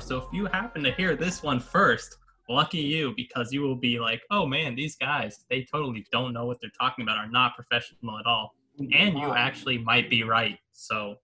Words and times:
so 0.00 0.18
if 0.18 0.24
you 0.32 0.46
happen 0.46 0.82
to 0.84 0.92
hear 0.92 1.16
this 1.16 1.42
one 1.42 1.60
first, 1.60 2.16
lucky 2.48 2.78
you 2.78 3.14
because 3.16 3.52
you 3.52 3.62
will 3.62 3.76
be 3.76 3.98
like, 3.98 4.22
oh 4.30 4.46
man, 4.46 4.74
these 4.74 4.96
guys, 4.96 5.44
they 5.50 5.66
totally 5.70 6.06
don't 6.12 6.32
know 6.32 6.46
what 6.46 6.58
they're 6.60 6.70
talking 6.78 7.02
about, 7.02 7.16
are 7.16 7.28
not 7.28 7.54
professional 7.54 8.18
at 8.18 8.26
all. 8.26 8.54
And 8.78 9.18
you 9.18 9.34
actually 9.34 9.78
might 9.78 10.08
be 10.08 10.22
right. 10.22 10.58
So 10.72 11.16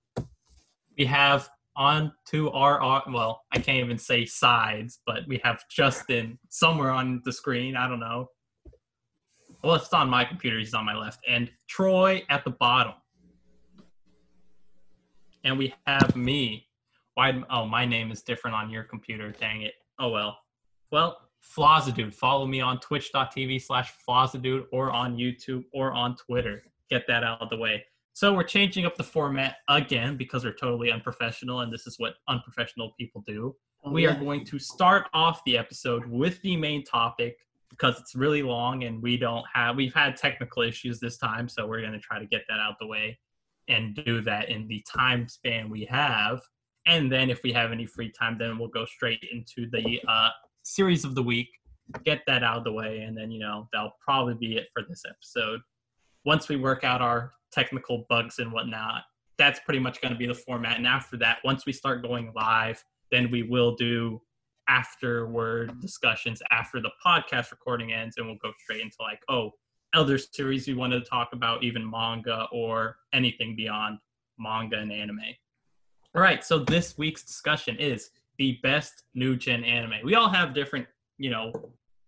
we 0.98 1.04
have 1.06 1.48
on 1.76 2.12
to 2.26 2.50
our, 2.50 2.80
our 2.80 3.04
well, 3.08 3.42
I 3.52 3.58
can't 3.58 3.78
even 3.78 3.98
say 3.98 4.26
sides, 4.26 5.00
but 5.06 5.26
we 5.28 5.40
have 5.44 5.62
Justin 5.70 6.38
somewhere 6.50 6.90
on 6.90 7.22
the 7.24 7.32
screen. 7.32 7.76
I 7.76 7.88
don't 7.88 8.00
know. 8.00 8.28
Well, 9.62 9.76
it's 9.76 9.92
on 9.92 10.10
my 10.10 10.24
computer. 10.24 10.58
He's 10.58 10.74
on 10.74 10.84
my 10.84 10.96
left, 10.96 11.20
and 11.28 11.50
Troy 11.68 12.22
at 12.28 12.44
the 12.44 12.50
bottom. 12.50 12.94
And 15.44 15.56
we 15.58 15.74
have 15.86 16.14
me. 16.14 16.67
Why? 17.18 17.42
Oh, 17.50 17.66
my 17.66 17.84
name 17.84 18.12
is 18.12 18.22
different 18.22 18.54
on 18.54 18.70
your 18.70 18.84
computer. 18.84 19.32
Dang 19.32 19.62
it. 19.62 19.74
Oh 19.98 20.10
well. 20.10 20.38
Well, 20.92 21.18
Flazadude. 21.44 22.14
Follow 22.14 22.46
me 22.46 22.60
on 22.60 22.78
twitch.tv 22.78 23.60
slash 23.60 23.92
Flazadude 24.08 24.66
or 24.70 24.92
on 24.92 25.16
YouTube 25.16 25.64
or 25.72 25.90
on 25.90 26.14
Twitter. 26.14 26.62
Get 26.88 27.08
that 27.08 27.24
out 27.24 27.42
of 27.42 27.50
the 27.50 27.56
way. 27.56 27.84
So 28.12 28.32
we're 28.32 28.44
changing 28.44 28.86
up 28.86 28.96
the 28.96 29.02
format 29.02 29.56
again 29.68 30.16
because 30.16 30.44
we're 30.44 30.52
totally 30.52 30.92
unprofessional 30.92 31.62
and 31.62 31.72
this 31.72 31.88
is 31.88 31.96
what 31.98 32.14
unprofessional 32.28 32.92
people 32.96 33.24
do. 33.26 33.56
Oh, 33.82 33.90
we 33.90 34.04
yeah. 34.04 34.14
are 34.14 34.20
going 34.20 34.44
to 34.44 34.60
start 34.60 35.08
off 35.12 35.40
the 35.44 35.58
episode 35.58 36.06
with 36.06 36.40
the 36.42 36.56
main 36.56 36.84
topic 36.84 37.36
because 37.68 37.98
it's 37.98 38.14
really 38.14 38.44
long 38.44 38.84
and 38.84 39.02
we 39.02 39.16
don't 39.16 39.44
have 39.52 39.74
we've 39.74 39.92
had 39.92 40.16
technical 40.16 40.62
issues 40.62 41.00
this 41.00 41.18
time 41.18 41.48
so 41.48 41.66
we're 41.66 41.80
going 41.80 41.92
to 41.92 41.98
try 41.98 42.20
to 42.20 42.26
get 42.26 42.42
that 42.48 42.60
out 42.60 42.76
the 42.80 42.86
way 42.86 43.18
and 43.68 43.96
do 44.04 44.22
that 44.22 44.48
in 44.48 44.66
the 44.68 44.82
time 44.88 45.28
span 45.28 45.68
we 45.68 45.84
have 45.84 46.40
and 46.88 47.12
then 47.12 47.30
if 47.30 47.42
we 47.44 47.52
have 47.52 47.70
any 47.70 47.86
free 47.86 48.10
time 48.10 48.36
then 48.38 48.58
we'll 48.58 48.68
go 48.68 48.84
straight 48.84 49.22
into 49.30 49.70
the 49.70 50.00
uh, 50.08 50.30
series 50.62 51.04
of 51.04 51.14
the 51.14 51.22
week 51.22 51.48
get 52.04 52.20
that 52.26 52.42
out 52.42 52.58
of 52.58 52.64
the 52.64 52.72
way 52.72 53.00
and 53.00 53.16
then 53.16 53.30
you 53.30 53.38
know 53.38 53.68
that'll 53.72 53.96
probably 54.04 54.34
be 54.34 54.56
it 54.56 54.66
for 54.72 54.82
this 54.88 55.02
episode. 55.08 55.60
Once 56.24 56.48
we 56.48 56.56
work 56.56 56.84
out 56.84 57.00
our 57.00 57.32
technical 57.52 58.04
bugs 58.08 58.38
and 58.40 58.52
whatnot 58.52 59.02
that's 59.38 59.60
pretty 59.60 59.78
much 59.78 60.00
going 60.00 60.12
to 60.12 60.18
be 60.18 60.26
the 60.26 60.34
format. 60.34 60.76
And 60.76 60.86
after 60.86 61.16
that 61.18 61.38
once 61.44 61.64
we 61.64 61.72
start 61.72 62.02
going 62.02 62.32
live 62.34 62.82
then 63.10 63.30
we 63.30 63.42
will 63.42 63.74
do 63.74 64.20
afterward 64.68 65.80
discussions 65.80 66.42
after 66.50 66.80
the 66.80 66.90
podcast 67.04 67.50
recording 67.50 67.92
ends 67.92 68.16
and 68.18 68.26
we'll 68.26 68.36
go 68.42 68.52
straight 68.58 68.82
into 68.82 68.96
like 69.00 69.20
oh 69.28 69.50
other 69.94 70.18
series 70.18 70.66
we 70.66 70.74
wanted 70.74 71.02
to 71.02 71.08
talk 71.08 71.30
about 71.32 71.64
even 71.64 71.88
manga 71.88 72.46
or 72.52 72.96
anything 73.14 73.56
beyond 73.56 73.98
manga 74.38 74.76
and 74.76 74.92
anime 74.92 75.20
all 76.14 76.22
right 76.22 76.44
so 76.44 76.58
this 76.58 76.96
week's 76.98 77.22
discussion 77.22 77.76
is 77.76 78.10
the 78.38 78.58
best 78.62 79.04
new 79.14 79.36
gen 79.36 79.64
anime 79.64 79.94
we 80.04 80.14
all 80.14 80.28
have 80.28 80.54
different 80.54 80.86
you 81.18 81.30
know 81.30 81.52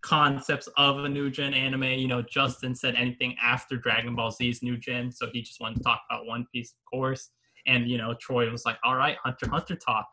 concepts 0.03 0.69
of 0.79 1.05
a 1.05 1.09
new 1.09 1.31
gen 1.31 1.53
anime 1.53 1.83
you 1.85 2.09
know 2.09 2.23
justin 2.23 2.75
said 2.75 2.95
anything 2.95 3.37
after 3.43 3.77
dragon 3.77 4.15
ball 4.15 4.31
z's 4.31 4.63
new 4.63 4.77
gen 4.77 5.13
so 5.13 5.29
he 5.33 5.43
just 5.43 5.61
wanted 5.61 5.77
to 5.77 5.83
talk 5.83 6.01
about 6.11 6.27
one 6.27 6.47
piece 6.53 6.73
of 6.73 6.79
course 6.91 7.31
and 7.67 7.89
you 7.89 7.99
know 7.99 8.15
troy 8.15 8.51
was 8.51 8.65
like 8.65 8.79
all 8.83 8.97
right 8.97 9.19
hunter 9.23 9.49
hunter 9.51 9.77
talk 9.77 10.09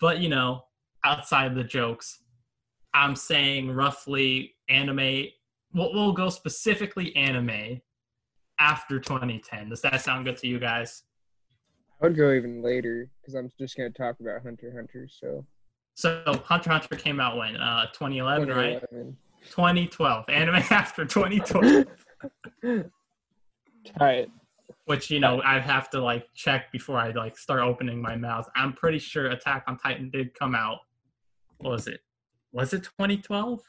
but 0.00 0.20
you 0.20 0.28
know 0.28 0.62
outside 1.04 1.46
of 1.46 1.54
the 1.56 1.64
jokes, 1.64 2.20
I'm 2.94 3.16
saying 3.16 3.70
roughly 3.70 4.54
anime. 4.68 5.26
We'll, 5.74 5.92
we'll 5.92 6.12
go 6.12 6.28
specifically 6.28 7.14
anime 7.16 7.80
after 8.58 9.00
2010. 9.00 9.70
Does 9.70 9.80
that 9.82 10.00
sound 10.02 10.26
good 10.26 10.36
to 10.38 10.46
you 10.46 10.58
guys? 10.58 11.02
I 12.02 12.06
would 12.06 12.16
go 12.16 12.32
even 12.32 12.62
later 12.62 13.08
because 13.20 13.34
I'm 13.34 13.50
just 13.58 13.76
going 13.76 13.92
to 13.92 13.96
talk 13.96 14.18
about 14.20 14.42
Hunter 14.42 14.72
Hunter. 14.74 15.08
So 15.08 15.46
So 15.94 16.22
Hunter 16.44 16.70
Hunter 16.70 16.96
came 16.96 17.20
out 17.20 17.36
when? 17.36 17.56
Uh, 17.56 17.86
2011, 17.92 18.48
right? 18.48 18.82
2012. 19.50 20.24
Anime 20.28 20.54
after 20.70 21.04
2012. 21.04 21.86
Tight. 23.98 24.30
Which 24.86 25.10
you 25.10 25.20
know 25.20 25.40
I'd 25.42 25.62
have 25.62 25.90
to 25.90 26.02
like 26.02 26.26
check 26.34 26.72
before 26.72 26.98
I 26.98 27.10
like 27.12 27.38
start 27.38 27.60
opening 27.60 28.02
my 28.02 28.16
mouth. 28.16 28.48
I'm 28.56 28.72
pretty 28.72 28.98
sure 28.98 29.26
Attack 29.26 29.64
on 29.68 29.78
Titan 29.78 30.10
did 30.10 30.34
come 30.34 30.56
out. 30.56 30.78
What 31.58 31.70
was 31.70 31.86
it? 31.86 32.00
Was 32.52 32.72
it 32.72 32.82
2012? 32.82 33.60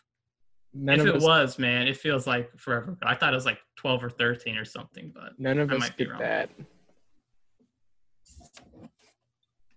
None 0.74 1.00
if 1.00 1.06
it 1.06 1.16
us, 1.18 1.24
was, 1.24 1.60
man, 1.60 1.88
it 1.88 1.98
feels 1.98 2.26
like 2.26 2.50
forever. 2.58 2.98
I 3.04 3.14
thought 3.14 3.32
it 3.32 3.36
was 3.36 3.46
like 3.46 3.60
12 3.76 4.06
or 4.06 4.10
13 4.10 4.58
or 4.58 4.66
something, 4.66 5.12
but 5.14 5.34
none 5.38 5.60
of 5.60 5.72
I 5.72 5.76
us 5.76 5.80
might 5.80 5.98
be 5.98 6.06
get 6.06 6.12
wrong. 6.12 6.48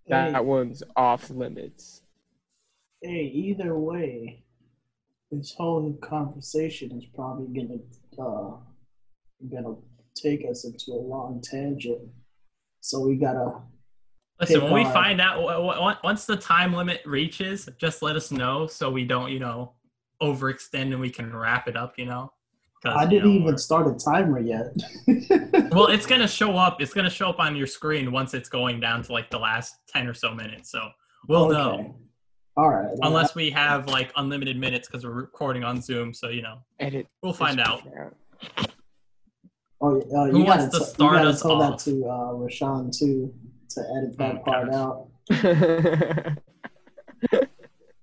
That. 0.08 0.34
Hey, 0.34 0.40
one's 0.40 0.82
off 0.96 1.30
limits. 1.30 2.02
hey, 3.02 3.24
either 3.34 3.78
way, 3.78 4.42
this 5.30 5.54
whole 5.56 5.92
conversation 6.02 6.92
is 6.98 7.04
probably 7.14 7.46
gonna 7.54 7.80
uh 8.18 8.56
gonna 9.50 9.76
take 10.14 10.44
us 10.48 10.64
into 10.64 10.92
a 10.92 11.02
long 11.02 11.40
tangent. 11.42 12.08
So 12.80 13.00
we 13.00 13.16
gotta 13.16 13.60
listen, 14.40 14.60
Pick 14.60 14.62
when 14.64 14.72
we 14.72 14.84
our- 14.84 14.92
find 14.92 15.20
out, 15.20 15.40
w- 15.40 15.72
w- 15.72 15.96
once 16.04 16.24
the 16.26 16.36
time 16.36 16.72
limit 16.72 17.00
reaches, 17.04 17.68
just 17.78 18.02
let 18.02 18.16
us 18.16 18.30
know 18.30 18.66
so 18.66 18.90
we 18.90 19.04
don't, 19.04 19.30
you 19.30 19.40
know, 19.40 19.72
overextend 20.22 20.92
and 20.92 21.00
we 21.00 21.10
can 21.10 21.34
wrap 21.34 21.68
it 21.68 21.76
up, 21.76 21.98
you 21.98 22.06
know? 22.06 22.32
'Cause, 22.82 22.94
I 22.96 23.06
didn't 23.06 23.34
know, 23.34 23.40
even 23.42 23.58
start 23.58 23.86
a 23.88 23.94
timer 23.98 24.38
yet. 24.38 24.72
Well, 25.72 25.88
it's 25.88 26.06
going 26.06 26.20
to 26.20 26.28
show 26.28 26.56
up. 26.56 26.80
It's 26.80 26.94
going 26.94 27.04
to 27.04 27.10
show 27.10 27.28
up 27.28 27.38
on 27.40 27.54
your 27.56 27.66
screen 27.66 28.12
once 28.12 28.32
it's 28.34 28.48
going 28.48 28.78
down 28.80 29.02
to 29.02 29.12
like 29.12 29.28
the 29.30 29.38
last 29.38 29.74
10 29.88 30.06
or 30.06 30.14
so 30.14 30.32
minutes. 30.34 30.70
So 30.70 30.88
we'll 31.28 31.48
know. 31.50 31.96
All 32.56 32.70
right. 32.70 32.86
well, 32.96 33.08
Unless 33.10 33.34
we 33.34 33.50
have 33.50 33.88
like 33.88 34.10
unlimited 34.16 34.56
minutes 34.58 34.88
because 34.88 35.04
we're 35.04 35.12
recording 35.12 35.64
on 35.64 35.82
Zoom. 35.82 36.14
So, 36.14 36.28
you 36.28 36.40
know, 36.42 36.58
Edit. 36.80 37.06
we'll 37.22 37.32
find 37.34 37.60
out. 37.60 37.82
out. 37.98 38.14
Oh, 39.82 40.00
uh, 40.00 40.30
Who 40.30 40.38
you 40.38 40.44
wants 40.44 40.66
gotta 40.66 40.70
to 40.70 40.78
t- 40.78 40.84
start 40.84 41.12
you 41.12 41.18
gotta 41.18 41.28
us 41.30 41.42
tell 41.42 41.60
off? 41.62 41.84
that 41.84 41.90
to 41.90 42.04
uh, 42.06 42.32
Rashawn 42.32 42.96
too 42.96 43.34
to 43.70 43.80
edit 43.98 44.16
that 44.18 44.36
Oh, 44.36 44.38
part 44.44 44.70
gosh. 44.70 44.74
out. 44.74 45.08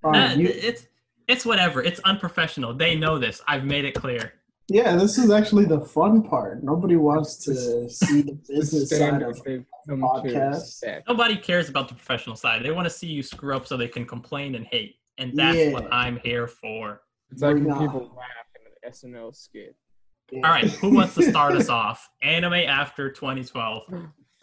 All 0.03 0.12
right, 0.12 0.31
Uh, 0.31 0.35
you- 0.35 0.50
it's 0.50 0.88
it's 1.28 1.45
whatever. 1.45 1.81
It's 1.81 2.00
unprofessional. 2.01 2.73
They 2.73 2.95
know 2.95 3.17
this. 3.17 3.41
I've 3.47 3.63
made 3.63 3.85
it 3.85 3.94
clear. 3.95 4.33
Yeah, 4.69 4.96
this 4.96 5.18
is 5.18 5.29
actually 5.31 5.66
the 5.66 5.81
fun 5.81 6.24
part. 6.24 6.63
Nobody 6.63 6.96
wants 6.96 7.38
to 7.46 7.90
see 7.90 8.22
the 8.22 8.40
business 8.47 8.90
side 8.90 9.22
of 9.22 9.44
they've 9.44 9.66
come 9.88 10.00
to 10.00 10.06
podcast. 10.06 10.62
expect. 10.62 11.07
Nobody 11.09 11.35
cares 11.38 11.69
about 11.69 11.90
the 11.90 11.96
professional 11.96 12.35
side. 12.35 12.63
They 12.63 12.72
want 12.72 12.85
to 12.85 12.90
see 12.90 13.07
you 13.07 13.22
screw 13.24 13.56
up 13.56 13.68
so 13.68 13.75
they 13.78 13.88
can 13.88 14.06
complain 14.06 14.56
and 14.56 14.65
hate. 14.65 14.95
And 15.18 15.36
that's 15.38 15.57
Yeah. 15.57 15.71
what 15.71 15.92
I'm 15.94 16.18
here 16.24 16.48
for. 16.48 17.01
It's 17.31 17.42
like 17.42 17.56
when 17.56 17.65
people 17.65 18.13
laugh 18.15 18.48
in 18.56 18.62
an 18.65 18.92
SNL 18.92 19.31
skit. 19.36 19.75
Yeah. 20.31 20.42
All 20.48 20.51
right, 20.51 20.69
who 20.69 20.89
wants 20.95 21.15
to 21.15 21.24
start 21.24 21.54
us 21.56 21.69
off? 21.69 22.10
Anime 22.21 22.54
after 22.54 23.12
2012. 23.12 23.83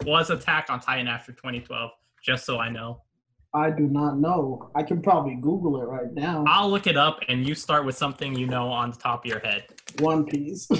Was 0.05 0.29
Attack 0.29 0.67
on 0.69 0.79
Titan 0.79 1.07
after 1.07 1.31
2012? 1.31 1.91
Just 2.23 2.45
so 2.45 2.59
I 2.59 2.69
know. 2.69 3.01
I 3.53 3.69
do 3.69 3.83
not 3.83 4.17
know. 4.17 4.71
I 4.75 4.83
can 4.83 5.01
probably 5.01 5.35
Google 5.35 5.81
it 5.81 5.85
right 5.85 6.13
now. 6.13 6.45
I'll 6.47 6.69
look 6.69 6.87
it 6.87 6.95
up 6.95 7.19
and 7.27 7.45
you 7.45 7.53
start 7.53 7.85
with 7.85 7.97
something 7.97 8.33
you 8.33 8.47
know 8.47 8.69
on 8.69 8.91
the 8.91 8.97
top 8.97 9.25
of 9.25 9.29
your 9.29 9.39
head. 9.39 9.65
One 9.99 10.25
Piece. 10.25 10.67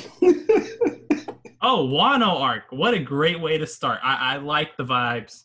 Oh, 1.64 1.88
Wano 1.88 2.40
arc. 2.42 2.64
What 2.72 2.96
a 2.96 3.00
great 3.00 3.40
way 3.40 3.60
to 3.60 3.68
start. 3.68 4.00
I, 4.04 4.34
I 4.34 4.38
like 4.38 4.76
the 4.78 4.84
vibes. 4.84 5.44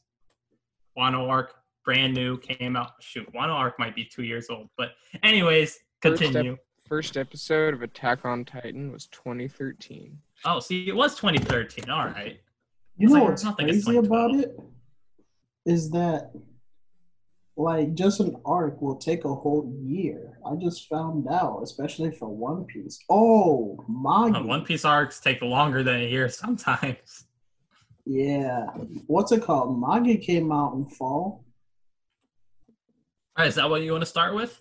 Wano 0.96 1.28
arc, 1.28 1.54
brand 1.84 2.14
new, 2.14 2.38
came 2.38 2.74
out. 2.74 2.92
Shoot, 3.00 3.30
Wano 3.34 3.50
arc 3.50 3.78
might 3.78 3.94
be 3.94 4.04
two 4.06 4.22
years 4.22 4.48
old. 4.48 4.70
But, 4.78 4.92
anyways, 5.22 5.78
First 6.00 6.22
continue. 6.22 6.56
First 6.88 7.18
episode 7.18 7.74
of 7.74 7.82
Attack 7.82 8.24
on 8.24 8.46
Titan 8.46 8.90
was 8.90 9.08
2013. 9.08 10.16
Oh, 10.46 10.58
see, 10.58 10.88
it 10.88 10.96
was 10.96 11.16
2013. 11.16 11.90
All 11.90 12.06
right. 12.06 12.40
You 12.96 13.04
It's 13.08 13.12
know 13.12 13.20
like 13.20 13.28
what's 13.28 13.44
nothing 13.44 13.68
is 13.68 13.84
crazy 13.84 13.98
about 13.98 14.34
it 14.36 14.58
is 15.66 15.90
that 15.90 16.30
like 17.56 17.94
just 17.94 18.20
an 18.20 18.36
arc 18.44 18.80
will 18.82 18.96
take 18.96 19.24
a 19.24 19.34
whole 19.34 19.72
year. 19.82 20.38
I 20.46 20.56
just 20.56 20.88
found 20.88 21.26
out, 21.30 21.60
especially 21.62 22.10
for 22.12 22.28
One 22.28 22.64
Piece. 22.64 22.98
Oh, 23.08 23.78
my! 23.88 24.28
Uh, 24.30 24.42
One 24.42 24.64
Piece 24.64 24.84
arcs 24.84 25.20
take 25.20 25.40
longer 25.42 25.82
than 25.82 26.00
a 26.02 26.08
year 26.08 26.28
sometimes. 26.42 27.24
Yeah. 28.04 28.66
What's 29.06 29.32
it 29.32 29.42
called? 29.42 29.80
Magi 29.80 30.16
came 30.18 30.52
out 30.52 30.74
in 30.74 30.86
fall. 30.86 31.44
All 33.36 33.42
right, 33.44 33.48
is 33.48 33.56
that 33.56 33.68
what 33.68 33.82
you 33.82 33.92
want 33.92 34.02
to 34.02 34.06
start 34.06 34.34
with? 34.34 34.60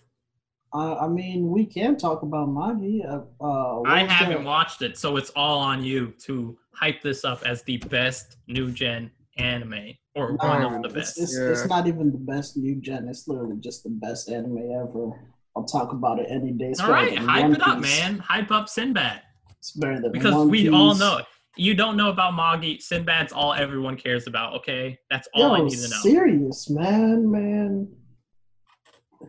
Uh, 0.74 0.96
I 0.96 1.08
mean, 1.08 1.48
we 1.48 1.64
can 1.64 1.96
talk 1.96 2.22
about 2.22 2.46
Magi. 2.46 3.06
Uh, 3.06 3.20
uh, 3.40 3.82
I 3.82 4.04
haven't 4.04 4.42
the- 4.42 4.46
watched 4.48 4.82
it, 4.82 4.98
so 4.98 5.16
it's 5.16 5.30
all 5.30 5.58
on 5.58 5.84
you 5.84 6.12
to 6.24 6.58
hype 6.72 7.00
this 7.02 7.24
up 7.24 7.42
as 7.46 7.62
the 7.62 7.76
best 7.78 8.36
new 8.48 8.70
gen 8.70 9.10
anime 9.38 9.92
or 10.14 10.34
one 10.36 10.62
of 10.62 10.82
the 10.82 10.88
it's, 10.88 10.94
best. 11.14 11.20
it's, 11.20 11.38
Yeah. 11.38 11.48
it's 11.50 11.66
not 11.66 11.86
even 11.86 12.10
the 12.12 12.18
best 12.18 12.56
new 12.56 12.76
gen. 12.80 13.08
It's 13.08 13.28
literally 13.28 13.56
just 13.60 13.82
the 13.84 13.90
best 13.90 14.28
anime 14.30 14.58
ever. 14.72 15.10
I'll 15.56 15.64
talk 15.64 15.92
about 15.92 16.18
it 16.18 16.26
any 16.30 16.52
day. 16.52 16.66
It's 16.66 16.80
all 16.80 16.88
better 16.88 17.06
right, 17.06 17.14
than 17.18 17.28
hype 17.28 17.52
it 17.52 17.62
up, 17.66 17.80
man. 17.80 18.18
Hype 18.18 18.50
up 18.50 18.68
Sinbad 18.68 19.22
It's 19.58 19.72
better 19.72 20.00
than 20.00 20.12
because 20.12 20.34
One 20.34 20.50
we 20.50 20.68
all 20.68 20.90
Piece. 20.92 21.00
know 21.00 21.20
You 21.56 21.74
don't 21.74 21.96
know 21.96 22.10
about 22.10 22.34
Magi. 22.34 22.76
Sinbad's 22.80 23.32
all 23.32 23.54
everyone 23.54 23.96
cares 23.96 24.26
about. 24.26 24.54
Okay, 24.56 24.98
that's 25.10 25.28
all 25.34 25.52
I 25.52 25.60
need 25.62 25.70
to 25.78 25.88
know. 25.88 25.96
serious, 26.02 26.68
man, 26.68 27.30
man. 27.30 27.88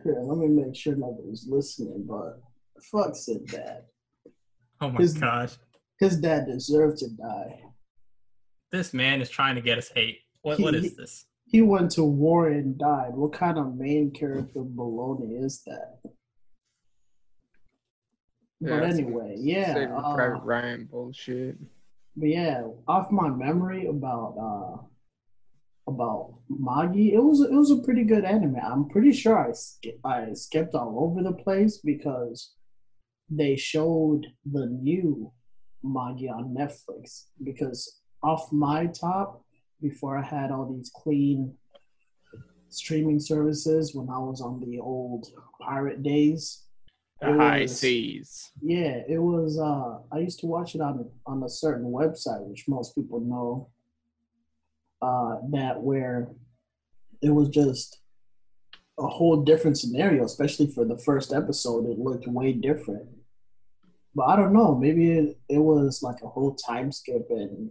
Here, 0.04 0.20
let 0.22 0.36
me 0.38 0.48
make 0.48 0.76
sure 0.76 0.94
nobody's 0.94 1.46
listening, 1.48 2.04
but 2.06 2.40
fuck 2.92 3.14
Sinbad. 3.16 3.84
Oh 4.80 4.90
my 4.90 5.00
His- 5.00 5.14
gosh, 5.14 5.56
His 5.98 6.20
dad 6.20 6.46
deserved 6.46 6.98
to 6.98 7.08
die. 7.08 7.62
This 8.70 8.92
man 8.94 9.20
is 9.20 9.30
trying 9.30 9.54
to 9.54 9.60
get 9.60 9.78
us 9.78 9.90
hate. 9.94 10.20
What 10.42 10.60
what 10.60 10.74
is 10.74 10.94
this? 10.96 11.26
He 11.46 11.62
went 11.62 11.90
to 11.92 12.04
war 12.04 12.48
and 12.48 12.78
died. 12.78 13.14
What 13.14 13.32
kind 13.32 13.58
of 13.58 13.74
main 13.74 14.10
character 14.10 14.60
baloney 14.60 15.42
is 15.42 15.62
that? 15.66 15.98
Yeah, 18.60 18.70
but 18.70 18.80
that's 18.80 18.96
some 18.96 19.04
anyway, 19.06 19.36
yeah. 19.38 19.74
Saving 19.74 19.92
uh, 19.92 20.14
Private 20.14 20.42
Ryan 20.44 20.88
bullshit. 20.90 21.56
But 22.16 22.28
yeah, 22.28 22.64
off 22.86 23.10
my 23.10 23.28
memory 23.28 23.86
about 23.86 24.34
uh 24.40 24.82
about 25.88 26.34
Magi, 26.50 27.14
it 27.14 27.22
was 27.22 27.40
it 27.40 27.52
was 27.52 27.70
a 27.70 27.78
pretty 27.78 28.04
good 28.04 28.24
anime. 28.24 28.56
I'm 28.56 28.88
pretty 28.88 29.12
sure 29.12 29.38
I 29.38 29.52
sk- 29.52 29.96
I 30.04 30.32
skipped 30.34 30.74
all 30.74 30.98
over 31.04 31.22
the 31.22 31.32
place 31.32 31.78
because 31.78 32.54
they 33.30 33.56
showed 33.56 34.26
the 34.44 34.66
new 34.66 35.32
Magi 35.82 36.26
on 36.26 36.54
Netflix. 36.54 37.26
Because 37.42 37.97
off 38.22 38.52
my 38.52 38.86
top, 38.86 39.44
before 39.80 40.18
I 40.18 40.22
had 40.22 40.50
all 40.50 40.72
these 40.72 40.90
clean 40.94 41.54
streaming 42.68 43.20
services 43.20 43.94
when 43.94 44.08
I 44.10 44.18
was 44.18 44.40
on 44.40 44.60
the 44.60 44.78
old 44.80 45.26
pirate 45.60 46.02
days, 46.02 46.64
The 47.20 47.30
it 47.30 47.36
high 47.36 47.66
seas. 47.66 48.50
yeah, 48.60 49.02
it 49.08 49.18
was. 49.18 49.58
Uh, 49.58 49.98
I 50.12 50.18
used 50.18 50.40
to 50.40 50.46
watch 50.46 50.74
it 50.74 50.80
on 50.80 51.08
on 51.26 51.42
a 51.42 51.48
certain 51.48 51.86
website, 51.92 52.42
which 52.46 52.68
most 52.68 52.94
people 52.94 53.20
know. 53.20 53.68
Uh, 55.00 55.36
that 55.52 55.80
where 55.80 56.28
it 57.22 57.30
was 57.30 57.48
just 57.50 58.00
a 58.98 59.06
whole 59.06 59.42
different 59.44 59.78
scenario, 59.78 60.24
especially 60.24 60.66
for 60.66 60.84
the 60.84 60.98
first 60.98 61.32
episode. 61.32 61.86
It 61.88 61.98
looked 62.00 62.26
way 62.26 62.52
different, 62.52 63.08
but 64.14 64.24
I 64.24 64.34
don't 64.34 64.52
know. 64.52 64.74
Maybe 64.74 65.12
it, 65.12 65.38
it 65.48 65.58
was 65.58 66.02
like 66.02 66.20
a 66.22 66.28
whole 66.28 66.54
time 66.56 66.90
skip 66.92 67.28
and. 67.30 67.70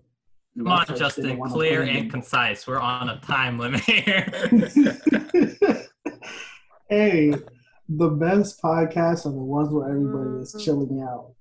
Come 0.58 0.68
on, 0.70 0.86
Justin, 0.96 1.40
clear 1.44 1.84
and 1.84 1.98
in. 1.98 2.10
concise. 2.10 2.66
We're 2.66 2.80
on 2.80 3.10
a 3.10 3.20
time 3.20 3.60
limit 3.60 3.82
here. 3.82 4.26
hey, 6.90 7.32
the 7.88 8.10
best 8.10 8.60
podcasts 8.62 9.28
are 9.28 9.32
the 9.32 9.38
ones 9.38 9.70
where 9.70 9.88
everybody 9.88 10.42
is 10.42 10.54
mm-hmm. 10.54 10.64
chilling 10.64 11.02
out. 11.08 11.34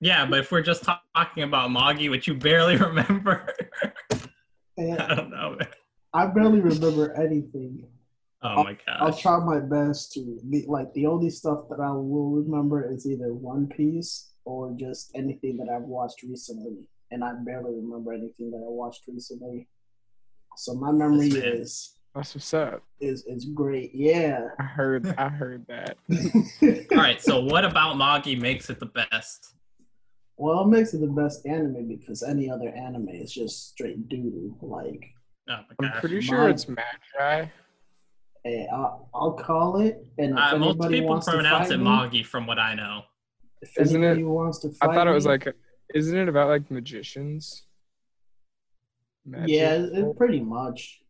yeah, 0.00 0.26
but 0.26 0.40
if 0.40 0.50
we're 0.50 0.62
just 0.62 0.82
ta- 0.82 1.02
talking 1.14 1.44
about 1.44 1.70
Magi, 1.70 2.08
which 2.08 2.26
you 2.26 2.34
barely 2.34 2.76
remember, 2.78 3.46
I 4.78 5.14
don't 5.14 5.30
know. 5.30 5.56
man. 5.58 5.68
I 6.12 6.26
barely 6.26 6.60
remember 6.60 7.14
anything. 7.14 7.86
Oh 8.42 8.64
my 8.64 8.76
god! 8.86 8.98
I'll 8.98 9.16
try 9.16 9.38
my 9.38 9.60
best 9.60 10.12
to 10.14 10.40
be 10.50 10.64
like 10.66 10.92
the 10.94 11.06
only 11.06 11.30
stuff 11.30 11.68
that 11.70 11.78
I 11.80 11.92
will 11.92 12.30
remember 12.32 12.92
is 12.92 13.06
either 13.06 13.32
One 13.32 13.68
Piece 13.68 14.32
or 14.44 14.74
just 14.78 15.12
anything 15.14 15.56
that 15.58 15.68
I've 15.68 15.82
watched 15.82 16.22
recently. 16.22 16.88
And 17.10 17.22
I 17.22 17.32
barely 17.44 17.74
remember 17.76 18.12
anything 18.12 18.50
that 18.50 18.56
I 18.58 18.70
watched 18.70 19.02
recently. 19.06 19.68
So 20.56 20.74
my 20.74 20.90
memory 20.92 21.28
This 21.28 21.42
man. 21.44 21.52
is 21.52 21.98
That's 22.14 22.34
what's 22.34 22.54
up. 22.54 22.82
is 23.00 23.24
is 23.26 23.44
great. 23.46 23.90
Yeah. 23.94 24.48
I 24.58 24.62
heard. 24.64 25.06
I 25.18 25.28
heard 25.28 25.66
that. 25.68 25.96
All 26.92 26.98
right, 26.98 27.20
so 27.20 27.40
what 27.44 27.64
about 27.64 27.96
Magi 27.96 28.34
makes 28.36 28.70
it 28.70 28.78
the 28.80 28.86
best? 28.86 29.54
well, 30.36 30.62
it 30.64 30.66
makes 30.68 30.92
it 30.94 31.00
the 31.00 31.06
best 31.06 31.46
anime 31.46 31.86
because 31.86 32.24
any 32.24 32.50
other 32.50 32.68
anime 32.70 33.08
is 33.08 33.32
just 33.32 33.68
straight 33.70 34.08
doo 34.08 34.56
Like, 34.60 35.04
Oh 35.48 35.60
my 35.80 35.88
I'm 35.88 36.00
pretty 36.00 36.20
sure 36.20 36.44
my- 36.44 36.50
it's 36.50 36.66
Magi. 36.68 37.46
hey, 38.44 38.66
I'll, 38.72 39.08
I'll 39.14 39.32
call 39.34 39.80
it. 39.80 40.04
And 40.18 40.32
if 40.32 40.38
Uh, 40.38 40.58
most 40.58 40.80
people 40.90 41.06
wants 41.08 41.26
to 41.26 41.32
pronounce 41.32 41.68
fight 41.68 41.74
it 41.74 41.78
me, 41.78 41.84
Magi, 41.84 42.22
from 42.24 42.46
what 42.48 42.58
I 42.58 42.74
know. 42.74 43.02
If 43.62 43.78
Isn't 43.78 44.02
it- 44.02 44.22
wants 44.24 44.58
to 44.60 44.72
I 44.82 44.86
thought 44.94 45.06
it 45.06 45.12
was 45.12 45.24
me- 45.26 45.32
like, 45.32 45.54
isn't 45.94 46.16
it 46.16 46.28
about 46.28 46.48
like 46.48 46.70
magicians? 46.70 47.64
Magic? 49.26 49.48
Yeah, 49.50 49.72
it, 49.74 49.92
it 49.92 50.16
pretty 50.16 50.40
much. 50.40 51.00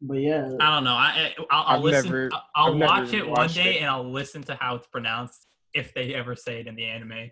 But 0.00 0.18
yeah, 0.18 0.48
I 0.60 0.74
don't 0.74 0.84
know. 0.84 0.92
I, 0.92 1.34
I 1.38 1.44
I'll, 1.50 1.76
I'll 1.76 1.80
listen. 1.82 2.04
never- 2.10 2.30
I'll- 2.32 2.44
I'll 2.54 2.72
I've 2.74 2.80
watch 2.80 3.12
it 3.14 3.28
one 3.28 3.48
day 3.48 3.76
it. 3.76 3.78
and 3.78 3.86
I'll 3.86 4.08
listen 4.10 4.42
to 4.44 4.54
how 4.54 4.76
it's 4.76 4.86
pronounced 4.86 5.46
if 5.74 5.92
they 5.94 6.14
ever 6.14 6.36
say 6.36 6.60
it 6.60 6.66
in 6.66 6.76
the 6.76 6.84
anime. 6.84 7.30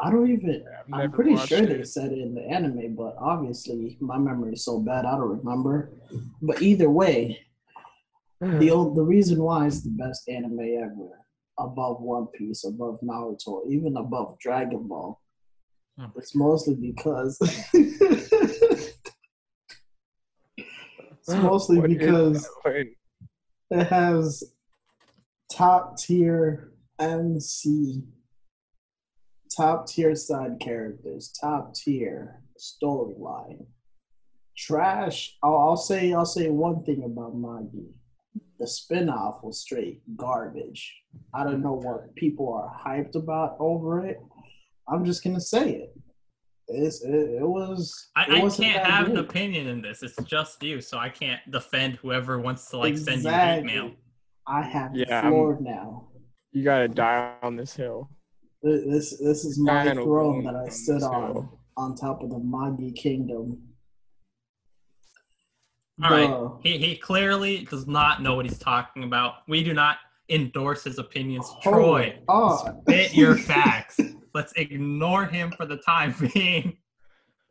I 0.00 0.10
don't 0.10 0.30
even. 0.30 0.64
I've 0.92 1.00
I'm 1.00 1.12
pretty 1.12 1.32
watched 1.32 1.48
sure 1.48 1.66
they 1.66 1.82
said 1.84 2.12
it 2.12 2.18
in 2.18 2.34
the 2.34 2.42
anime, 2.42 2.94
but 2.96 3.16
obviously 3.18 3.96
my 4.00 4.18
memory 4.18 4.52
is 4.54 4.64
so 4.64 4.80
bad 4.80 5.04
I 5.06 5.12
don't 5.12 5.38
remember. 5.38 5.90
But 6.42 6.62
either 6.62 6.90
way, 6.90 7.40
the 8.40 8.70
old, 8.70 8.96
the 8.96 9.02
reason 9.02 9.40
why 9.42 9.66
it's 9.66 9.82
the 9.82 9.90
best 9.90 10.28
anime 10.28 10.58
ever, 10.60 11.23
above 11.58 12.00
One 12.00 12.26
Piece, 12.28 12.64
above 12.64 13.00
Naruto, 13.02 13.62
even 13.70 13.96
above 13.96 14.38
Dragon 14.40 14.86
Ball, 14.88 15.20
Oh. 15.96 16.10
it's 16.16 16.34
mostly 16.34 16.74
because. 16.74 17.38
it's 17.74 18.98
mostly 21.28 21.78
What 21.78 21.90
is 21.90 21.96
because 21.96 22.48
it 23.70 23.86
has 23.86 24.42
top 25.52 25.96
tier 25.96 26.72
MC, 26.98 28.02
top 29.56 29.86
tier 29.86 30.16
side 30.16 30.58
characters, 30.60 31.32
top 31.40 31.74
tier 31.74 32.42
storyline. 32.58 33.66
Trash. 34.56 35.36
I'll, 35.42 35.56
I'll 35.56 35.76
say. 35.76 36.12
I'll 36.12 36.26
say 36.26 36.48
one 36.48 36.82
thing 36.84 37.02
about 37.04 37.36
Magi. 37.36 37.86
The 38.58 38.66
spinoff 38.66 39.42
was 39.42 39.60
straight 39.60 40.00
garbage. 40.16 40.94
I 41.34 41.44
don't 41.44 41.62
know 41.62 41.74
what 41.74 42.14
people 42.14 42.52
are 42.52 42.72
hyped 42.86 43.16
about 43.16 43.56
over 43.58 44.06
it. 44.06 44.18
I'm 44.88 45.04
just 45.04 45.24
gonna 45.24 45.40
say 45.40 45.72
it. 45.72 45.96
It's, 46.68 47.02
it, 47.02 47.10
it 47.12 47.46
was. 47.46 48.10
I, 48.16 48.22
it 48.24 48.30
I 48.30 48.40
can't 48.40 48.56
that 48.58 48.86
have 48.86 49.08
an 49.08 49.18
opinion 49.18 49.66
in 49.66 49.82
this. 49.82 50.02
It's 50.02 50.16
just 50.24 50.62
you, 50.62 50.80
so 50.80 50.98
I 50.98 51.08
can't 51.10 51.40
defend 51.50 51.96
whoever 51.96 52.40
wants 52.40 52.70
to 52.70 52.78
like 52.78 52.96
send 52.96 53.08
you 53.22 53.28
Exactly. 53.28 53.70
hate 53.70 53.76
mail. 53.82 53.90
I 54.46 54.62
have 54.62 54.94
Yeah, 54.94 55.04
the 55.08 55.14
I'm- 55.36 55.56
now. 55.60 56.08
You 56.52 56.62
gotta 56.62 56.88
die 56.88 57.34
on 57.42 57.56
this 57.56 57.74
hill. 57.74 58.08
This 58.62 59.18
this 59.20 59.44
is 59.44 59.58
my 59.58 59.92
throne 59.92 60.44
that 60.44 60.54
I 60.54 60.60
on 60.64 60.70
sit 60.70 61.02
on 61.02 61.32
hill. 61.32 61.58
on 61.76 61.96
top 61.96 62.22
of 62.22 62.30
the 62.30 62.38
Magi 62.38 62.92
kingdom. 62.92 63.60
All 66.02 66.10
right. 66.10 66.28
Bruh. 66.28 66.60
He 66.62 66.78
he 66.78 66.96
clearly 66.96 67.64
does 67.70 67.86
not 67.86 68.20
know 68.22 68.34
what 68.34 68.46
he's 68.46 68.58
talking 68.58 69.04
about. 69.04 69.34
We 69.48 69.62
do 69.62 69.72
not 69.74 69.98
endorse 70.28 70.82
his 70.84 70.98
opinions. 70.98 71.46
Hold 71.46 71.62
Troy, 71.74 72.18
on. 72.28 72.82
spit 72.82 73.14
your 73.14 73.36
facts. 73.50 74.00
Let's 74.34 74.52
ignore 74.56 75.26
him 75.26 75.52
for 75.52 75.66
the 75.66 75.76
time 75.76 76.14
being. 76.34 76.78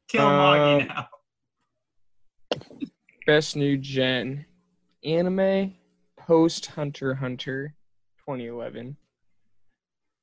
Kill 0.09 0.27
Magi 0.29 0.83
Uh, 0.83 0.85
now. 0.85 1.07
Best 3.25 3.55
new 3.55 3.77
gen 3.77 4.45
anime 5.05 5.75
post 6.17 6.65
Hunter 6.67 7.15
Hunter 7.15 7.73
2011 8.19 8.97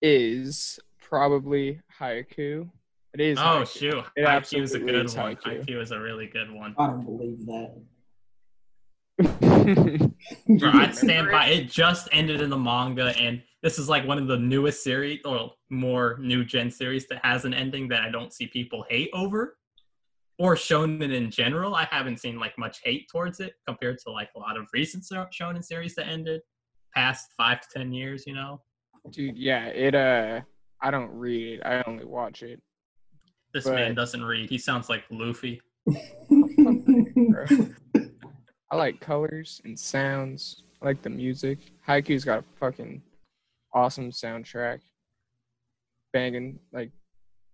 is 0.03 0.79
probably 1.01 1.81
Haikyuu. 1.99 2.69
It 3.15 3.21
is. 3.21 3.39
Oh 3.39 3.43
Haikyuu. 3.63 3.67
shoot, 3.79 4.05
It 4.17 4.27
Haikyuu 4.27 4.63
is 4.63 4.75
a 4.75 4.79
good 4.79 5.07
is 5.07 5.17
one. 5.17 5.37
Haikyuu. 5.37 5.65
Haikyuu 5.67 5.81
is 5.83 5.91
a 5.93 5.99
really 6.01 6.27
good 6.27 6.51
one. 6.51 6.75
I 6.79 6.87
don't 6.89 7.05
believe 7.05 7.45
that. 7.47 7.75
Bro, 9.21 10.71
I'd 10.73 10.95
stand 10.95 11.31
by. 11.31 11.47
It 11.47 11.71
just 11.71 12.09
ended 12.13 12.41
in 12.41 12.51
the 12.51 12.57
manga, 12.59 13.15
and 13.19 13.43
this 13.63 13.79
is 13.79 13.89
like 13.89 14.07
one 14.07 14.19
of 14.19 14.29
the 14.29 14.37
newest 14.39 14.83
series, 14.83 15.21
or 15.25 15.53
more 15.71 16.19
new 16.21 16.45
gen 16.45 16.71
series 16.71 17.07
that 17.09 17.25
has 17.25 17.45
an 17.45 17.55
ending 17.55 17.89
that 17.89 18.03
I 18.03 18.11
don't 18.11 18.33
see 18.33 18.47
people 18.47 18.85
hate 18.89 19.11
over, 19.13 19.57
or 20.39 20.55
shonen 20.55 21.13
in 21.13 21.31
general. 21.31 21.75
I 21.75 21.87
haven't 21.91 22.19
seen 22.19 22.39
like 22.39 22.57
much 22.59 22.81
hate 22.85 23.09
towards 23.11 23.41
it 23.41 23.55
compared 23.67 23.99
to 24.07 24.13
like 24.13 24.31
a 24.37 24.39
lot 24.39 24.57
of 24.57 24.67
recent 24.73 25.05
so- 25.05 25.27
shonen 25.33 25.65
series 25.65 25.95
that 25.97 26.07
ended 26.09 26.41
past 26.95 27.29
five 27.37 27.61
to 27.61 27.69
ten 27.79 27.93
years. 27.93 28.25
You 28.27 28.35
know, 28.35 28.63
Dude, 29.11 29.37
yeah, 29.37 29.67
it 29.67 29.95
uh 29.95 30.41
I 30.83 30.91
don't 30.91 31.11
read 31.11 31.59
it. 31.59 31.63
I 31.65 31.83
only 31.87 32.05
watch 32.07 32.43
it. 32.43 32.61
this 33.53 33.65
But- 33.65 33.75
man 33.75 33.95
doesn't 33.95 34.25
read. 34.25 34.49
He 34.49 34.59
sounds 34.59 34.89
like 34.89 35.05
Luffy. 35.11 35.61
bro. 38.71 38.79
I 38.79 38.81
like 38.81 39.01
colors 39.01 39.61
and 39.65 39.79
sounds. 39.79 40.63
I 40.83 40.87
like 40.87 41.03
the 41.03 41.11
music. 41.11 41.59
Haikyuu's 41.87 42.25
got 42.25 42.41
a 42.41 42.45
fucking 42.59 43.03
awesome 43.75 44.11
soundtrack. 44.11 44.81
Banging 46.13 46.59
like 46.73 46.91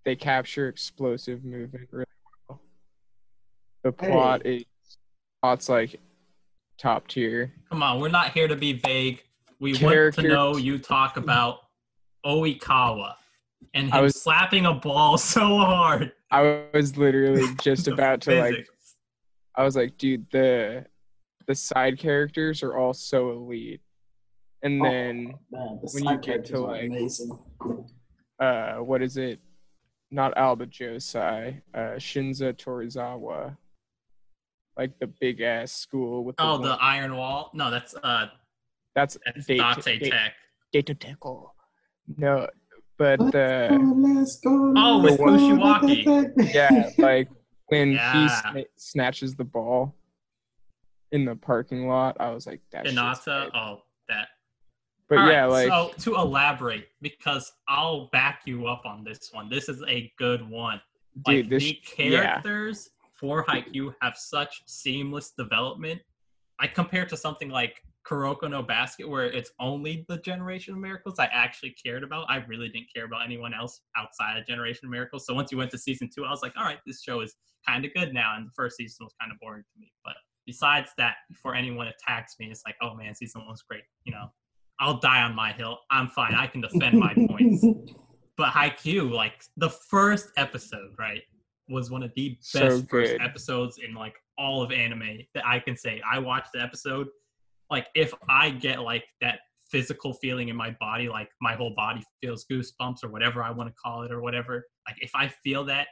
they 0.05 0.17
capture 0.17 0.69
explosive 0.69 1.45
movement 1.45 1.89
really 1.91 2.07
well. 2.49 2.61
The 3.85 3.93
plot 3.93 4.47
is 4.47 4.65
plot's 5.43 5.69
like 5.69 6.01
top 6.79 7.07
tier. 7.09 7.53
Come 7.71 7.83
on, 7.83 8.01
we're 8.01 8.09
not 8.09 8.33
here 8.33 8.49
to 8.49 8.57
be 8.57 8.73
vague. 8.75 9.23
We 9.61 9.73
want 9.83 10.15
to 10.15 10.23
know 10.23 10.57
you 10.57 10.79
talk 10.79 11.17
about 11.17 11.59
Oikawa. 12.25 13.15
and 13.75 13.93
I 13.93 13.99
him 13.99 14.05
was- 14.05 14.23
slapping 14.23 14.67
a 14.67 14.73
ball 14.75 15.19
so 15.19 15.41
hard. 15.41 16.13
I 16.31 16.65
was 16.75 16.97
literally 16.97 17.47
just 17.63 17.87
about 17.89 18.21
to 18.23 18.41
like. 18.41 18.67
I 19.55 19.65
was 19.65 19.77
like, 19.77 19.97
dude, 19.97 20.27
the 20.31 20.87
the 21.47 21.55
side 21.55 21.99
characters 21.99 22.63
are 22.63 22.77
all 22.77 22.93
so 22.93 23.31
elite. 23.31 23.81
And 24.63 24.81
Oh, 24.81 24.85
then 24.91 25.25
man, 25.51 25.81
the 25.83 25.91
when 25.95 26.05
you 26.05 26.19
get 26.19 26.45
to, 26.47 26.61
like- 26.61 26.85
amazing. 26.85 27.31
uh 28.41 28.77
what 28.77 29.03
is 29.03 29.17
it? 29.17 29.41
Not 30.11 30.35
Aoba 30.37 30.67
Johsai, 30.69 31.61
uh 31.75 31.97
Shiratorizawa. 31.99 33.57
Like 34.77 34.99
the 34.99 35.07
big 35.21 35.41
ass 35.41 35.73
school 35.73 36.25
with 36.25 36.37
the 36.37 36.43
Oh, 36.43 36.53
one- 36.59 36.63
the 36.63 36.77
Iron 36.81 37.17
Wall. 37.17 37.51
No, 37.55 37.71
that's 37.71 37.95
uh, 38.03 38.27
that's 38.95 39.17
that's 39.25 39.47
Date- 39.47 39.61
Date 39.85 40.01
Date- 40.01 40.11
Tech. 40.11 40.33
Data 40.73 40.95
Techo. 40.95 41.51
No, 42.17 42.47
but 42.99 43.19
Let's 43.21 43.33
the 43.33 44.49
go, 44.49 44.75
Oh, 44.77 44.97
let's 44.99 45.19
with 45.19 45.19
go, 45.19 45.25
Ushiwaka. 45.37 46.55
yeah, 46.55 46.91
like 46.99 47.29
when 47.69 47.89
he 47.91 47.95
Yeah. 47.95 48.41
sna- 48.45 48.65
snatches 48.77 49.35
the 49.35 49.45
ball 49.45 49.95
in 51.17 51.25
the 51.25 51.35
parking 51.35 51.89
lot, 51.89 52.15
I 52.21 52.31
was 52.31 52.47
like, 52.47 52.61
that 52.73 52.85
Hinata. 52.85 53.51
Oh, 53.55 53.81
that. 54.09 54.29
But 55.09 55.19
All 55.19 55.29
yeah, 55.29 55.45
right, 55.45 55.47
like 55.47 55.69
so 55.69 55.93
to 55.99 56.17
elaborate, 56.17 56.89
because 57.01 57.51
I'll 57.69 58.09
back 58.13 58.43
you 58.45 58.67
up 58.67 58.83
on 58.85 59.03
this 59.03 59.31
one. 59.33 59.49
This 59.49 59.69
is 59.69 59.83
a 59.89 60.13
good 60.19 60.49
one. 60.49 60.81
Like 61.27 61.37
dude, 61.37 61.51
this 61.51 61.63
the 61.63 61.81
yeah. 61.99 62.41
characters 62.41 62.91
for 63.15 63.45
Haikyuu 63.47 63.95
have 64.03 64.17
such 64.17 64.63
seamless 64.67 65.33
development. 65.39 66.01
I 66.59 66.67
compare 66.67 67.07
to 67.07 67.17
something 67.17 67.49
like 67.49 67.81
Kuroko 68.07 68.51
no 68.51 68.63
Basket, 68.63 69.09
where 69.09 69.25
it's 69.25 69.51
only 69.59 70.05
the 70.09 70.19
Generation 70.19 70.75
of 70.75 70.81
Miracles 70.81 71.19
I 71.19 71.27
actually 71.33 71.75
cared 71.83 72.03
about. 72.03 72.27
I 72.29 72.45
really 72.49 72.69
didn't 72.69 72.89
care 72.95 73.07
about 73.07 73.25
anyone 73.25 73.55
else 73.55 73.81
outside 73.97 74.37
of 74.37 74.47
Generation 74.47 74.87
of 74.87 74.91
Miracles. 74.91 75.25
So 75.25 75.35
once 75.35 75.51
you 75.51 75.59
went 75.59 75.71
to 75.71 75.79
season 75.79 76.11
two, 76.15 76.25
I 76.25 76.31
was 76.31 76.43
like, 76.43 76.53
all 76.57 76.65
right, 76.65 76.79
this 76.85 77.03
show 77.03 77.21
is 77.21 77.35
kind 77.67 77.85
of 77.85 77.95
good 77.95 78.13
now. 78.13 78.35
And 78.37 78.47
the 78.47 78.53
first 78.57 78.77
season 78.77 79.07
was 79.07 79.15
kind 79.21 79.33
of 79.33 79.39
boring 79.41 79.63
to 79.63 79.81
me. 79.81 79.93
But 80.05 80.15
besides 80.47 80.91
that, 80.99 81.17
before 81.29 81.55
anyone 81.55 81.89
attacks 81.89 82.37
me, 82.39 82.47
it's 82.51 82.63
like, 82.67 82.77
oh 82.83 82.95
man, 82.95 83.15
season 83.15 83.43
one 83.43 83.51
was 83.51 83.63
great. 83.69 83.83
You 84.05 84.13
know, 84.13 84.27
I'll 84.81 84.99
die 84.99 85.23
on 85.23 85.35
my 85.35 85.53
hill. 85.53 85.79
I'm 85.91 86.09
fine. 86.09 86.35
I 86.35 86.47
can 86.47 86.61
defend 86.61 86.99
my 86.99 87.15
points 87.29 87.65
but 88.37 88.53
Haikyuu, 88.53 89.11
like 89.11 89.43
the 89.57 89.71
first 89.71 90.31
episode, 90.37 90.91
right, 90.99 91.23
was 91.69 91.91
one 91.91 92.03
of 92.03 92.13
the 92.15 92.39
best 92.53 92.53
So 92.53 92.83
first 92.83 93.15
episodes 93.21 93.79
in 93.85 93.95
like 93.95 94.15
all 94.39 94.63
of 94.63 94.71
anime 94.73 95.21
that 95.35 95.45
I 95.47 95.59
can 95.59 95.77
say. 95.77 96.03
I 96.09 96.19
watched 96.19 96.53
the 96.53 96.61
episode. 96.61 97.09
Like 97.71 97.89
if 97.95 98.13
I 98.29 98.51
get 98.51 98.83
like 98.83 99.05
that 99.21 99.41
physical 99.71 100.13
feeling 100.13 100.49
in 100.49 100.57
my 100.57 100.77
body, 100.79 101.09
like 101.09 101.29
my 101.41 101.55
whole 101.55 101.75
body 101.75 102.03
feels 102.23 102.45
goosebumps 102.51 103.03
or 103.03 103.09
whatever 103.09 103.43
I 103.43 103.51
want 103.51 103.71
to 103.71 103.75
call 103.83 104.03
it 104.03 104.13
or 104.13 104.21
whatever. 104.21 104.67
Like 104.87 104.99
if 105.01 105.11
I 105.15 105.29
feel 105.29 105.65
that 105.65 105.89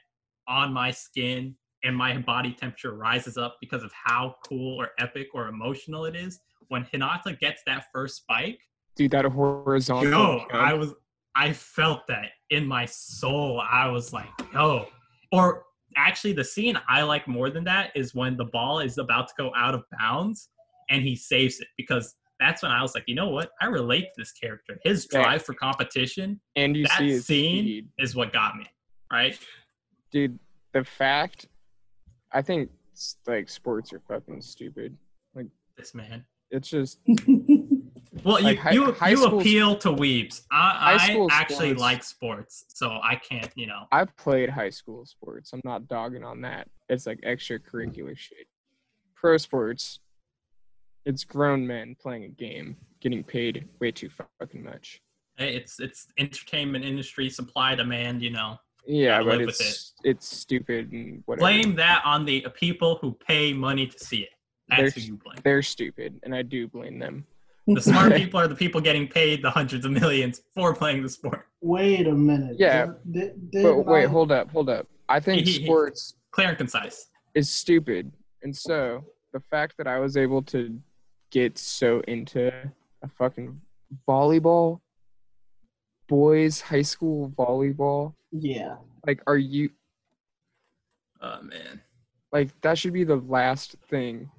on 0.46 0.72
my 0.72 0.90
skin 0.90 1.56
and 1.84 1.94
my 1.96 2.16
body 2.18 2.52
temperature 2.52 2.94
rises 2.94 3.36
up 3.36 3.58
because 3.60 3.82
of 3.84 3.92
how 3.92 4.34
cool 4.48 4.80
or 4.80 4.90
epic 4.98 5.28
or 5.34 5.48
emotional 5.48 6.06
it 6.06 6.16
is, 6.16 6.40
when 6.68 6.84
Hinata 6.84 7.38
gets 7.38 7.62
that 7.66 7.84
first 7.92 8.16
spike, 8.16 8.58
dude, 8.96 9.10
that 9.12 9.24
horizontal. 9.26 10.10
Yo, 10.10 10.44
I 10.52 10.72
was, 10.72 10.94
I 11.36 11.52
felt 11.52 12.06
that 12.08 12.30
in 12.50 12.66
my 12.66 12.86
soul. 12.86 13.60
I 13.60 13.88
was 13.88 14.12
like, 14.12 14.28
yo. 14.52 14.86
Or 15.30 15.64
actually, 15.96 16.32
the 16.32 16.44
scene 16.44 16.78
I 16.88 17.02
like 17.02 17.28
more 17.28 17.50
than 17.50 17.64
that 17.64 17.90
is 17.94 18.14
when 18.14 18.36
the 18.36 18.46
ball 18.46 18.78
is 18.80 18.98
about 18.98 19.28
to 19.28 19.34
go 19.36 19.52
out 19.56 19.74
of 19.74 19.84
bounds 19.98 20.48
and 20.90 21.02
he 21.02 21.14
saves 21.16 21.60
it 21.60 21.68
because 21.76 22.14
that's 22.40 22.62
when 22.62 22.72
I 22.72 22.82
was 22.82 22.94
like, 22.94 23.04
you 23.06 23.14
know 23.14 23.28
what? 23.28 23.50
I 23.60 23.66
relate 23.66 24.02
to 24.04 24.10
this 24.16 24.32
character. 24.32 24.78
His 24.84 25.06
Yeah. 25.12 25.22
drive 25.22 25.44
for 25.44 25.54
competition 25.54 26.40
and 26.56 26.76
you 26.76 26.84
that 26.84 26.98
see 26.98 27.18
scene- 27.18 27.62
speed. 27.64 27.88
is 27.98 28.16
what 28.16 28.32
got 28.32 28.56
me, 28.56 28.66
right? 29.12 29.38
dude. 30.10 30.38
The 30.72 30.82
fact, 30.84 31.46
I 32.34 32.42
think 32.42 32.70
like 33.26 33.48
sports 33.48 33.92
are 33.92 34.00
fucking 34.08 34.42
stupid. 34.42 34.96
Like 35.34 35.46
this 35.76 35.94
man. 35.94 36.24
It's 36.50 36.68
just 36.68 36.98
Well, 38.22 38.38
you 38.38 38.44
Like, 38.56 38.72
you, 38.74 38.92
high 38.92 39.10
you 39.10 39.16
school- 39.16 39.40
appeal 39.40 39.76
to 39.78 39.88
weebs. 39.88 40.42
I, 40.52 40.98
I 41.00 41.28
actually 41.30 41.70
sports- 41.70 41.80
like 41.80 42.04
sports, 42.04 42.64
so 42.68 42.90
I 43.02 43.16
can't, 43.16 43.50
you 43.56 43.66
know. 43.66 43.86
I've 43.90 44.16
played 44.16 44.48
high 44.50 44.70
school 44.70 45.04
sports. 45.04 45.52
I'm 45.52 45.60
not 45.64 45.88
dogging 45.88 46.22
on 46.22 46.40
that. 46.42 46.68
It's 46.88 47.06
like 47.06 47.20
extracurricular 47.22 48.16
shit. 48.16 48.46
Pro 49.16 49.36
sports, 49.36 49.98
it's 51.04 51.24
grown 51.24 51.66
men 51.66 51.96
playing 52.00 52.24
a 52.24 52.28
game, 52.28 52.76
getting 53.00 53.24
paid 53.24 53.68
way 53.80 53.90
too 53.90 54.10
fucking 54.40 54.62
much. 54.62 55.00
Hey, 55.36 55.56
It's 55.56 55.80
it's 55.80 56.06
entertainment 56.16 56.84
industry 56.84 57.28
supply 57.28 57.74
demand, 57.74 58.22
you 58.22 58.30
know. 58.30 58.58
Yeah, 58.86 59.18
but 59.22 59.38
live 59.38 59.46
with 59.46 59.60
it's 59.60 59.94
it's 60.04 60.26
stupid 60.36 60.92
and 60.92 61.22
whatever. 61.26 61.40
Blame 61.46 61.76
that 61.76 62.02
on 62.04 62.24
the 62.24 62.42
people 62.54 62.96
who 63.00 63.12
pay 63.26 63.52
money 63.52 63.86
to 63.86 63.98
see 63.98 64.18
it. 64.20 64.30
That's 64.68 64.94
who 64.94 65.00
you 65.00 65.16
blame. 65.22 65.38
They're 65.42 65.62
stupid, 65.62 66.20
and 66.22 66.34
I 66.34 66.42
do 66.42 66.68
blame 66.68 66.98
them. 66.98 67.26
The 67.66 67.80
smart 67.80 68.14
people 68.16 68.38
are 68.40 68.48
the 68.48 68.54
people 68.54 68.80
getting 68.80 69.08
paid 69.08 69.42
the 69.42 69.50
hundreds 69.50 69.84
of 69.86 69.92
millions 69.92 70.42
for 70.54 70.74
playing 70.74 71.02
the 71.02 71.08
sport. 71.08 71.46
Wait 71.62 72.06
a 72.06 72.12
minute. 72.12 72.56
Yeah, 72.58 72.92
Did, 73.10 73.50
did, 73.50 73.62
But 73.62 73.82
wait, 73.86 74.04
I- 74.04 74.08
hold 74.08 74.30
up, 74.32 74.50
hold 74.50 74.68
up. 74.68 74.86
I 75.08 75.20
think 75.20 75.46
He- 75.46 75.52
he- 75.60 75.64
sports 75.64 76.14
Clear 76.30 76.48
and 76.50 76.58
concise. 76.58 77.08
is 77.34 77.48
stupid, 77.50 78.12
and 78.42 78.54
so 78.54 79.04
the 79.32 79.40
fact 79.40 79.76
that 79.78 79.86
I 79.86 79.98
was 79.98 80.16
able 80.16 80.42
to 80.42 80.78
get 81.30 81.56
so 81.58 82.00
into 82.06 82.52
a 83.02 83.08
fucking 83.08 83.60
volleyball, 84.08 84.80
boys 86.18 86.60
high 86.60 86.82
school 86.82 87.30
volleyball, 87.30 88.14
Yeah. 88.30 88.76
like, 89.06 89.20
are 89.26 89.36
you 89.36 89.70
Oh 91.20 91.40
man. 91.42 91.80
like 92.32 92.48
that 92.60 92.78
should 92.78 92.92
be 92.92 93.04
the 93.04 93.16
last 93.16 93.76
thing. 93.90 94.30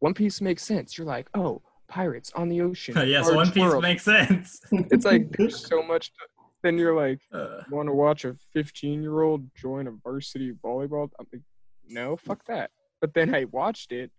One 0.00 0.14
Piece 0.14 0.40
makes 0.40 0.62
sense. 0.62 0.96
You're 0.96 1.06
like, 1.06 1.28
oh, 1.34 1.62
pirates 1.88 2.30
on 2.36 2.48
the 2.48 2.60
ocean. 2.60 2.94
yeah, 3.08 3.22
so 3.22 3.32
large 3.32 3.36
One 3.48 3.52
Piece 3.52 3.62
world. 3.64 3.82
makes 3.82 4.04
sense. 4.04 4.60
It's 4.92 5.04
like 5.04 5.30
there's 5.36 5.66
so 5.66 5.82
much. 5.82 6.12
To, 6.12 6.20
then 6.62 6.78
you're 6.78 6.94
like, 6.96 7.20
Uh, 7.32 7.62
want 7.70 7.88
to 7.88 7.92
watch 7.94 8.24
a 8.24 8.36
15 8.52 9.02
year 9.02 9.22
old 9.22 9.42
join 9.56 9.86
a 9.88 9.92
varsity 10.04 10.52
volleyball? 10.64 11.08
I'm 11.18 11.26
like, 11.32 11.42
no, 11.88 12.16
fuck 12.16 12.44
that. 12.46 12.70
But 13.00 13.14
then 13.14 13.34
I 13.34 13.44
watched 13.46 13.90
it, 13.92 14.10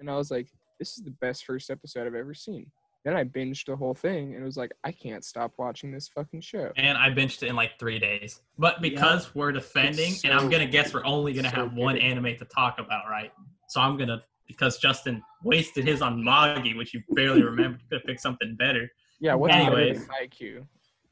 and 0.00 0.10
I 0.10 0.16
was 0.16 0.30
like, 0.30 0.48
this 0.80 0.96
is 0.96 1.04
the 1.04 1.10
best 1.24 1.44
first 1.44 1.70
episode 1.70 2.06
I've 2.06 2.14
ever 2.24 2.34
seen. 2.34 2.70
Then 3.04 3.16
I 3.16 3.24
binged 3.24 3.64
the 3.66 3.76
whole 3.76 3.94
thing, 3.94 4.34
and 4.34 4.42
it 4.42 4.44
was 4.44 4.58
like, 4.58 4.72
I 4.84 4.92
can't 4.92 5.24
stop 5.24 5.52
watching 5.56 5.90
this 5.90 6.08
fucking 6.08 6.42
show. 6.42 6.70
and 6.76 6.98
I 6.98 7.08
binged 7.10 7.42
it 7.42 7.48
in 7.48 7.56
like 7.56 7.78
three 7.78 7.98
days. 7.98 8.40
But 8.58 8.82
because 8.82 9.34
we're 9.34 9.52
defending, 9.52 10.12
It's 10.12 10.24
and 10.24 10.34
I'm 10.34 10.50
gonna 10.50 10.66
guess 10.66 10.92
we're 10.92 11.04
only 11.06 11.32
gonna 11.32 11.48
so 11.50 11.56
have 11.56 11.72
one 11.74 11.94
good. 11.94 12.04
anime 12.04 12.36
to 12.36 12.44
talk 12.44 12.78
about, 12.78 13.08
right? 13.08 13.32
So 13.68 13.80
I'm 13.80 13.96
gonna 13.96 14.22
because 14.46 14.78
Justin 14.78 15.22
wasted 15.44 15.86
his 15.86 16.02
on 16.02 16.22
Magi, 16.22 16.72
which 16.76 16.92
you 16.92 17.02
barely 17.10 17.42
remember. 17.42 17.78
You 17.78 17.88
Could 17.88 17.98
have 18.00 18.04
picked 18.06 18.20
something 18.20 18.56
better. 18.56 18.90
Yeah, 19.20 19.34
what's 19.34 19.54
better 19.54 19.76
Anyways. 19.78 20.06
than 20.06 20.16
IQ? 20.28 20.66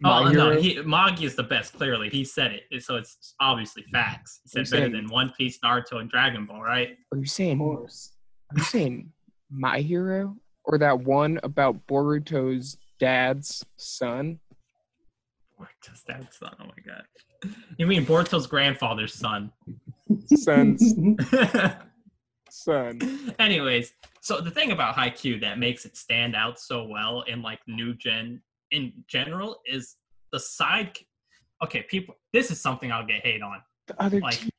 Oh 0.04 0.25
My 0.25 0.33
no, 0.33 0.50
Hero? 0.50 0.61
he, 0.61 0.80
Magi 0.83 1.25
is 1.25 1.37
the 1.37 1.42
best. 1.45 1.73
Clearly, 1.75 2.09
he 2.11 2.23
said 2.25 2.61
it, 2.71 2.83
so 2.83 2.97
it's 2.97 3.35
obviously 3.40 3.85
facts. 3.92 4.40
He 4.45 4.49
said 4.50 4.64
better 4.71 4.83
saying- 4.85 4.92
than 4.92 5.07
One 5.09 5.33
Piece, 5.38 5.59
Naruto, 5.64 6.00
and 6.00 6.11
Dragon 6.11 6.45
Ball, 6.47 6.62
right? 6.62 6.97
Are 7.12 7.16
you 7.16 7.23
Of 7.23 7.28
saying 7.30 7.59
course. 7.59 8.12
Are 8.52 8.59
you 8.59 8.64
saying 8.64 9.12
My 9.50 9.80
Hero 9.80 10.37
or 10.69 10.79
that 10.79 11.01
one 11.01 11.41
about 11.43 11.85
Boruto's 11.87 12.77
dad's 13.01 13.65
son? 13.79 14.39
Boruto's 15.59 16.03
dad's 16.07 16.37
son. 16.37 16.55
Oh 16.61 16.65
my 16.67 16.83
god. 16.87 17.05
You 17.79 17.87
mean 17.87 18.05
Boruto's 18.05 18.47
grandfather's 18.47 19.15
son? 19.15 19.51
Son's 20.27 20.95
son. 22.51 23.01
Anyways, 23.39 23.93
so 24.21 24.41
the 24.41 24.51
thing 24.51 24.73
about 24.73 24.95
Haikyuu 24.95 25.41
that 25.41 25.59
makes 25.59 25.85
it 25.87 25.97
stand 25.97 26.37
out 26.37 26.61
so 26.61 26.85
well 26.85 27.23
in 27.23 27.41
like 27.43 27.61
new 27.67 27.95
gen 27.95 28.43
in 28.71 28.93
general 29.09 29.61
is 29.67 29.97
the 30.33 30.41
side. 30.41 30.97
Okay, 31.65 31.83
people. 31.89 32.15
This 32.33 32.51
is 32.51 32.61
something 32.61 32.93
I'll 32.93 33.07
get 33.07 33.25
hate 33.25 33.43
on. 33.43 33.63
The 33.87 34.01
other 34.03 34.21
Like, 34.21 34.39
team. 34.41 34.51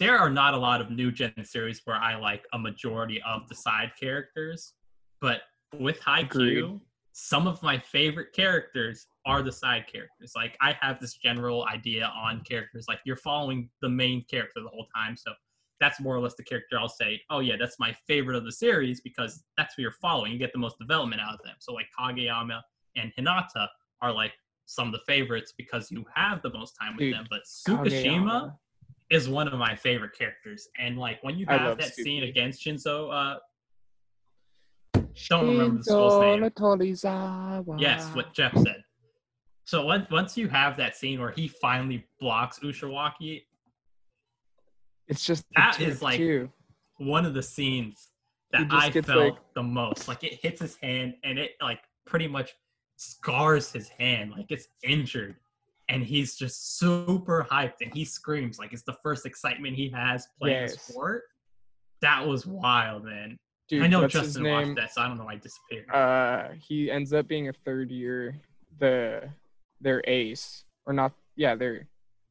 there 0.00 0.18
are 0.18 0.30
not 0.30 0.54
a 0.54 0.56
lot 0.56 0.80
of 0.80 0.90
new 0.90 1.12
gen 1.12 1.34
series 1.44 1.82
where 1.84 1.96
I 1.96 2.16
like 2.16 2.44
a 2.54 2.58
majority 2.58 3.20
of 3.26 3.46
the 3.48 3.54
side 3.54 3.92
characters, 4.00 4.72
but 5.20 5.42
with 5.78 6.00
Haikyuu, 6.00 6.80
some 7.12 7.46
of 7.46 7.62
my 7.62 7.78
favorite 7.78 8.32
characters 8.32 9.08
are 9.26 9.42
the 9.42 9.52
side 9.52 9.86
characters. 9.92 10.32
Like 10.36 10.56
I 10.60 10.76
have 10.80 11.00
this 11.00 11.14
general 11.14 11.66
idea 11.66 12.10
on 12.16 12.42
characters, 12.48 12.86
like 12.88 13.00
you're 13.04 13.16
following 13.16 13.68
the 13.82 13.88
main 13.88 14.24
character 14.30 14.60
the 14.62 14.68
whole 14.68 14.86
time, 14.94 15.16
so 15.16 15.32
that's 15.80 16.00
more 16.00 16.16
or 16.16 16.20
less 16.20 16.34
the 16.34 16.42
character 16.42 16.78
I'll 16.78 16.88
say, 16.88 17.20
oh 17.30 17.40
yeah, 17.40 17.54
that's 17.58 17.78
my 17.78 17.94
favorite 18.06 18.36
of 18.36 18.44
the 18.44 18.52
series 18.52 19.00
because 19.00 19.44
that's 19.56 19.74
who 19.74 19.82
you're 19.82 19.92
following. 19.92 20.32
You 20.32 20.38
get 20.38 20.52
the 20.52 20.58
most 20.58 20.78
development 20.78 21.20
out 21.20 21.34
of 21.34 21.40
them. 21.44 21.54
So 21.60 21.72
like 21.72 21.86
Kageyama 21.98 22.60
and 22.96 23.12
Hinata 23.16 23.68
are 24.00 24.12
like 24.12 24.32
some 24.66 24.88
of 24.88 24.92
the 24.92 25.00
favorites 25.06 25.54
because 25.56 25.90
you 25.90 26.04
have 26.14 26.42
the 26.42 26.50
most 26.50 26.74
time 26.80 26.96
with 26.96 27.00
Dude, 27.00 27.14
them. 27.14 27.26
But 27.30 27.42
Tsukishima 27.44 27.84
Kageyama. 27.84 28.54
is 29.10 29.28
one 29.28 29.48
of 29.48 29.58
my 29.58 29.74
favorite 29.74 30.16
characters. 30.18 30.68
And 30.78 30.98
like 30.98 31.22
when 31.22 31.38
you 31.38 31.46
have 31.46 31.78
that 31.78 31.94
scene 31.94 32.24
against 32.24 32.64
Shinzo, 32.64 33.12
uh, 33.12 33.38
don't 35.28 35.48
remember 35.48 35.76
the 35.78 35.84
school's 35.84 36.14
name. 36.20 36.40
Yes, 37.80 38.06
what 38.14 38.32
Jeff 38.34 38.54
said. 38.56 38.82
So 39.64 39.84
once 39.84 40.08
once 40.10 40.36
you 40.36 40.48
have 40.48 40.76
that 40.78 40.96
scene 40.96 41.20
where 41.20 41.30
he 41.32 41.48
finally 41.48 42.06
blocks 42.20 42.58
Ushiwaka, 42.60 43.42
It's 45.08 45.24
just 45.24 45.44
That 45.56 45.80
is, 45.80 46.02
like, 46.02 46.18
too. 46.18 46.50
one 46.98 47.24
of 47.24 47.34
the 47.34 47.42
scenes 47.42 48.10
that 48.52 48.66
I 48.70 48.90
felt 48.90 49.34
like- 49.34 49.54
the 49.54 49.62
most. 49.62 50.08
Like 50.08 50.24
it 50.24 50.34
hits 50.42 50.60
his 50.60 50.76
hand 50.76 51.14
and 51.24 51.38
it 51.38 51.52
like 51.60 51.80
pretty 52.06 52.28
much 52.28 52.52
scars 52.96 53.72
his 53.72 53.88
hand, 53.88 54.32
like 54.32 54.46
it's 54.50 54.68
injured. 54.82 55.36
And 55.90 56.04
he's 56.04 56.36
just 56.36 56.78
super 56.78 57.46
hyped 57.50 57.80
and 57.80 57.92
he 57.94 58.04
screams 58.04 58.58
like 58.58 58.72
it's 58.74 58.82
the 58.82 58.96
first 59.02 59.24
excitement 59.24 59.74
he 59.76 59.88
has 59.90 60.26
playing 60.38 60.62
Yes. 60.62 60.74
the 60.86 60.92
sport. 60.92 61.22
That 62.02 62.26
was 62.26 62.46
wild, 62.46 63.04
man. 63.04 63.38
Dude, 63.68 63.82
I 63.82 63.86
know 63.86 64.06
Justin 64.06 64.44
name? 64.44 64.52
watched 64.52 64.76
that, 64.76 64.94
so 64.94 65.02
I 65.02 65.08
don't 65.08 65.18
know 65.18 65.24
why 65.24 65.34
I 65.34 65.36
disappeared. 65.36 65.90
Uh, 65.90 66.54
he 66.58 66.90
ends 66.90 67.12
up 67.12 67.28
being 67.28 67.48
a 67.48 67.52
third 67.52 67.90
year 67.90 68.34
the 68.78 69.28
their 69.80 70.02
ace 70.06 70.64
or 70.86 70.92
not? 70.92 71.12
Yeah, 71.36 71.54
their 71.54 71.86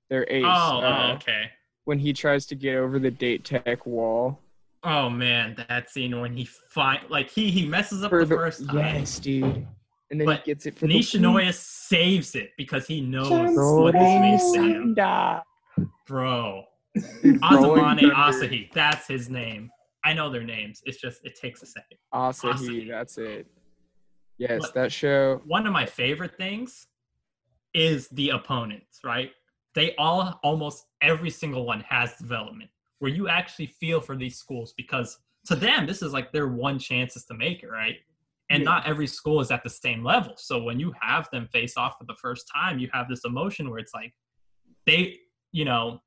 their 0.09 0.25
ace. 0.29 0.43
oh, 0.45 0.79
uh, 0.79 1.09
oh, 1.11 1.15
okay. 1.15 1.51
When 1.85 1.99
he 1.99 2.11
tries 2.11 2.45
to 2.47 2.55
get 2.55 2.75
over 2.75 2.99
the 2.99 3.11
date 3.11 3.45
tech 3.45 3.85
wall 3.85 4.39
Oh 4.83 5.09
man, 5.09 5.55
that 5.67 5.89
scene 5.89 6.19
when 6.19 6.33
he 6.33 6.45
find 6.45 7.01
like 7.09 7.29
he 7.29 7.49
he 7.49 7.65
messes 7.65 8.03
up 8.03 8.09
for 8.09 8.25
the, 8.25 8.35
first 8.35 8.65
time. 8.67 8.77
yes, 8.77 9.19
dude, 9.19 9.67
and 10.11 10.19
then 10.19 10.25
But 10.25 10.39
he 10.39 10.45
gets 10.45 10.65
it 10.65 10.77
for 10.77 10.87
the 10.87 10.93
Nishinoya 10.93 11.53
saves 11.53 12.35
it 12.35 12.51
because 12.57 12.85
he 12.87 13.01
knows 13.01 13.27
Bro, 13.27 13.81
what 13.81 13.93
this 13.93 14.01
may 14.01 14.37
say. 14.37 15.85
Bro. 16.07 16.63
Azumane 16.97 17.99
Asahi, 18.11 18.71
that's 18.73 19.07
his 19.07 19.29
name. 19.29 19.69
I 20.07 20.13
know 20.13 20.29
their 20.29 20.43
names. 20.43 20.81
It's 20.85 21.01
just 21.01 21.19
it 21.25 21.35
takes 21.35 21.61
a 21.61 21.65
second. 21.65 21.97
Asahi, 22.13 22.53
Asahi. 22.53 22.87
that's 22.89 23.17
it. 23.17 23.45
Yes, 24.37 24.61
What- 24.61 24.73
that 24.75 24.91
show. 24.93 25.41
One 25.45 25.67
of 25.67 25.73
my 25.73 25.85
favorite 25.85 26.37
things 26.37 26.87
is 27.73 28.07
the 28.09 28.29
opponents, 28.29 28.99
right? 29.03 29.31
They 29.75 29.93
all 29.97 30.39
almost 30.43 30.85
every 31.01 31.29
single 31.29 31.65
one 31.65 31.81
has 31.81 32.15
development 32.15 32.69
where 32.99 33.11
you 33.11 33.27
actually 33.27 33.67
feel 33.67 33.99
for 33.99 34.15
these 34.15 34.37
schools 34.37 34.73
because 34.77 35.19
to 35.47 35.55
them 35.55 35.85
this 35.85 36.01
is 36.01 36.13
like 36.13 36.31
their 36.31 36.47
one 36.47 36.79
chances 36.79 37.25
to 37.25 37.33
make 37.33 37.63
it, 37.63 37.67
right? 37.69 37.97
And 38.49 38.61
Yeah. 38.63 38.69
not 38.71 38.87
every 38.87 39.07
school 39.07 39.41
is 39.41 39.51
at 39.51 39.61
the 39.63 39.69
same 39.69 40.03
level. 40.05 40.33
So 40.37 40.63
when 40.63 40.79
you 40.79 40.93
have 41.01 41.29
them 41.31 41.47
face 41.49 41.75
off 41.75 41.97
for 41.99 42.05
the 42.05 42.15
first 42.15 42.49
time, 42.55 42.79
you 42.79 42.89
have 42.93 43.09
this 43.09 43.25
emotion 43.25 43.69
where 43.69 43.79
it's 43.79 43.93
like 43.93 44.13
they, 44.85 45.19
you 45.51 45.65
know, 45.65 46.01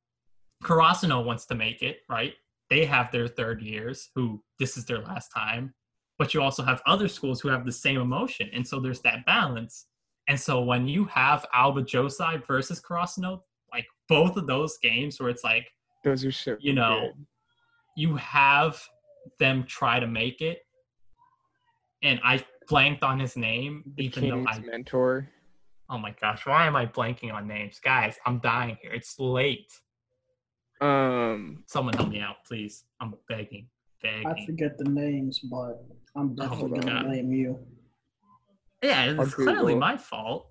Karasuno 0.64 1.22
wants 1.24 1.44
to 1.46 1.54
make 1.54 1.82
it, 1.82 1.98
right? 2.08 2.34
They 2.70 2.84
have 2.86 3.10
their 3.10 3.28
third 3.28 3.60
years 3.60 4.10
who 4.14 4.42
this 4.58 4.76
is 4.76 4.84
their 4.86 5.00
last 5.00 5.28
time. 5.28 5.74
But 6.18 6.34
you 6.34 6.42
also 6.42 6.62
have 6.62 6.82
other 6.86 7.08
schools 7.08 7.40
who 7.40 7.48
have 7.48 7.64
the 7.64 7.72
same 7.72 8.00
emotion. 8.00 8.48
And 8.52 8.66
so 8.66 8.78
there's 8.78 9.00
that 9.02 9.26
balance. 9.26 9.86
And 10.28 10.38
so 10.38 10.60
when 10.60 10.86
you 10.86 11.04
have 11.06 11.44
Aoba 11.54 11.84
Johsai 11.84 12.46
versus 12.46 12.80
Karasuno, 12.80 13.40
like 13.72 13.86
both 14.08 14.36
of 14.36 14.46
those 14.46 14.78
games 14.78 15.18
where 15.18 15.30
it's 15.30 15.42
like 15.42 15.66
Those 16.04 16.24
are 16.24 16.32
so. 16.32 16.56
You 16.60 16.74
know, 16.74 17.10
good. 17.16 17.26
you 17.96 18.16
have 18.16 18.80
them 19.38 19.64
try 19.66 19.98
to 19.98 20.06
make 20.06 20.40
it. 20.40 20.60
And 22.02 22.20
I 22.24 22.44
blanked 22.68 23.02
on 23.02 23.18
his 23.18 23.36
name, 23.36 23.82
the 23.96 24.04
even 24.04 24.28
though 24.28 24.44
I 24.48 24.58
mentor. 24.60 25.28
oh 25.88 25.98
my 25.98 26.14
gosh, 26.20 26.46
why 26.46 26.66
am 26.66 26.76
I 26.76 26.86
blanking 26.86 27.32
on 27.32 27.46
names? 27.48 27.80
Guys, 27.82 28.16
I'm 28.24 28.38
dying 28.38 28.78
here. 28.80 28.92
It's 28.92 29.18
late. 29.18 29.72
Um, 30.80 31.62
Someone 31.66 31.94
help 31.94 32.08
me 32.08 32.20
out, 32.20 32.36
please. 32.46 32.84
I'm 33.00 33.14
begging. 33.28 33.68
Begging. 34.02 34.26
I 34.26 34.30
Begging. 34.30 34.46
forget 34.46 34.78
the 34.78 34.84
names, 34.84 35.38
but 35.40 35.84
I'm 36.16 36.34
definitely 36.34 36.78
Oh, 36.78 36.80
gonna 36.82 36.92
God. 37.02 37.04
blame 37.06 37.32
you. 37.32 37.58
Yeah, 38.82 39.02
I'll 39.18 39.22
it's 39.22 39.34
clearly 39.34 39.74
Google. 39.74 39.78
my 39.78 39.96
fault. 39.96 40.46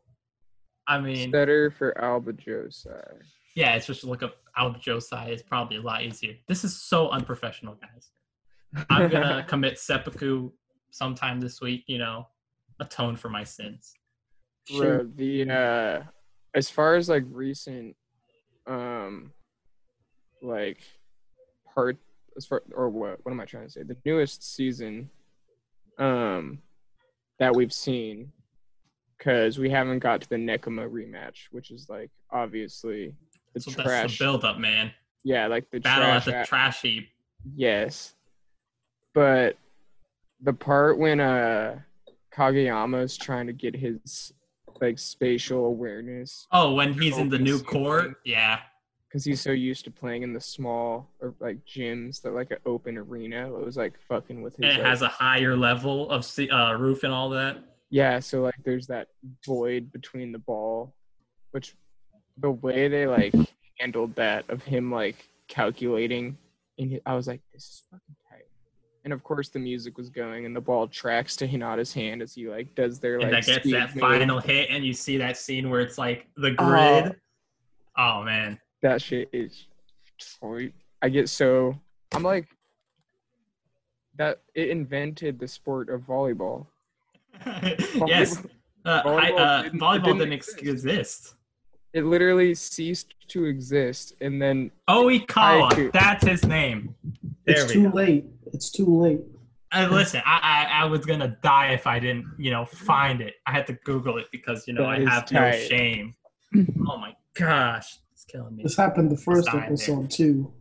I 0.88 1.00
mean, 1.00 1.32
better 1.32 1.72
for 1.72 1.94
Aoba 1.94 2.34
Johsai. 2.40 3.22
yeah, 3.56 3.76
it's 3.76 3.86
just 3.88 4.04
look 4.04 4.22
up 4.24 4.36
Aoba 4.58 4.82
Johsai 4.82 5.30
is 5.34 5.42
probably 5.42 5.78
a 5.78 5.82
lot 5.82 6.04
easier. 6.04 6.36
This 6.48 6.64
is 6.64 6.76
so 6.80 7.10
unprofessional, 7.10 7.76
guys. 7.76 8.12
I'm 8.90 9.10
gonna 9.10 9.44
commit 9.48 9.80
seppuku 9.80 10.52
sometime 10.92 11.40
this 11.40 11.60
week, 11.62 11.84
you 11.88 11.98
know, 11.98 12.28
atone 12.80 13.16
for 13.16 13.30
my 13.30 13.44
sins. 13.44 13.94
Sure. 14.68 15.00
Bro, 15.04 15.12
the 15.16 15.50
uh, 15.50 16.04
as 16.54 16.70
far 16.70 16.96
as 16.96 17.10
like 17.10 17.24
recent, 17.30 17.96
um, 18.68 19.32
like 20.42 20.80
part 21.74 21.98
as 22.38 22.46
far 22.46 22.64
or 22.74 22.90
what? 22.90 23.20
What 23.24 23.32
am 23.32 23.40
I 23.40 23.46
trying 23.46 23.66
to 23.66 23.70
say? 23.72 23.84
The 23.84 23.98
newest 24.06 24.56
season, 24.56 25.10
um, 25.98 26.60
that 27.40 27.56
we've 27.56 27.74
seen, 27.74 28.32
because 29.18 29.58
we 29.60 29.70
haven't 29.70 30.00
got 30.00 30.22
to 30.22 30.30
the 30.30 30.36
Nekoma 30.36 30.90
rematch, 30.90 31.48
which 31.52 31.72
is 31.72 31.88
like 31.90 32.10
obviously 32.32 33.14
the 33.54 33.60
So 33.62 33.72
that's 33.72 33.84
trash. 33.88 34.18
the 34.18 34.24
build 34.26 34.46
up, 34.46 34.58
man. 34.58 34.92
yeah, 35.24 35.48
like 35.48 35.70
the 35.72 35.80
Battle 35.80 36.06
trash. 36.06 36.28
at 36.28 36.32
the 36.32 36.38
at- 36.40 36.48
trash 36.48 36.82
heap. 36.82 37.10
Yes. 37.56 38.14
But 39.14 39.58
the 40.42 40.54
part 40.54 40.98
when 40.98 41.20
uh 41.20 41.80
Kageyama's 42.34 43.18
trying 43.18 43.48
to 43.48 43.54
get 43.54 43.76
his 43.76 44.34
like 44.80 44.98
spatial 45.00 45.66
awareness 45.66 46.48
Oh, 46.54 46.74
when 46.74 46.94
he's 46.94 47.18
in 47.18 47.28
the 47.28 47.40
new 47.40 47.60
court, 47.60 48.16
yeah. 48.24 48.60
Because 49.10 49.26
he's 49.26 49.42
so 49.42 49.52
used 49.52 49.84
to 49.86 49.92
playing 49.92 50.22
in 50.24 50.34
the 50.34 50.40
small 50.40 51.10
or 51.20 51.34
like 51.40 51.58
gyms 51.66 52.22
that 52.22 52.34
like 52.34 52.52
an 52.52 52.58
open 52.66 52.96
arena. 52.98 53.48
It 53.48 53.66
was 53.66 53.76
like 53.76 54.00
fucking 54.08 54.42
with 54.44 54.56
his 54.56 54.64
And 54.66 54.72
it 54.74 54.78
like- 54.82 54.88
has 54.90 55.02
a 55.02 55.08
higher 55.08 55.56
level 55.58 56.10
of 56.12 56.26
uh, 56.52 56.76
roof 56.78 57.04
and 57.04 57.12
all 57.12 57.30
that. 57.32 57.58
Yeah, 57.90 58.20
so 58.20 58.42
like 58.42 58.56
there's 58.64 58.86
that 58.88 59.08
void 59.46 59.92
between 59.92 60.32
the 60.32 60.38
ball, 60.38 60.94
which 61.52 61.76
the 62.38 62.52
way 62.52 62.88
they 62.88 63.08
like 63.08 63.34
handled 63.80 64.14
that 64.16 64.48
of 64.50 64.64
him 64.64 64.92
like 64.92 65.28
calculating, 65.48 66.38
and 66.78 66.92
he- 66.92 67.02
I 67.06 67.16
was 67.16 67.28
like, 67.28 67.42
this 67.52 67.64
is 67.64 67.84
fucking 67.90 68.16
tight. 68.30 68.46
And 69.06 69.12
of 69.14 69.24
course, 69.24 69.50
the 69.50 69.58
music 69.58 69.98
was 69.98 70.10
going, 70.12 70.46
and 70.46 70.56
the 70.56 70.62
ball 70.62 70.88
tracks 70.88 71.36
to 71.38 71.48
Hinata's 71.48 71.92
hand 71.92 72.22
as 72.22 72.36
he 72.36 72.48
like 72.48 72.76
does 72.76 73.00
their 73.00 73.16
and 73.20 73.32
like 73.32 73.44
that 73.46 73.64
gets 73.64 73.72
that 73.72 73.96
move. 73.96 74.02
final 74.02 74.40
hit, 74.40 74.70
and 74.70 74.86
you 74.86 74.94
see 74.94 75.18
that 75.18 75.36
scene 75.36 75.72
where 75.72 75.80
it's 75.82 75.98
like 75.98 76.28
the 76.38 76.54
Oh. 76.60 76.66
grid. 76.70 77.16
Oh, 77.98 78.24
man. 78.24 78.60
That 78.82 79.02
shit 79.02 79.30
is 79.34 79.66
sweet. 80.18 80.74
I 81.02 81.10
get 81.10 81.30
so 81.30 81.80
I'm 82.14 82.24
like 82.24 82.48
that. 84.18 84.42
It 84.56 84.70
invented 84.70 85.40
the 85.40 85.48
sport 85.48 85.90
of 85.90 86.02
volleyball. 86.02 86.66
yes. 88.08 88.42
Uh, 88.86 89.02
hi, 89.02 89.32
volleyball 89.32 89.40
uh, 89.40 89.62
didn't- 89.64 89.80
volleyball 89.80 90.04
didn't 90.06 90.18
didn't, 90.20 90.34
exist. 90.34 90.62
exist. 90.64 91.36
It 91.92 92.06
literally 92.06 92.54
ceased 92.54 93.16
to 93.30 93.46
exist, 93.46 94.14
and 94.22 94.40
then 94.40 94.70
Oikawa, 94.88 95.72
Haiku. 95.72 95.92
that's 95.92 96.24
his 96.26 96.46
name. 96.46 96.94
There 97.46 97.64
It's 97.64 97.72
too 97.74 97.90
go. 97.90 97.96
late. 97.96 98.26
It's 98.54 98.70
too 98.70 98.86
late. 99.02 99.22
I, 99.72 99.86
listen, 99.88 100.22
I, 100.26 100.68
I 100.72 100.82
I 100.84 100.86
was 100.86 101.04
gonna 101.06 101.36
die 101.42 101.74
if 101.74 101.88
I 101.88 101.98
didn't, 102.00 102.26
you 102.38 102.52
know, 102.52 102.66
find 102.66 103.22
it. 103.22 103.36
I 103.48 103.52
had 103.52 103.66
to 103.68 103.74
Google 103.86 104.18
it 104.20 104.28
because 104.32 104.68
you 104.68 104.74
know 104.74 104.84
That 104.84 104.90
I 104.90 104.98
is 105.02 105.10
have 105.10 105.32
no 105.32 105.52
shame. 105.52 106.16
oh 106.88 106.98
my 106.98 107.14
gosh, 107.36 107.88
it's 107.88 108.09
killing 108.32 108.56
me. 108.56 108.64
This 108.64 108.78
happened 108.78 109.12
the 109.12 109.18
first 109.18 109.48
dying 109.48 109.60
there. 109.60 109.68
episode 109.68 110.10
too. 110.10 110.54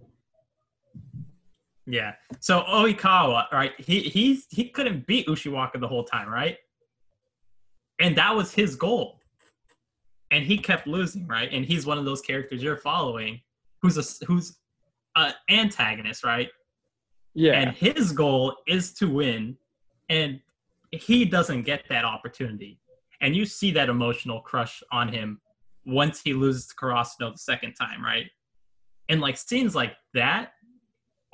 Yeah. 1.87 2.14
So 2.40 2.62
Oikawa, 2.62 3.50
right? 3.52 3.72
He 3.78 4.00
he's 4.00 4.46
he 4.50 4.68
couldn't 4.68 5.07
beat 5.07 5.26
Ushiwaka 5.26 5.81
the 5.81 5.88
whole 5.88 6.04
time, 6.04 6.28
right? 6.28 6.57
And 8.00 8.16
that 8.16 8.35
was 8.35 8.52
his 8.52 8.76
goal. 8.76 9.20
And 10.31 10.44
he 10.44 10.59
kept 10.59 10.87
losing, 10.87 11.26
right? 11.26 11.48
And 11.50 11.64
he's 11.64 11.87
one 11.87 11.98
of 11.98 12.04
those 12.04 12.20
characters 12.20 12.62
you're 12.62 12.76
following, 12.76 13.40
who's 13.81 13.96
a 13.96 14.24
who's 14.26 14.59
an 15.16 15.33
antagonist, 15.48 16.24
right? 16.24 16.50
yeah, 17.35 17.52
And 17.52 17.70
his 17.74 18.12
goal 18.12 18.57
is 18.66 18.92
to 18.94 19.09
win, 19.09 19.57
and 20.09 20.40
he 20.90 21.24
doesn't 21.24 21.62
get 21.62 21.85
that 21.88 22.04
opportunity. 22.04 22.81
And 23.20 23.35
you 23.35 23.46
see 23.46 23.70
that 23.72 23.88
emotional 23.88 24.40
crush 24.40 24.83
on 24.92 25.09
him 25.09 25.40
once 25.88 26.20
he 26.22 26.35
loses 26.35 26.66
to 26.66 26.74
Karasuno 26.74 27.33
the 27.33 27.38
second 27.38 27.74
time, 27.74 28.05
right? 28.05 28.27
And 29.09 29.20
like 29.20 29.38
scenes 29.38 29.74
like 29.74 29.96
that 30.14 30.51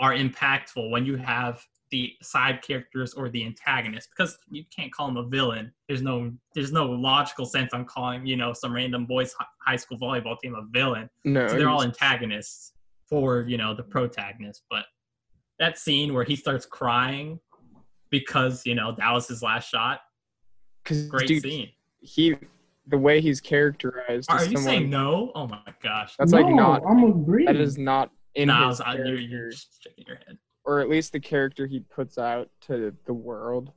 are 0.01 0.15
impactful 0.15 0.91
when 0.91 1.05
you 1.05 1.17
have 1.17 1.61
the 1.91 2.13
side 2.23 2.63
characters 2.63 3.15
or 3.15 3.29
the 3.29 3.45
antagonist 3.45 4.09
because 4.17 4.37
you 4.51 4.65
can't 4.75 4.93
call 4.93 5.09
him 5.09 5.17
a 5.17 5.25
villain. 5.29 5.73
There's 5.89 6.03
no 6.03 6.33
there's 6.55 6.73
no 6.73 6.87
logical 6.87 7.47
sense 7.47 7.73
on 7.75 7.85
calling 7.85 8.27
you 8.27 8.37
know 8.37 8.53
some 8.53 8.73
random 8.73 9.07
boys 9.07 9.35
high 9.65 9.77
school 9.77 9.99
volleyball 9.99 10.39
team 10.41 10.55
a 10.55 10.63
villain. 10.73 11.11
no, 11.25 11.47
So 11.49 11.57
they're 11.57 11.69
all 11.69 11.83
antagonists 11.83 12.73
for 13.09 13.43
you 13.49 13.57
know 13.59 13.75
the 13.75 13.83
protagonist. 13.83 14.63
But 14.71 14.85
that 15.59 15.79
scene 15.79 16.15
where 16.15 16.25
he 16.25 16.37
starts 16.37 16.65
crying 16.65 17.39
because 18.11 18.65
you 18.65 18.75
know 18.75 18.95
that 18.99 19.13
was 19.13 19.29
his 19.29 19.43
last 19.43 19.69
shot. 19.69 20.01
great 20.85 21.29
dude, 21.29 21.43
scene. 21.43 21.69
he 22.01 22.37
the 22.87 22.99
way 22.99 23.21
he's 23.21 23.41
characterized 23.41 24.31
Are 24.31 24.41
you 24.45 24.53
someone 24.57 24.63
saying 24.65 24.91
no? 24.91 25.33
Oh 25.35 25.47
my 25.47 25.61
gosh. 25.83 26.15
that's 26.19 26.33
no, 26.33 26.41
like 26.41 26.55
not 26.55 26.83
I'm 26.89 27.03
agreeing. 27.05 27.47
that 27.47 27.57
is 27.57 27.79
not 27.79 28.11
in 28.35 28.49
Nah, 28.49 28.69
his 28.69 28.81
I, 28.81 28.95
you're, 28.97 29.05
character, 29.05 29.23
you're 29.23 29.51
just 29.51 29.83
shaking 29.83 30.05
your 30.07 30.17
head. 30.27 30.39
or 30.65 30.81
at 30.81 30.89
least 30.89 31.13
the 31.13 31.21
character 31.21 31.67
he 31.67 31.81
puts 31.81 32.19
out 32.19 32.49
to 32.63 32.95
the 33.07 33.15
world. 33.15 33.73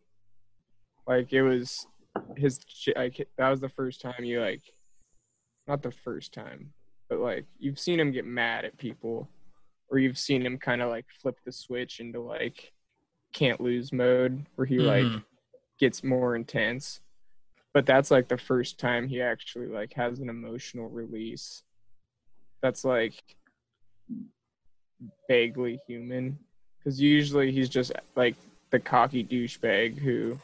Like 1.08 1.32
it 1.32 1.42
was 1.42 1.88
his 2.36 2.60
like 2.96 3.26
that 3.38 3.50
was 3.50 3.62
the 3.62 3.70
first 3.70 4.02
time 4.02 4.24
you 4.24 4.42
like 4.42 4.62
not 5.68 5.82
the 5.82 5.92
first 5.92 6.34
time, 6.34 6.74
but 7.10 7.20
like 7.20 7.46
you've 7.60 7.80
seen 7.80 8.00
him 8.00 8.12
get 8.12 8.26
mad 8.26 8.66
at 8.66 8.78
people, 8.78 9.30
or 9.90 10.00
you've 10.00 10.18
seen 10.18 10.46
him 10.46 10.58
kind 10.58 10.82
of 10.82 10.90
like 10.90 11.06
flip 11.22 11.38
the 11.46 11.52
switch 11.52 12.00
into 12.02 12.20
like 12.22 12.74
can't 13.34 13.62
lose 13.62 13.94
mode, 13.94 14.46
where 14.56 14.66
he 14.68 14.80
like 14.80 15.06
Mhm. 15.06 15.24
gets 15.80 16.04
more 16.04 16.36
intense. 16.36 17.00
But 17.74 17.86
that's 17.86 18.10
like 18.12 18.28
the 18.28 18.38
first 18.38 18.80
time 18.80 19.08
he 19.08 19.22
actually 19.22 19.68
like 19.68 19.94
has 19.94 20.20
an 20.20 20.30
emotional 20.30 20.90
release. 20.90 21.64
That's 22.62 22.84
like 22.84 23.14
vaguely 25.28 25.80
human, 25.88 26.40
because 26.80 27.00
usually 27.00 27.52
he's 27.52 27.70
just 27.70 27.92
like 28.16 28.36
the 28.72 28.80
cocky 28.80 29.24
douchebag 29.24 29.98
who 29.98 30.38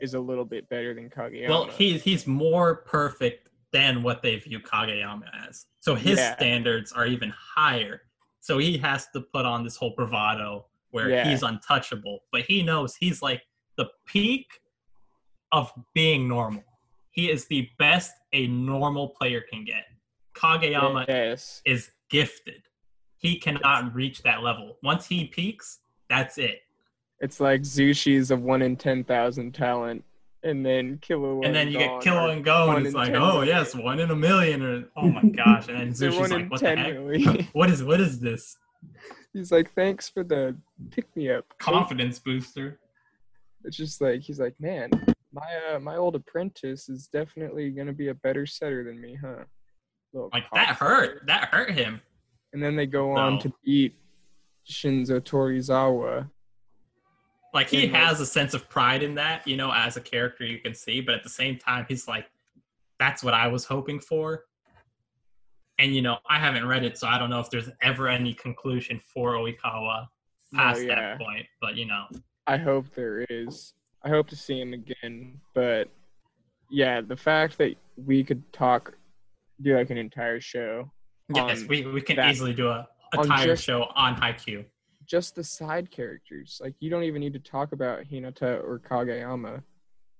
is 0.00 0.14
a 0.14 0.20
little 0.20 0.44
bit 0.44 0.68
better 0.68 0.94
than 0.94 1.10
Kageyama. 1.10 1.48
Well, 1.48 1.64
he's 1.66 2.02
he's 2.02 2.26
more 2.26 2.76
perfect 2.76 3.48
than 3.72 4.02
what 4.02 4.22
they 4.22 4.36
view 4.36 4.60
Kageyama 4.60 5.24
as. 5.48 5.66
So 5.80 5.94
his 5.94 6.18
Yeah. 6.18 6.36
standards 6.36 6.92
are 6.92 7.06
even 7.06 7.30
higher. 7.36 8.02
So 8.40 8.58
he 8.58 8.78
has 8.78 9.08
to 9.14 9.20
put 9.20 9.44
on 9.44 9.64
this 9.64 9.76
whole 9.76 9.94
bravado 9.96 10.66
where 10.90 11.10
Yeah. 11.10 11.24
he's 11.28 11.42
untouchable, 11.42 12.20
but 12.32 12.42
he 12.42 12.62
knows 12.62 12.96
he's 12.96 13.20
like 13.20 13.42
the 13.76 13.90
peak 14.06 14.46
of 15.52 15.72
being 15.94 16.28
normal. 16.28 16.64
He 17.10 17.30
is 17.30 17.46
the 17.46 17.68
best 17.78 18.12
a 18.32 18.46
normal 18.46 19.08
player 19.08 19.42
can 19.50 19.64
get. 19.64 19.84
Kageyama 20.34 21.06
yes, 21.08 21.62
is 21.64 21.90
gifted. 22.10 22.62
He 23.16 23.38
cannot 23.38 23.94
reach 23.94 24.22
that 24.22 24.42
level. 24.42 24.76
Once 24.82 25.06
he 25.06 25.24
peaks, 25.24 25.80
that's 26.08 26.38
it. 26.38 26.60
it's 27.20 27.40
like 27.40 27.62
Zushi's 27.62 28.30
a 28.30 28.36
one 28.36 28.62
in 28.62 28.76
ten 28.76 29.02
thousand 29.02 29.52
talent, 29.52 30.04
and 30.44 30.64
then 30.64 30.98
Killua 30.98 31.44
and 31.44 31.54
then 31.54 31.68
you 31.68 31.78
get 31.78 31.90
Killua 32.00 32.32
and 32.32 32.44
Gon, 32.44 32.76
and 32.76 32.86
it's 32.86 32.94
like, 32.94 33.12
10 33.12 33.16
oh 33.16 33.26
million. 33.40 33.48
yes, 33.48 33.74
one 33.74 33.98
in 33.98 34.10
a 34.10 34.16
million, 34.16 34.62
or 34.62 34.84
oh 34.96 35.08
my 35.08 35.22
gosh, 35.24 35.68
and 35.68 35.78
then 35.80 35.88
Zushi's 35.92 36.30
like, 36.30 36.50
what 36.50 36.60
the 36.60 36.76
heck? 36.76 36.94
million. 36.94 37.48
What 37.52 37.70
is 37.70 37.82
what 37.82 38.00
is 38.00 38.20
this 38.20 38.56
He's 39.32 39.52
like, 39.52 39.72
thanks 39.74 40.08
for 40.08 40.24
the 40.24 40.56
pick 40.90 41.14
me 41.16 41.30
up. 41.30 41.44
confidence 41.58 42.18
booster? 42.18 42.78
It's 43.64 43.76
just 43.76 44.00
like 44.00 44.20
he's 44.20 44.40
like, 44.40 44.54
man, 44.60 44.90
my 45.32 45.74
uh, 45.74 45.78
my 45.78 45.96
old 45.96 46.14
apprentice 46.14 46.88
is 46.88 47.08
definitely 47.08 47.70
gonna 47.70 47.92
be 47.92 48.08
a 48.08 48.14
better 48.14 48.46
setter 48.46 48.84
than 48.84 49.00
me, 49.00 49.18
huh? 49.20 49.44
Little 50.12 50.30
Like 50.32 50.44
that 50.52 50.76
hurt. 50.76 51.26
That 51.26 51.48
hurt 51.52 51.72
him. 51.72 52.00
And 52.52 52.62
then 52.62 52.76
they 52.76 52.86
go 52.86 53.12
on 53.12 53.38
to 53.40 53.52
beat 53.64 53.94
Shiratorizawa. 54.66 56.30
Like 57.54 57.68
he 57.68 57.84
And, 57.84 57.94
has 57.96 58.20
a 58.20 58.26
sense 58.26 58.54
of 58.54 58.68
pride 58.68 59.02
in 59.02 59.14
that, 59.16 59.46
you 59.46 59.56
know, 59.56 59.70
as 59.72 59.96
a 59.96 60.00
character 60.00 60.44
you 60.44 60.58
can 60.58 60.74
see, 60.74 61.00
but 61.00 61.14
at 61.14 61.22
the 61.22 61.28
same 61.30 61.58
time, 61.58 61.86
he's 61.88 62.06
like, 62.06 62.26
that's 62.98 63.22
what 63.22 63.34
I 63.34 63.48
was 63.48 63.64
hoping 63.64 64.00
for. 64.00 64.44
And 65.78 65.94
you 65.94 66.02
know, 66.02 66.18
I 66.28 66.38
haven't 66.38 66.66
read 66.66 66.84
it, 66.84 66.98
so 66.98 67.06
I 67.06 67.18
don't 67.18 67.30
know 67.30 67.40
if 67.40 67.50
there's 67.50 67.70
ever 67.82 68.08
any 68.08 68.34
conclusion 68.34 69.00
for 69.12 69.34
Oikawa 69.34 70.08
past 70.54 70.80
Oh, 70.80 70.82
yeah. 70.82 70.94
that 70.94 71.18
point. 71.18 71.46
But 71.60 71.76
you 71.76 71.86
know, 71.86 72.06
I 72.46 72.56
hope 72.56 72.86
there 72.94 73.24
is. 73.30 73.74
I 74.04 74.08
hope 74.08 74.28
to 74.28 74.36
see 74.36 74.60
him 74.60 74.72
again. 74.74 75.40
But 75.54 75.88
yeah, 76.70 77.00
the 77.00 77.16
fact 77.16 77.58
that 77.58 77.74
we 77.96 78.22
could 78.24 78.50
talk, 78.52 78.94
do 79.60 79.76
like 79.76 79.90
an 79.90 79.98
entire 79.98 80.40
show, 80.40 80.90
yes, 81.34 81.64
we, 81.64 81.84
we 81.86 82.00
can 82.00 82.16
that- 82.16 82.30
easily 82.30 82.54
do 82.54 82.68
a 82.68 82.86
entire 83.14 83.46
just- 83.46 83.64
show 83.64 83.84
on 83.96 84.14
Haikyuu. 84.16 84.64
just 85.06 85.34
the 85.34 85.42
side 85.44 85.90
characters. 85.90 86.60
Like 86.62 86.74
you 86.80 86.90
don't 86.90 87.02
even 87.04 87.20
need 87.20 87.32
to 87.32 87.38
talk 87.40 87.72
about 87.72 88.04
Hinata 88.04 88.62
or 88.62 88.80
Kageyama, 88.88 89.62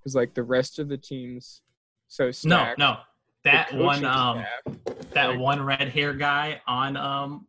because 0.01 0.15
like 0.15 0.35
the 0.35 0.43
rest 0.43 0.79
of 0.79 0.89
the 0.89 0.97
teams, 0.97 1.63
so 2.09 2.25
No, 2.27 2.31
stacked. 2.33 2.79
no, 2.79 2.97
The 3.45 3.51
that 3.51 3.75
one, 3.75 4.05
um, 4.05 4.45
staff- 4.65 5.11
that 5.13 5.27
like- 5.31 5.39
one 5.39 5.63
red 5.63 5.89
hair 5.91 6.15
guy 6.15 6.61
on, 6.67 6.97
um, 6.97 7.47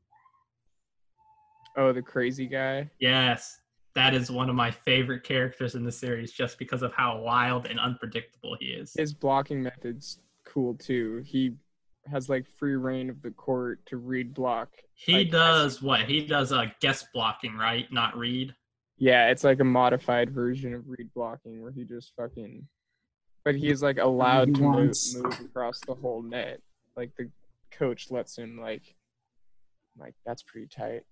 Oh, 1.77 1.93
the 1.93 2.01
crazy 2.01 2.45
guy. 2.45 2.89
yes, 2.99 3.58
that 3.99 4.13
is 4.13 4.31
one 4.31 4.49
of 4.49 4.55
my 4.55 4.71
favorite 4.71 5.23
characters 5.23 5.75
in 5.75 5.83
the 5.83 5.91
series, 5.91 6.31
just 6.31 6.57
because 6.57 6.83
of 6.83 6.93
how 6.93 7.19
wild 7.19 7.65
and 7.65 7.77
unpredictable 7.77 8.55
he 8.57 8.67
is. 8.67 8.93
His 8.97 9.13
blocking 9.13 9.61
method's 9.61 10.19
cool 10.45 10.73
too. 10.75 11.21
He 11.25 11.55
has 12.09 12.29
like 12.29 12.45
free 12.57 12.77
reign 12.77 13.09
of 13.09 13.21
the 13.21 13.31
court 13.31 13.85
to 13.87 13.97
read 13.97 14.33
block. 14.33 14.69
He 14.93 15.13
like, 15.15 15.31
does 15.31 15.81
what? 15.81 16.03
He 16.03 16.25
does 16.25 16.53
uh, 16.53 16.67
guest 16.79 17.07
blocking, 17.13 17.57
right? 17.57 17.91
Not 17.91 18.17
read. 18.17 18.55
Yeah, 18.97 19.27
it's 19.27 19.43
like 19.43 19.59
a 19.59 19.65
modified 19.65 20.29
version 20.31 20.73
of 20.73 20.87
read 20.87 21.13
blocking 21.13 21.61
where 21.61 21.71
he 21.71 21.83
just 21.83 22.13
fucking. 22.15 22.65
But 23.43 23.55
he's 23.55 23.83
like 23.83 23.97
allowed 23.97 24.47
he 24.47 24.53
to 24.55 24.61
move, 24.61 24.95
move 25.15 25.39
across 25.41 25.81
the 25.81 25.93
whole 25.93 26.21
net. 26.21 26.61
Like 26.95 27.11
the 27.17 27.29
coach 27.69 28.11
lets 28.11 28.37
him 28.37 28.61
like. 28.61 28.95
Like 29.97 30.15
that's 30.25 30.43
pretty 30.43 30.67
tight. 30.67 31.03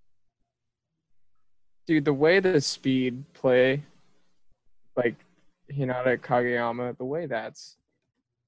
Dude, 1.88 2.04
the 2.04 2.14
way 2.14 2.42
the 2.42 2.60
speed 2.60 3.24
play, 3.34 3.82
like 4.98 5.16
Hinata 5.72 6.18
Kageyama, 6.18 6.98
the 6.98 7.06
way 7.06 7.26
that's 7.26 7.78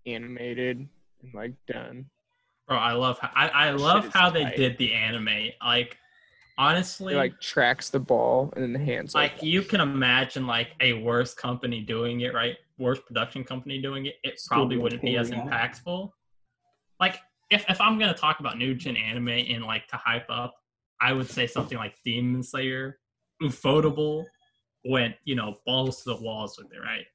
animated 0.05 0.87
and 1.23 1.33
like 1.33 1.53
done. 1.65 2.05
Bro, 2.67 2.77
I 2.77 2.91
love 2.91 3.17
how 3.19 3.31
I, 3.33 3.47
I 3.47 3.71
love 3.71 4.03
shit 4.03 4.09
is 4.09 4.13
how 4.13 4.29
they 4.29 4.45
did 4.55 4.77
the 4.77 4.93
anime. 4.93 5.51
Like, 5.65 5.97
honestly, 6.57 7.13
He 7.13 7.17
like 7.17 7.39
tracks 7.39 7.89
the 7.89 7.99
ball 7.99 8.51
and 8.55 8.63
then 8.63 8.73
the 8.73 8.79
hands 8.79 9.15
like 9.15 9.41
you 9.41 9.61
can 9.61 9.79
imagine 9.79 10.45
like 10.45 10.71
a 10.81 10.93
worse 10.93 11.33
company 11.33 11.79
doing 11.81 12.21
it, 12.21 12.33
right? 12.33 12.57
Worse 12.77 12.99
production 12.99 13.43
company 13.45 13.81
doing 13.81 14.05
it, 14.05 14.15
it 14.23 14.39
probably 14.47 14.75
be 14.75 14.81
wouldn't 14.81 15.01
be 15.01 15.15
as 15.15 15.31
impactful. 15.31 16.11
Like, 16.99 17.19
if 17.49 17.65
if 17.69 17.79
I'm 17.79 17.97
gonna 17.97 18.13
talk 18.13 18.41
about 18.41 18.57
new 18.57 18.75
gen 18.75 18.97
anime 18.97 19.29
and 19.29 19.63
like 19.63 19.87
to 19.87 19.95
hype 19.95 20.29
up, 20.29 20.55
I 21.01 21.13
would 21.13 21.29
say 21.29 21.47
something 21.47 21.77
like 21.77 21.95
Demon 22.03 22.43
Slayer, 22.43 22.98
Ufotable 23.41 24.25
went, 24.85 25.15
you 25.25 25.35
know, 25.35 25.55
balls 25.65 26.03
to 26.03 26.09
the 26.15 26.21
walls 26.21 26.57
with 26.57 26.71
it, 26.73 26.79
right? 26.79 27.05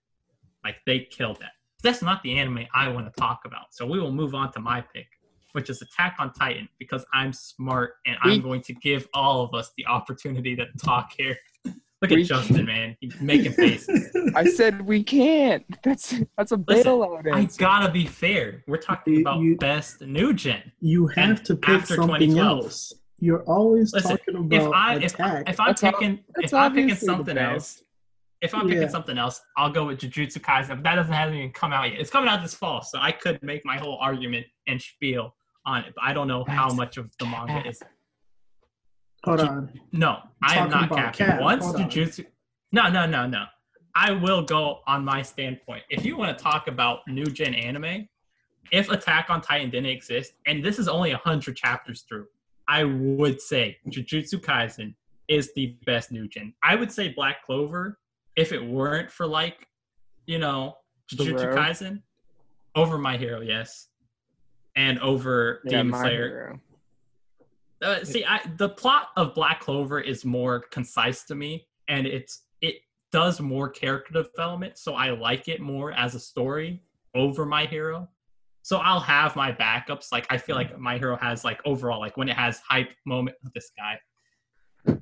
Like 0.64 0.76
they 0.87 1.00
killed 1.00 1.38
that. 1.40 1.52
That's 1.82 2.02
not 2.02 2.22
the 2.22 2.38
anime 2.38 2.66
I 2.74 2.88
want 2.88 3.12
to 3.12 3.20
talk 3.20 3.40
about. 3.44 3.66
So 3.74 3.87
we 3.87 4.00
will 4.00 4.12
move 4.12 4.34
on 4.34 4.50
to 4.52 4.60
my 4.60 4.80
pick, 4.80 5.06
which 5.52 5.68
is 5.68 5.82
Attack 5.82 6.16
on 6.18 6.32
Titan, 6.32 6.68
because 6.78 7.04
I'm 7.12 7.32
smart 7.32 7.94
and 8.06 8.16
I'm 8.22 8.40
going 8.40 8.62
to 8.62 8.72
give 8.74 9.06
all 9.12 9.42
of 9.42 9.52
us 9.54 9.72
the 9.76 9.87
opportunity 9.87 10.56
to 10.56 10.66
talk 10.82 11.12
here. 11.16 11.37
Look 12.02 12.10
We- 12.10 12.22
at 12.22 12.26
Justin, 12.28 12.66
man. 12.66 12.96
He's 13.00 13.18
making 13.20 13.52
faces. 13.52 14.14
I 14.34 14.44
said 14.44 14.82
we 14.82 15.02
can't. 15.02 15.64
That's 15.82 16.14
that's 16.37 16.52
a 16.52 16.56
Listen, 16.68 16.84
bailout 16.92 17.32
I 17.34 17.44
gotta 17.58 17.90
be 17.92 18.06
fair. 18.06 18.62
We're 18.66 18.76
talking 18.78 19.14
You- 19.14 19.20
about 19.20 19.40
you- 19.40 19.56
best 19.56 20.00
new 20.02 20.32
gen. 20.34 20.70
You 20.80 21.06
have 21.08 21.28
And 21.38 21.44
to 21.46 21.56
pick 21.56 21.68
after 21.82 21.96
something 21.96 22.30
2012. 22.30 22.64
else. 22.64 22.92
You're 23.18 23.42
always 23.44 23.92
Listen, 23.92 24.16
talking 24.18 24.48
If 24.53 24.62
about 24.62 24.74
I 24.74 24.96
if, 24.96 25.14
attack. 25.14 25.48
if 25.48 25.61
I'm 25.61 25.68
That's 25.68 25.81
picking 25.81 26.20
if 26.38 26.53
I'm 26.53 26.74
picking 26.74 26.94
something 26.94 27.38
else, 27.38 27.83
if 28.40 28.55
I'm 28.55 28.68
picking 28.68 28.88
something 28.88 29.16
else, 29.16 29.40
I'll 29.57 29.70
go 29.70 29.87
with 29.87 30.00
Jujutsu 30.00 30.38
Kaisen. 30.38 30.68
But 30.68 30.83
that 30.83 30.96
doesn't 30.96 31.12
have 31.12 31.35
even 31.35 31.50
come 31.53 31.72
out 31.72 31.90
yet. 31.90 32.00
It's 32.00 32.11
coming 32.11 32.29
out 32.29 32.42
this 32.42 32.55
fall, 32.55 32.83
so 32.83 32.98
I 33.00 33.12
could 33.12 33.42
make 33.42 33.64
my 33.64 33.79
whole 33.79 33.96
argument 34.00 34.46
and 34.66 34.81
spiel 34.81 35.35
on 35.64 35.85
it. 35.85 35.94
But 35.94 36.05
I 36.05 36.12
don't 36.12 36.29
know 36.29 36.44
how 36.46 36.68
much 36.70 36.96
of 36.96 37.11
the 37.18 37.27
manga 37.27 37.66
is. 37.66 37.81
Hold 39.24 39.40
on. 39.40 39.81
No, 39.92 40.18
I 40.42 40.59
am 40.59 40.68
not 40.68 40.85
about 40.85 41.14
capping. 41.14 41.27
Cap, 41.27 41.40
Once 41.40 41.64
hold 41.64 41.77
on. 41.77 41.88
Jujutsu, 41.88 42.27
no, 42.72 42.90
no, 42.90 43.07
no, 43.07 43.27
no. 43.27 43.44
I 43.94 44.11
will 44.11 44.42
go 44.42 44.81
on 44.87 45.05
my 45.05 45.22
standpoint. 45.22 45.85
If 45.88 46.05
you 46.05 46.16
want 46.16 46.37
to 46.37 46.42
talk 46.42 46.66
about 46.66 47.00
new 47.07 47.24
gen 47.24 47.55
anime, 47.55 48.09
if 48.72 48.90
Attack 48.90 49.31
on 49.31 49.40
Titan 49.40 49.70
didn't 49.70 49.90
exist, 49.90 50.33
and 50.46 50.64
this 50.64 50.79
is 50.79 50.88
only 50.88 51.12
hundred 51.12 51.57
chapters 51.57 52.05
through, 52.09 52.27
I 52.68 52.85
would 52.85 53.40
say 53.40 53.79
Jujutsu 53.88 54.40
Kaisen 54.40 54.94
is 55.29 55.53
the 55.55 55.77
best 55.87 56.12
new 56.12 56.29
gen. 56.29 56.55
I 56.62 56.74
would 56.74 56.92
say 56.92 57.09
Black 57.09 57.44
Clover, 57.44 57.98
if 58.37 58.53
it 58.53 58.64
weren't 58.64 59.11
for 59.11 59.27
like, 59.27 59.68
you 60.27 60.38
know, 60.38 60.77
Jujutsu. 61.12 61.55
Kaisen, 61.55 62.03
over 62.74 62.98
My 62.98 63.16
Hero, 63.16 63.40
yes, 63.40 63.88
and 64.77 64.98
over 65.00 65.61
Yeah, 65.64 65.83
Demon 65.83 66.00
Slayer. 66.00 66.61
Uh, 67.83 68.03
see, 68.05 68.24
I, 68.24 68.40
the 68.57 68.70
plot 68.70 69.09
of 69.16 69.35
Black 69.35 69.61
Clover 69.61 70.00
is 70.00 70.24
more 70.24 70.61
concise 70.70 71.24
to 71.24 71.35
me, 71.35 71.66
and 71.88 72.07
it's 72.07 72.42
it 72.61 72.77
does 73.12 73.40
more 73.40 73.68
character 73.68 74.12
development, 74.12 74.79
so 74.79 74.94
I 74.94 75.11
like 75.11 75.48
it 75.48 75.61
more 75.61 75.92
as 75.92 76.14
a 76.14 76.20
story 76.20 76.83
over 77.14 77.44
My 77.44 77.66
Hero. 77.66 78.09
So 78.64 78.79
I'll 78.79 79.00
have 79.00 79.37
my 79.37 79.53
backups. 79.53 80.11
Like 80.11 80.27
I 80.31 80.38
feel 80.38 80.57
like 80.57 80.79
My 80.79 80.96
Hero 80.96 81.18
has 81.18 81.44
like 81.44 81.61
overall, 81.66 82.00
like 82.00 82.16
when 82.16 82.31
it 82.31 82.37
has 82.37 82.61
hype 82.66 82.88
moment. 83.05 83.37
This 83.55 83.70
guy, 83.77 83.98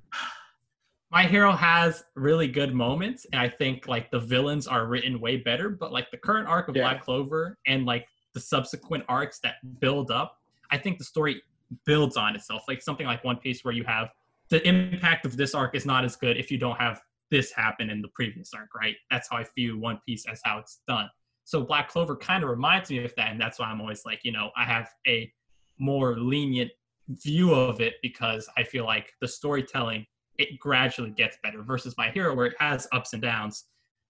My 1.13 1.23
Hero 1.23 1.53
has 1.53 2.03
really 2.17 2.49
good 2.49 2.75
moments, 2.75 3.25
and 3.33 3.41
I 3.41 3.49
think 3.49 3.87
like 3.87 4.11
the 4.11 4.19
villains 4.19 4.67
are 4.67 4.87
written 4.87 5.21
way 5.21 5.37
better. 5.37 5.71
But 5.71 5.93
like 5.93 6.11
the 6.11 6.17
current 6.17 6.49
arc 6.49 6.67
of 6.67 6.75
Yeah. 6.75 6.83
Black 6.83 7.05
Clover 7.05 7.57
and 7.69 7.87
like 7.87 8.09
the 8.35 8.41
subsequent 8.41 9.05
arcs 9.09 9.39
that 9.45 9.55
build 9.79 10.11
up, 10.11 10.39
I 10.73 10.77
think 10.77 10.99
the 10.99 11.05
story 11.05 11.41
builds 11.87 12.17
on 12.17 12.35
itself. 12.35 12.65
Like 12.67 12.83
something 12.83 13.07
like 13.07 13.23
One 13.23 13.37
Piece, 13.37 13.65
where 13.65 13.75
you 13.75 13.85
have 13.85 14.09
the 14.49 14.67
impact 14.67 15.25
of 15.25 15.37
this 15.37 15.55
arc 15.55 15.77
is 15.77 15.87
not 15.87 16.05
as 16.05 16.17
good 16.17 16.37
if 16.37 16.51
you 16.51 16.59
don't 16.59 16.81
have 16.81 17.01
this 17.31 17.53
happen 17.53 17.91
in 17.91 18.03
the 18.03 18.09
previous 18.09 18.53
arc, 18.55 18.75
right? 18.75 18.97
That's 19.09 19.29
how 19.31 19.37
I 19.37 19.47
view 19.55 19.79
One 19.79 20.01
Piece 20.05 20.27
as 20.27 20.41
how 20.43 20.59
it's 20.59 20.81
done. 20.89 21.09
So 21.45 21.63
Black 21.63 21.89
Clover 21.89 22.17
kind 22.17 22.45
of 22.45 22.51
reminds 22.51 22.91
me 22.91 23.05
of 23.05 23.13
that, 23.17 23.31
and 23.31 23.41
that's 23.41 23.59
why 23.59 23.67
I'm 23.67 23.81
always 23.81 24.05
like, 24.05 24.21
you 24.25 24.33
know, 24.33 24.51
I 24.57 24.65
have 24.65 24.89
a 25.07 25.31
more 25.79 26.19
lenient 26.19 26.71
view 27.09 27.53
of 27.53 27.81
it 27.81 27.95
because 28.03 28.49
I 28.57 28.63
feel 28.63 28.85
like 28.85 29.13
the 29.21 29.29
storytelling 29.29 30.07
it 30.39 30.59
gradually 30.59 31.11
gets 31.11 31.37
better 31.43 31.63
versus 31.63 31.95
My 31.99 32.11
Hero 32.11 32.35
where 32.35 32.47
it 32.47 32.55
has 32.59 32.89
ups 32.93 33.13
and 33.13 33.21
downs. 33.21 33.67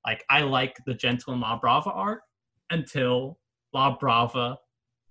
Like 0.07 0.25
I 0.31 0.42
like 0.42 0.77
the 0.87 0.95
Gentle 0.95 1.33
and 1.33 1.42
La 1.42 1.59
Brava 1.59 1.90
arc 1.90 2.21
until 2.71 3.38
La 3.73 3.97
Brava 3.97 4.57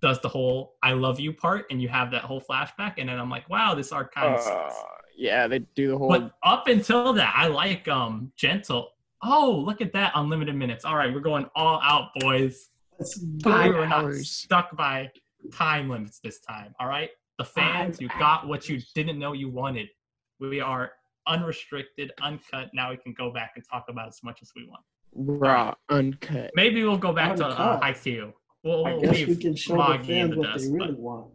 does 0.01 0.19
the 0.21 0.29
whole 0.29 0.75
"I 0.83 0.93
love 0.93 1.19
you" 1.19 1.33
part, 1.33 1.65
and 1.69 1.81
you 1.81 1.89
have 1.89 2.11
that 2.11 2.23
whole 2.23 2.41
flashback, 2.41 2.95
and 2.97 3.09
then 3.09 3.19
I'm 3.19 3.29
like, 3.29 3.49
wow, 3.49 3.73
this 3.75 3.91
arc 3.91 4.13
kind 4.13 4.33
of 4.35 4.39
Uh, 4.39 4.43
sucks. 4.43 4.75
yeah, 5.15 5.47
they 5.47 5.59
do 5.75 5.89
the 5.89 5.97
whole. 5.97 6.09
But 6.09 6.31
up 6.43 6.67
until 6.67 7.13
that, 7.13 7.33
I 7.35 7.47
like 7.47 7.87
um 7.87 8.31
Gentle. 8.37 8.89
Oh, 9.23 9.63
look 9.65 9.81
at 9.81 9.93
that 9.93 10.11
unlimited 10.15 10.55
minutes. 10.55 10.85
All 10.85 10.95
right, 10.95 11.13
we're 11.13 11.19
going 11.19 11.45
all 11.55 11.79
out, 11.83 12.09
boys. 12.19 12.69
That's 12.97 13.23
Five 13.43 13.73
we're 13.73 13.87
not 13.87 14.13
stuck 14.15 14.75
by 14.75 15.11
time 15.53 15.89
limits 15.89 16.19
this 16.19 16.39
time. 16.39 16.73
All 16.79 16.87
right, 16.87 17.09
the 17.37 17.45
fans, 17.45 17.97
Five 17.97 18.01
you 18.01 18.09
got 18.19 18.47
what 18.47 18.67
you 18.69 18.79
didn't 18.95 19.19
know 19.19 19.33
you 19.33 19.49
wanted. 19.49 19.89
We 20.39 20.59
are 20.59 20.91
unrestricted, 21.27 22.11
uncut. 22.21 22.71
Now 22.73 22.89
we 22.91 22.97
can 22.97 23.13
go 23.13 23.31
back 23.31 23.53
and 23.55 23.65
talk 23.69 23.85
about 23.89 24.07
as 24.07 24.19
much 24.23 24.39
as 24.41 24.51
we 24.55 24.67
want. 24.67 24.83
raw, 25.13 25.73
uncut. 25.89 26.51
Maybe 26.55 26.83
we'll 26.83 26.97
go 26.97 27.13
back 27.13 27.35
to 27.37 27.45
uh, 27.45 27.49
Uncut. 27.49 27.81
Haikyuu. 27.81 28.33
We'll, 28.63 28.85
I 28.85 28.93
we'll 28.93 29.01
guess 29.01 29.27
we 29.27 29.35
can 29.35 29.55
show 29.55 29.73
the 29.73 29.79
Magi 29.79 30.13
in 30.13 30.29
fans 30.29 30.31
the 30.31 30.37
what 30.37 30.47
dust. 30.47 30.65
they 30.65 30.71
really 30.71 30.93
want. 30.93 31.27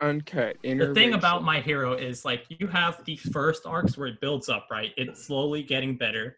Uncut. 0.00 0.56
the 0.62 0.92
thing 0.94 1.14
about. 1.14 1.44
My 1.44 1.60
Hero 1.60 1.94
is 1.94 2.24
like 2.24 2.44
you 2.48 2.66
have 2.66 3.04
the 3.04 3.16
first 3.16 3.66
arcs 3.66 3.96
where 3.96 4.08
it 4.08 4.20
builds 4.20 4.48
up, 4.48 4.66
right? 4.70 4.90
It's 4.96 5.26
slowly 5.26 5.62
getting 5.62 5.96
better, 5.96 6.36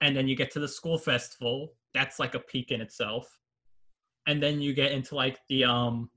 and 0.00 0.16
then 0.16 0.28
you 0.28 0.36
get 0.36 0.50
to 0.52 0.60
the 0.60 0.68
school 0.68 0.98
festival. 0.98 1.74
That's 1.94 2.18
like 2.18 2.34
a 2.34 2.38
peak 2.40 2.70
in 2.70 2.80
itself, 2.80 3.28
and 4.26 4.42
then 4.42 4.60
you 4.60 4.72
get 4.74 4.92
into 4.92 5.14
like 5.14 5.38
the 5.48 5.64
um 5.64 6.10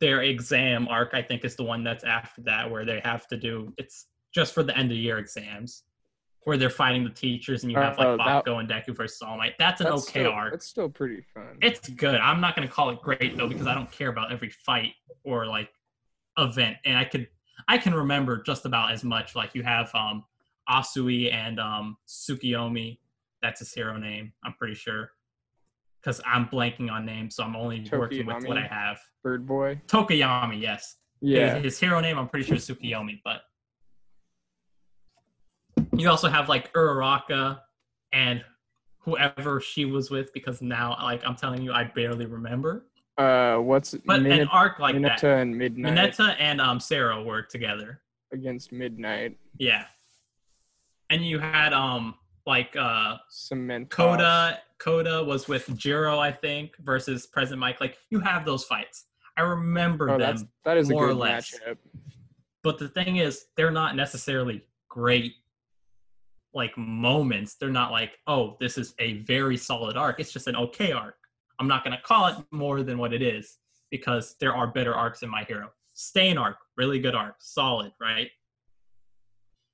their 0.00 0.22
exam 0.22 0.88
arc. 0.88 1.10
I 1.14 1.22
think 1.22 1.44
is 1.44 1.56
the 1.56 1.64
one 1.64 1.84
that's 1.84 2.04
after 2.04 2.42
that 2.42 2.70
where 2.70 2.84
they 2.84 3.00
have 3.00 3.26
to 3.28 3.36
do. 3.36 3.72
It's 3.78 4.06
just 4.34 4.54
for 4.54 4.62
the 4.62 4.76
end 4.76 4.90
of 4.90 4.96
year 4.96 5.18
exams, 5.18 5.84
where 6.44 6.56
they're 6.56 6.70
fighting 6.70 7.04
the 7.04 7.10
teachers, 7.10 7.62
and 7.62 7.70
you 7.70 7.78
have 7.78 7.98
like 7.98 8.08
Oh, 8.08 8.16
that- 8.16 8.48
and 8.48 8.68
Deku 8.68 8.96
versus 8.96 9.20
All 9.20 9.36
Might. 9.36 9.58
That's 9.58 9.80
an 9.82 9.90
That's 9.90 10.08
okay 10.08 10.20
still, 10.20 10.32
arc. 10.32 10.54
It's 10.54 10.66
still 10.66 10.88
pretty 10.88 11.22
fun. 11.34 11.58
It's 11.60 11.88
good. 11.90 12.16
I'm 12.20 12.40
not 12.40 12.56
gonna 12.56 12.68
call 12.68 12.90
it 12.90 13.00
great 13.02 13.36
though 13.36 13.48
because 13.48 13.66
I 13.66 13.74
don't 13.74 13.90
care 13.92 14.08
about 14.08 14.32
every 14.32 14.50
fight 14.50 14.94
or 15.24 15.46
like 15.46 15.70
event, 16.38 16.78
and 16.86 16.96
I 16.96 17.04
could 17.04 17.28
I 17.68 17.76
can 17.76 17.94
remember 17.94 18.42
just 18.42 18.64
about 18.64 18.92
as 18.92 19.04
much. 19.04 19.36
Like 19.36 19.54
you 19.54 19.62
have 19.62 19.94
um 19.94 20.24
Asui 20.68 21.32
and 21.32 21.60
um 21.60 21.96
Tsukiyomi. 22.08 22.98
That's 23.42 23.58
his 23.58 23.72
hero 23.74 23.96
name. 23.98 24.32
I'm 24.44 24.54
pretty 24.54 24.74
sure 24.74 25.10
because 26.00 26.20
I'm 26.24 26.46
blanking 26.46 26.90
on 26.90 27.04
names, 27.04 27.36
so 27.36 27.44
I'm 27.44 27.54
only 27.56 27.86
working 27.92 28.26
with 28.26 28.44
what 28.46 28.56
I 28.58 28.66
have. 28.66 28.98
Bird 29.22 29.46
Boy. 29.46 29.80
Tokoyami, 29.86 30.60
yes. 30.60 30.96
Yeah. 31.20 31.54
His, 31.56 31.64
his 31.64 31.80
hero 31.80 32.00
name, 32.00 32.18
I'm 32.18 32.28
pretty 32.28 32.46
sure 32.46 32.56
is 32.56 32.68
Tsukiyomi, 32.68 33.20
but 33.24 33.42
you 35.96 36.08
also 36.08 36.28
have 36.28 36.48
like 36.48 36.72
Uraraka 36.72 37.60
and 38.12 38.42
whoever 38.98 39.60
she 39.60 39.84
was 39.84 40.10
with 40.10 40.32
because 40.32 40.62
now 40.62 40.96
like 41.02 41.22
I'm 41.26 41.34
telling 41.36 41.62
you 41.62 41.72
I 41.72 41.84
barely 41.84 42.26
remember. 42.26 42.86
Uh, 43.18 43.56
what's 43.58 43.94
But 44.06 44.24
an 44.24 44.48
arc 44.48 44.78
like 44.78 44.94
Mineta 44.94 45.20
that. 45.20 45.38
and 45.40 45.56
Midnight 45.56 46.14
Mineta 46.16 46.36
and 46.38 46.60
um 46.60 46.80
Sero 46.80 47.22
were 47.24 47.42
together. 47.42 48.00
against 48.32 48.72
Midnight. 48.72 49.36
Yeah. 49.58 49.84
And 51.10 51.24
you 51.26 51.38
had 51.38 51.72
um 51.72 52.14
like 52.46 52.74
uh 52.76 53.16
Cement. 53.28 53.88
Koda 53.90 54.58
Koda 54.78 55.22
was 55.22 55.48
with 55.48 55.74
Jiro, 55.76 56.18
I 56.18 56.32
think, 56.32 56.72
versus 56.82 57.26
Present 57.26 57.60
Mic. 57.60 57.80
Like 57.80 57.96
you 58.10 58.20
have 58.20 58.44
those 58.44 58.64
fights. 58.64 59.06
I 59.36 59.42
remember 59.42 60.10
Oh, 60.10 60.18
them 60.18 60.48
that 60.64 60.76
is 60.76 60.90
a 60.90 60.92
more 60.92 61.08
or 61.08 61.14
less. 61.14 61.54
matchup. 61.66 61.78
but 62.62 62.78
the 62.78 62.88
thing 62.88 63.16
is 63.16 63.46
they're 63.56 63.70
not 63.70 63.96
necessarily 63.96 64.62
great 64.88 65.34
like 66.54 66.76
moments 66.76 67.54
they're 67.54 67.70
not 67.70 67.90
like 67.90 68.18
oh 68.26 68.58
this 68.60 68.76
is 68.76 68.94
a 68.98 69.14
very 69.22 69.56
solid 69.56 69.96
arc 69.96 70.20
it's 70.20 70.30
just 70.34 70.48
an 70.48 70.54
okay 70.54 70.92
arc 70.92 71.14
i'm 71.58 71.66
not 71.66 71.82
going 71.82 71.96
to 71.96 72.02
call 72.02 72.26
it 72.26 72.36
more 72.50 72.82
than 72.82 72.98
what 72.98 73.14
it 73.14 73.22
is 73.22 73.56
because 73.90 74.36
there 74.38 74.54
are 74.54 74.66
better 74.66 74.94
arcs 74.94 75.22
in 75.22 75.30
my 75.30 75.44
hero 75.44 75.70
stain 75.94 76.36
arc 76.36 76.56
really 76.76 76.98
good 77.00 77.14
arc 77.14 77.36
solid 77.40 77.90
right 78.02 78.28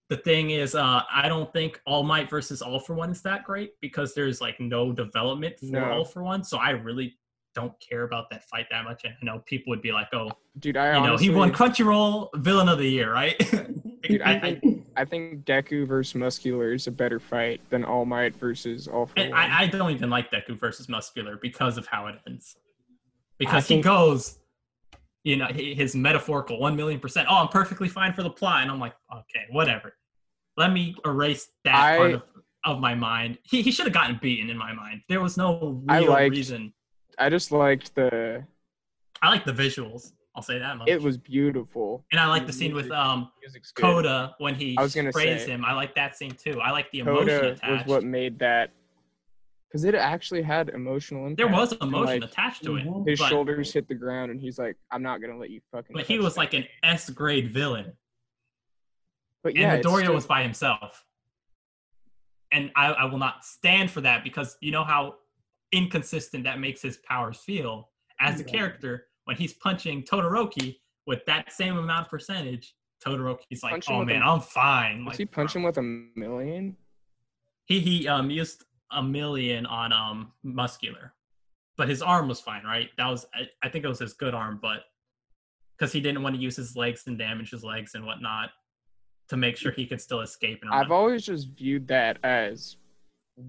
the 0.09 0.16
thing 0.16 0.51
is 0.51 0.75
uh 0.75 1.03
i 1.12 1.29
don't 1.29 1.53
think 1.53 1.81
all 1.87 2.03
might 2.03 2.29
versus 2.31 2.62
all 2.62 2.81
for 2.81 2.94
one 2.94 3.11
is 3.11 3.21
that 3.23 3.44
great 3.44 3.73
because 3.81 4.14
there's 4.14 4.40
like 4.40 4.59
no 4.59 4.92
development 4.92 5.59
for 5.59 5.66
No. 5.66 5.90
all 5.92 6.05
for 6.05 6.23
one 6.23 6.42
so 6.44 6.59
i 6.59 6.71
really 6.71 7.16
don't 7.55 7.75
care 7.81 8.05
about 8.05 8.31
that 8.31 8.49
fight 8.49 8.66
that 8.71 8.85
much 8.85 9.03
and 9.05 9.14
i 9.21 9.25
know 9.25 9.40
people 9.47 9.71
would 9.71 9.83
be 9.83 9.92
like 9.92 10.09
oh 10.12 10.31
Dude, 10.59 10.77
I 10.77 10.87
you 10.87 10.92
know, 11.01 11.09
honestly, 11.11 11.29
he 11.29 11.35
won 11.35 11.53
Crunchyroll 11.53 12.31
Villain 12.37 12.68
of 12.68 12.79
the 12.79 12.88
Year, 12.88 13.12
right? 13.12 13.38
Dude, 14.03 14.23
I, 14.23 14.40
think 14.40 14.87
I 14.97 15.05
think 15.05 15.44
Deku 15.44 15.87
versus 15.87 16.16
Muscular 16.16 16.73
is 16.73 16.88
a 16.88 16.90
better 16.90 17.21
fight 17.21 17.61
than 17.71 17.85
All 17.85 18.05
Might 18.05 18.35
versus 18.37 18.88
All 18.88 19.07
for 19.07 19.21
and 19.21 19.31
One. 19.31 19.38
I, 19.38 19.61
I 19.61 19.66
don't 19.66 19.90
even 19.92 20.11
like 20.11 20.33
Deku 20.33 20.59
versus 20.59 20.88
Muscular 20.88 21.38
because 21.40 21.79
of 21.79 21.87
how 21.87 22.07
it 22.09 22.16
ends. 22.27 22.57
Because 23.38 23.68
he 23.68 23.81
goes, 23.81 24.40
you 25.23 25.37
know, 25.37 25.47
his 25.47 25.94
metaphorical 25.94 26.59
one 26.59 26.75
million 26.75 26.99
percent. 26.99 27.29
Oh, 27.31 27.37
I'm 27.37 27.49
perfectly 27.49 27.88
fine 27.88 28.12
for 28.12 28.25
the 28.25 28.31
plot, 28.31 28.62
and 28.62 28.71
I'm 28.71 28.81
like, 28.81 28.94
okay, 29.12 29.44
whatever. 29.51 29.94
Let 30.59 30.73
me 30.73 30.94
erase 31.07 31.49
that 31.64 31.75
I- 31.75 31.97
part 31.97 32.11
of, 32.14 32.23
of 32.64 32.81
my 32.81 32.94
mind. 32.94 33.38
He 33.44 33.62
he 33.62 33.71
should 33.71 33.87
have 33.87 33.94
gotten 33.94 34.18
beaten 34.21 34.51
in 34.51 34.59
my 34.59 34.73
mind. 34.73 35.01
There 35.09 35.21
was 35.23 35.37
no 35.38 35.83
I 35.88 36.01
real 36.01 36.11
liked- 36.11 36.35
reason. 36.35 36.75
I 37.18 37.31
just 37.31 37.51
liked 37.53 37.94
the. 37.94 38.44
I 39.23 39.31
like 39.31 39.44
the 39.44 39.53
visuals. 39.53 40.12
I'll 40.37 40.42
say 40.42 40.59
that 40.61 40.77
much. 40.77 40.88
It 40.88 41.03
was 41.03 41.16
beautiful. 41.16 42.05
and 42.12 42.21
I 42.21 42.27
like 42.27 42.47
the 42.47 42.53
scene 42.53 42.75
with 42.75 42.90
um 42.92 43.31
Kota 43.75 44.35
when 44.38 44.55
he 44.55 44.77
I 44.79 44.83
was 44.83 44.94
gonna 44.94 45.12
sprays 45.12 45.44
say- 45.44 45.51
him. 45.51 45.64
I 45.64 45.73
like 45.73 45.94
that 45.94 46.16
scene 46.16 46.33
too. 46.33 46.61
I 46.61 46.71
like 46.71 46.90
the 46.92 47.01
emotion 47.01 47.27
Kota 47.57 47.59
was 47.73 47.87
what 47.87 48.05
made 48.05 48.38
that. 48.40 48.71
Because 49.68 49.85
it 49.85 49.94
actually 49.94 50.42
had 50.42 50.71
emotional 50.71 51.27
impact. 51.27 51.37
there 51.38 51.49
was 51.49 51.73
and, 51.73 51.83
emotion 51.83 52.21
like, 52.21 52.31
attached 52.31 52.64
to 52.64 52.77
it. 52.77 52.87
His 53.07 53.18
but- 53.18 53.29
shoulders 53.29 53.73
hit 53.73 53.87
the 53.88 53.94
ground, 53.94 54.31
and 54.31 54.40
he's 54.40 54.59
like, 54.59 54.77
"I'm 54.90 55.03
not 55.03 55.21
gonna 55.21 55.37
let 55.38 55.51
you 55.51 55.61
fucking." 55.73 55.94
But 55.94 56.07
he 56.07 56.18
was 56.18 56.35
that 56.35 56.40
like 56.40 56.55
an. 56.55 56.64
S 56.83 57.11
grade 57.11 57.53
villain. 57.53 57.92
But 59.42 59.57
And 59.57 59.62
yeah, 59.62 59.74
it's 59.74 59.87
Midoriya 59.87 60.12
was 60.12 60.27
by 60.27 60.42
himself. 60.42 61.05
And 62.53 62.70
I, 62.77 62.92
I 62.92 63.05
will 63.05 63.18
not 63.18 63.44
stand 63.44 63.90
for 63.90 64.01
that 64.01 64.24
because 64.24 64.57
you 64.61 64.72
know 64.72 64.85
how 64.85 65.16
inconsistent 65.72 66.44
that 66.44 66.59
makes 66.61 66.81
his 66.81 66.96
powers 66.98 67.38
feel 67.38 67.90
as 68.20 68.40
a 68.40 68.44
Yeah. 68.44 68.51
character 68.51 69.07
when 69.24 69.37
he's 69.37 69.53
punching 69.53 70.05
Todoroki 70.05 70.79
with 71.07 71.24
that 71.27 71.53
same 71.53 71.77
amount 71.77 72.07
of 72.07 72.11
percentage. 72.11 72.74
Todoroki's 73.05 73.62
like, 73.62 73.72
Punch 73.72 73.87
oh 73.90 74.05
man, 74.05 74.22
I'm 74.22 74.40
fine. 74.40 75.05
Was 75.05 75.12
Like, 75.12 75.18
he 75.18 75.27
punching 75.27 75.62
with 75.62 75.77
a 75.79 75.83
million? 75.83 76.77
he 77.66 77.81
he 77.81 78.09
um 78.09 78.31
used 78.31 78.64
a 78.92 79.03
million 79.03 79.66
on 79.66 79.92
um 79.92 80.33
muscular, 80.42 81.12
but 81.77 81.88
his 81.88 82.01
arm 82.01 82.27
was 82.29 82.40
fine, 82.40 82.64
right? 82.64 82.88
That 82.96 83.07
was 83.09 83.27
I, 83.35 83.46
I 83.62 83.68
think 83.68 83.85
it 83.85 83.88
was 83.88 83.98
his 83.98 84.14
good 84.14 84.35
arm, 84.35 84.59
but 84.61 84.85
because 85.77 85.92
he 85.92 86.01
didn't 86.01 86.22
want 86.22 86.35
to 86.35 86.40
use 86.40 86.57
his 86.57 86.74
legs 86.77 87.05
and 87.07 87.18
damage 87.18 87.51
his 87.51 87.62
legs 87.62 87.94
and 87.94 88.05
whatnot 88.05 88.51
to 89.28 89.36
make 89.36 89.56
sure 89.56 89.72
he 89.72 89.86
could 89.86 90.00
still 90.00 90.20
escape 90.20 90.60
and 90.62 90.72
I've 90.72 90.90
always 90.90 91.24
just 91.24 91.48
viewed 91.56 91.88
that 91.88 92.18
as 92.24 92.76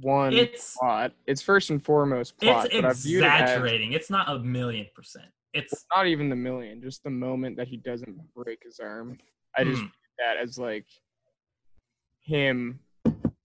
one 0.01 0.33
It's 0.33 0.75
plot. 0.77 1.13
It's 1.25 1.41
first 1.41 1.69
and 1.69 1.83
foremost 1.83 2.37
plot, 2.37 2.67
it's 2.71 3.03
viewed 3.03 3.23
it 3.23 3.27
as 3.27 3.45
exaggerating. 3.45 3.93
It's 3.93 4.09
not 4.09 4.29
a 4.29 4.39
million 4.39 4.87
percent. 4.95 5.25
It's 5.53 5.85
not 5.93 6.05
even 6.05 6.29
the 6.29 6.35
million, 6.35 6.81
just 6.81 7.03
the 7.03 7.09
moment 7.09 7.57
that 7.57 7.67
he 7.67 7.77
doesn't 7.77 8.19
break 8.35 8.61
his 8.63 8.79
arm. 8.79 9.17
I 9.57 9.63
just 9.63 9.79
hmm. 9.79 9.85
view 9.85 9.91
that 10.19 10.37
as 10.37 10.59
like 10.59 10.85
him, 12.21 12.79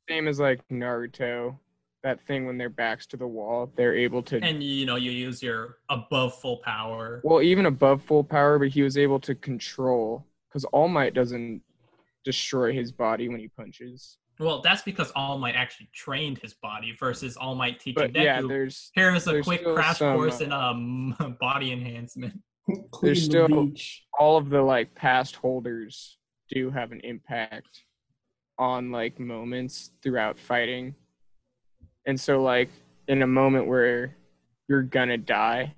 same 0.09 0.29
as 0.29 0.39
like 0.39 0.61
Naruto. 0.69 1.59
That 2.03 2.21
thing 2.27 2.45
when 2.45 2.59
their 2.59 2.69
backs 2.69 3.07
to 3.07 3.17
the 3.17 3.27
wall, 3.27 3.73
they're 3.77 3.97
able 3.97 4.23
to. 4.25 4.39
and 4.43 4.63
you 4.63 4.85
know 4.85 4.97
you 4.97 5.11
use 5.11 5.43
your 5.43 5.79
above 5.89 6.39
full 6.39 6.59
power. 6.59 7.23
well, 7.25 7.41
even 7.41 7.65
above 7.65 8.03
full 8.03 8.23
power, 8.23 8.59
but 8.59 8.69
he 8.69 8.83
was 8.83 8.99
able 8.99 9.19
to 9.21 9.35
control 9.35 10.27
because 10.51 10.67
All 10.67 10.89
Might 10.89 11.15
doesn't 11.15 11.63
destroy 12.25 12.73
his 12.73 12.91
body 12.93 13.29
when 13.29 13.41
he 13.41 13.49
punches. 13.49 14.19
Well, 14.41 14.61
that's 14.63 14.83
because 14.83 15.13
All 15.15 15.39
Might 15.39 15.55
actually 15.55 15.89
trained 15.95 16.39
his 16.39 16.55
body 16.55 16.97
versus 16.99 17.37
All 17.37 17.55
Might 17.55 17.79
teaching 17.79 18.13
But 18.13 18.21
yeah, 18.21 18.43
there's 18.43 18.91
Here's 18.95 19.27
a 19.29 19.33
there's 19.33 19.45
quick 19.47 19.65
crash 19.65 19.99
some, 19.99 20.17
course 20.17 20.41
uh, 20.41 20.45
in 20.45 20.53
um 20.53 21.37
body 21.41 21.73
enhancement. 21.73 22.41
There's 23.01 23.25
still- 23.25 23.47
beach. 23.49 24.05
all 24.19 24.37
of 24.37 24.51
the 24.51 24.61
like 24.61 24.95
past 24.95 25.37
holders 25.37 26.19
do 26.51 26.71
have 26.71 26.93
an 26.93 27.01
impact 27.05 27.85
on 28.59 28.91
like 28.91 29.19
moments 29.21 29.93
throughout 30.03 30.39
fighting. 30.39 30.95
And 32.07 32.21
so 32.21 32.43
like 32.43 32.71
in 33.09 33.23
a 33.23 33.27
moment 33.27 33.67
where 33.67 34.17
you're 34.69 34.83
gonna 34.83 35.19
die, 35.19 35.75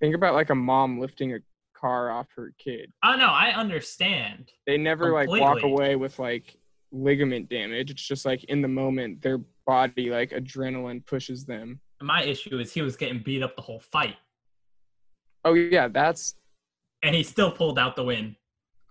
think 0.00 0.14
about 0.14 0.34
like 0.34 0.50
a 0.50 0.54
mom 0.54 1.00
lifting 1.00 1.34
a 1.34 1.38
car 1.78 2.10
off 2.10 2.26
her 2.36 2.52
kid. 2.58 2.92
Oh 3.04 3.16
no, 3.16 3.26
I 3.26 3.52
understand. 3.54 4.50
They 4.66 4.78
never 4.78 5.12
like 5.12 5.28
walk 5.28 5.62
away 5.62 5.96
with 5.96 6.18
like 6.18 6.56
ligament 6.92 7.48
damage. 7.48 7.90
It's 7.90 8.02
just 8.06 8.24
like 8.24 8.44
in 8.44 8.62
the 8.62 8.68
moment, 8.68 9.20
their 9.22 9.38
body 9.66 10.10
like 10.10 10.30
adrenaline 10.30 11.04
pushes 11.06 11.44
them. 11.44 11.80
My 12.00 12.22
issue 12.22 12.58
is 12.58 12.72
he 12.72 12.82
was 12.82 12.96
getting 12.96 13.20
beat 13.22 13.42
up 13.42 13.56
the 13.56 13.62
whole 13.62 13.80
fight, 13.80 14.16
Oh 15.44 15.54
yeah, 15.54 15.88
that's. 15.88 16.34
and 17.02 17.14
he 17.14 17.22
still 17.22 17.50
pulled 17.50 17.78
out 17.78 17.96
the 17.96 18.04
win. 18.04 18.36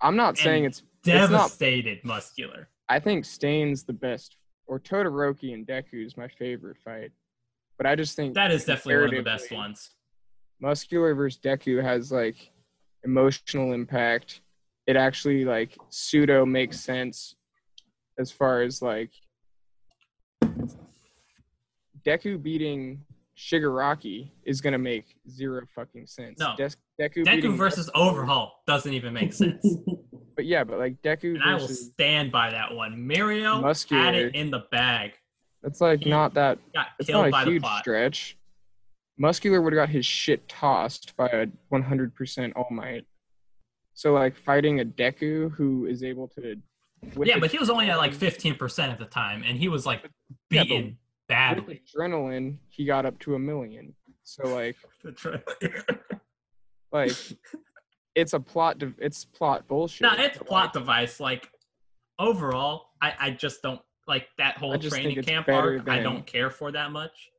I'm 0.01 0.15
not 0.15 0.37
saying 0.37 0.65
And 0.65 0.71
it's. 0.73 0.81
not- 0.81 1.29
Devastated, 1.29 2.03
muscular. 2.03 2.67
I 2.89 2.99
think 2.99 3.25
Stain's 3.25 3.83
the 3.83 3.93
best, 3.93 4.37
or 4.67 4.79
Todoroki 4.79 5.53
and 5.53 5.65
Deku 5.67 6.03
is 6.05 6.17
my 6.17 6.27
favorite 6.27 6.77
fight. 6.83 7.11
But 7.77 7.85
I 7.85 7.95
just 7.95 8.15
think 8.15 8.33
That 8.33 8.51
is 8.51 8.65
definitely 8.65 8.95
one 8.95 9.03
of 9.05 9.11
the 9.11 9.21
best 9.29 9.51
ones. 9.51 9.91
Muscular 10.59 11.13
versus 11.13 11.39
Deku 11.39 11.83
has 11.83 12.11
like 12.11 12.49
emotional 13.05 13.71
impact. 13.73 14.41
It 14.87 14.95
actually 14.97 15.45
like 15.45 15.77
pseudo 15.89 16.45
makes 16.45 16.79
sense 16.79 17.35
as 18.19 18.31
far 18.31 18.61
as 18.61 18.81
like 18.81 19.11
Deku 22.05 22.41
beating 22.41 23.03
Shigaraki 23.37 24.29
is 24.43 24.61
gonna 24.61 24.77
make 24.77 25.15
zero 25.29 25.61
fucking 25.75 26.07
sense. 26.07 26.39
No. 26.39 26.53
Des- 26.57 26.69
Deku, 27.01 27.17
Deku 27.23 27.25
beating 27.25 27.57
versus 27.57 27.89
Overhaul 27.95 28.53
doesn't 28.67 28.93
even 28.93 29.13
make 29.13 29.33
sense. 29.43 29.65
but 30.35 30.45
yeah, 30.45 30.63
but 30.63 30.77
like 30.79 31.01
Deku 31.01 31.35
and 31.35 31.43
I 31.43 31.55
will 31.55 31.67
stand 31.67 32.31
by 32.31 32.51
that 32.51 32.73
one. 32.73 32.95
Mirio 32.97 33.61
had 33.89 34.15
it 34.15 34.35
in 34.35 34.51
the 34.51 34.63
bag. 34.71 35.13
that's 35.63 35.81
like 35.81 36.03
he- 36.03 36.09
not 36.09 36.33
that 36.35 36.59
Got 36.73 36.87
it's 36.99 37.09
killed 37.09 37.25
not 37.25 37.31
by 37.31 37.41
a 37.41 37.45
the 37.45 37.51
huge 37.51 37.63
plot. 37.63 37.79
stretch. 37.81 38.37
Muscular 39.17 39.61
would 39.61 39.73
have 39.73 39.87
got 39.87 39.89
his 39.89 40.05
shit 40.05 40.47
tossed 40.49 41.15
by 41.15 41.27
a 41.27 41.47
100% 41.71 42.53
All 42.55 42.67
Might. 42.71 43.05
So 43.93 44.13
like 44.13 44.35
fighting 44.35 44.81
a 44.81 44.85
Deku 44.85 45.51
who 45.51 45.85
is 45.85 46.03
able 46.03 46.27
to. 46.29 46.57
Yeah, 47.23 47.39
but 47.39 47.51
he 47.51 47.57
was 47.57 47.69
only 47.69 47.89
at 47.89 47.97
like 47.97 48.13
15% 48.13 48.91
at 48.91 48.99
the 48.99 49.05
time, 49.05 49.43
and 49.45 49.57
he 49.57 49.69
was 49.69 49.85
like 49.85 50.01
Yeah, 50.49 50.63
but 50.63 50.67
beaten 50.67 50.85
with 50.85 50.95
badly. 51.27 51.81
adrenaline, 51.95 52.57
he 52.69 52.85
got 52.85 53.05
up 53.05 53.17
to 53.19 53.35
a 53.35 53.39
million. 53.39 53.93
So 54.23 54.47
like, 54.53 54.75
like 56.91 57.11
it's 58.15 58.33
a 58.33 58.39
plot. 58.39 58.79
De- 58.79 58.93
it's 58.97 59.23
plot 59.23 59.67
bullshit. 59.67 60.01
no, 60.01 60.13
it's 60.17 60.39
but, 60.39 60.47
plot 60.47 60.63
like, 60.65 60.73
device. 60.73 61.19
Like 61.19 61.49
overall, 62.19 62.87
I, 63.01 63.13
I 63.19 63.29
just 63.31 63.61
don't 63.61 63.81
like 64.07 64.27
that 64.37 64.57
whole 64.57 64.77
training 64.77 65.21
camp 65.23 65.47
better 65.47 65.77
arc. 65.77 65.89
I 65.89 65.99
don't 65.99 66.25
care 66.25 66.49
for 66.49 66.71
that 66.71 66.91
much. 66.91 67.29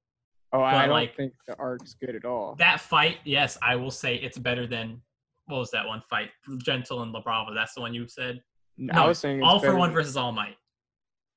Oh, 0.53 0.61
I 0.63 0.83
don't 0.83 0.91
like, 0.91 1.17
think 1.17 1.33
the 1.47 1.57
arc's 1.59 1.95
good 1.95 2.15
at 2.15 2.25
all. 2.25 2.55
That 2.59 2.81
fight, 2.81 3.19
yes, 3.25 3.59
I 3.63 3.77
will 3.77 3.91
say 3.91 4.17
it's 4.17 4.39
better 4.39 4.67
than 4.67 5.01
what 5.47 5.59
was 5.59 5.71
that 5.71 5.87
one 5.87 6.03
fight? 6.09 6.31
Gentle 6.59 7.03
and 7.03 7.15
LaBrava. 7.15 7.55
That's 7.55 7.75
the 7.75 7.81
one 7.81 7.95
you 7.95 8.07
said. 8.09 8.43
I 8.93 9.07
was 9.07 9.19
saying 9.19 9.43
All 9.43 9.59
for 9.59 9.77
One 9.77 9.93
versus 9.93 10.17
All 10.17 10.33
Might. 10.33 10.57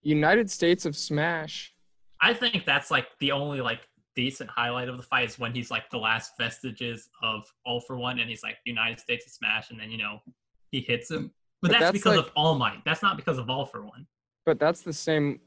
United 0.02 0.50
States 0.50 0.86
of 0.86 0.96
Smash. 0.96 1.74
I 2.22 2.34
think 2.34 2.66
that's 2.66 2.92
like 2.92 3.08
the 3.20 3.32
only 3.32 3.62
like 3.62 3.82
decent 4.16 4.50
highlight 4.50 4.90
of 4.90 4.98
the 4.98 5.04
fight 5.04 5.30
is 5.30 5.40
when 5.40 5.54
he's 5.54 5.72
like 5.72 5.90
the 5.90 5.98
last 5.98 6.34
vestiges 6.38 7.10
of 7.24 7.44
All 7.66 7.80
for 7.80 7.98
One, 7.98 8.20
and 8.20 8.30
he's 8.30 8.44
like 8.44 8.58
United 8.66 9.00
States 9.00 9.26
of 9.26 9.32
Smash, 9.32 9.70
and 9.70 9.80
then 9.80 9.90
you 9.92 9.98
know 9.98 10.20
he 10.72 10.82
hits 10.82 11.10
him. 11.12 11.32
But, 11.62 11.68
But 11.68 11.72
that's, 11.72 11.84
that's 11.84 11.92
because 11.94 12.18
like- 12.18 12.26
of 12.26 12.32
All 12.36 12.56
Might. 12.56 12.84
That's 12.86 13.02
not 13.02 13.16
because 13.16 13.38
of 13.38 13.50
All 13.50 13.66
for 13.66 13.84
One. 13.84 14.06
but 14.46 14.60
that's 14.60 14.82
the 14.82 14.94
same 14.94 15.40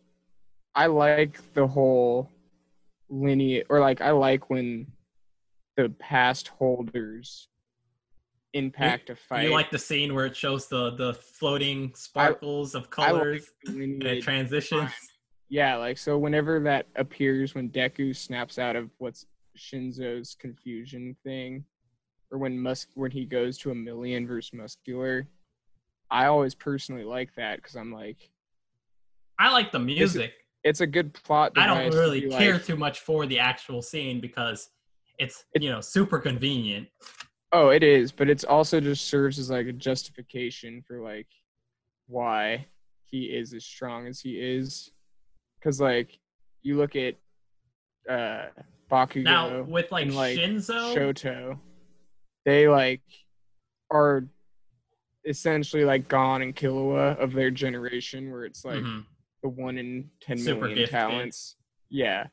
i 0.75 0.87
like 0.87 1.39
the 1.55 1.67
whole 1.67 2.31
lineage 3.13 3.67
or 3.69 3.79
like 3.79 4.01
i 4.01 4.11
like 4.11 4.49
when 4.49 4.87
the 5.77 5.89
past 6.01 6.49
holders 6.49 7.49
impact 8.55 9.11
a 9.11 9.17
fight 9.17 9.45
You 9.45 9.53
like 9.53 9.71
the 9.71 9.79
scene 9.79 10.15
where 10.15 10.27
it 10.27 10.37
shows 10.37 10.67
the 10.69 10.91
the 10.97 11.15
floating 11.15 11.93
sparkles 11.95 12.75
of 12.75 12.89
I 12.99 13.11
like 13.11 13.13
colors 13.13 13.51
the 13.65 13.73
and 13.73 14.03
it 14.03 14.23
transitions. 14.23 14.91
yeah 15.49 15.77
like 15.77 15.99
so 15.99 16.17
whenever 16.19 16.59
that 16.61 16.87
appears 16.97 17.55
when 17.55 17.69
deku 17.69 18.17
snaps 18.17 18.59
out 18.59 18.77
of 18.77 18.91
what's 18.99 19.27
Shinso's 19.57 20.35
confusion 20.35 21.15
thing 21.23 21.65
or 22.31 22.39
when 22.39 22.59
musk 22.59 22.89
when 22.95 23.11
he 23.11 23.27
goes 23.27 23.59
to 23.59 23.71
a 23.71 23.75
million 23.75 24.27
versus 24.27 24.55
muscular 24.55 25.29
i 26.11 26.25
always 26.27 26.55
personally 26.55 27.05
like 27.05 27.35
that 27.35 27.57
because 27.57 27.77
i'm 27.77 27.93
like 27.93 28.31
I 29.39 29.51
like 29.51 29.73
the 29.73 29.79
music. 29.81 30.35
It's 30.65 30.81
a 30.81 30.87
good 30.87 31.13
plot 31.13 31.53
I 31.57 31.67
don't 31.67 31.91
really 31.91 32.29
care 32.29 32.55
like, 32.55 32.65
too 32.65 32.77
much 32.77 33.01
for 33.01 33.27
the 33.27 33.39
actual 33.39 33.83
scene 33.83 34.21
because 34.21 34.71
it's 35.19 35.45
It- 35.55 35.63
you 35.63 35.71
know 35.71 35.81
super 35.81 36.19
convenient. 36.19 36.89
Oh, 37.53 37.69
it 37.69 37.83
is, 37.83 38.13
but 38.13 38.31
it's 38.31 38.45
also 38.45 38.81
just 38.81 39.09
serves 39.09 39.39
as 39.39 39.51
like 39.51 39.67
a 39.67 39.73
justification 39.73 40.83
for 40.87 41.03
like 41.03 41.29
why 42.07 42.67
he 43.05 43.25
is 43.25 43.53
as 43.53 43.65
strong 43.65 44.07
as 44.07 44.21
he 44.21 44.41
is. 44.41 44.91
Cause 45.63 45.81
like 45.81 46.19
you 46.63 46.77
look 46.77 46.97
at 46.97 47.17
uh 48.09 48.47
Bakugo 48.91 49.25
Now 49.25 49.63
with 49.63 49.93
like, 49.93 50.07
and, 50.07 50.17
like, 50.17 50.39
Shinzo, 50.39 50.95
Shoto, 50.97 51.59
they 52.45 52.69
like 52.69 53.03
are 53.91 54.25
essentially 55.25 55.85
like 55.85 56.09
Gon 56.09 56.43
and 56.43 56.55
Killua 56.57 57.17
of 57.19 57.33
their 57.33 57.51
generation 57.51 58.31
where 58.31 58.45
it's 58.45 58.65
like 58.65 58.83
Mhm. 58.83 59.05
The 59.43 59.49
one 59.49 59.79
in 59.79 60.11
ten 60.21 60.43
million 60.45 60.89
talents. 60.89 61.57
Yeah. 61.91 62.27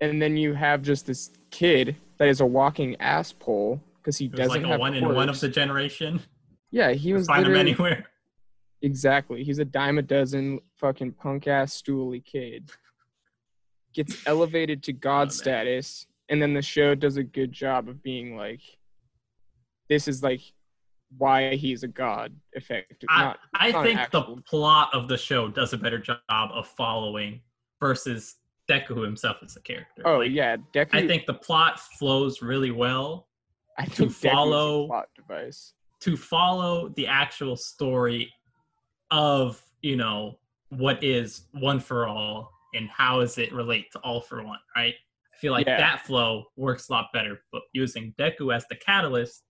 And 0.00 0.20
then 0.20 0.36
you 0.36 0.52
have 0.54 0.82
just 0.82 1.06
this 1.06 1.30
kid 1.50 1.96
that 2.18 2.28
is 2.28 2.40
a 2.40 2.46
walking 2.46 2.96
ass 3.00 3.32
pole 3.32 3.80
because 3.96 4.16
he 4.18 4.28
doesn't 4.28 4.62
like 4.62 4.64
a 4.64 4.68
have 4.68 4.80
one 4.80 4.94
in 4.94 5.14
one 5.14 5.28
of 5.28 5.40
the 5.40 5.48
generation. 5.48 6.20
Yeah, 6.70 6.92
he 6.92 7.12
was 7.12 7.26
Find 7.26 7.46
him 7.46 7.54
anywhere. 7.54 8.06
exactly. 8.82 9.44
He's 9.44 9.60
a 9.60 9.64
dime 9.64 9.98
a 9.98 10.02
dozen 10.02 10.60
fucking 10.76 11.12
punk 11.12 11.46
ass 11.46 11.80
stooly 11.80 12.22
kid. 12.24 12.70
Gets 13.94 14.16
elevated 14.26 14.82
to 14.84 14.92
god 14.92 15.28
Oh, 15.28 15.30
status, 15.30 16.06
and 16.28 16.42
then 16.42 16.52
the 16.52 16.62
show 16.62 16.94
does 16.94 17.16
a 17.16 17.22
good 17.22 17.52
job 17.52 17.88
of 17.88 18.02
being 18.02 18.36
like, 18.36 18.60
this 19.88 20.08
is 20.08 20.22
like 20.22 20.40
why 21.18 21.54
he's 21.54 21.82
a 21.82 21.88
god. 21.88 22.32
Effective. 22.52 23.08
I, 23.08 23.24
Not 23.24 23.38
I 23.54 23.72
think 23.82 24.10
the 24.10 24.22
plot 24.46 24.90
of 24.92 25.08
the 25.08 25.16
show 25.16 25.48
does 25.48 25.72
a 25.72 25.78
better 25.78 25.98
job 25.98 26.18
of 26.30 26.66
following 26.66 27.40
versus 27.80 28.36
Deku 28.68 29.04
himself 29.04 29.36
as 29.44 29.56
a 29.56 29.60
character. 29.60 30.02
oh 30.06 30.18
Like, 30.18 30.30
yeah, 30.32 30.56
Deku. 30.72 30.88
I 30.94 31.06
think 31.06 31.26
the 31.26 31.34
plot 31.34 31.78
flows 31.80 32.42
really 32.42 32.70
well 32.70 33.28
I 33.78 33.84
think 33.86 34.10
Deku's 34.10 34.24
a 34.24 34.28
follow- 34.30 34.86
plot 34.86 35.08
device. 35.14 35.74
to 36.00 36.16
follow 36.16 36.88
the 36.90 37.06
actual 37.06 37.56
story 37.56 38.32
of 39.10 39.60
you 39.82 39.96
know 39.96 40.38
what 40.70 41.02
is 41.04 41.42
one 41.52 41.78
for 41.78 42.06
all 42.06 42.50
and 42.74 42.88
how 42.88 43.20
does 43.20 43.38
it 43.38 43.52
relate 43.52 43.90
to 43.92 43.98
all 44.00 44.20
for 44.20 44.42
one 44.42 44.58
right 44.74 44.94
i 45.32 45.36
feel 45.36 45.52
like 45.52 45.66
Yeah. 45.66 45.76
that 45.76 46.00
flow 46.06 46.44
works 46.56 46.88
a 46.88 46.92
lot 46.92 47.08
better 47.12 47.40
but 47.52 47.62
using 47.72 48.14
deku 48.18 48.52
as 48.54 48.64
the 48.68 48.76
catalyst 48.76 49.44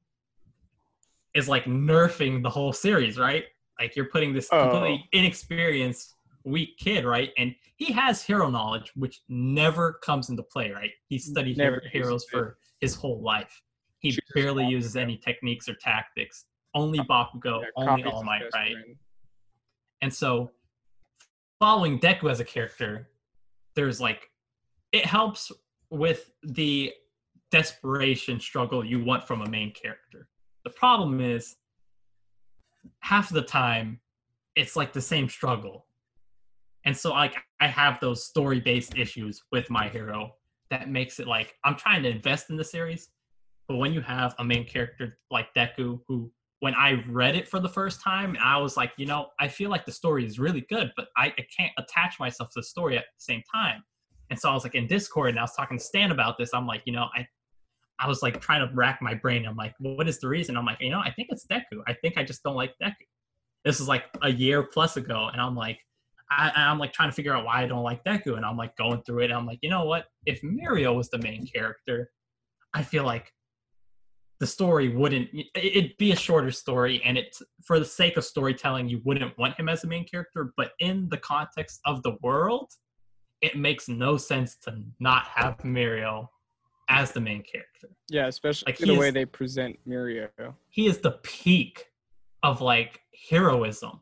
is 1.34 1.48
like 1.48 1.64
nerfing 1.64 2.42
the 2.42 2.50
whole 2.50 2.72
series 2.72 3.18
right 3.18 3.44
like 3.80 3.96
you're 3.96 4.08
putting 4.10 4.32
this 4.32 4.48
Oh. 4.52 4.62
completely 4.70 5.08
inexperienced 5.12 6.14
weak 6.44 6.76
kid 6.78 7.04
right 7.04 7.30
and 7.38 7.54
he 7.76 7.92
has 7.92 8.22
hero 8.22 8.50
knowledge 8.50 8.92
which 8.94 9.22
never 9.28 9.94
comes 10.04 10.28
into 10.30 10.42
play 10.42 10.70
right 10.70 10.90
he 11.08 11.18
studied 11.18 11.56
Never 11.56 11.82
heroes 11.90 12.24
for 12.30 12.58
his 12.80 12.94
whole 12.94 13.22
life 13.22 13.60
he 14.00 14.10
Chooses 14.10 14.22
barely 14.34 14.64
Bakugo. 14.64 14.70
uses 14.70 14.96
any 14.96 15.16
techniques 15.16 15.68
or 15.68 15.74
tactics 15.76 16.44
only 16.74 16.98
Bakugo, 17.00 17.62
Yeah, 17.62 17.68
only 17.76 18.02
All 18.04 18.22
Might, 18.24 18.42
right? 18.52 18.72
friend. 18.72 18.96
And 20.02 20.12
so, 20.12 20.50
following 21.60 22.00
Deku 22.00 22.28
as 22.30 22.40
a 22.40 22.44
character, 22.44 23.08
there's 23.76 24.00
like, 24.00 24.28
it 24.92 25.06
helps 25.06 25.52
with 25.90 26.32
the 26.42 26.92
desperation 27.52 28.40
struggle 28.40 28.84
you 28.84 29.04
want 29.04 29.22
from 29.26 29.42
a 29.42 29.48
main 29.48 29.72
character. 29.72 30.28
The 30.64 30.70
problem 30.70 31.20
is, 31.20 31.56
half 33.00 33.30
of 33.30 33.34
the 33.34 33.42
time, 33.42 34.00
it's 34.56 34.76
like 34.76 34.92
the 34.92 35.00
same 35.00 35.28
struggle. 35.28 35.86
And 36.84 36.96
so, 36.96 37.10
like, 37.10 37.36
I 37.60 37.66
have 37.66 37.98
those 38.00 38.26
story 38.26 38.60
based 38.60 38.96
issues 38.96 39.42
with 39.52 39.70
my 39.70 39.88
hero 39.88 40.34
that 40.70 40.88
makes 40.88 41.20
it 41.20 41.26
like 41.26 41.54
I'm 41.64 41.76
trying 41.76 42.02
to 42.02 42.08
invest 42.08 42.50
in 42.50 42.56
the 42.56 42.64
series. 42.64 43.08
But 43.68 43.76
when 43.76 43.92
you 43.92 44.00
have 44.02 44.34
a 44.38 44.44
main 44.44 44.66
character 44.66 45.18
like 45.30 45.48
Deku, 45.54 46.00
who 46.06 46.30
when 46.60 46.74
I 46.74 47.04
read 47.08 47.36
it 47.36 47.48
for 47.48 47.60
the 47.60 47.68
first 47.68 48.00
time, 48.00 48.36
I 48.42 48.56
was 48.58 48.76
like, 48.76 48.92
you 48.96 49.06
know, 49.06 49.28
I 49.38 49.48
feel 49.48 49.70
like 49.70 49.84
the 49.84 49.92
story 49.92 50.24
is 50.24 50.38
really 50.38 50.62
good, 50.70 50.92
but 50.96 51.08
I, 51.16 51.26
I 51.26 51.46
can't 51.56 51.72
attach 51.78 52.18
myself 52.18 52.50
to 52.50 52.60
the 52.60 52.62
story 52.62 52.96
at 52.96 53.04
the 53.04 53.20
same 53.22 53.42
time. 53.52 53.82
And 54.30 54.38
so 54.38 54.50
I 54.50 54.54
was 54.54 54.64
like 54.64 54.74
in 54.74 54.86
Discord 54.86 55.30
and 55.30 55.38
I 55.38 55.42
was 55.42 55.54
talking 55.54 55.78
to 55.78 55.84
Stan 55.84 56.10
about 56.10 56.38
this. 56.38 56.54
I'm 56.54 56.66
like, 56.66 56.82
you 56.86 56.92
know, 56.92 57.06
I 57.14 57.26
I 58.04 58.06
was 58.06 58.22
like 58.22 58.38
trying 58.38 58.68
to 58.68 58.74
rack 58.74 59.00
my 59.00 59.14
brain. 59.14 59.46
I'm 59.46 59.56
like, 59.56 59.74
what 59.78 60.06
is 60.06 60.20
the 60.20 60.28
reason? 60.28 60.58
I'm 60.58 60.66
like, 60.66 60.76
you 60.80 60.90
know, 60.90 61.00
I 61.00 61.10
think 61.10 61.28
it's 61.30 61.46
Deku. 61.46 61.82
I 61.88 61.94
think 61.94 62.18
I 62.18 62.22
just 62.22 62.42
don't 62.42 62.54
like 62.54 62.74
Deku. 62.82 62.92
This 63.64 63.80
is 63.80 63.88
like 63.88 64.04
a 64.20 64.30
year 64.30 64.62
plus 64.62 64.98
ago, 64.98 65.30
and 65.32 65.40
I'm 65.40 65.56
like, 65.56 65.78
I, 66.30 66.52
I'm 66.54 66.78
like 66.78 66.92
trying 66.92 67.08
to 67.08 67.14
figure 67.14 67.34
out 67.34 67.46
why 67.46 67.62
I 67.62 67.66
don't 67.66 67.82
like 67.82 68.04
Deku, 68.04 68.36
and 68.36 68.44
I'm 68.44 68.58
like 68.58 68.76
going 68.76 69.02
through 69.06 69.22
it. 69.22 69.32
I'm 69.32 69.46
like, 69.46 69.58
you 69.62 69.70
know 69.70 69.86
what? 69.86 70.04
If 70.26 70.42
Mirio 70.42 70.94
was 70.94 71.08
the 71.08 71.16
main 71.18 71.46
character, 71.46 72.10
I 72.74 72.82
feel 72.82 73.04
like 73.04 73.32
the 74.40 74.46
story 74.46 74.88
wouldn't 74.94 75.30
it- 75.32 75.48
it'd 75.54 75.96
be 75.96 76.12
a 76.12 76.16
shorter 76.16 76.50
story 76.50 77.00
and 77.04 77.16
it's 77.16 77.40
for 77.64 77.78
the 77.78 77.84
sake 77.84 78.18
of 78.18 78.24
storytelling 78.24 78.88
you 78.88 79.00
wouldn't 79.04 79.38
want 79.38 79.58
him 79.58 79.68
as 79.68 79.80
the 79.82 79.86
main 79.86 80.04
character 80.04 80.52
but 80.56 80.72
in 80.80 81.08
the 81.08 81.16
context 81.16 81.80
of 81.86 82.02
the 82.02 82.16
world 82.20 82.70
it 83.40 83.56
makes 83.56 83.88
no 83.88 84.16
sense 84.16 84.56
to 84.56 84.82
not 84.98 85.24
have 85.26 85.56
Mirio 85.58 86.28
as 86.88 87.12
the 87.12 87.20
main 87.20 87.42
character 87.42 87.88
Yeah, 88.08 88.26
especially 88.26 88.72
Like, 88.72 88.78
the 88.78 88.86
he 88.86 88.98
way 88.98 89.10
they 89.10 89.24
present 89.24 89.78
Mirio. 89.88 90.28
he 90.68 90.86
is 90.86 90.98
the 90.98 91.12
peak 91.22 91.86
of 92.42 92.60
like 92.60 93.00
heroism 93.30 94.00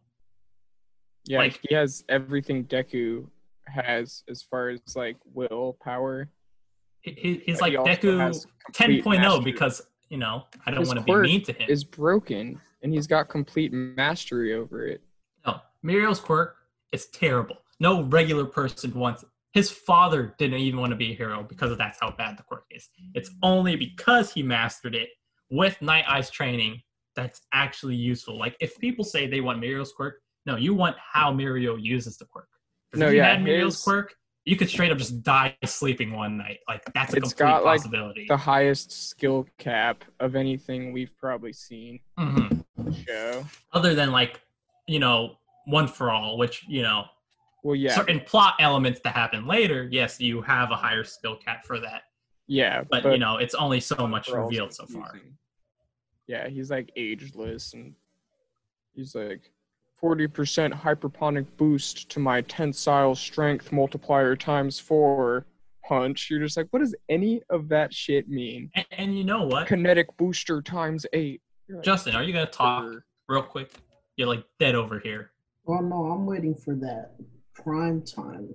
Yeah, 1.25 1.39
Like- 1.39 1.61
he 1.69 1.75
has 1.75 2.05
everything 2.09 2.65
Deku 2.65 3.29
has 3.69 4.25
as 4.29 4.43
far 4.43 4.71
as 4.71 4.81
like 4.97 5.17
willpower. 5.25 6.29
He- 7.01 7.13
he- 7.13 7.39
he's 7.47 7.57
he 7.59 7.61
like 7.63 7.79
also 7.79 7.93
Deku 7.93 8.19
has 8.19 8.47
complete 8.65 9.05
10.0 9.05 9.21
mastery. 9.21 9.45
because 9.53 9.87
you 10.09 10.19
know 10.19 10.47
I 10.67 10.71
don't 10.73 10.87
want 10.87 10.99
to 10.99 11.05
be 11.05 11.15
mean 11.15 11.43
to 11.45 11.53
him 11.53 11.71
is 11.71 11.85
broken 11.85 12.61
and 12.83 12.93
he's 12.93 13.07
got 13.07 13.29
complete 13.29 13.73
mastery 13.73 14.53
over 14.55 14.85
it. 14.87 15.01
No, 15.47 15.61
Mirio's 15.85 16.19
quirk 16.21 16.57
is 16.91 17.07
terrible. 17.07 17.57
No 17.81 18.03
regular 18.03 18.45
person 18.45 18.93
wants 18.95 19.23
it. 19.23 19.29
His 19.53 19.71
father 19.71 20.35
didn't 20.39 20.61
even 20.61 20.81
want 20.81 20.91
to 20.91 20.97
be 20.97 21.13
a 21.13 21.15
hero 21.15 21.43
because 21.43 21.77
that's 21.77 21.99
how 22.01 22.11
bad 22.13 22.39
the 22.39 22.43
quirk 22.43 22.65
is. 22.71 22.89
It's 23.15 23.31
only 23.43 23.77
because 23.77 24.33
he 24.33 24.43
mastered 24.43 24.95
it 24.95 25.11
with 25.51 25.77
Nighteye's 25.81 26.31
training 26.31 26.81
that's 27.15 27.43
actually 27.53 27.97
useful. 27.97 28.39
Like 28.39 28.57
if 28.61 28.79
people 28.79 29.05
say 29.05 29.27
they 29.27 29.41
want 29.43 29.61
Mirio's 29.63 29.93
quirk, 29.93 30.21
no, 30.47 30.57
you 30.57 30.73
want 30.75 30.97
how 30.99 31.33
Mirio 31.33 31.77
uses 31.81 32.17
the 32.17 32.25
quirk. 32.25 32.49
No, 32.95 33.07
if 33.09 33.13
you 33.13 33.19
yeah, 33.19 33.35
had 33.35 33.41
Mirio's 33.41 33.75
his- 33.75 33.83
quirk, 33.83 34.15
you 34.45 34.57
could 34.57 34.69
straight 34.69 34.91
up 34.91 34.99
just 34.99 35.23
die 35.23 35.57
sleeping 35.65 36.13
one 36.13 36.37
night. 36.37 36.59
Like 36.67 36.83
that's 36.95 37.13
a 37.13 37.19
It's 37.19 37.29
complete 37.35 37.63
got, 37.63 37.65
like. 37.65 37.83
The 38.27 38.37
highest 38.37 38.91
skill 38.91 39.47
cap 39.59 40.03
of 40.19 40.35
anything 40.35 40.93
we've 40.93 41.17
probably 41.19 41.53
seen 41.53 42.01
Mhm. 42.19 42.65
show. 43.07 43.45
Other 43.73 43.95
than 43.95 44.11
like, 44.11 44.41
you 44.89 44.99
know, 44.99 45.39
one 45.67 45.87
for 45.87 46.11
all, 46.11 46.39
which 46.39 46.65
you 46.67 46.83
know 46.83 47.05
Well, 47.63 47.77
yeah, 47.77 47.95
certain 47.95 48.21
plot 48.21 48.55
elements 48.59 49.01
to 49.01 49.11
happen 49.11 49.47
later, 49.47 49.89
yes, 49.91 50.21
you 50.21 50.43
have 50.43 50.71
a 50.71 50.77
higher 50.77 51.05
skill 51.05 51.37
cap 51.37 51.65
for 51.65 51.79
that. 51.81 52.03
yeah, 52.49 52.83
But, 52.91 53.05
you 53.05 53.19
know, 53.19 53.37
it's 53.37 53.55
only 53.55 53.81
so 53.81 54.07
much 54.07 54.29
revealed 54.29 54.75
so 54.75 54.87
far. 54.87 55.13
Yeah, 56.27 56.49
he's 56.49 56.71
like 56.71 56.91
ageless 56.97 57.75
and 57.75 57.95
he's 58.95 59.15
like 59.15 59.53
40% 60.03 60.73
hyperponic 60.73 61.47
boost 61.57 62.09
to 62.11 62.21
my 62.21 62.41
tensile 62.43 63.15
strength 63.15 63.71
multiplier 63.71 64.35
times 64.35 64.81
four 64.81 65.47
punch. 65.87 66.29
You're 66.31 66.41
just 66.41 66.57
like, 66.57 66.67
what 66.71 66.81
does 66.81 66.95
any 67.09 67.43
of 67.51 67.69
that 67.69 67.95
shit 67.95 68.29
mean? 68.29 68.71
And, 68.75 68.87
and 68.93 69.19
you 69.19 69.25
know 69.25 69.45
what, 69.47 69.69
Kinetic 69.69 70.17
booster 70.17 70.63
times 70.63 71.07
eight. 71.13 71.41
Like, 71.69 71.85
Justin, 71.85 72.17
are 72.17 72.23
you 72.25 72.33
gonna 72.33 72.47
talk 72.47 72.93
real 73.29 73.43
quick? 73.43 73.73
You're 74.17 74.29
like 74.29 74.45
dead 74.59 74.75
over 74.75 74.99
here. 74.99 75.31
Well, 75.65 75.83
no, 75.83 76.05
I'm 76.07 76.27
waiting 76.27 76.55
for 76.55 76.75
that 76.77 77.13
prime 77.55 78.03
time. 78.03 78.49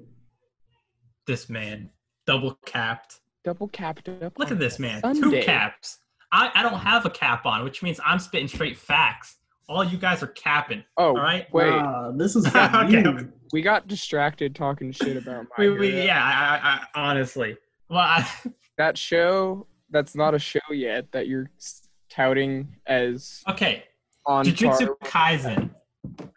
This 1.25 1.49
man, 1.49 1.89
double 2.25 2.57
capped. 2.65 3.19
double 3.43 3.67
capped 3.67 4.07
up. 4.09 4.37
Look 4.39 4.51
at 4.51 4.59
this 4.59 4.79
man, 4.79 5.01
two 5.13 5.41
caps. 5.41 5.99
I, 6.31 6.51
I 6.55 6.63
don't 6.63 6.79
have 6.79 7.05
a 7.05 7.09
cap 7.09 7.45
on, 7.45 7.63
which 7.63 7.81
means 7.83 7.99
I'm 8.05 8.19
spitting 8.19 8.47
straight 8.47 8.77
facts. 8.77 9.37
All 9.69 9.83
you 9.83 9.97
guys 9.97 10.23
are 10.23 10.27
capping. 10.27 10.83
Oh, 10.97 11.07
All 11.09 11.15
right. 11.15 11.45
wait. 11.53 11.69
Ah, 11.71 12.11
this 12.11 12.35
is 12.35 12.45
Okay. 12.55 13.01
you. 13.01 13.31
we 13.51 13.61
got 13.61 13.87
distracted 13.87 14.55
talking 14.55 14.91
shit 14.93 15.17
about 15.17 15.45
my 15.57 15.65
We, 15.67 15.69
we, 15.71 16.05
yeah, 16.05 16.23
I, 16.23 16.55
I, 16.69 16.71
I, 17.01 17.09
honestly. 17.09 17.57
Well, 17.89 17.99
I, 17.99 18.27
that 18.77 18.97
show 18.97 19.67
that's 19.89 20.15
not 20.15 20.33
a 20.33 20.39
show 20.39 20.59
yet 20.71 21.11
that 21.11 21.27
you're 21.27 21.49
s- 21.57 21.87
touting 22.09 22.75
as 22.87 23.41
okay. 23.49 23.83
on 24.25 24.45
Jujutsu. 24.45 24.97
Kaisen. 25.03 25.69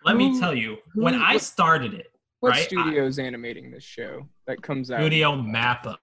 Let 0.04 0.16
me 0.16 0.38
tell 0.40 0.54
you, 0.54 0.78
who- 0.92 1.02
when 1.02 1.14
I 1.14 1.36
started 1.36 1.94
it, 1.94 2.06
What 2.40 2.50
right, 2.50 2.68
I- 2.76 3.22
animating 3.22 3.70
this 3.70 3.84
show 3.84 4.26
that 4.46 4.62
comes 4.62 4.90
out? 4.90 5.00
Studio 5.00 5.32
Mappa, 5.36 5.96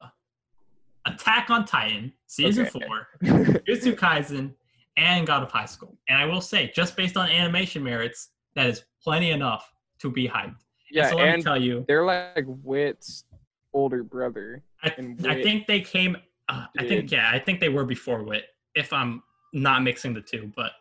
Attack 1.06 1.50
on 1.50 1.66
Titan, 1.66 2.14
season 2.28 2.68
Okay. 2.68 2.86
four, 2.86 3.08
Jujutsu 3.24 3.96
Kaisen, 3.96 4.54
and 4.98 5.26
God 5.26 5.42
of 5.44 5.52
High 5.52 5.66
School. 5.66 5.98
And 6.10 6.18
I 6.18 6.26
will 6.26 6.42
say, 6.42 6.72
just 6.76 6.96
based 6.96 7.18
on 7.18 7.30
animation 7.30 7.84
merits, 7.84 8.30
that 8.56 8.68
is 8.68 8.84
plenty 9.02 9.32
enough 9.32 9.72
to 10.00 10.12
be 10.12 10.28
hyped. 10.28 10.58
yeah, 10.92 11.10
so 11.10 11.16
let 11.18 11.36
me 11.38 11.42
tell 11.42 11.60
you, 11.62 11.86
they're 11.88 12.06
like 12.06 12.46
Wit's 12.46 13.24
older 13.74 14.04
brother. 14.04 14.64
I, 14.84 14.94
I 15.28 15.42
think 15.42 15.66
they 15.66 15.82
came. 15.82 16.18
Uh, 16.50 16.66
I 16.78 16.86
think 16.86 17.12
yeah, 17.12 17.30
I 17.32 17.40
think 17.40 17.60
they 17.60 17.70
were 17.70 17.84
before 17.86 18.24
Wit. 18.24 18.46
If 18.76 18.94
I'm 18.94 19.24
not 19.54 19.82
mixing 19.84 20.14
the 20.14 20.22
two, 20.22 20.52
but 20.56 20.72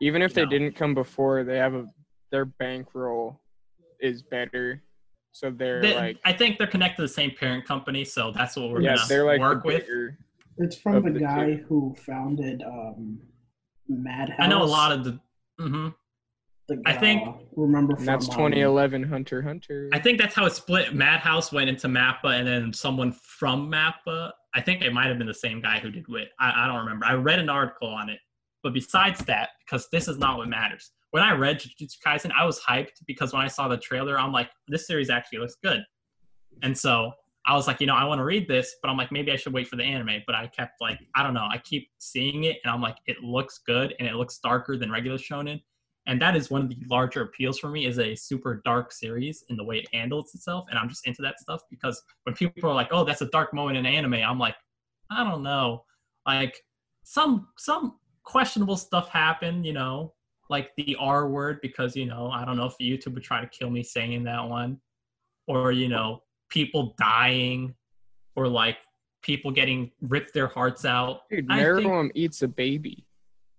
Even 0.00 0.22
if 0.22 0.34
they 0.34 0.44
No. 0.44 0.50
didn't 0.50 0.72
come 0.76 0.94
before, 0.94 1.42
they 1.42 1.56
have 1.58 1.74
a 1.74 1.86
their 2.30 2.44
bankroll 2.44 3.40
is 3.98 4.22
better. 4.22 4.82
So 5.32 5.50
they're 5.50 5.80
they, 5.80 5.94
like 5.94 6.18
I 6.24 6.32
think 6.32 6.58
they're 6.58 6.66
connected 6.66 6.96
to 6.96 7.02
the 7.02 7.08
same 7.08 7.30
parent 7.38 7.64
company, 7.64 8.04
so 8.04 8.32
that's 8.32 8.56
what 8.56 8.70
we're 8.70 8.80
yeah, 8.82 8.96
gonna 8.96 9.08
they're 9.08 9.24
like 9.26 9.40
work 9.40 9.62
the 9.62 9.66
with. 9.68 9.84
It's 10.58 10.76
from 10.76 11.02
the, 11.04 11.12
the 11.12 11.20
guy 11.20 11.54
two. 11.56 11.64
who 11.68 11.96
founded 12.04 12.62
um, 12.66 13.20
Madhouse. 13.88 14.36
I 14.38 14.46
know 14.46 14.62
a 14.62 14.64
lot 14.64 14.92
of 14.92 15.04
the. 15.04 15.18
hmm 15.58 15.88
The 16.68 16.82
I 16.86 16.92
think- 16.94 17.24
guy- 17.24 17.34
remember 17.56 17.94
from 17.94 18.02
And 18.02 18.08
that's 18.08 18.26
um, 18.28 18.34
2011 18.34 19.02
Hunter 19.04 19.40
Hunter. 19.42 19.88
I 19.92 19.98
think 19.98 20.18
that's 20.20 20.34
how 20.34 20.46
it 20.46 20.52
split. 20.52 20.94
Madhouse 20.94 21.52
went 21.52 21.68
into 21.70 21.86
Mappa, 21.88 22.38
and 22.38 22.46
then 22.46 22.72
someone 22.72 23.12
from 23.12 23.70
Mappa. 23.70 24.32
I 24.54 24.60
think 24.60 24.82
it 24.82 24.92
might 24.92 25.06
have 25.06 25.18
been 25.18 25.28
the 25.28 25.34
same 25.34 25.60
guy 25.62 25.78
who 25.78 25.90
did 25.90 26.06
Wit. 26.08 26.28
I, 26.40 26.64
I 26.64 26.66
don't 26.66 26.78
remember. 26.78 27.06
I 27.06 27.14
read 27.14 27.38
an 27.38 27.48
article 27.48 27.88
on 27.88 28.08
it. 28.10 28.18
But 28.62 28.74
besides 28.74 29.20
that, 29.24 29.50
because 29.64 29.88
this 29.90 30.06
is 30.08 30.18
not 30.18 30.36
what 30.36 30.48
matters. 30.48 30.90
When 31.10 31.22
I 31.22 31.32
read 31.32 31.60
Jujutsu 31.60 31.96
Kaisen, 32.04 32.30
I 32.38 32.44
was 32.44 32.60
hyped 32.60 33.04
because 33.06 33.32
when 33.32 33.42
I 33.42 33.48
saw 33.48 33.68
the 33.68 33.76
trailer, 33.76 34.18
I'm 34.18 34.32
like, 34.32 34.50
this 34.68 34.86
series 34.86 35.10
actually 35.10 35.38
looks 35.38 35.56
good. 35.62 35.80
And 36.62 36.76
so 36.76 37.12
I 37.46 37.54
was 37.54 37.66
like, 37.66 37.80
you 37.80 37.86
know, 37.86 37.94
I 37.94 38.04
want 38.04 38.20
to 38.20 38.24
read 38.24 38.46
this, 38.46 38.76
but 38.82 38.90
I'm 38.90 38.96
like, 38.96 39.10
maybe 39.10 39.32
I 39.32 39.36
should 39.36 39.52
wait 39.52 39.66
for 39.66 39.76
the 39.76 39.82
anime. 39.82 40.22
But 40.26 40.36
I 40.36 40.46
kept 40.46 40.80
like, 40.80 40.98
I 41.16 41.22
don't 41.22 41.34
know. 41.34 41.48
I 41.50 41.58
keep 41.58 41.88
seeing 41.98 42.44
it, 42.44 42.58
and 42.64 42.72
I'm 42.72 42.80
like, 42.80 42.96
it 43.06 43.22
looks 43.22 43.60
good, 43.66 43.94
and 43.98 44.08
it 44.08 44.14
looks 44.14 44.38
darker 44.38 44.76
than 44.76 44.90
regular 44.90 45.18
shonen 45.18 45.60
and 46.06 46.20
that 46.20 46.34
is 46.34 46.50
one 46.50 46.62
of 46.62 46.68
the 46.68 46.76
larger 46.88 47.22
appeals 47.22 47.58
for 47.58 47.68
me 47.68 47.86
is 47.86 47.98
a 47.98 48.14
super 48.14 48.62
dark 48.64 48.92
series 48.92 49.44
in 49.48 49.56
the 49.56 49.64
way 49.64 49.78
it 49.78 49.88
handles 49.92 50.34
itself 50.34 50.66
and 50.70 50.78
i'm 50.78 50.88
just 50.88 51.06
into 51.06 51.22
that 51.22 51.38
stuff 51.38 51.60
because 51.70 52.02
when 52.24 52.34
people 52.34 52.70
are 52.70 52.74
like 52.74 52.88
oh 52.90 53.04
that's 53.04 53.22
a 53.22 53.26
dark 53.26 53.52
moment 53.54 53.76
in 53.76 53.86
anime 53.86 54.14
i'm 54.14 54.38
like 54.38 54.56
i 55.10 55.22
don't 55.22 55.42
know 55.42 55.84
like 56.26 56.60
some 57.02 57.48
some 57.56 57.96
questionable 58.24 58.76
stuff 58.76 59.08
happened 59.08 59.66
you 59.66 59.72
know 59.72 60.12
like 60.50 60.70
the 60.76 60.94
r 61.00 61.28
word 61.28 61.58
because 61.62 61.96
you 61.96 62.04
know 62.04 62.30
i 62.30 62.44
don't 62.44 62.56
know 62.56 62.66
if 62.66 62.74
youtube 62.80 63.14
would 63.14 63.22
try 63.22 63.40
to 63.40 63.46
kill 63.46 63.70
me 63.70 63.82
saying 63.82 64.22
that 64.24 64.46
one 64.46 64.78
or 65.46 65.72
you 65.72 65.88
know 65.88 66.22
people 66.50 66.94
dying 66.98 67.74
or 68.36 68.46
like 68.48 68.76
people 69.22 69.50
getting 69.50 69.90
ripped 70.02 70.34
their 70.34 70.48
hearts 70.48 70.84
out 70.84 71.22
Dude, 71.30 71.48
Meruem 71.48 72.10
eats 72.14 72.42
a 72.42 72.48
baby. 72.48 73.06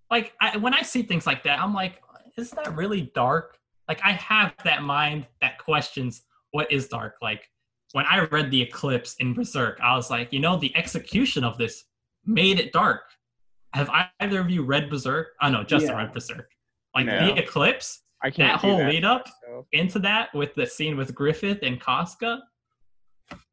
like 0.10 0.34
I, 0.42 0.58
when 0.58 0.74
I 0.74 0.82
see 0.82 1.04
things 1.04 1.26
like 1.26 1.44
that, 1.44 1.60
I'm 1.60 1.74
like, 1.74 2.02
is 2.38 2.52
that 2.52 2.76
really 2.76 3.12
dark? 3.16 3.58
Like 3.88 4.02
I 4.04 4.12
have 4.14 4.54
that 4.66 4.82
mind 4.84 5.28
that 5.42 5.58
questions 5.60 6.24
what 6.52 6.72
is 6.72 6.88
dark. 6.88 7.16
Like 7.22 7.48
when 7.94 8.06
I 8.06 8.26
read 8.26 8.52
the 8.52 8.62
Eclipse 8.62 9.16
in 9.20 9.34
Berserk, 9.34 9.80
I 9.82 9.96
was 9.96 10.10
like, 10.10 10.34
you 10.34 10.40
know, 10.40 10.58
the 10.58 10.76
execution 10.76 11.44
of 11.44 11.58
this 11.58 11.86
made 12.26 12.60
it 12.60 12.74
dark. 12.74 13.02
Have 13.74 13.90
either 14.20 14.42
of 14.42 14.50
you 14.50 14.64
read 14.64 14.90
Berserk? 14.90 15.28
Oh 15.42 15.50
no, 15.50 15.64
Justin 15.64 15.92
Yeah. 15.92 15.98
read 16.04 16.14
Berserk. 16.14 16.50
Like 16.96 17.06
No. 17.06 17.28
the 17.34 17.38
Eclipse, 17.42 18.02
I 18.24 18.30
can't 18.30 18.54
that 18.54 18.60
whole 18.60 18.78
that 18.78 18.90
lead 18.90 19.06
up 19.06 19.26
myself. 19.48 19.66
into 19.72 20.00
that 20.00 20.34
with 20.34 20.54
the 20.56 20.66
scene 20.66 20.98
with 20.98 21.16
Griffith 21.16 21.60
and 21.64 21.80
Casca, 21.80 22.40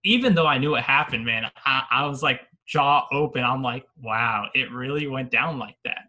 even 0.04 0.34
though 0.34 0.46
I 0.46 0.58
knew 0.58 0.74
it 0.74 0.82
happened, 0.82 1.24
man, 1.24 1.44
I, 1.64 1.82
I 1.90 2.06
was 2.06 2.22
like 2.22 2.40
jaw 2.66 3.06
open. 3.12 3.44
I'm 3.44 3.62
like, 3.62 3.84
wow, 4.02 4.46
it 4.54 4.70
really 4.72 5.06
went 5.06 5.30
down 5.30 5.58
like 5.58 5.76
that. 5.84 6.02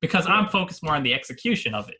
Because 0.00 0.26
I'm 0.26 0.48
focused 0.48 0.82
more 0.82 0.94
on 0.94 1.02
the 1.02 1.14
execution 1.14 1.74
of 1.74 1.88
it. 1.88 1.96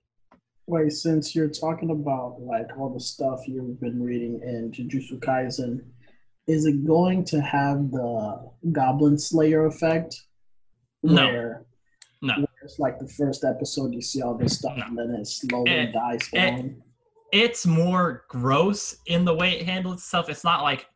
Wait, 0.67 0.93
since 0.93 1.35
you're 1.35 1.49
talking 1.49 1.91
about 1.91 2.41
like 2.41 2.67
all 2.79 2.93
the 2.93 3.01
stuff 3.01 3.41
you've 3.47 3.81
been 3.81 4.03
reading 4.03 4.41
in 4.43 4.71
Jujutsu 4.71 5.19
Kaisen, 5.21 5.81
is 6.47 6.67
it 6.67 6.87
going 6.87 7.25
to 7.25 7.41
have 7.41 7.91
the 7.91 8.51
Goblin 8.73 9.19
Slayer 9.19 9.67
effect? 9.67 10.23
No. 11.03 11.15
Where, 11.25 11.25
No. 11.25 11.33
where 11.33 11.65
it's 12.65 12.79
like 12.79 12.99
the 12.99 13.07
first 13.09 13.45
episode 13.45 13.93
you 13.95 14.01
see 14.01 14.23
all 14.23 14.35
this 14.37 14.59
stuff 14.59 14.77
No. 14.77 14.87
and 14.87 14.99
then 14.99 15.11
it 15.11 15.27
slowly 15.27 15.71
Eh, 15.71 15.93
dies 15.93 16.29
down. 16.33 16.83
It's 17.33 17.67
more 17.67 18.25
gross 18.29 18.97
in 19.07 19.25
the 19.25 19.35
way 19.35 19.59
it 19.59 19.67
handles 19.67 19.97
itself. 19.97 20.29
It's 20.29 20.45
not 20.45 20.63
like, 20.63 20.87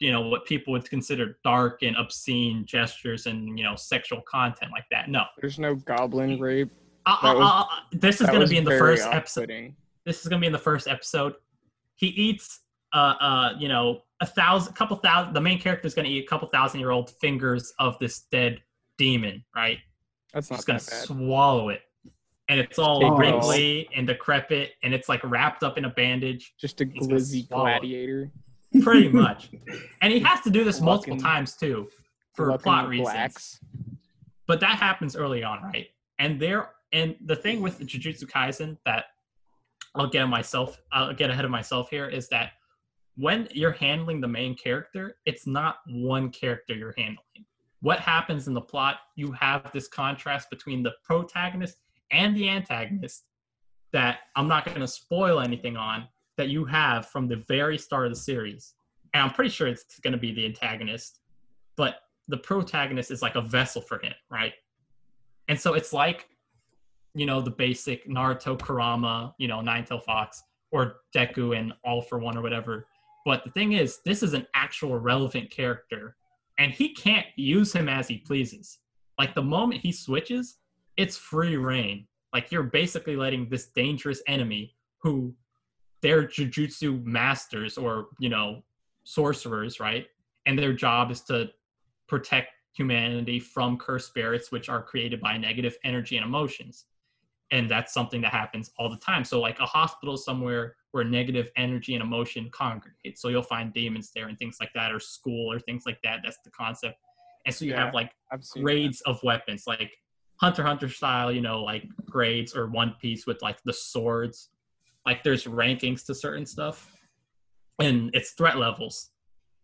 you 0.00 0.12
know, 0.12 0.20
what 0.28 0.44
people 0.44 0.72
would 0.74 0.88
consider 0.88 1.38
dark 1.44 1.82
and 1.82 1.96
obscene 1.96 2.64
gestures 2.66 3.26
and, 3.26 3.58
you 3.58 3.64
know, 3.64 3.74
sexual 3.74 4.20
content 4.22 4.70
like 4.70 4.84
that. 4.90 5.08
No. 5.08 5.24
There's 5.40 5.58
no 5.58 5.74
goblin 5.74 6.38
rape. 6.38 6.70
I, 7.06 7.18
That 7.22 7.36
was- 7.36 7.44
I, 7.46 7.60
I, 7.62 7.80
this 7.92 8.20
is 8.20 8.26
going 8.28 8.40
to 8.40 8.46
be 8.46 8.58
in 8.58 8.64
the 8.64 8.78
first 8.78 9.06
episode. 9.06 9.50
this 10.04 10.20
is 10.22 10.28
gonna 10.28 10.40
be 10.40 10.46
in 10.46 10.52
the 10.52 10.58
first 10.58 10.86
episode. 10.88 11.34
He 11.96 12.08
eats, 12.08 12.60
uh, 12.92 13.14
uh, 13.20 13.52
you 13.58 13.68
know, 13.68 14.02
a 14.20 14.26
thousand, 14.26 14.74
couple 14.74 14.96
thousand. 14.98 15.32
The 15.32 15.40
main 15.40 15.58
character 15.58 15.86
is 15.86 15.94
gonna 15.94 16.08
eat 16.08 16.24
a 16.24 16.26
couple 16.28 16.48
thousand 16.48 16.80
year 16.80 16.90
old 16.90 17.10
fingers 17.20 17.72
of 17.78 17.98
this 17.98 18.20
dead 18.30 18.60
demon, 18.98 19.42
right? 19.56 19.78
That's 20.32 20.50
not 20.50 20.56
just 20.56 20.66
gonna 20.66 20.78
bad. 20.78 21.06
swallow 21.06 21.68
it, 21.70 21.82
and 22.48 22.60
it's 22.60 22.78
all 22.78 23.00
Take 23.00 23.06
it 23.08 23.10
all. 23.12 23.18
wrinkly 23.18 23.88
and 23.94 24.06
decrepit, 24.06 24.72
and 24.82 24.92
it's 24.94 25.08
like 25.08 25.22
wrapped 25.24 25.62
up 25.62 25.78
in 25.78 25.84
a 25.86 25.90
bandage, 25.90 26.54
Just 26.60 26.80
a 26.80 26.84
glizzy 26.86 27.46
swallow 27.46 27.66
it. 27.66 27.80
gladiator. 27.80 28.30
pretty 28.82 29.08
much. 29.24 29.50
and 30.02 30.12
he 30.12 30.20
has 30.20 30.40
to 30.42 30.50
do 30.50 30.64
this 30.64 30.80
multiple 30.80 31.14
Fucking- 31.16 31.24
times 31.24 31.56
too, 31.56 31.88
for 32.34 32.46
Glucking 32.46 32.62
plot 32.62 32.88
reasons. 32.88 33.12
blacks. 33.12 33.60
But 34.46 34.60
that 34.60 34.78
happens 34.78 35.16
early 35.16 35.42
on, 35.42 35.62
right? 35.62 35.88
And 36.18 36.38
there, 36.40 36.70
and 36.92 37.16
the 37.26 37.36
thing 37.36 37.60
with 37.62 37.80
Jujutsu 37.80 38.24
Kaisen 38.24 38.76
that 38.84 39.06
I'll 39.94 40.08
get 40.08 40.26
myself, 40.26 40.78
I'll 40.92 41.12
get 41.14 41.30
ahead 41.30 41.44
of 41.44 41.50
myself 41.50 41.88
here 41.90 42.08
is 42.08 42.28
that 42.28 42.52
when 43.16 43.48
you're 43.52 43.72
handling 43.72 44.20
the 44.20 44.28
main 44.28 44.54
character, 44.54 45.16
it's 45.26 45.46
not 45.46 45.78
one 45.88 46.30
character 46.30 46.74
you're 46.74 46.94
handling. 46.96 47.44
What 47.80 48.00
happens 48.00 48.48
in 48.48 48.54
the 48.54 48.60
plot? 48.60 48.98
You 49.16 49.32
have 49.32 49.70
this 49.72 49.88
contrast 49.88 50.50
between 50.50 50.82
the 50.82 50.94
protagonist 51.04 51.78
and 52.10 52.36
the 52.36 52.48
antagonist 52.48 53.24
that 53.92 54.20
I'm 54.36 54.48
not 54.48 54.64
going 54.66 54.80
to 54.80 54.88
spoil 54.88 55.40
anything 55.40 55.76
on 55.76 56.08
that 56.36 56.48
you 56.48 56.64
have 56.64 57.06
from 57.06 57.28
the 57.28 57.44
very 57.48 57.78
start 57.78 58.06
of 58.06 58.12
the 58.12 58.18
series. 58.18 58.74
And 59.14 59.22
I'm 59.22 59.30
pretty 59.30 59.50
sure 59.50 59.66
it's 59.66 59.98
going 60.00 60.12
to 60.12 60.18
be 60.18 60.32
the 60.32 60.44
antagonist, 60.44 61.20
but 61.76 62.00
the 62.28 62.36
protagonist 62.36 63.10
is 63.10 63.22
like 63.22 63.36
a 63.36 63.40
vessel 63.40 63.80
for 63.80 63.98
him, 63.98 64.12
right? 64.30 64.52
And 65.48 65.58
so 65.58 65.74
it's 65.74 65.92
like, 65.92 66.28
you 67.14 67.24
know, 67.26 67.40
the 67.40 67.50
basic 67.50 68.06
Naruto, 68.06 68.58
Kurama, 68.58 69.34
you 69.38 69.48
know, 69.48 69.60
Nine 69.60 69.84
Tail 69.84 69.98
Fox, 69.98 70.42
or 70.70 70.96
Deku 71.14 71.58
and 71.58 71.72
All 71.84 72.02
for 72.02 72.18
One 72.18 72.36
or 72.36 72.42
whatever. 72.42 72.86
But 73.24 73.44
the 73.44 73.50
thing 73.50 73.72
is, 73.72 74.00
this 74.04 74.22
is 74.22 74.34
an 74.34 74.46
actual 74.54 74.98
relevant 74.98 75.50
character, 75.50 76.16
and 76.58 76.72
he 76.72 76.92
can't 76.92 77.26
use 77.36 77.72
him 77.72 77.88
as 77.88 78.08
he 78.08 78.18
pleases. 78.18 78.78
Like 79.18 79.34
the 79.34 79.42
moment 79.42 79.80
he 79.80 79.92
switches, 79.92 80.58
it's 80.96 81.16
free 81.16 81.56
reign. 81.56 82.06
Like 82.32 82.52
you're 82.52 82.64
basically 82.64 83.16
letting 83.16 83.48
this 83.48 83.66
dangerous 83.66 84.20
enemy 84.26 84.74
who 85.02 85.34
they're 86.02 86.24
jujutsu 86.24 87.04
masters 87.04 87.78
or, 87.78 88.08
you 88.18 88.28
know, 88.28 88.62
sorcerers, 89.04 89.80
right? 89.80 90.06
And 90.46 90.58
their 90.58 90.72
job 90.72 91.10
is 91.10 91.20
to 91.22 91.50
protect 92.08 92.50
humanity 92.72 93.40
from 93.40 93.76
cursed 93.76 94.08
spirits, 94.08 94.52
which 94.52 94.68
are 94.68 94.82
created 94.82 95.20
by 95.20 95.36
negative 95.36 95.76
energy 95.84 96.16
and 96.16 96.26
emotions. 96.26 96.86
And 97.50 97.70
that's 97.70 97.94
something 97.94 98.20
that 98.22 98.32
happens 98.32 98.70
all 98.78 98.90
the 98.90 98.98
time. 98.98 99.24
So, 99.24 99.40
like 99.40 99.58
a 99.58 99.66
hospital 99.66 100.16
somewhere 100.16 100.76
where 100.92 101.04
negative 101.04 101.50
energy 101.56 101.94
and 101.94 102.02
emotion 102.02 102.48
congregate. 102.50 103.18
So, 103.18 103.28
you'll 103.28 103.42
find 103.42 103.72
demons 103.72 104.10
there 104.14 104.28
and 104.28 104.38
things 104.38 104.56
like 104.60 104.72
that, 104.74 104.92
or 104.92 105.00
school 105.00 105.52
or 105.52 105.58
things 105.60 105.84
like 105.86 105.98
that. 106.02 106.20
That's 106.24 106.38
the 106.44 106.50
concept. 106.50 106.96
And 107.46 107.54
so, 107.54 107.64
you 107.64 107.72
Yeah. 107.72 107.84
have 107.86 107.94
like 107.94 108.12
grades 108.50 109.00
of 109.02 109.22
weapons, 109.22 109.64
like 109.66 109.92
Hunter 110.40 110.62
Hunter 110.62 110.88
style, 110.88 111.32
you 111.32 111.40
know, 111.40 111.62
like 111.62 111.84
grades 112.06 112.54
or 112.54 112.68
One 112.68 112.94
Piece 113.00 113.26
with 113.26 113.42
like 113.42 113.58
the 113.64 113.72
swords. 113.72 114.50
Like 115.06 115.22
there's 115.22 115.44
rankings 115.44 116.04
to 116.06 116.14
certain 116.14 116.44
stuff, 116.46 116.94
and 117.78 118.10
it's 118.14 118.32
threat 118.32 118.58
levels. 118.58 119.10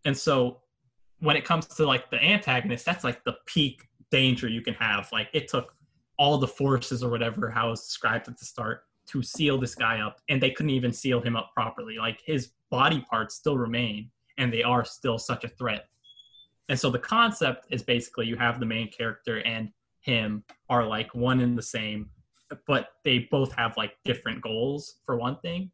And 0.05 0.17
so 0.17 0.61
when 1.19 1.35
it 1.35 1.45
comes 1.45 1.65
to 1.67 1.85
like 1.85 2.09
the 2.09 2.21
antagonist, 2.23 2.85
that's 2.85 3.03
like 3.03 3.23
the 3.23 3.35
peak 3.45 3.87
danger 4.11 4.47
you 4.47 4.61
can 4.61 4.73
have. 4.75 5.09
Like 5.11 5.29
it 5.33 5.47
took 5.47 5.73
all 6.17 6.37
the 6.37 6.47
forces 6.47 7.03
or 7.03 7.09
whatever 7.09 7.49
how 7.49 7.67
it 7.67 7.71
was 7.71 7.85
described 7.85 8.27
at 8.27 8.37
the 8.37 8.45
start 8.45 8.81
to 9.07 9.21
seal 9.21 9.59
this 9.59 9.75
guy 9.75 9.99
up, 9.99 10.17
and 10.29 10.41
they 10.41 10.51
couldn't 10.51 10.71
even 10.71 10.93
seal 10.93 11.21
him 11.21 11.35
up 11.35 11.51
properly. 11.53 11.97
Like 11.97 12.21
his 12.25 12.51
body 12.71 13.05
parts 13.09 13.35
still 13.35 13.57
remain, 13.57 14.09
and 14.37 14.51
they 14.51 14.63
are 14.63 14.83
still 14.85 15.17
such 15.17 15.43
a 15.43 15.49
threat. 15.49 15.87
And 16.69 16.79
so 16.79 16.89
the 16.89 16.99
concept 16.99 17.67
is 17.69 17.83
basically 17.83 18.25
you 18.25 18.37
have 18.37 18.59
the 18.59 18.65
main 18.65 18.89
character 18.89 19.41
and 19.41 19.69
him 20.01 20.43
are 20.69 20.85
like 20.85 21.13
one 21.13 21.39
and 21.41 21.57
the 21.57 21.63
same, 21.63 22.09
but 22.67 22.89
they 23.03 23.27
both 23.31 23.51
have 23.53 23.77
like 23.77 23.97
different 24.03 24.41
goals 24.41 24.95
for 25.05 25.17
one 25.17 25.39
thing. 25.41 25.71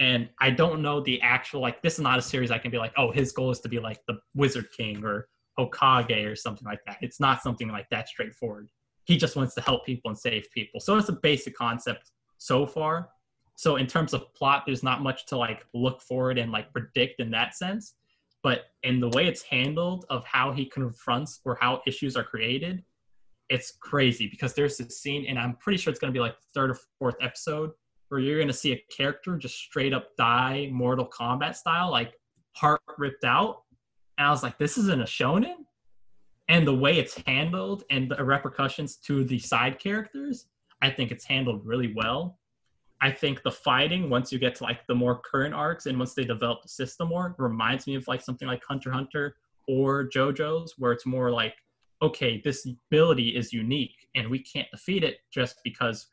And 0.00 0.28
I 0.40 0.50
don't 0.50 0.80
know 0.80 1.00
the 1.00 1.20
actual 1.22 1.60
like 1.60 1.82
this 1.82 1.94
is 1.94 2.00
not 2.00 2.18
a 2.18 2.22
series 2.22 2.50
I 2.50 2.58
can 2.58 2.70
be 2.70 2.78
like, 2.78 2.92
oh, 2.96 3.10
his 3.10 3.32
goal 3.32 3.50
is 3.50 3.60
to 3.60 3.68
be 3.68 3.80
like 3.80 4.00
the 4.06 4.18
Wizard 4.34 4.68
King 4.76 5.04
or 5.04 5.28
Hokage 5.58 6.30
or 6.30 6.36
something 6.36 6.66
like 6.66 6.80
that. 6.86 6.98
It's 7.02 7.20
not 7.20 7.42
something 7.42 7.68
like 7.68 7.88
that 7.90 8.08
straightforward. 8.08 8.70
He 9.04 9.16
just 9.16 9.36
wants 9.36 9.54
to 9.54 9.60
help 9.60 9.84
people 9.84 10.10
and 10.10 10.18
save 10.18 10.46
people. 10.52 10.80
So 10.80 10.96
it's 10.96 11.08
a 11.08 11.14
basic 11.14 11.56
concept 11.56 12.12
so 12.38 12.66
far. 12.66 13.10
So 13.56 13.76
in 13.76 13.86
terms 13.86 14.14
of 14.14 14.32
plot, 14.34 14.62
there's 14.66 14.82
not 14.82 15.02
much 15.02 15.26
to 15.26 15.36
like 15.36 15.66
look 15.74 16.00
forward 16.00 16.38
and 16.38 16.52
like 16.52 16.72
predict 16.72 17.20
in 17.20 17.30
that 17.32 17.54
sense. 17.54 17.94
But 18.42 18.66
in 18.84 19.00
the 19.00 19.08
way 19.10 19.26
it's 19.26 19.42
handled 19.42 20.06
of 20.10 20.24
how 20.24 20.52
he 20.52 20.64
confronts 20.64 21.40
or 21.44 21.58
how 21.60 21.82
issues 21.86 22.16
are 22.16 22.24
created, 22.24 22.84
it's 23.48 23.72
crazy 23.80 24.28
because 24.28 24.54
there's 24.54 24.76
this 24.76 25.00
scene, 25.00 25.26
and 25.26 25.38
I'm 25.38 25.56
pretty 25.56 25.78
sure 25.78 25.90
it's 25.90 25.98
going 25.98 26.12
to 26.12 26.16
be 26.16 26.20
like 26.20 26.36
third 26.54 26.70
or 26.70 26.78
fourth 26.98 27.16
episode 27.20 27.70
where 28.08 28.20
you're 28.20 28.38
going 28.38 28.48
to 28.48 28.54
see 28.54 28.72
a 28.72 28.84
character 28.94 29.36
just 29.36 29.56
straight 29.56 29.92
up 29.92 30.16
die 30.16 30.68
Mortal 30.72 31.06
Kombat 31.06 31.56
style, 31.56 31.90
like 31.90 32.14
heart 32.54 32.80
ripped 32.96 33.24
out. 33.24 33.62
And 34.16 34.26
I 34.26 34.30
was 34.30 34.42
like, 34.42 34.58
this 34.58 34.78
isn't 34.78 35.00
a 35.00 35.04
shonen. 35.04 35.64
And 36.48 36.66
the 36.66 36.74
way 36.74 36.98
it's 36.98 37.20
handled 37.26 37.84
and 37.90 38.10
the 38.10 38.24
repercussions 38.24 38.96
to 38.98 39.24
the 39.24 39.38
side 39.38 39.78
characters, 39.78 40.46
I 40.82 40.90
think 40.90 41.10
it's 41.10 41.24
handled 41.24 41.64
really 41.64 41.92
well. 41.94 42.38
I 43.00 43.10
think 43.12 43.42
the 43.42 43.50
fighting, 43.50 44.10
once 44.10 44.32
you 44.32 44.38
get 44.38 44.56
to 44.56 44.64
like 44.64 44.86
the 44.86 44.94
more 44.94 45.20
current 45.20 45.54
arcs 45.54 45.86
and 45.86 45.98
once 45.98 46.14
they 46.14 46.24
develop 46.24 46.62
the 46.62 46.68
system 46.68 47.08
more, 47.08 47.34
reminds 47.38 47.86
me 47.86 47.94
of 47.94 48.06
like 48.08 48.20
something 48.20 48.48
like 48.48 48.62
Hunter 48.64 48.90
Hunter 48.90 49.36
or 49.68 50.08
JoJo's, 50.08 50.74
where 50.78 50.92
it's 50.92 51.06
more 51.06 51.30
like, 51.30 51.54
okay, 52.02 52.40
this 52.44 52.66
ability 52.66 53.36
is 53.36 53.52
unique 53.52 54.08
and 54.14 54.28
we 54.28 54.40
can't 54.40 54.70
defeat 54.70 55.04
it 55.04 55.18
just 55.32 55.60
because 55.62 56.06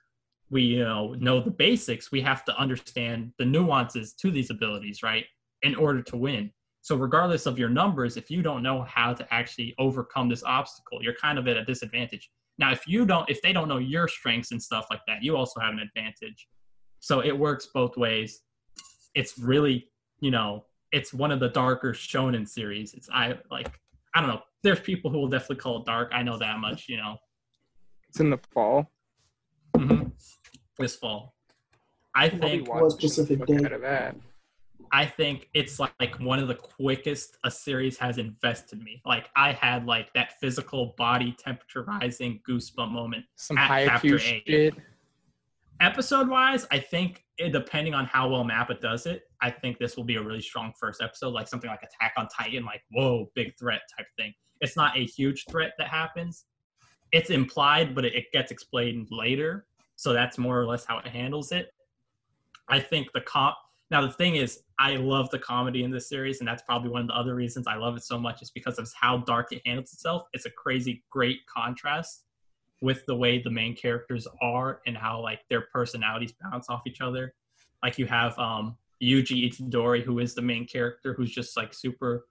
we 0.51 0.61
you 0.61 0.83
know 0.83 1.15
know 1.17 1.41
the 1.41 1.51
basics. 1.51 2.11
We 2.11 2.21
have 2.21 2.45
to 2.45 2.57
understand 2.57 3.31
the 3.39 3.45
nuances 3.45 4.13
to 4.13 4.29
these 4.29 4.51
abilities, 4.51 5.01
right? 5.01 5.25
In 5.63 5.75
order 5.75 6.01
to 6.03 6.17
win. 6.17 6.51
So 6.81 6.95
regardless 6.95 7.47
of 7.47 7.57
your 7.57 7.69
numbers, 7.69 8.15
if 8.15 8.29
you 8.29 8.43
don't 8.43 8.61
know 8.61 8.83
how 8.83 9.13
to 9.13 9.33
actually 9.33 9.73
overcome 9.79 10.29
this 10.29 10.43
obstacle, 10.43 11.01
you're 11.01 11.15
kind 11.15 11.39
of 11.39 11.47
at 11.47 11.57
a 11.57 11.65
disadvantage. 11.65 12.29
Now, 12.57 12.71
if 12.71 12.87
you 12.87 13.05
don't, 13.05 13.29
if 13.29 13.41
they 13.41 13.53
don't 13.53 13.67
know 13.67 13.77
your 13.77 14.07
strengths 14.07 14.51
and 14.51 14.61
stuff 14.61 14.87
like 14.89 15.01
that, 15.07 15.21
you 15.21 15.35
also 15.35 15.59
have 15.59 15.73
an 15.73 15.79
advantage. 15.79 16.47
So 16.99 17.19
it 17.19 17.37
works 17.37 17.67
both 17.73 17.97
ways. 17.97 18.41
It's 19.13 19.37
really, 19.37 19.89
you 20.21 20.31
know, 20.31 20.65
it's 20.91 21.13
one 21.13 21.31
of 21.31 21.39
the 21.39 21.49
darker 21.49 21.91
shonen 21.91 22.47
series. 22.47 22.93
It's 22.93 23.09
I 23.13 23.37
like 23.51 23.67
I 24.13 24.21
don't 24.21 24.29
know. 24.29 24.41
There's 24.63 24.79
people 24.79 25.11
who 25.11 25.19
will 25.19 25.27
definitely 25.27 25.57
call 25.57 25.81
it 25.81 25.85
dark. 25.85 26.11
I 26.13 26.23
know 26.23 26.37
that 26.37 26.59
much, 26.59 26.87
you 26.87 26.97
know. 26.97 27.17
It's 28.09 28.19
in 28.19 28.29
the 28.29 28.39
fall. 28.51 28.89
Mm-hmm. 29.75 30.07
This 30.79 30.95
fall. 30.95 31.35
I 32.15 32.29
think 32.29 32.69
watching 32.69 32.85
the 32.85 32.91
specific 32.91 33.39
fuck 33.39 33.47
date? 33.47 33.65
out 33.65 33.73
of 33.73 33.81
that. 33.81 34.15
I 34.91 35.05
think 35.05 35.49
it's 35.53 35.79
like, 35.79 35.93
like 35.99 36.19
one 36.19 36.39
of 36.39 36.47
the 36.47 36.55
quickest 36.55 37.37
a 37.43 37.51
series 37.51 37.97
has 37.97 38.17
invested 38.17 38.81
me. 38.81 39.01
Like 39.05 39.29
I 39.35 39.51
had 39.51 39.85
like 39.85 40.13
that 40.13 40.39
physical 40.39 40.93
body 40.97 41.35
temperature 41.37 41.83
rising 41.83 42.41
goosebump 42.47 42.91
moment. 42.91 43.25
Some 43.35 43.57
high 43.57 43.85
chapter 43.85 44.15
eight. 44.15 44.43
shit. 44.47 44.73
Episode 45.81 46.29
wise, 46.29 46.65
I 46.71 46.79
think 46.79 47.25
it, 47.37 47.51
depending 47.51 47.93
on 47.93 48.05
how 48.05 48.29
well 48.29 48.45
Mappa 48.45 48.79
does 48.79 49.05
it, 49.05 49.23
I 49.41 49.51
think 49.51 49.77
this 49.77 49.97
will 49.97 50.05
be 50.05 50.15
a 50.15 50.23
really 50.23 50.39
strong 50.41 50.71
first 50.79 51.01
episode, 51.01 51.31
like 51.31 51.49
something 51.49 51.69
like 51.69 51.83
Attack 51.83 52.13
on 52.15 52.27
Titan, 52.29 52.63
like 52.63 52.81
whoa, 52.91 53.29
big 53.35 53.57
threat 53.59 53.81
type 53.97 54.07
thing. 54.17 54.33
It's 54.61 54.77
not 54.77 54.97
a 54.97 55.05
huge 55.05 55.43
threat 55.49 55.73
that 55.77 55.89
happens. 55.89 56.45
It's 57.11 57.29
implied, 57.29 57.93
but 57.93 58.05
it, 58.05 58.15
it 58.15 58.25
gets 58.31 58.51
explained 58.51 59.09
later. 59.11 59.65
So 59.97 60.13
that's 60.13 60.37
more 60.37 60.59
or 60.59 60.65
less 60.65 60.85
how 60.85 60.99
it 60.99 61.07
handles 61.07 61.51
it. 61.51 61.69
I 62.69 62.79
think 62.79 63.11
the 63.13 63.21
comp 63.21 63.55
now 63.91 64.01
the 64.01 64.11
thing 64.11 64.35
is, 64.35 64.63
I 64.79 64.95
love 64.95 65.29
the 65.29 65.39
comedy 65.39 65.83
in 65.83 65.91
this 65.91 66.09
series, 66.09 66.39
and 66.39 66.47
that's 66.47 66.63
probably 66.63 66.89
one 66.89 67.01
of 67.01 67.07
the 67.07 67.15
other 67.15 67.35
reasons 67.35 67.67
I 67.67 67.75
love 67.75 67.95
it 67.95 68.03
so 68.03 68.17
much 68.17 68.41
is 68.41 68.49
because 68.49 68.79
of 68.79 68.91
how 68.99 69.19
dark 69.19 69.51
it 69.51 69.61
handles 69.65 69.93
itself. 69.93 70.23
It's 70.33 70.45
a 70.45 70.51
crazy 70.51 71.03
great 71.11 71.45
contrast 71.45 72.23
with 72.81 73.05
the 73.05 73.15
way 73.15 73.41
the 73.41 73.51
main 73.51 73.75
characters 73.75 74.27
are 74.41 74.81
and 74.85 74.97
how 74.97 75.21
like 75.21 75.41
their 75.49 75.67
personalities 75.73 76.33
bounce 76.41 76.69
off 76.69 76.81
each 76.85 76.99
other. 76.99 77.33
Like 77.83 77.97
you 77.97 78.05
have 78.07 78.37
um 78.39 78.77
Yuji 79.01 79.49
Itadori, 79.49 80.01
who 80.01 80.19
is 80.19 80.33
the 80.33 80.41
main 80.41 80.65
character, 80.65 81.13
who's 81.13 81.31
just 81.31 81.55
like 81.55 81.73
super 81.73 82.27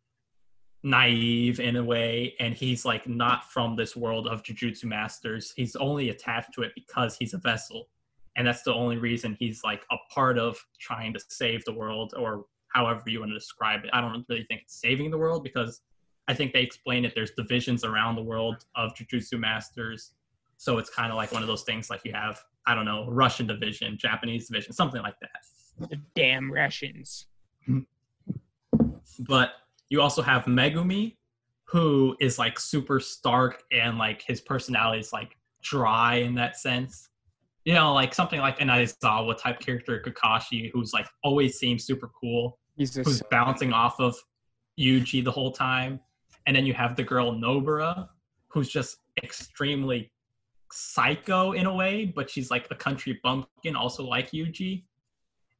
naive 0.82 1.60
in 1.60 1.76
a 1.76 1.84
way, 1.84 2.34
and 2.40 2.54
he's 2.54 2.84
like 2.84 3.08
not 3.08 3.50
from 3.50 3.76
this 3.76 3.96
world 3.96 4.26
of 4.26 4.42
Jujutsu 4.42 4.84
Masters. 4.84 5.52
He's 5.56 5.76
only 5.76 6.10
attached 6.10 6.52
to 6.54 6.62
it 6.62 6.72
because 6.74 7.16
he's 7.16 7.32
a 7.32 7.38
vessel 7.38 7.88
and 8.36 8.46
that's 8.46 8.62
the 8.62 8.74
only 8.74 8.96
reason 8.96 9.36
he's 9.38 9.62
like 9.64 9.84
a 9.90 9.96
part 10.12 10.38
of 10.38 10.58
trying 10.78 11.12
to 11.12 11.20
save 11.28 11.64
the 11.64 11.72
world 11.72 12.14
or 12.16 12.44
however 12.68 13.02
you 13.06 13.20
want 13.20 13.30
to 13.30 13.38
describe 13.38 13.84
it 13.84 13.90
i 13.92 14.00
don't 14.00 14.24
really 14.28 14.44
think 14.44 14.62
it's 14.62 14.80
saving 14.80 15.10
the 15.10 15.18
world 15.18 15.42
because 15.44 15.82
i 16.28 16.34
think 16.34 16.52
they 16.52 16.62
explain 16.62 17.04
it 17.04 17.12
there's 17.14 17.32
divisions 17.32 17.84
around 17.84 18.16
the 18.16 18.22
world 18.22 18.64
of 18.76 18.94
jujutsu 18.94 19.38
masters 19.38 20.12
so 20.56 20.78
it's 20.78 20.90
kind 20.90 21.10
of 21.10 21.16
like 21.16 21.32
one 21.32 21.42
of 21.42 21.48
those 21.48 21.62
things 21.62 21.90
like 21.90 22.00
you 22.04 22.12
have 22.12 22.40
i 22.66 22.74
don't 22.74 22.84
know 22.84 23.06
russian 23.08 23.46
division 23.46 23.96
japanese 23.98 24.48
division 24.48 24.72
something 24.72 25.02
like 25.02 25.16
that 25.20 25.88
The 25.90 26.00
damn 26.14 26.52
Russians. 26.52 27.26
but 29.28 29.50
you 29.88 30.00
also 30.00 30.22
have 30.22 30.44
megumi 30.44 31.16
who 31.74 32.16
is 32.20 32.38
like 32.38 32.58
super 32.58 33.00
stark 33.00 33.64
and 33.72 33.98
like 33.98 34.22
his 34.22 34.40
personality 34.40 35.00
is 35.00 35.12
like 35.12 35.36
dry 35.62 36.16
in 36.16 36.34
that 36.36 36.56
sense. 36.56 37.08
You 37.64 37.74
know, 37.74 37.94
like 37.94 38.14
something 38.14 38.40
like 38.40 38.60
an 38.60 38.68
Aizawa 38.68 39.38
type 39.38 39.58
character, 39.58 40.02
Kakashi, 40.04 40.70
who's 40.72 40.92
like 40.92 41.06
always 41.22 41.58
seems 41.58 41.84
super 41.84 42.10
cool, 42.20 42.58
He's 42.76 42.94
who's 42.94 43.20
just 43.20 43.30
bouncing 43.30 43.72
off 43.72 44.00
of 44.00 44.16
Yuji 44.78 45.24
the 45.24 45.30
whole 45.30 45.52
time. 45.52 46.00
And 46.46 46.54
then 46.54 46.66
you 46.66 46.74
have 46.74 46.94
the 46.94 47.02
girl 47.02 47.32
Nobara, 47.32 48.08
who's 48.48 48.68
just 48.68 48.98
extremely 49.22 50.12
psycho 50.70 51.52
in 51.52 51.66
a 51.66 51.74
way, 51.74 52.04
but 52.04 52.28
she's 52.28 52.50
like 52.50 52.66
a 52.70 52.74
country 52.74 53.18
bumpkin, 53.22 53.76
also 53.76 54.04
like 54.04 54.32
Yuji. 54.32 54.84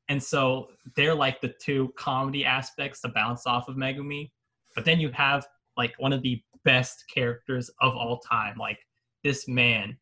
And 0.09 0.23
so 0.23 0.69
they're 0.97 1.15
like 1.15 1.41
the 1.41 1.55
two 1.61 1.93
comedy 1.97 2.45
aspects 2.45 3.01
to 3.01 3.09
bounce 3.09 3.47
off 3.47 3.69
of 3.69 3.77
Megumi. 3.77 4.31
But 4.75 4.85
then 4.85 5.01
you 5.01 5.11
have 5.11 5.47
like 5.77 5.95
one 5.99 6.13
of 6.13 6.23
the 6.23 6.43
best 6.65 7.05
characters 7.13 7.71
of 7.81 7.95
all 7.95 8.19
time. 8.19 8.57
Like 8.59 8.81
this 9.23 9.49
man, 9.49 9.97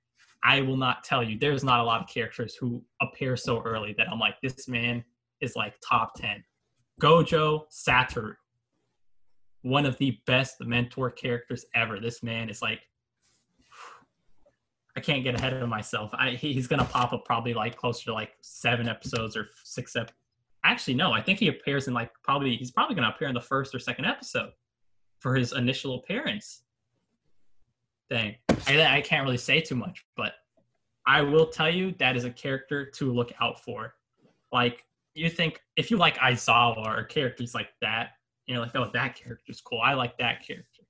I 0.45 0.61
will 0.61 0.77
not 0.77 1.05
tell 1.05 1.23
you, 1.23 1.39
there's 1.39 1.63
not 1.65 1.81
a 1.81 1.85
lot 1.85 2.01
of 2.03 2.09
characters 2.09 2.55
who 2.55 2.83
appear 3.01 3.37
so 3.37 3.63
early 3.63 3.95
that 3.99 4.09
I'm 4.11 4.19
like, 4.19 4.41
this 4.43 4.67
man 4.69 5.05
is 5.41 5.55
like 5.57 5.75
top 5.89 6.15
10. 6.17 6.43
Gojo 7.01 7.63
Satoru, 7.71 8.35
one 9.63 9.87
of 9.87 9.97
the 9.99 10.19
best 10.27 10.57
mentor 10.61 11.11
characters 11.11 11.65
ever. 11.75 12.01
This 12.01 12.23
man 12.23 12.49
is 12.51 12.61
like, 12.61 12.81
I 14.97 15.01
can't 15.01 15.25
get 15.25 15.39
ahead 15.39 15.55
of 15.55 15.69
myself. 15.69 16.11
I, 16.13 16.31
he- 16.31 16.53
he's 16.53 16.67
gonna 16.67 16.85
pop 16.85 17.13
up 17.13 17.25
probably 17.25 17.55
like 17.55 17.77
closer 17.77 18.05
to 18.07 18.13
like 18.13 18.33
seven 18.43 18.89
episodes 18.89 19.37
or 19.37 19.49
six. 19.65 19.97
Ep- 19.97 20.13
Actually, 20.65 20.95
no, 20.95 21.13
I 21.13 21.21
think 21.23 21.39
he 21.39 21.49
appears 21.49 21.89
in 21.89 21.95
like 21.95 22.11
probably 22.23 22.57
he's 22.57 22.71
probably 22.71 22.95
gonna 22.95 23.09
appear 23.09 23.29
in 23.29 23.35
the 23.35 23.41
first 23.41 23.75
or 23.75 23.79
second 23.79 24.05
episode 24.05 24.51
for 25.19 25.35
his 25.35 25.53
initial 25.55 25.97
appearance. 25.97 26.63
Dang, 28.13 28.35
I, 28.67 28.99
I 28.99 29.01
can't 29.01 29.25
really 29.25 29.39
say 29.39 29.63
too 29.63 29.75
much, 29.75 30.05
but 30.19 30.35
I 31.07 31.23
will 31.23 31.47
tell 31.47 31.71
you 31.71 31.95
that 31.99 32.15
is 32.15 32.25
a 32.25 32.31
character 32.31 32.85
to 32.85 33.11
look 33.11 33.33
out 33.41 33.65
for. 33.65 33.95
Like 34.53 34.85
you 35.15 35.31
think 35.31 35.63
if 35.77 35.91
you 35.91 35.97
like 35.97 36.19
Aizawa 36.19 36.87
or 36.87 37.05
characters 37.05 37.55
like 37.55 37.69
that, 37.81 38.11
you're 38.47 38.61
like, 38.61 38.77
oh, 38.77 38.91
that 38.93 39.17
character's 39.17 39.63
cool. 39.63 39.81
I 39.83 39.95
like 39.95 40.19
that 40.19 40.47
character. 40.47 40.83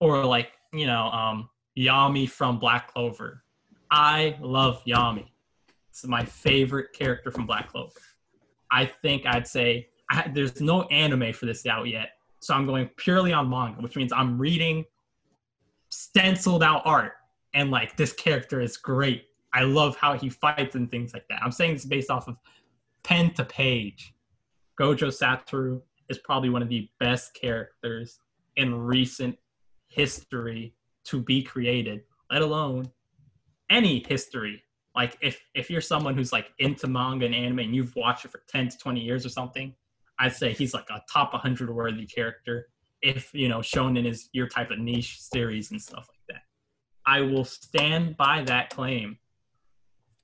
Or 0.00 0.24
like, 0.24 0.50
you 0.72 0.86
know, 0.86 1.04
um, 1.10 1.48
Yami 1.78 2.28
from 2.28 2.58
Black 2.58 2.92
Clover. 2.92 3.44
I 3.92 4.36
love 4.40 4.82
Yami. 4.84 5.26
It's 5.90 6.04
my 6.04 6.24
favorite 6.24 6.92
character 6.92 7.30
from 7.30 7.46
Black 7.46 7.68
Clover. 7.68 8.00
I 8.72 8.86
think 8.86 9.24
I'd 9.24 9.46
say 9.46 9.86
I, 10.10 10.28
there's 10.34 10.60
no 10.60 10.82
anime 10.84 11.32
for 11.32 11.46
this 11.46 11.64
out 11.64 11.86
yet, 11.86 12.14
so 12.40 12.54
I'm 12.54 12.66
going 12.66 12.90
purely 12.96 13.32
on 13.32 13.48
manga, 13.48 13.80
which 13.80 13.94
means 13.94 14.12
I'm 14.12 14.36
reading 14.36 14.84
stenciled 16.00 16.62
out 16.62 16.82
art, 16.84 17.12
and 17.54 17.70
like 17.70 17.96
this 17.96 18.12
character 18.12 18.60
is 18.60 18.76
great. 18.76 19.24
I 19.52 19.62
love 19.62 19.96
how 19.96 20.14
he 20.14 20.30
fights 20.30 20.76
and 20.76 20.90
things 20.90 21.12
like 21.12 21.26
that. 21.28 21.42
I'm 21.42 21.52
saying 21.52 21.74
this 21.74 21.84
based 21.84 22.10
off 22.10 22.28
of 22.28 22.36
pen 23.02 23.34
to 23.34 23.44
page. 23.44 24.14
Gojo 24.80 25.08
Satoru 25.08 25.82
is 26.08 26.18
probably 26.18 26.48
one 26.48 26.62
of 26.62 26.68
the 26.68 26.88
best 27.00 27.34
characters 27.34 28.18
in 28.56 28.74
recent 28.74 29.36
history 29.88 30.74
to 31.04 31.20
be 31.20 31.42
created, 31.42 32.02
let 32.30 32.42
alone 32.42 32.90
any 33.68 34.04
history. 34.08 34.62
Like 34.94 35.18
if 35.20 35.40
if 35.54 35.70
you're 35.70 35.80
someone 35.80 36.14
who's 36.14 36.32
like 36.32 36.50
into 36.58 36.86
manga 36.86 37.26
and 37.26 37.34
anime 37.34 37.60
and 37.60 37.74
you've 37.74 37.94
watched 37.94 38.24
it 38.24 38.30
for 38.30 38.42
10 38.48 38.70
to 38.70 38.78
20 38.78 39.00
years 39.00 39.26
or 39.26 39.28
something, 39.28 39.74
I'd 40.18 40.34
say 40.34 40.52
he's 40.52 40.74
like 40.74 40.88
a 40.90 41.02
top 41.12 41.32
100 41.32 41.70
worthy 41.70 42.06
character 42.06 42.68
if, 43.02 43.30
you 43.32 43.48
know, 43.48 43.62
shown 43.62 43.96
in 43.96 44.04
his 44.04 44.28
your 44.32 44.48
type 44.48 44.70
of 44.70 44.78
niche 44.78 45.20
series 45.20 45.70
and 45.70 45.80
stuff 45.80 46.06
like 46.08 46.20
that. 46.36 46.42
I 47.06 47.20
will 47.22 47.44
stand 47.44 48.16
by 48.16 48.42
that 48.44 48.70
claim 48.70 49.18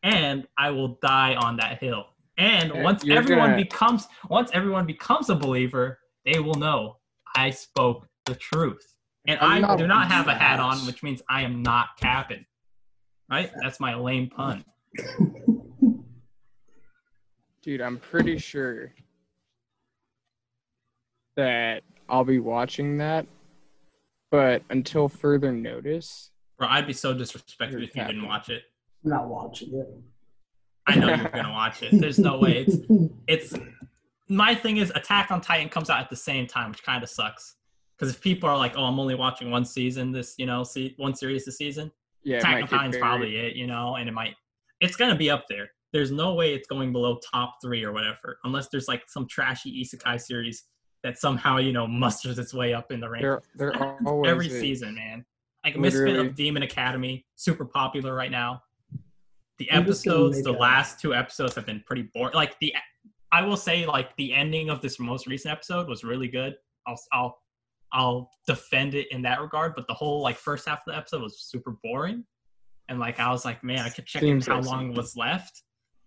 and 0.02 0.46
I 0.58 0.70
will 0.70 0.98
die 1.02 1.34
on 1.34 1.56
that 1.56 1.78
hill. 1.82 2.06
And 2.38 2.70
Yeah, 2.74 2.82
once 2.82 3.02
everyone 3.08 3.50
gonna- 3.52 3.62
becomes 3.62 4.06
once 4.28 4.50
everyone 4.52 4.86
becomes 4.86 5.30
a 5.30 5.34
believer, 5.34 5.98
they 6.24 6.38
will 6.38 6.54
know 6.54 6.98
I 7.34 7.50
spoke 7.50 8.06
the 8.26 8.34
truth. 8.34 8.94
And 9.26 9.40
I'm 9.40 9.50
I 9.52 9.58
not 9.60 9.78
do 9.78 9.86
not 9.86 10.08
have 10.12 10.28
a 10.28 10.34
hat 10.34 10.60
on, 10.60 10.78
which 10.86 11.02
means 11.02 11.22
I 11.28 11.42
am 11.42 11.62
not 11.62 11.96
capping. 11.98 12.44
Right? 13.30 13.50
That's 13.62 13.80
my 13.80 13.94
lame 13.94 14.28
pun. 14.30 14.64
dude. 17.62 17.80
I'm 17.80 17.98
pretty 17.98 18.38
sure 18.38 18.92
that 21.36 21.82
I'll 22.09 22.24
be 22.24 22.38
watching 22.38 22.98
that, 22.98 23.26
but 24.30 24.62
until 24.70 25.09
further 25.09 25.52
notice, 25.52 26.30
Bro, 26.59 26.68
I'd 26.68 26.86
be 26.86 26.92
so 26.92 27.14
disrespected 27.14 27.84
if 27.84 27.94
you 27.94 28.04
didn't 28.04 28.26
watch 28.26 28.48
it. 28.48 28.62
I'm 29.04 29.11
not 29.11 29.28
watching 29.28 29.74
it. 29.74 29.86
I 30.86 30.96
know 30.96 31.09
you're 31.09 31.28
gonna 31.28 31.52
watch 31.52 31.82
it. 31.82 31.90
There's 31.92 32.18
no 32.18 32.38
way. 32.38 32.64
It's 32.66 32.76
it's 33.26 33.54
my 34.28 34.54
thing 34.54 34.78
is 34.78 34.90
Attack 34.94 35.30
on 35.30 35.40
Titan 35.40 35.68
comes 35.68 35.90
out 35.90 36.00
at 36.00 36.11
the 36.11 36.16
same 36.16 36.46
time, 36.46 36.70
which 36.70 36.82
kind 36.82 37.02
of 37.02 37.11
sucks. 37.11 37.57
Because 37.96 38.14
if 38.14 38.20
people 38.20 38.48
are 38.48 38.57
like, 38.57 38.74
"Oh, 38.76 38.84
I'm 38.84 38.98
only 38.98 39.14
watching 39.14 39.50
one 39.50 39.64
season 39.64 40.12
this, 40.12 40.34
you 40.38 40.46
know, 40.46 40.62
see 40.64 40.94
one 40.96 41.14
series 41.14 41.44
this 41.44 41.57
season," 41.57 41.90
yeah, 42.22 42.38
Attack 42.38 42.62
on 42.62 42.68
Titan's 42.68 42.92
buried. 42.92 43.00
probably 43.00 43.36
it, 43.36 43.57
you 43.57 43.66
know, 43.66 43.96
and 43.96 44.09
it 44.09 44.12
might, 44.12 44.34
it's 44.80 44.96
gonna 44.96 45.16
be 45.16 45.30
up 45.30 45.44
there. 45.48 45.68
There's 45.92 46.11
no 46.11 46.34
way 46.34 46.54
it's 46.54 46.66
going 46.66 46.92
below 46.92 47.18
top 47.32 47.57
three 47.62 47.84
or 47.84 47.92
whatever, 47.92 48.38
unless 48.44 48.68
there's 48.68 48.88
like 48.88 49.02
some 49.09 49.26
trashy 49.28 49.82
isekai 49.82 50.20
series 50.20 50.64
that 51.07 51.18
somehow 51.18 51.59
you 51.59 51.72
know 51.72 51.86
musters 51.86 52.36
its 52.38 52.52
way 52.52 52.74
up 52.74 52.90
in 52.90 52.98
the 52.98 53.07
rankings. 53.07 53.42
They're 53.54 53.72
they're 53.78 53.98
always 54.04 54.30
Every 54.30 54.46
is. 54.48 54.61
season, 54.61 54.96
man. 54.96 55.24
Like 55.64 55.76
Misfit 55.76 56.02
Literally. 56.02 56.28
of 56.28 56.34
Demon 56.34 56.62
Academy, 56.64 57.24
super 57.36 57.64
popular 57.64 58.14
right 58.14 58.30
now. 58.30 58.62
The 59.59 59.70
I'm 59.70 59.82
episodes, 59.82 60.42
the 60.42 60.52
last 60.52 61.00
two 61.00 61.14
episodes 61.14 61.54
have 61.54 61.64
been 61.64 61.82
pretty 61.86 62.09
boring. 62.14 62.34
Like 62.34 62.59
the, 62.61 62.74
I 63.32 63.42
will 63.42 63.57
say, 63.57 63.86
like 63.86 64.14
the 64.16 64.34
ending 64.34 64.68
of 64.68 64.82
this 64.82 65.00
most 65.00 65.26
recent 65.26 65.52
episode 65.52 65.88
was 65.88 66.04
really 66.04 66.28
good. 66.28 66.57
I'll, 66.86 67.00
I'll, 67.12 67.38
I'll 67.92 68.30
defend 68.46 68.94
it 68.94 69.07
in 69.11 69.22
that 69.22 69.40
regard. 69.40 69.74
But 69.74 69.86
the 69.88 69.94
whole 69.94 70.22
like 70.22 70.36
first 70.36 70.68
half 70.68 70.80
of 70.86 70.92
the 70.92 70.96
episode 70.96 71.22
was 71.22 71.40
super 71.40 71.76
boring, 71.82 72.24
and 72.88 72.98
like 72.98 73.18
I 73.18 73.30
was 73.30 73.44
like, 73.44 73.64
man, 73.64 73.80
I 73.80 73.88
kept 73.88 74.09
checking 74.09 74.40
Seems 74.40 74.46
how 74.46 74.61
long 74.61 74.92
was 74.94 75.16
left. 75.16 75.62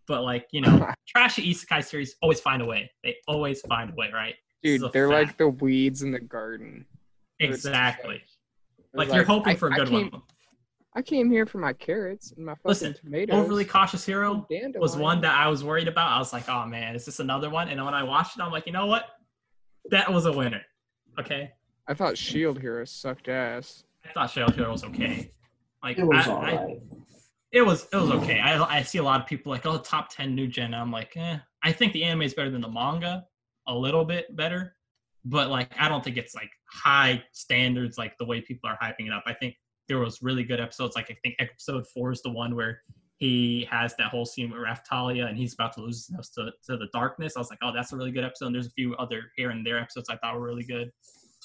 But 0.07 0.23
like 0.23 0.47
you 0.51 0.61
know, 0.61 0.87
trashy 1.07 1.53
isekai 1.53 1.83
series 1.83 2.15
always 2.21 2.39
find 2.39 2.61
a 2.61 2.65
way. 2.65 2.89
They 3.03 3.15
always 3.27 3.61
find 3.61 3.89
a 3.89 3.95
way, 3.95 4.09
right? 4.13 4.35
This 4.63 4.73
is 4.73 4.81
Dude, 4.81 4.93
they're 4.93 5.09
like 5.09 5.37
the 5.37 5.49
weeds 5.49 6.01
in 6.01 6.11
the 6.11 6.19
garden. 6.19 6.85
Exactly. 7.39 8.21
It's 8.77 8.87
Like, 8.93 9.13
you're 9.13 9.23
hoping 9.23 9.53
I- 9.53 9.55
for 9.55 9.69
a 9.69 9.73
I 9.73 9.75
good 9.77 9.87
came, 9.89 10.09
one. 10.11 10.21
I 10.95 11.01
came 11.01 11.29
here 11.29 11.45
for 11.45 11.59
my 11.59 11.71
carrots 11.73 12.31
and 12.31 12.45
my 12.45 12.53
fucking 12.55 12.61
Listen, 12.69 12.93
tomatoes. 12.95 13.35
Overly 13.35 13.63
cautious 13.63 14.05
hero 14.05 14.45
was 14.75 14.97
one 14.97 15.21
that 15.21 15.35
I 15.35 15.47
was 15.47 15.63
worried 15.63 15.87
about. 15.87 16.11
I 16.11 16.17
was 16.19 16.33
like, 16.33 16.49
oh 16.49 16.65
man, 16.65 16.95
is 16.95 17.05
this 17.05 17.19
another 17.19 17.49
one? 17.49 17.69
And 17.69 17.83
when 17.85 17.93
I 17.93 18.03
watched 18.03 18.37
it, 18.37 18.41
I'm 18.41 18.51
like, 18.51 18.65
you 18.65 18.73
know 18.73 18.87
what? 18.87 19.05
That 19.91 20.11
was 20.11 20.25
a 20.25 20.31
winner. 20.31 20.61
Okay. 21.19 21.51
I 21.87 21.93
thought 21.93 22.17
Shield 22.17 22.59
Hero 22.59 22.85
sucked 22.85 23.29
ass. 23.29 23.83
I 24.03 24.11
thought 24.13 24.31
Shield 24.31 24.55
Hero 24.55 24.71
was 24.71 24.83
okay. 24.85 25.31
Like 25.83 25.97
It 25.99 26.03
was 26.03 26.27
I, 26.27 26.31
I- 26.33 26.77
it 27.51 27.61
was 27.61 27.87
it 27.93 27.95
was 27.95 28.11
okay. 28.11 28.39
I 28.39 28.61
I 28.63 28.81
see 28.83 28.97
a 28.99 29.03
lot 29.03 29.21
of 29.21 29.25
people 29.27 29.51
like, 29.51 29.65
oh, 29.65 29.77
top 29.79 30.09
ten 30.09 30.35
new 30.35 30.47
gen. 30.47 30.73
I'm 30.73 30.91
like, 30.91 31.15
eh. 31.15 31.37
I 31.63 31.71
think 31.71 31.93
the 31.93 32.03
anime 32.03 32.23
is 32.23 32.33
better 32.33 32.51
than 32.51 32.61
the 32.61 32.69
manga, 32.69 33.25
a 33.69 33.75
little 33.75 34.03
bit 34.03 34.35
better, 34.35 34.75
but 35.23 35.49
like 35.49 35.71
I 35.79 35.87
don't 35.87 36.03
think 36.03 36.17
it's 36.17 36.35
like 36.35 36.51
high 36.69 37.23
standards 37.31 37.97
like 37.97 38.17
the 38.17 38.25
way 38.25 38.41
people 38.41 38.69
are 38.69 38.77
hyping 38.81 39.07
it 39.07 39.13
up. 39.13 39.23
I 39.25 39.33
think 39.33 39.55
there 39.87 39.99
was 39.99 40.21
really 40.21 40.43
good 40.43 40.59
episodes. 40.59 40.95
Like 40.95 41.09
I 41.09 41.17
think 41.23 41.35
episode 41.39 41.87
four 41.87 42.11
is 42.11 42.21
the 42.21 42.31
one 42.31 42.55
where 42.55 42.81
he 43.17 43.67
has 43.69 43.95
that 43.97 44.07
whole 44.07 44.25
scene 44.25 44.49
with 44.49 44.59
Raphtalia 44.59 45.27
and 45.27 45.37
he's 45.37 45.53
about 45.53 45.73
to 45.73 45.81
lose 45.81 46.09
nose 46.09 46.29
to, 46.31 46.51
to 46.65 46.77
the 46.77 46.87
darkness. 46.93 47.33
I 47.35 47.39
was 47.39 47.49
like, 47.49 47.59
oh, 47.61 47.71
that's 47.73 47.91
a 47.91 47.97
really 47.97 48.11
good 48.11 48.23
episode. 48.23 48.47
And 48.47 48.55
there's 48.55 48.67
a 48.67 48.71
few 48.71 48.95
other 48.95 49.23
here 49.35 49.49
and 49.49 49.65
there 49.65 49.77
episodes 49.77 50.09
I 50.09 50.15
thought 50.17 50.35
were 50.35 50.45
really 50.45 50.63
good. 50.63 50.89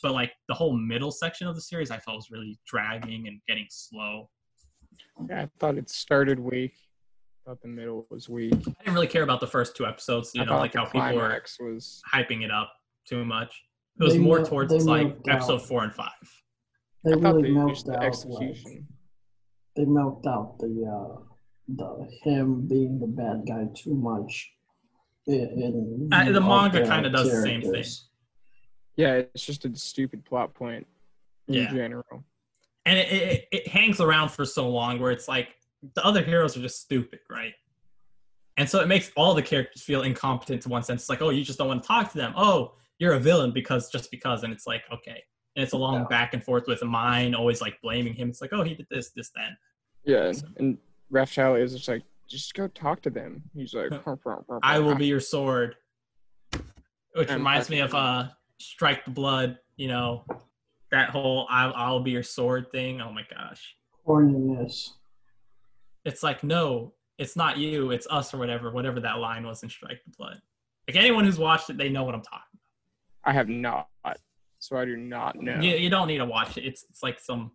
But 0.02 0.12
like 0.12 0.32
the 0.48 0.54
whole 0.54 0.76
middle 0.76 1.10
section 1.10 1.48
of 1.48 1.54
the 1.54 1.60
series, 1.60 1.90
I 1.90 1.98
felt 1.98 2.16
was 2.16 2.30
really 2.30 2.58
dragging 2.66 3.26
and 3.26 3.40
getting 3.48 3.66
slow. 3.70 4.30
Yeah, 5.28 5.42
I 5.42 5.48
thought 5.58 5.76
it 5.76 5.90
started 5.90 6.38
weak. 6.38 6.74
Thought 7.44 7.60
the 7.60 7.68
middle 7.68 8.06
was 8.10 8.28
weak. 8.28 8.54
I 8.54 8.72
didn't 8.84 8.94
really 8.94 9.06
care 9.06 9.22
about 9.22 9.40
the 9.40 9.46
first 9.46 9.76
two 9.76 9.86
episodes. 9.86 10.30
You 10.34 10.42
I 10.42 10.44
know, 10.46 10.56
like 10.58 10.74
how 10.74 10.84
people 10.86 11.00
were 11.14 11.20
climax 11.28 11.58
was. 11.60 12.02
hyping 12.12 12.42
it 12.44 12.50
up 12.50 12.72
too 13.06 13.24
much. 13.24 13.62
It 14.00 14.04
was 14.04 14.14
They 14.14 14.18
more 14.18 14.38
mil- 14.38 14.46
towards 14.46 14.72
like 14.86 15.06
milked 15.08 15.28
out. 15.28 15.34
episode 15.36 15.62
four 15.62 15.84
and 15.84 15.92
five. 15.94 16.08
They 17.04 17.12
I 17.12 17.16
really 17.16 17.42
they 17.42 17.50
milked 17.50 17.68
used 17.70 17.86
the 17.86 17.92
out 17.92 17.98
like, 18.00 18.08
execution. 18.08 18.86
they 19.76 19.84
milked 19.84 20.26
out 20.26 20.56
the 20.58 20.84
uh 20.90 21.20
the 21.68 22.08
him 22.22 22.66
being 22.66 22.98
the 22.98 23.06
bad 23.06 23.44
guy 23.46 23.64
too 23.74 23.94
much. 23.94 24.50
In, 25.26 25.34
in 25.34 26.08
Uh, 26.12 26.30
the 26.32 26.40
manga 26.40 26.86
kinda 26.86 27.10
does 27.10 27.30
the 27.30 27.42
same 27.42 27.62
thing. 27.62 27.84
Yeah, 28.96 29.14
it's 29.14 29.44
just 29.44 29.64
a 29.64 29.74
stupid 29.76 30.24
plot 30.24 30.54
point 30.54 30.86
in 31.48 31.54
Yeah. 31.54 31.72
general. 31.72 32.24
And 32.86 32.98
it, 32.98 33.12
it, 33.12 33.48
it 33.50 33.68
hangs 33.68 34.00
around 34.00 34.30
for 34.30 34.44
so 34.44 34.68
long 34.68 35.00
where 35.00 35.10
it's 35.10 35.26
like 35.26 35.56
the 35.94 36.04
other 36.04 36.22
heroes 36.22 36.56
are 36.56 36.60
just 36.62 36.80
stupid, 36.80 37.20
right? 37.30 37.52
And 38.56 38.68
so 38.68 38.80
it 38.80 38.86
makes 38.88 39.10
all 39.16 39.34
the 39.34 39.42
characters 39.42 39.82
feel 39.82 40.02
incompetent 40.02 40.62
to 40.62 40.68
one 40.68 40.82
sense. 40.82 41.02
It's 41.02 41.08
like, 41.10 41.22
oh, 41.22 41.30
you 41.30 41.44
just 41.44 41.58
don't 41.58 41.68
want 41.68 41.82
to 41.82 41.86
talk 41.86 42.12
to 42.12 42.18
them. 42.18 42.32
Oh, 42.36 42.74
you're 42.98 43.14
a 43.14 43.18
villain 43.18 43.52
because 43.52 43.90
just 43.90 44.10
because. 44.10 44.44
And 44.44 44.52
it's 44.52 44.66
like, 44.66 44.82
okay. 44.92 45.22
And 45.56 45.62
it's 45.62 45.72
a 45.72 45.76
long 45.76 46.02
Yeah. 46.02 46.06
back 46.08 46.34
and 46.34 46.42
forth 46.44 46.64
with 46.68 46.80
Myne 46.82 47.34
always 47.34 47.60
like 47.60 47.80
blaming 47.82 48.14
him. 48.14 48.28
It's 48.28 48.40
like, 48.40 48.52
oh, 48.52 48.62
he 48.62 48.74
did 48.74 48.86
this, 48.90 49.10
this, 49.16 49.30
then. 49.34 49.56
Yeah, 50.04 50.32
and 50.58 50.78
Rothschild 51.10 51.58
is 51.58 51.72
just 51.74 51.88
like, 51.88 52.02
just 52.28 52.54
go 52.54 52.68
talk 52.68 53.00
to 53.02 53.10
them. 53.10 53.42
He's 53.54 53.74
like, 53.74 53.90
I 54.62 54.78
will 54.78 54.94
be 54.94 55.06
your 55.06 55.20
sword. 55.20 55.76
Which 57.14 57.28
And 57.28 57.38
reminds 57.38 57.70
me 57.70 57.80
of 57.80 57.94
uh 57.94 58.28
Strike 58.60 59.04
the 59.04 59.10
Blood, 59.10 59.58
you 59.76 59.88
know, 59.88 60.24
that 60.90 61.10
whole 61.10 61.46
I'll, 61.50 61.72
I'll 61.74 62.00
be 62.00 62.10
your 62.12 62.22
sword 62.22 62.70
thing. 62.72 63.00
Oh 63.00 63.12
my 63.12 63.22
gosh. 63.30 63.76
Horniness. 64.06 64.90
It's 66.04 66.22
like, 66.22 66.44
no, 66.44 66.92
it's 67.18 67.36
not 67.36 67.56
you, 67.58 67.90
it's 67.90 68.06
us 68.10 68.34
or 68.34 68.38
whatever, 68.38 68.70
whatever 68.70 69.00
that 69.00 69.18
line 69.18 69.46
was 69.46 69.62
in 69.62 69.68
Strike 69.68 70.00
the 70.04 70.12
Blood. 70.16 70.40
Like 70.88 70.96
anyone 70.96 71.24
who's 71.24 71.38
watched 71.38 71.70
it, 71.70 71.78
they 71.78 71.88
know 71.88 72.04
what 72.04 72.14
I'm 72.14 72.22
talking 72.22 72.40
about 72.52 73.30
I 73.30 73.32
have 73.32 73.48
not, 73.48 73.88
so 74.58 74.76
I 74.76 74.84
do 74.84 74.96
not 74.96 75.40
know. 75.40 75.58
You, 75.60 75.76
you 75.76 75.88
don't 75.88 76.08
need 76.08 76.18
to 76.18 76.26
watch 76.26 76.58
it. 76.58 76.64
It's 76.64 76.84
it's 76.90 77.02
like 77.02 77.18
some 77.18 77.52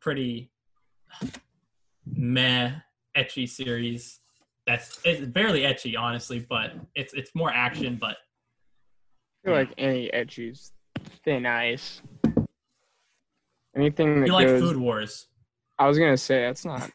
pretty 0.00 0.50
meh 2.06 2.72
ecchi 3.16 3.48
series. 3.48 4.20
That's 4.66 5.00
it's 5.04 5.26
barely 5.26 5.62
ecchi, 5.62 5.98
honestly, 5.98 6.46
but 6.48 6.72
it's 6.94 7.12
it's 7.12 7.34
more 7.34 7.50
action, 7.52 7.98
but 8.00 8.16
I 9.44 9.48
feel 9.48 9.54
like 9.54 9.74
any 9.76 10.10
ecchi's 10.14 10.72
thin 11.24 11.44
ice. 11.44 12.00
Anything 13.76 14.20
that 14.20 14.26
you 14.26 14.32
like 14.32 14.46
goes. 14.46 14.62
Food 14.62 14.76
Wars. 14.76 15.26
I 15.78 15.88
was 15.88 15.98
gonna 15.98 16.16
say 16.16 16.40
that's 16.42 16.64
not. 16.64 16.90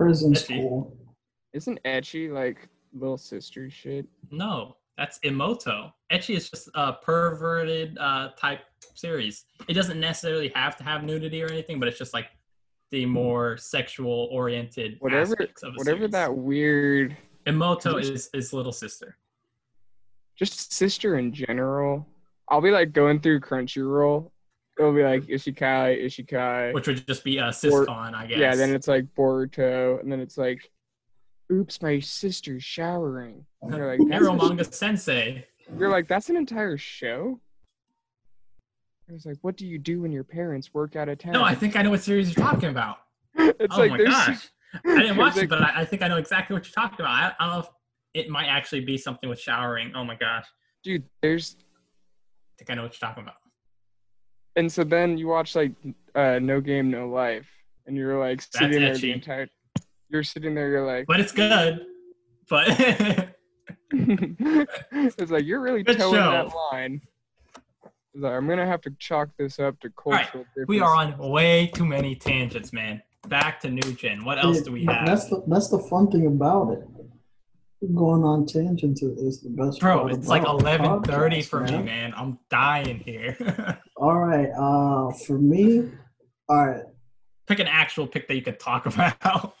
Prison 0.00 0.32
Ecchi. 0.32 0.38
school. 0.38 0.96
Isn't 1.52 1.78
ecchi 1.84 2.32
like 2.32 2.68
little 2.94 3.18
sister 3.18 3.68
shit? 3.68 4.06
No, 4.30 4.76
that's 4.96 5.18
Imouto. 5.20 5.92
Ecchi 6.10 6.36
is 6.36 6.48
just 6.48 6.70
a 6.74 6.94
perverted 6.94 7.98
uh, 7.98 8.30
type 8.38 8.60
series. 8.94 9.44
It 9.68 9.74
doesn't 9.74 10.00
necessarily 10.00 10.50
have 10.54 10.74
to 10.78 10.84
have 10.84 11.04
nudity 11.04 11.42
or 11.42 11.48
anything, 11.50 11.78
but 11.78 11.86
it's 11.88 11.98
just 11.98 12.14
like 12.14 12.28
the 12.90 13.04
more 13.04 13.58
sexual 13.58 14.28
oriented 14.32 14.96
Whatever, 15.00 15.32
aspects 15.32 15.62
of 15.62 15.74
a 15.74 15.76
whatever 15.76 15.98
series. 15.98 16.12
that 16.12 16.34
weird, 16.34 17.16
Imouto 17.46 18.00
is 18.00 18.30
is 18.32 18.52
little 18.54 18.72
sister. 18.72 19.16
just 20.36 20.72
sister 20.72 21.18
in 21.18 21.32
general. 21.34 22.06
I'll 22.48 22.62
be 22.62 22.70
like 22.70 22.92
going 22.92 23.20
through 23.20 23.40
Crunchyroll. 23.40 24.30
It'll 24.80 24.94
be 24.94 25.02
like 25.04 25.24
Isekai, 25.24 26.02
Isekai. 26.06 26.72
which 26.72 26.86
would 26.86 27.06
just 27.06 27.22
be 27.22 27.38
uh, 27.38 27.48
a 27.48 27.50
siscon, 27.50 28.14
I 28.14 28.24
guess. 28.26 28.38
Yeah, 28.38 28.54
then 28.54 28.74
it's 28.74 28.88
like 28.88 29.04
Boruto, 29.14 30.00
and 30.00 30.10
then 30.10 30.20
it's 30.20 30.38
like, 30.38 30.70
oops, 31.52 31.82
my 31.82 32.00
sister's 32.00 32.64
showering. 32.64 33.44
And 33.60 33.74
you're 33.74 33.86
like, 33.86 34.00
a- 34.00 34.04
Manga 34.04 34.64
Sensei. 34.64 35.44
you're 35.78 35.90
like, 35.90 36.08
that's 36.08 36.30
an 36.30 36.36
entire 36.36 36.78
show. 36.78 37.38
I 39.10 39.12
was 39.12 39.26
like, 39.26 39.36
what 39.42 39.58
do 39.58 39.66
you 39.66 39.76
do 39.78 40.00
when 40.00 40.12
your 40.12 40.24
parents 40.24 40.72
work 40.72 40.96
out 40.96 41.10
of 41.10 41.18
town? 41.18 41.34
No, 41.34 41.42
I 41.44 41.54
think 41.54 41.76
I 41.76 41.82
know 41.82 41.90
what 41.90 42.00
series 42.00 42.34
you're 42.34 42.42
talking 42.46 42.70
about. 42.70 43.00
it's 43.36 43.76
oh 43.76 43.80
like 43.80 43.90
my 43.90 44.02
gosh, 44.02 44.48
I 44.86 44.98
didn't 44.98 45.18
watch 45.18 45.34
Like- 45.36 45.44
it, 45.44 45.50
but 45.50 45.60
I, 45.60 45.80
I 45.80 45.84
think 45.84 46.00
I 46.00 46.08
know 46.08 46.16
exactly 46.16 46.54
what 46.54 46.64
you're 46.64 46.72
talking 46.72 47.00
about. 47.00 47.10
I, 47.12 47.32
I 47.38 47.44
don't 47.44 47.54
know 47.56 47.60
if 47.60 47.68
it 48.14 48.30
might 48.30 48.46
actually 48.46 48.80
be 48.80 48.96
something 48.96 49.28
with 49.28 49.38
showering. 49.38 49.92
Oh 49.94 50.04
my 50.04 50.14
gosh, 50.14 50.46
dude, 50.82 51.04
there's 51.20 51.56
I 51.60 52.64
think 52.64 52.70
I 52.70 52.74
know 52.76 52.82
what 52.84 52.98
you're 52.98 53.06
talking 53.06 53.24
about. 53.24 53.34
And 54.60 54.70
so 54.70 54.84
then 54.84 55.16
you 55.18 55.26
watch 55.26 55.56
like 55.56 55.72
uh 56.14 56.38
No 56.38 56.60
Game 56.60 56.90
No 56.90 57.08
Life, 57.08 57.48
and 57.86 57.96
you're 57.96 58.18
like 58.20 58.42
sitting 58.42 58.80
there 58.82 58.96
the 58.96 59.12
entire. 59.12 59.48
You're 60.10 60.22
sitting 60.22 60.54
there, 60.54 60.68
you're 60.68 60.86
like, 60.86 61.06
But 61.06 61.20
it's 61.20 61.32
good. 61.32 61.86
But 62.48 62.66
it's 63.92 65.30
like 65.30 65.44
you're 65.44 65.60
really 65.60 65.82
Good 65.82 65.98
towing 65.98 66.14
that 66.14 66.52
line. 66.72 67.00
It's 68.12 68.22
like, 68.22 68.32
I'm 68.32 68.46
gonna 68.48 68.66
have 68.66 68.80
to 68.82 68.90
chalk 68.98 69.30
this 69.38 69.58
up 69.58 69.78
to 69.80 69.90
cultural. 69.90 70.16
right, 70.18 70.32
cultural. 70.32 70.66
we 70.68 70.80
are 70.80 70.94
on 70.94 71.16
way 71.16 71.68
too 71.74 71.86
many 71.86 72.14
tangents, 72.14 72.72
man. 72.72 73.02
Back 73.28 73.60
to 73.60 73.70
New 73.70 73.92
Gen. 73.94 74.24
What 74.24 74.42
else 74.44 74.60
do 74.62 74.72
we 74.72 74.84
have? 74.86 75.06
That's 75.06 75.26
the 75.30 75.42
that's 75.46 75.68
the 75.68 75.78
fun 75.78 76.10
thing 76.10 76.26
about 76.26 76.72
it. 76.72 76.84
Going 77.94 78.24
on 78.24 78.44
tangents 78.46 79.00
is- 79.02 79.18
is 79.22 79.40
the 79.40 79.48
best 79.50 79.80
Bro, 79.80 80.00
part 80.00 80.12
it's 80.12 80.28
like 80.28 80.42
about 80.42 80.60
eleven 80.60 81.02
thirty 81.02 81.38
podcasts, 81.38 81.46
for 81.46 81.60
me, 81.60 81.78
man. 81.82 82.12
I'm 82.16 82.38
dying 82.50 82.98
here. 82.98 83.36
All 84.00 84.18
right, 84.18 84.48
uh, 84.56 85.12
for 85.26 85.38
me, 85.38 85.90
all 86.48 86.66
right, 86.66 86.84
Pick 87.46 87.58
an 87.58 87.66
actual 87.66 88.06
pick 88.06 88.26
that 88.28 88.34
you 88.34 88.40
could 88.42 88.58
talk 88.58 88.86
about. 88.94 89.56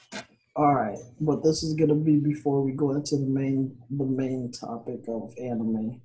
all 0.56 0.74
right, 0.74 0.96
but 1.20 1.44
this 1.44 1.62
is 1.62 1.74
gonna 1.74 1.94
be 1.94 2.16
before 2.16 2.62
we 2.62 2.72
go 2.72 2.92
into 2.92 3.16
the 3.16 3.26
main 3.26 3.76
the 3.90 4.06
main 4.06 4.50
topic 4.50 5.00
of 5.08 5.34
anime. 5.38 6.00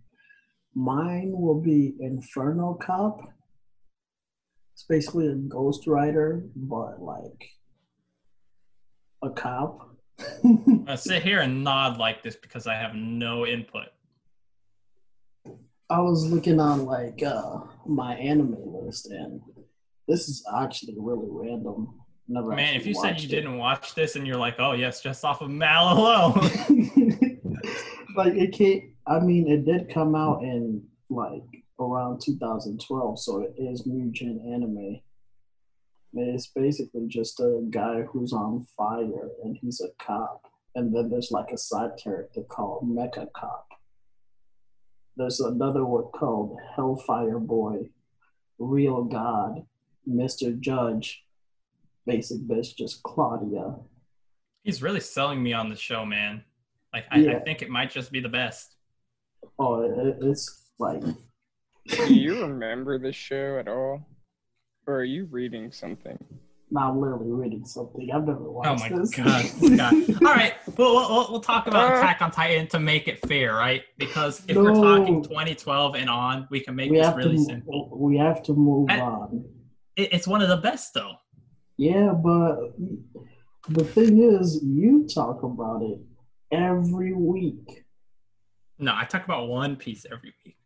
Mine 0.74 1.32
will 1.32 1.62
be 1.62 1.96
Inferno 2.02 2.74
Cop. 2.74 3.22
It's 4.74 4.84
basically 4.84 5.28
a 5.28 5.36
Ghost 5.36 5.88
Rider, 5.88 6.44
but 6.58 7.02
like 7.02 7.52
a 9.24 9.30
cop. 9.30 9.96
I 10.88 10.96
sit 10.98 11.24
here 11.24 11.40
and 11.40 11.64
nod 11.64 12.00
like 12.00 12.22
this 12.22 12.36
because 12.36 12.68
I 12.68 12.76
have 12.76 12.96
no 12.96 13.46
input. 13.46 13.88
I 15.90 16.02
was 16.02 16.30
looking 16.30 16.60
on 16.60 16.86
like 16.86 17.24
uh 17.24 17.60
my 17.88 18.16
anime 18.16 18.58
list, 18.66 19.08
and 19.12 19.42
this 20.08 20.30
is 20.30 20.44
actually 20.58 20.96
really 20.98 21.28
random. 21.30 22.00
Never 22.28 22.56
Man, 22.56 22.76
if 22.76 22.88
you 22.88 22.96
said 22.96 23.22
you 23.22 23.28
it. 23.28 23.32
didn't 23.32 23.58
watch 23.58 23.94
this 23.94 24.16
and 24.16 24.26
you're 24.26 24.38
like, 24.38 24.56
oh 24.58 24.72
yes, 24.72 25.02
just 25.02 25.24
off 25.24 25.42
of 25.42 25.52
Mal 25.52 25.96
alone. 25.96 26.34
like 28.16 28.34
it 28.34 28.52
came. 28.52 28.96
I 29.06 29.20
mean, 29.20 29.48
it 29.48 29.66
did 29.66 29.94
come 29.94 30.16
out 30.16 30.42
in 30.42 30.84
like 31.10 31.44
around 31.80 32.22
2012, 32.22 33.20
so 33.20 33.42
it 33.42 33.54
is 33.58 33.86
new 33.86 34.12
gen 34.12 34.42
anime. 34.46 35.02
It's 36.14 36.48
basically 36.48 37.08
just 37.08 37.40
a 37.40 37.62
guy 37.70 38.04
who's 38.04 38.34
on 38.34 38.66
fire 38.78 39.30
and 39.44 39.58
he's 39.62 39.82
a 39.82 39.90
cop, 40.04 40.46
and 40.74 40.96
then 40.96 41.10
there's 41.10 41.32
like 41.32 41.52
a 41.52 41.58
side 41.58 41.92
character 42.02 42.42
called 42.44 42.88
Mecha 42.90 43.28
Cop. 43.34 43.65
There's 45.18 45.40
another 45.40 45.86
one 45.86 46.06
called 46.14 46.58
Hellfire 46.76 47.40
Boy, 47.40 47.90
Real 48.60 49.04
God, 49.04 49.66
Mr. 50.10 50.60
Judge, 50.60 51.24
Basic 52.06 52.42
Bitch, 52.42 52.76
just 52.76 53.02
Claudia. 53.04 53.76
He's 54.64 54.82
really 54.82 55.00
selling 55.00 55.42
me 55.42 55.54
on 55.54 55.70
the 55.70 55.76
show, 55.76 56.06
man. 56.06 56.44
Like 56.94 57.06
I, 57.12 57.36
I 57.36 57.40
think 57.40 57.62
it 57.62 57.70
might 57.70 57.92
just 57.92 58.12
be 58.12 58.20
the 58.20 58.30
best. 58.30 58.76
Oh, 59.60 59.82
it, 59.82 60.18
it's 60.22 60.70
like 60.80 61.02
Do 61.88 62.14
you 62.14 62.42
remember 62.42 62.98
the 62.98 63.12
show 63.12 63.60
at 63.60 63.68
all? 63.68 64.08
Or 64.88 64.96
are 64.96 65.04
you 65.04 65.26
reading 65.26 65.72
something? 65.72 66.18
Now 66.76 66.92
I'm 66.92 67.00
literally 67.00 67.32
reading 67.32 67.66
something. 67.66 68.10
I've 68.14 68.28
never 68.28 68.52
watched 68.52 68.68
Oh 68.68 68.74
watched 68.74 68.92
my 68.92 69.00
this. 69.00 69.16
god, 69.16 69.44
this 69.46 69.78
guy. 70.20 70.26
All 70.30 70.36
right, 70.36 70.54
we'll, 70.78 70.94
we'll, 70.96 71.28
we'll 71.32 71.40
talk 71.40 71.68
about 71.68 71.94
Uh. 71.94 71.98
Attack 72.00 72.22
on 72.22 72.32
Titan 72.32 72.68
to 72.68 72.80
make 72.80 73.08
it 73.08 73.26
fair, 73.28 73.54
right? 73.56 73.84
Because 73.98 74.44
if 74.50 74.58
we're 74.58 74.74
No. 74.74 74.98
talking 74.98 75.24
2012 75.24 75.96
and 75.96 76.10
on, 76.10 76.48
we 76.52 76.60
can 76.60 76.76
make 76.76 76.92
we 76.92 76.98
this 76.98 77.06
have 77.08 77.16
really 77.16 77.38
to 77.38 77.44
simple. 77.44 77.90
we 77.98 78.18
have 78.18 78.44
to 78.44 78.54
move 78.54 78.90
I- 78.90 79.00
on. 79.00 79.46
It, 79.96 80.14
it's 80.14 80.28
one 80.28 80.42
of 80.42 80.50
the 80.50 80.58
best, 80.58 80.94
though. 80.94 81.14
Yeah, 81.78 82.12
but 82.12 82.74
the 83.70 83.84
thing 83.86 84.22
is, 84.22 84.62
you 84.62 85.08
talk 85.08 85.44
about 85.44 85.82
it 85.82 86.00
every 86.52 87.14
week. 87.14 87.84
No, 88.80 88.94
I 88.94 89.06
talk 89.06 89.24
about 89.24 89.48
One 89.48 89.78
Piece 89.78 90.06
every 90.12 90.34
week. 90.46 90.58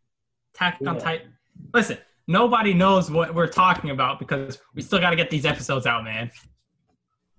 Attack 0.56 0.78
on 0.84 0.96
Yeah. 0.96 1.00
Titan. 1.00 1.32
Listen, 1.72 1.98
nobody 2.30 2.72
knows 2.72 3.10
what 3.10 3.34
we're 3.34 3.48
talking 3.48 3.90
about 3.90 4.18
because 4.18 4.58
we 4.74 4.82
still 4.82 5.00
got 5.00 5.10
to 5.10 5.16
get 5.16 5.30
these 5.30 5.44
episodes 5.44 5.84
out, 5.86 6.04
man. 6.04 6.30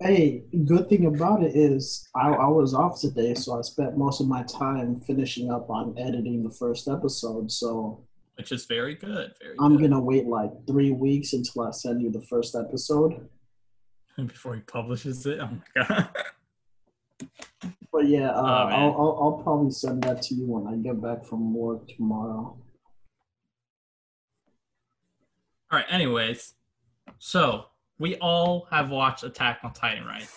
Hey, 0.02 0.44
good 0.66 0.90
thing 0.90 1.06
about 1.06 1.44
it 1.44 1.56
is 1.56 2.08
I, 2.16 2.30
I 2.30 2.48
was 2.48 2.74
off 2.74 3.00
today, 3.00 3.34
so 3.36 3.58
I 3.58 3.62
spent 3.62 3.98
most 3.98 4.20
of 4.20 4.28
my 4.28 4.44
time 4.44 5.00
finishing 5.00 5.52
up 5.52 5.70
on 5.70 5.96
editing 5.98 6.44
the 6.44 6.50
first 6.50 6.88
episode. 6.88 7.52
So 7.52 8.04
Which 8.36 8.52
is 8.52 8.66
very 8.66 8.96
good. 8.96 9.32
Very 9.42 9.56
I'm 9.60 9.78
good. 9.78 9.90
gonna 9.92 10.02
wait 10.02 10.26
like 10.26 10.52
three 10.68 10.92
weeks 10.92 11.34
until 11.34 11.64
I 11.64 11.72
send 11.72 12.02
you 12.02 12.12
the 12.12 12.22
first 12.30 12.56
episode. 12.56 13.30
Before 14.18 14.56
he 14.56 14.62
publishes 14.62 15.26
it. 15.26 15.40
Oh 15.40 15.50
my 15.76 15.86
god. 15.88 16.10
But 17.94 18.08
yeah, 18.08 18.30
uh, 18.32 18.42
Oh. 18.42 18.46
I'll, 18.46 18.92
I'll 19.02 19.20
I'll 19.22 19.42
probably 19.44 19.72
send 19.72 20.04
that 20.04 20.24
to 20.24 20.34
you 20.36 20.48
when 20.48 20.66
I 20.74 20.78
get 20.78 21.00
back 21.02 21.24
from 21.26 21.54
work 21.54 21.88
tomorrow. 21.96 22.58
All 25.72 25.78
right. 25.80 25.86
Anyways, 25.90 26.54
so 27.20 27.66
we 28.00 28.16
all 28.18 28.68
have 28.72 28.90
watched 28.90 29.24
Attack 29.24 29.60
on 29.64 29.74
Titan, 29.74 30.06
right? 30.06 30.28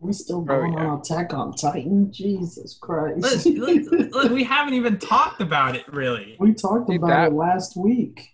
We're 0.00 0.12
still 0.12 0.38
Oh, 0.38 0.42
going 0.42 0.72
yeah. 0.74 0.86
on 0.86 1.00
Attack 1.00 1.32
on 1.34 1.52
Titan? 1.54 2.12
Jesus 2.12 2.76
Christ! 2.80 3.46
Look, 3.46 3.84
look, 3.90 4.10
look, 4.12 4.32
we 4.32 4.44
haven't 4.44 4.74
even 4.74 4.98
talked 4.98 5.40
about 5.40 5.76
it 5.76 5.86
really. 5.88 6.36
we 6.40 6.54
talked 6.54 6.88
Dude, 6.88 6.96
about 6.96 7.08
that- 7.08 7.28
it 7.28 7.34
last 7.34 7.76
week. 7.76 8.30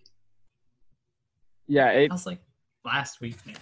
Yeah, 1.67 1.91
it 1.91 2.09
That 2.09 2.15
was 2.15 2.27
like 2.27 2.41
last 2.85 3.21
week, 3.21 3.37
man. 3.47 3.57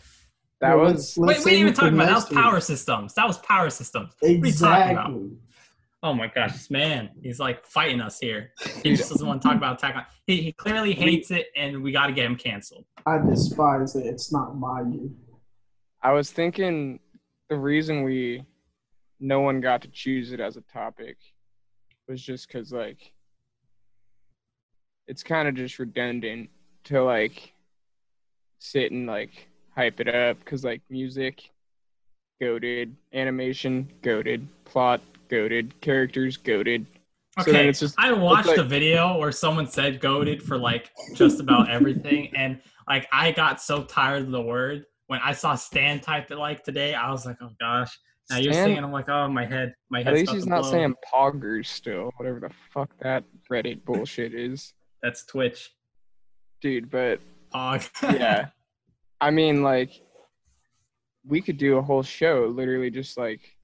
that 0.61 0.75
Well, 0.77 0.85
was 0.93 0.93
let's- 0.95 1.19
Wait, 1.19 1.27
let's 1.27 1.45
we 1.45 1.51
didn't 1.53 1.61
even 1.63 1.75
save 1.75 1.81
talk 1.85 1.93
about 1.93 1.99
that. 1.99 2.07
That 2.07 2.15
was 2.15 2.25
power 2.45 2.55
week. 2.55 2.63
systems. 2.63 3.15
That 3.15 3.27
was 3.27 3.39
power 3.39 3.71
systems. 3.71 4.13
are 4.23 4.29
you 4.29 4.35
talking 4.53 4.93
about? 4.93 5.11
Exactly. 5.11 5.31
Oh 6.03 6.13
my 6.13 6.27
gosh, 6.29 6.53
this 6.53 6.71
man, 6.71 7.11
he's 7.23 7.41
like 7.41 7.67
fighting 7.67 8.01
us 8.01 8.19
here. 8.21 8.53
He 8.83 8.95
just 8.95 9.11
doesn't 9.11 9.27
want 9.27 9.43
to 9.43 9.49
talk 9.49 9.57
about 9.57 9.79
Attack 9.79 9.97
on. 9.97 10.05
He, 10.27 10.43
he 10.43 10.53
clearly 10.53 10.93
hates 10.93 11.31
it, 11.31 11.47
and 11.57 11.83
we 11.83 11.91
got 11.91 12.07
to 12.07 12.13
get 12.13 12.27
him 12.27 12.37
canceled. 12.37 12.85
I 13.07 13.19
despise 13.19 13.97
it. 13.97 14.07
It's 14.07 14.31
not 14.31 14.57
my 14.57 14.83
you. 14.83 15.15
I 16.03 16.13
was 16.13 16.31
thinking 16.31 17.01
the 17.49 17.57
reason 17.57 18.03
we 18.03 18.45
no 19.21 19.41
one 19.41 19.61
got 19.61 19.83
to 19.83 19.89
choose 19.89 20.33
it 20.33 20.41
as 20.41 20.57
a 20.57 20.61
topic 20.63 21.17
was 22.09 22.23
just 22.23 22.47
because 22.47 22.73
like 22.73 23.13
it's 25.07 25.23
kind 25.23 25.49
of 25.49 25.55
just 25.55 25.79
redundant 25.79 26.51
to 26.85 27.03
like 27.03 27.53
sit 28.59 28.93
and 28.93 29.07
like 29.07 29.49
hype 29.75 30.01
it 30.01 30.09
up 30.09 30.39
because 30.39 30.65
like 30.65 30.83
music 30.91 31.51
goaded 32.41 32.95
animation 33.13 33.91
goaded 34.03 34.47
plot 34.65 35.01
goaded 35.29 35.81
characters 35.81 36.37
goaded 36.37 36.87
Okay, 37.39 37.51
so 37.51 37.53
then 37.53 37.69
it's 37.69 37.81
just 37.81 37.95
I 37.99 38.13
watched 38.13 38.49
like- 38.49 38.57
a 38.59 38.63
video 38.65 39.19
where 39.19 39.31
someone 39.33 39.67
said 39.67 40.01
goaded 40.01 40.43
for 40.43 40.57
like 40.57 40.91
just 41.15 41.39
about 41.41 41.69
everything, 41.71 42.33
and 42.37 42.61
like 42.89 43.07
I 43.13 43.31
got 43.33 43.61
so 43.61 43.83
tired 43.85 44.23
of 44.23 44.31
the 44.31 44.41
word 44.41 44.85
when 45.09 45.21
I 45.23 45.33
saw 45.33 45.55
Stan 45.55 46.01
type 46.01 46.31
it 46.31 46.37
like 46.39 46.65
today. 46.65 46.95
I 46.95 47.11
was 47.11 47.27
like, 47.27 47.37
oh 47.43 47.51
gosh. 47.61 47.99
Now 48.31 48.39
you're 48.39 48.55
Stan- 48.55 48.69
saying, 48.69 48.79
I'm 48.85 48.91
like, 48.91 49.09
oh 49.11 49.29
my 49.29 49.45
head, 49.45 49.75
my 49.91 49.99
head. 49.99 50.09
at 50.09 50.15
least 50.15 50.33
he's 50.33 50.47
not 50.47 50.65
saying 50.65 50.95
poggers 51.13 51.67
still 51.67 52.11
whatever 52.17 52.41
the 52.41 52.51
fuck 52.73 52.91
that 53.01 53.23
reddit 53.51 53.85
bullshit 53.85 54.35
is 54.35 54.73
that's 55.03 55.25
Twitch. 55.27 55.71
dude 56.63 56.91
but 56.91 57.21
Pog. 57.55 57.89
yeah 58.19 58.47
i 59.21 59.31
mean 59.31 59.63
like 59.63 59.91
we 61.25 61.41
could 61.41 61.59
do 61.59 61.77
a 61.77 61.83
whole 61.83 62.03
show 62.03 62.51
literally 62.53 62.91
just 62.91 63.17
like 63.17 63.56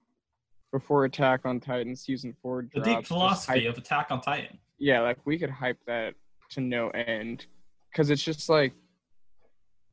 before 0.73 1.05
attack 1.05 1.41
on 1.45 1.61
titan 1.61 1.95
season 1.95 2.35
four 2.43 2.63
drops. 2.63 2.87
the 2.89 2.95
deep 2.97 3.07
philosophy 3.07 3.61
hype- 3.61 3.69
of 3.69 3.79
Attack 3.79 4.07
on 4.11 4.21
Titan. 4.21 4.59
yeah 4.79 5.01
like 5.01 5.19
we 5.25 5.39
could 5.39 5.51
hype 5.51 5.79
that 5.87 6.15
to 6.51 6.61
no 6.61 6.89
end 6.91 7.47
because 7.91 8.11
it's 8.11 8.23
just 8.23 8.49
like 8.49 8.73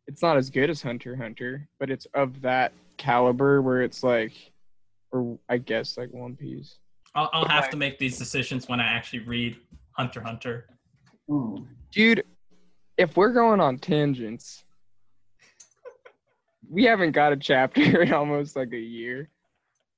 it's 0.07 0.21
not 0.21 0.37
as 0.37 0.49
good 0.49 0.69
as 0.69 0.81
hunter 0.81 1.15
hunter 1.15 1.67
but 1.79 1.89
it's 1.91 2.07
of 2.13 2.41
that 2.41 2.71
caliber 2.97 3.61
where 3.61 3.81
it's 3.81 4.03
like 4.03 4.31
or 5.11 5.37
i 5.49 5.57
guess 5.57 5.97
like 5.97 6.11
one 6.11 6.35
piece 6.35 6.79
I'll, 7.15 7.29
I'll 7.33 7.45
have 7.47 7.63
Right. 7.63 7.71
to 7.71 7.77
make 7.77 7.97
these 7.97 8.19
decisions 8.19 8.69
when 8.69 8.79
I 8.79 8.83
actually 8.85 9.21
read 9.21 9.57
Hunter 9.93 10.21
Hunter. 10.21 10.67
Hmm. 11.27 11.63
dude 11.91 12.23
if 12.97 13.17
we're 13.17 13.31
going 13.33 13.59
on 13.59 13.79
tangents 13.79 14.63
we 16.69 16.83
haven't 16.83 17.11
got 17.13 17.33
a 17.33 17.37
chapter 17.37 18.01
in 18.03 18.13
almost 18.13 18.55
like 18.55 18.73
a 18.73 18.79
year 18.79 19.29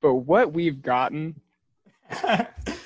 but 0.01 0.15
what 0.15 0.51
we've 0.53 0.81
gotten 0.81 1.39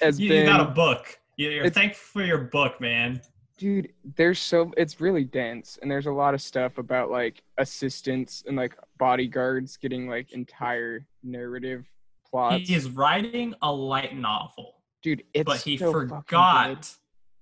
has 0.01 0.19
you, 0.19 0.29
been 0.29 0.39
you 0.41 0.45
got 0.45 0.59
a 0.61 0.65
book. 0.71 1.17
You- 1.37 1.49
You're 1.49 1.69
thankful 1.69 2.21
for 2.21 2.25
your 2.25 2.37
book, 2.37 2.79
man. 2.79 3.21
dude 3.57 3.89
there's 4.17 4.39
so 4.39 4.71
it's 4.77 4.99
really 5.01 5.23
dense 5.23 5.79
and 5.81 5.89
there's 5.89 6.05
a 6.07 6.11
lot 6.11 6.33
of 6.33 6.41
stuff 6.41 6.77
about 6.77 7.09
like 7.09 7.41
assistants 7.57 8.43
and 8.47 8.55
like 8.57 8.75
bodyguards 8.99 9.77
getting 9.77 10.07
like 10.09 10.31
entire 10.33 11.05
narrative 11.23 11.85
plots 12.29 12.67
He 12.67 12.75
is 12.75 12.89
writing 12.89 13.53
a 13.61 13.71
light 13.71 14.15
novel, 14.17 14.75
dude 15.01 15.23
it's 15.33 15.45
but 15.45 15.61
he 15.61 15.77
so 15.77 15.91
forgot 15.91 16.93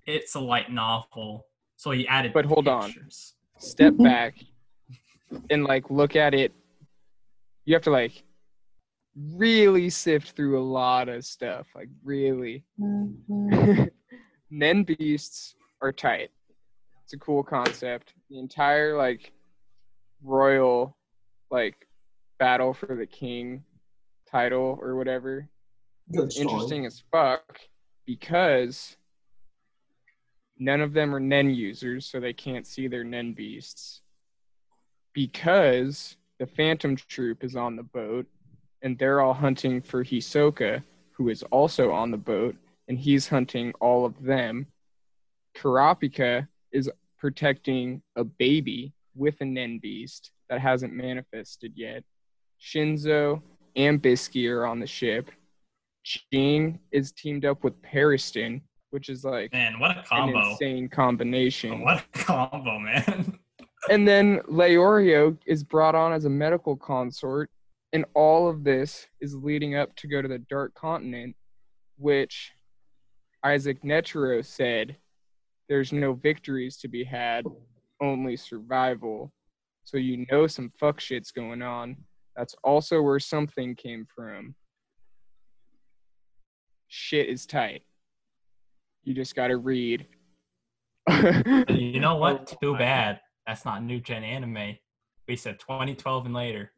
it's 0.06 0.36
a 0.36 0.40
light 0.40 0.72
novel, 0.72 1.46
so 1.78 1.92
he 1.92 2.08
added. 2.08 2.34
But 2.34 2.46
hold 2.46 2.68
on. 2.68 2.94
step 3.58 3.94
back 4.12 4.36
and 5.50 5.64
like 5.64 5.90
look 5.90 6.16
at 6.16 6.34
it 6.34 6.54
you 7.66 7.74
have 7.74 7.84
to 7.84 7.92
like 7.92 8.24
really 9.16 9.90
sift 9.90 10.36
through 10.36 10.60
a 10.60 10.64
lot 10.64 11.10
of 11.10 11.26
stuff 11.26 11.68
like 11.76 11.90
really. 12.04 12.64
Mm-hmm. 12.80 13.86
Nen 14.50 14.84
beasts 14.84 15.56
are 15.82 15.92
tight. 15.92 16.32
It's 17.04 17.14
a 17.14 17.18
cool 17.18 17.44
concept. 17.44 18.14
The 18.30 18.40
entire 18.40 18.98
like 18.98 19.32
royal 20.24 20.96
like 21.52 21.88
battle 22.40 22.74
for 22.74 22.96
the 22.96 23.06
king 23.06 23.64
title 24.30 24.80
or 24.82 24.96
whatever 24.96 25.50
interesting 26.12 26.86
as 26.86 27.04
fuck 27.12 27.60
because 28.06 28.98
none 30.58 30.82
of 30.82 30.94
them 30.94 31.16
are 31.16 31.20
Nen 31.20 31.50
users, 31.50 32.06
so 32.06 32.20
they 32.20 32.34
can't 32.34 32.68
see 32.68 32.88
their 32.88 33.04
Nen 33.04 33.34
beasts. 33.34 34.02
Because 35.14 36.18
the 36.40 36.48
Phantom 36.48 36.96
Troop 36.96 37.44
is 37.44 37.56
on 37.56 37.76
the 37.76 37.84
boat, 37.84 38.26
and 38.84 38.98
they're 39.00 39.22
all 39.22 39.34
hunting 39.34 39.82
for 39.82 40.04
Hisoka, 40.04 40.84
who 41.12 41.30
is 41.30 41.42
also 41.44 41.92
on 41.92 42.12
the 42.12 42.18
boat, 42.18 42.56
and 42.88 43.00
he's 43.00 43.28
hunting 43.28 43.74
all 43.80 44.06
of 44.06 44.22
them. 44.22 44.68
Kurapika 45.56 46.48
is 46.72 46.92
protecting 47.18 48.02
a 48.16 48.24
baby 48.24 48.94
with 49.16 49.40
a 49.42 49.46
Nen 49.46 49.80
beast 49.80 50.32
that 50.50 50.60
hasn't 50.60 50.94
manifested 50.94 51.72
yet. 51.76 52.04
Shinzo 52.62 53.42
and 53.76 54.02
Bisky 54.02 54.50
are 54.50 54.66
on 54.66 54.80
the 54.80 54.88
ship. 54.88 55.32
Ging 56.32 56.80
is 56.92 57.14
teamed 57.14 57.46
up 57.46 57.64
with 57.64 57.82
Pariston, 57.82 58.62
which 58.90 59.08
is 59.08 59.24
like 59.24 59.54
Man, 59.54 59.80
what 59.80 59.92
a 59.92 60.00
an 60.00 60.06
combo! 60.06 60.52
insane 60.52 60.90
combination. 60.90 61.82
What 61.82 62.04
a 62.14 62.18
combo, 62.18 62.78
man! 62.80 63.40
And 63.90 64.08
then 64.08 64.40
Leorio 64.50 65.38
is 65.46 65.64
brought 65.64 65.96
on 65.96 66.14
as 66.14 66.26
a 66.26 66.30
medical 66.30 66.76
consort, 66.76 67.50
and 67.94 68.06
all 68.16 68.50
of 68.50 68.64
this 68.64 69.08
is 69.22 69.36
leading 69.36 69.76
up 69.76 69.96
to 69.98 70.08
go 70.08 70.22
to 70.22 70.28
the 70.28 70.40
Dark 70.40 70.74
Continent, 70.74 71.36
which 71.98 72.52
Isaac 73.46 73.84
Netero 73.84 74.44
said 74.44 74.98
there's 75.70 75.94
no 75.94 76.14
victories 76.14 76.78
to 76.78 76.88
be 76.88 77.04
had, 77.04 77.46
only 78.02 78.36
survival. 78.36 79.32
So 79.84 79.98
you 79.98 80.26
know 80.32 80.48
some 80.48 80.72
fuck 80.80 81.00
shit's 81.00 81.32
going 81.32 81.62
on. 81.62 81.96
That's 82.36 82.56
also 82.64 83.02
where 83.02 83.20
something 83.20 83.76
came 83.76 84.08
from. 84.14 84.56
Shit 86.88 87.30
is 87.30 87.46
tight. 87.46 87.84
You 89.04 89.14
just 89.14 89.36
gotta 89.36 89.58
read. 89.58 90.08
you 91.70 92.00
know 92.00 92.16
what? 92.16 92.56
Too 92.62 92.76
bad. 92.76 93.20
That's 93.46 93.66
not 93.66 93.84
new 93.84 94.00
gen 94.00 94.24
anime. 94.24 94.78
We 95.28 95.36
said 95.36 95.60
2012 95.60 96.26
and 96.26 96.34
later. 96.34 96.72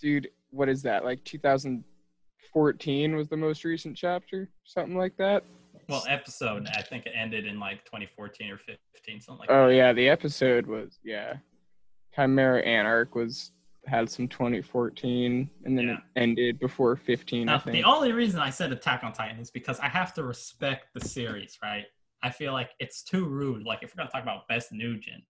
Dude 0.00 0.28
what 0.50 0.68
is 0.68 0.82
that 0.82 1.04
like 1.04 1.22
2014 1.24 3.16
was 3.16 3.28
the 3.28 3.36
most 3.36 3.64
recent 3.64 3.96
chapter 3.96 4.48
something 4.64 4.96
like 4.96 5.16
that 5.16 5.42
Well, 5.88 6.04
episode. 6.08 6.68
I 6.76 6.82
think 6.82 7.06
it 7.06 7.12
ended 7.16 7.46
in 7.46 7.58
like 7.58 7.84
2014 7.84 8.50
or 8.52 8.58
15, 8.58 9.20
something 9.20 9.40
like 9.40 9.48
that. 9.48 9.54
oh 9.54 9.68
that. 9.68 9.74
yeah 9.74 9.92
the 9.92 10.08
episode 10.08 10.66
was 10.66 10.98
yeah 11.02 11.34
chimera 12.14 12.62
ant 12.62 12.86
arc 12.86 13.14
was 13.14 13.50
had 13.86 14.08
some 14.08 14.26
2014 14.28 15.50
and 15.64 15.76
then 15.78 15.88
Yeah. 15.88 15.94
it 15.94 16.00
ended 16.16 16.58
before 16.58 16.96
15 16.96 17.48
i 17.48 17.52
Now, 17.52 17.58
think 17.58 17.72
the 17.76 17.84
only 17.84 18.12
reason 18.12 18.40
I 18.40 18.48
said 18.50 18.72
Attack 18.72 19.04
on 19.04 19.12
Titan 19.12 19.38
is 19.40 19.50
because 19.50 19.78
I 19.80 19.88
have 19.88 20.14
to 20.14 20.22
respect 20.24 20.94
the 20.94 21.00
series, 21.06 21.58
right? 21.62 21.84
I 22.22 22.30
feel 22.30 22.54
like 22.54 22.70
it's 22.78 23.02
too 23.02 23.26
rude. 23.26 23.64
Like, 23.66 23.82
if 23.82 23.92
we're 23.94 23.98
gonna 23.98 24.08
talk 24.10 24.22
about 24.22 24.48
best 24.48 24.72
new 24.72 24.98
gen, 24.98 25.22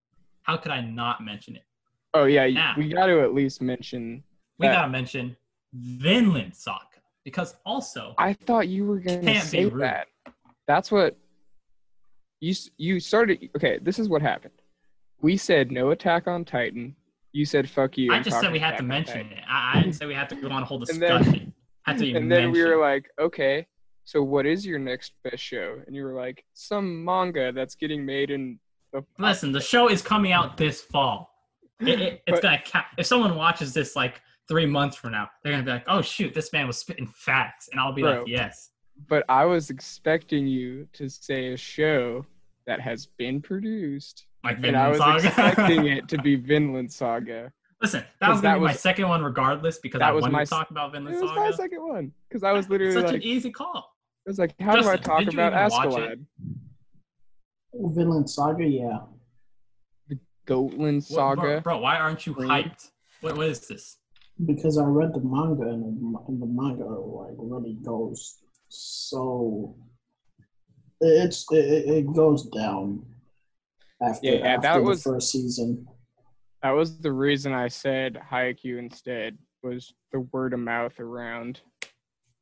how 0.43 0.57
could 0.57 0.71
I 0.71 0.81
not 0.83 1.25
mention 1.25 1.57
it? 1.57 1.63
oh 2.13 2.27
yeah 2.27 2.45
Yeah. 2.45 2.75
we 2.77 2.89
got 2.91 3.07
to 3.07 3.23
at 3.23 3.35
least 3.35 3.61
mention 3.61 4.23
We 4.59 4.67
gotta 4.67 4.89
mention 4.89 5.37
Vinland 5.73 6.55
Saga 6.55 6.81
because 7.25 7.57
also 7.65 8.15
i 8.19 8.35
thought 8.35 8.69
you 8.69 8.85
were 8.87 8.99
gonna 9.01 9.41
say 9.41 9.65
that 9.71 10.07
that's 10.69 10.91
what 10.93 11.17
you 12.41 12.55
you 12.77 13.01
started 13.01 13.49
okay 13.57 13.79
this 13.83 13.99
is 13.99 14.09
what 14.09 14.21
happened 14.21 14.53
we 15.23 15.37
said 15.37 15.73
no 15.73 15.91
attack 15.91 16.29
on 16.29 16.45
titan 16.45 16.95
you 17.33 17.45
said 17.47 17.69
fuck 17.69 17.97
you 17.97 18.13
I 18.13 18.21
just 18.21 18.39
said 18.41 18.53
we 18.53 18.59
had 18.59 18.77
to 18.77 18.83
mention 18.85 19.23
Titan. 19.25 19.39
it. 19.39 19.45
I, 19.49 19.73
I 19.79 19.81
didn't 19.83 19.95
say 19.95 20.07
we 20.07 20.15
had 20.15 20.29
to 20.29 20.37
go 20.37 20.49
on 20.51 20.63
a 20.63 20.65
whole 20.67 20.79
And 20.89 21.03
then- 21.03 21.19
discussion. 21.19 21.53
had 21.83 21.99
to 21.99 22.13
and 22.15 22.31
then 22.31 22.53
we 22.53 22.63
were 22.65 22.77
like, 22.77 23.11
okay, 23.19 23.67
so 24.05 24.23
what 24.23 24.47
is 24.47 24.65
your 24.65 24.79
next 24.79 25.15
best 25.25 25.43
show? 25.43 25.81
And 25.87 25.97
you 25.97 26.05
were 26.05 26.13
like, 26.15 26.45
some 26.53 27.05
manga 27.05 27.51
that's 27.51 27.75
getting 27.75 28.07
made 28.07 28.31
in 28.31 28.61
the. 28.93 29.05
Listen, 29.19 29.51
the 29.51 29.61
show 29.61 29.89
is 29.91 30.01
coming 30.01 30.31
out 30.31 30.57
this 30.57 30.81
fall. 30.81 31.29
It, 31.81 32.01
it, 32.01 32.23
it's 32.29 32.37
But- 32.37 32.43
gonna 32.43 32.63
ca- 32.65 32.87
if 32.99 33.07
someone 33.07 33.35
watches 33.35 33.75
this 33.75 33.97
like 33.97 34.21
three 34.49 34.67
months 34.67 34.97
from 34.97 35.13
now, 35.13 35.29
they're 35.43 35.53
gonna 35.53 35.65
be 35.65 35.71
like, 35.71 35.85
"Oh 35.89 36.03
shoot, 36.03 36.35
this 36.35 36.53
man 36.53 36.67
was 36.67 36.79
spitting 36.79 37.07
facts," 37.07 37.69
and 37.73 37.81
I'll 37.81 37.93
be 37.93 38.03
Bro. 38.03 38.21
like, 38.21 38.29
"Yes." 38.29 38.71
But 39.09 39.25
I 39.29 39.45
was 39.45 39.71
expecting 39.71 40.47
you 40.47 40.87
to 40.93 41.09
say 41.09 41.53
a 41.53 41.57
show 41.57 42.25
that 42.67 42.81
has 42.81 43.07
been 43.19 43.43
produced, 43.43 44.27
Like 44.45 44.59
Vinland 44.61 44.77
and 44.77 44.77
I 44.77 44.91
Vinland 44.93 45.15
was 45.15 45.25
expecting 45.25 45.87
it 45.87 46.09
to 46.09 46.19
be 46.19 46.37
Vinland 46.51 46.93
Saga. 46.93 47.53
Listen, 47.83 48.05
that 48.21 48.31
was 48.31 48.41
gonna 48.41 48.55
that 48.55 48.59
be 48.61 48.65
my 48.67 48.71
was- 48.73 48.81
second 48.81 49.09
one, 49.09 49.23
regardless, 49.23 49.79
because 49.79 49.99
that 49.99 50.09
I 50.09 50.13
was 50.13 50.23
wanted 50.23 50.33
my 50.33 50.45
to 50.45 50.51
talk 50.51 50.71
about 50.71 50.93
Vinland 50.93 51.17
Saga. 51.19 51.27
It 51.27 51.29
was 51.37 51.59
my 51.59 51.65
second 51.65 51.87
one 51.87 52.13
because 52.29 52.43
I 52.43 52.53
was 52.53 52.69
literally 52.71 52.95
such 52.95 53.07
like, 53.07 53.15
an 53.17 53.23
easy 53.23 53.51
call. 53.51 53.91
It 54.27 54.31
was 54.31 54.39
like, 54.39 54.55
how 54.61 54.77
do 54.77 54.89
I 54.89 54.97
talk 54.97 55.23
about 55.23 55.53
even 55.53 55.71
watch 55.71 55.87
it? 55.99 56.19
Askeladd? 56.19 56.25
Oh, 57.75 57.89
Vinland 57.89 58.31
Saga, 58.31 58.65
yeah. 58.65 59.01
The 60.09 60.19
Goatland 60.47 60.95
What- 60.95 61.03
Saga. 61.05 61.41
bro, 61.41 61.61
bro, 61.61 61.79
why 61.79 61.97
aren't 61.99 62.27
you 62.27 62.35
hyped? 62.35 62.91
What, 63.21 63.37
what 63.37 63.47
is 63.49 63.67
this? 63.67 63.99
Because 64.45 64.79
I 64.79 64.85
read 64.85 65.15
the 65.15 65.21
manga 65.21 65.63
and 65.69 65.83
the, 66.15 66.19
and 66.27 66.43
the 66.43 66.47
manga 66.47 66.85
like 66.85 67.35
really 67.39 67.75
goes 67.85 68.39
so 68.69 69.77
it's 71.01 71.45
it, 71.53 71.57
it- 71.65 71.89
it 71.89 72.13
goes 72.15 72.47
down 72.51 73.05
after, 74.03 74.27
Yeah, 74.27 74.41
that 74.59 74.65
after 74.65 74.83
was- 74.83 75.03
the 75.05 75.11
first 75.11 75.31
season. 75.31 75.87
That 76.63 76.71
was 76.71 76.99
the 76.99 77.13
reason 77.13 77.53
I 77.53 77.69
said 77.69 78.19
Haikyuu 78.33 78.79
instead 78.79 79.37
was 79.63 79.93
the 80.13 80.21
word 80.33 80.55
of 80.55 80.61
mouth 80.61 80.99
around 80.99 81.61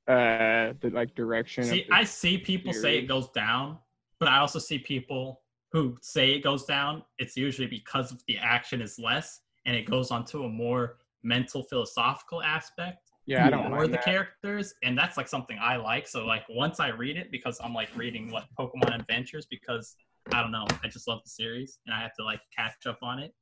uh 0.08 0.72
the 0.80 0.90
like 0.92 1.14
direction. 1.14 1.64
See, 1.64 1.82
of 1.82 1.88
the, 1.88 1.92
I 1.94 2.04
see 2.04 2.38
people 2.38 2.72
say 2.72 2.98
it 2.98 3.06
goes 3.08 3.28
down, 3.30 3.78
but 4.18 4.28
I 4.28 4.38
also 4.38 4.58
see 4.60 4.78
people 4.78 5.42
who 5.72 5.96
say 6.02 6.30
it 6.30 6.42
goes 6.42 6.64
down. 6.64 7.02
It's 7.18 7.36
usually 7.36 7.66
because 7.66 8.12
of 8.12 8.22
the 8.28 8.38
action 8.38 8.80
is 8.80 8.98
less 8.98 9.40
and 9.66 9.76
it 9.76 9.90
goes 9.90 10.10
on 10.10 10.24
to 10.26 10.44
a 10.44 10.48
more 10.48 10.98
mental 11.22 11.62
philosophical 11.64 12.42
aspect 12.42 13.12
yeah, 13.26 13.46
I 13.46 13.50
don't 13.50 13.60
Yeah. 13.60 13.64
for 13.68 13.70
mind 13.76 13.88
the 13.88 13.96
that. 13.98 14.04
characters. 14.04 14.74
And 14.82 14.98
that's 14.98 15.16
like 15.16 15.28
something 15.28 15.56
I 15.60 15.76
like. 15.76 16.08
So 16.08 16.26
like 16.26 16.44
once 16.48 16.80
I 16.80 16.88
read 16.88 17.16
it, 17.16 17.30
because 17.30 17.60
I'm 17.62 17.72
like 17.72 17.88
reading 17.96 18.30
what 18.30 18.46
Pokemon 18.58 18.94
Adventures 18.98 19.46
because 19.46 19.96
I 20.32 20.42
don't 20.42 20.52
know, 20.52 20.66
I 20.82 20.88
just 20.88 21.06
love 21.08 21.20
the 21.24 21.30
series 21.30 21.78
and 21.86 21.94
I 21.94 22.00
have 22.00 22.14
to 22.14 22.24
like 22.24 22.40
catch 22.56 22.86
up 22.86 22.98
on 23.02 23.18
it. 23.20 23.32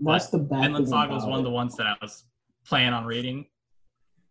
That's 0.00 0.28
the 0.28 0.38
bad 0.38 0.62
Vinland 0.62 0.86
thing 0.86 0.92
Saga 0.92 1.14
was 1.14 1.24
one 1.24 1.38
of 1.38 1.44
the 1.44 1.50
ones 1.50 1.76
that 1.76 1.86
I 1.86 1.94
was 2.02 2.24
planning 2.66 2.92
on 2.92 3.04
reading 3.06 3.46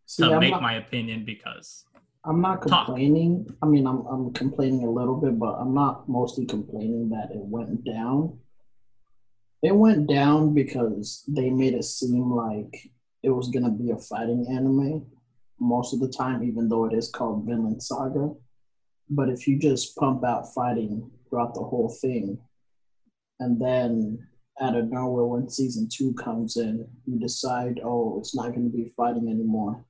See, 0.06 0.24
to 0.24 0.34
I'm 0.34 0.40
make 0.40 0.52
not, 0.52 0.62
my 0.62 0.74
opinion 0.76 1.24
because 1.26 1.86
I'm 2.26 2.42
not 2.42 2.68
Talk. 2.68 2.86
complaining. 2.86 3.48
I 3.62 3.66
mean, 3.66 3.88
I'm 3.88 4.06
I'm 4.06 4.34
complaining 4.34 4.84
a 4.84 4.90
little 4.90 5.16
bit, 5.16 5.40
but 5.40 5.54
I'm 5.54 5.74
not 5.74 6.08
mostly 6.08 6.46
complaining 6.46 7.10
that 7.10 7.32
it 7.32 7.42
went 7.42 7.84
down. 7.86 8.38
It 9.64 9.76
went 9.76 10.08
down 10.08 10.54
because 10.54 11.24
they 11.28 11.50
made 11.50 11.74
it 11.74 11.86
seem 11.86 12.32
like 12.32 12.92
it 13.24 13.32
was 13.32 13.50
gonna 13.50 13.72
be 13.72 13.90
a 13.92 13.98
fighting 13.98 14.46
anime 14.50 15.06
most 15.60 15.94
of 15.94 16.00
the 16.00 16.10
time, 16.10 16.44
even 16.44 16.70
though 16.70 16.86
it 16.86 16.94
is 16.94 17.10
called 17.10 17.46
Vinland 17.46 17.82
Saga. 17.82 18.34
But 19.10 19.30
if 19.30 19.48
you 19.48 19.58
just 19.58 19.96
pump 19.96 20.24
out 20.24 20.54
fighting 20.54 21.10
throughout 21.30 21.56
the 21.56 21.64
whole 21.64 21.90
thing, 21.90 22.38
and 23.40 23.60
then 23.60 24.28
out 24.62 24.76
of 24.76 24.92
nowhere 24.92 25.26
when 25.26 25.50
season 25.50 25.90
two 25.92 26.14
comes 26.14 26.58
in, 26.58 26.88
you 27.06 27.18
decide, 27.18 27.80
oh, 27.84 28.20
it's 28.20 28.36
not 28.36 28.54
gonna 28.54 28.70
be 28.70 28.94
fighting 28.96 29.30
anymore 29.30 29.84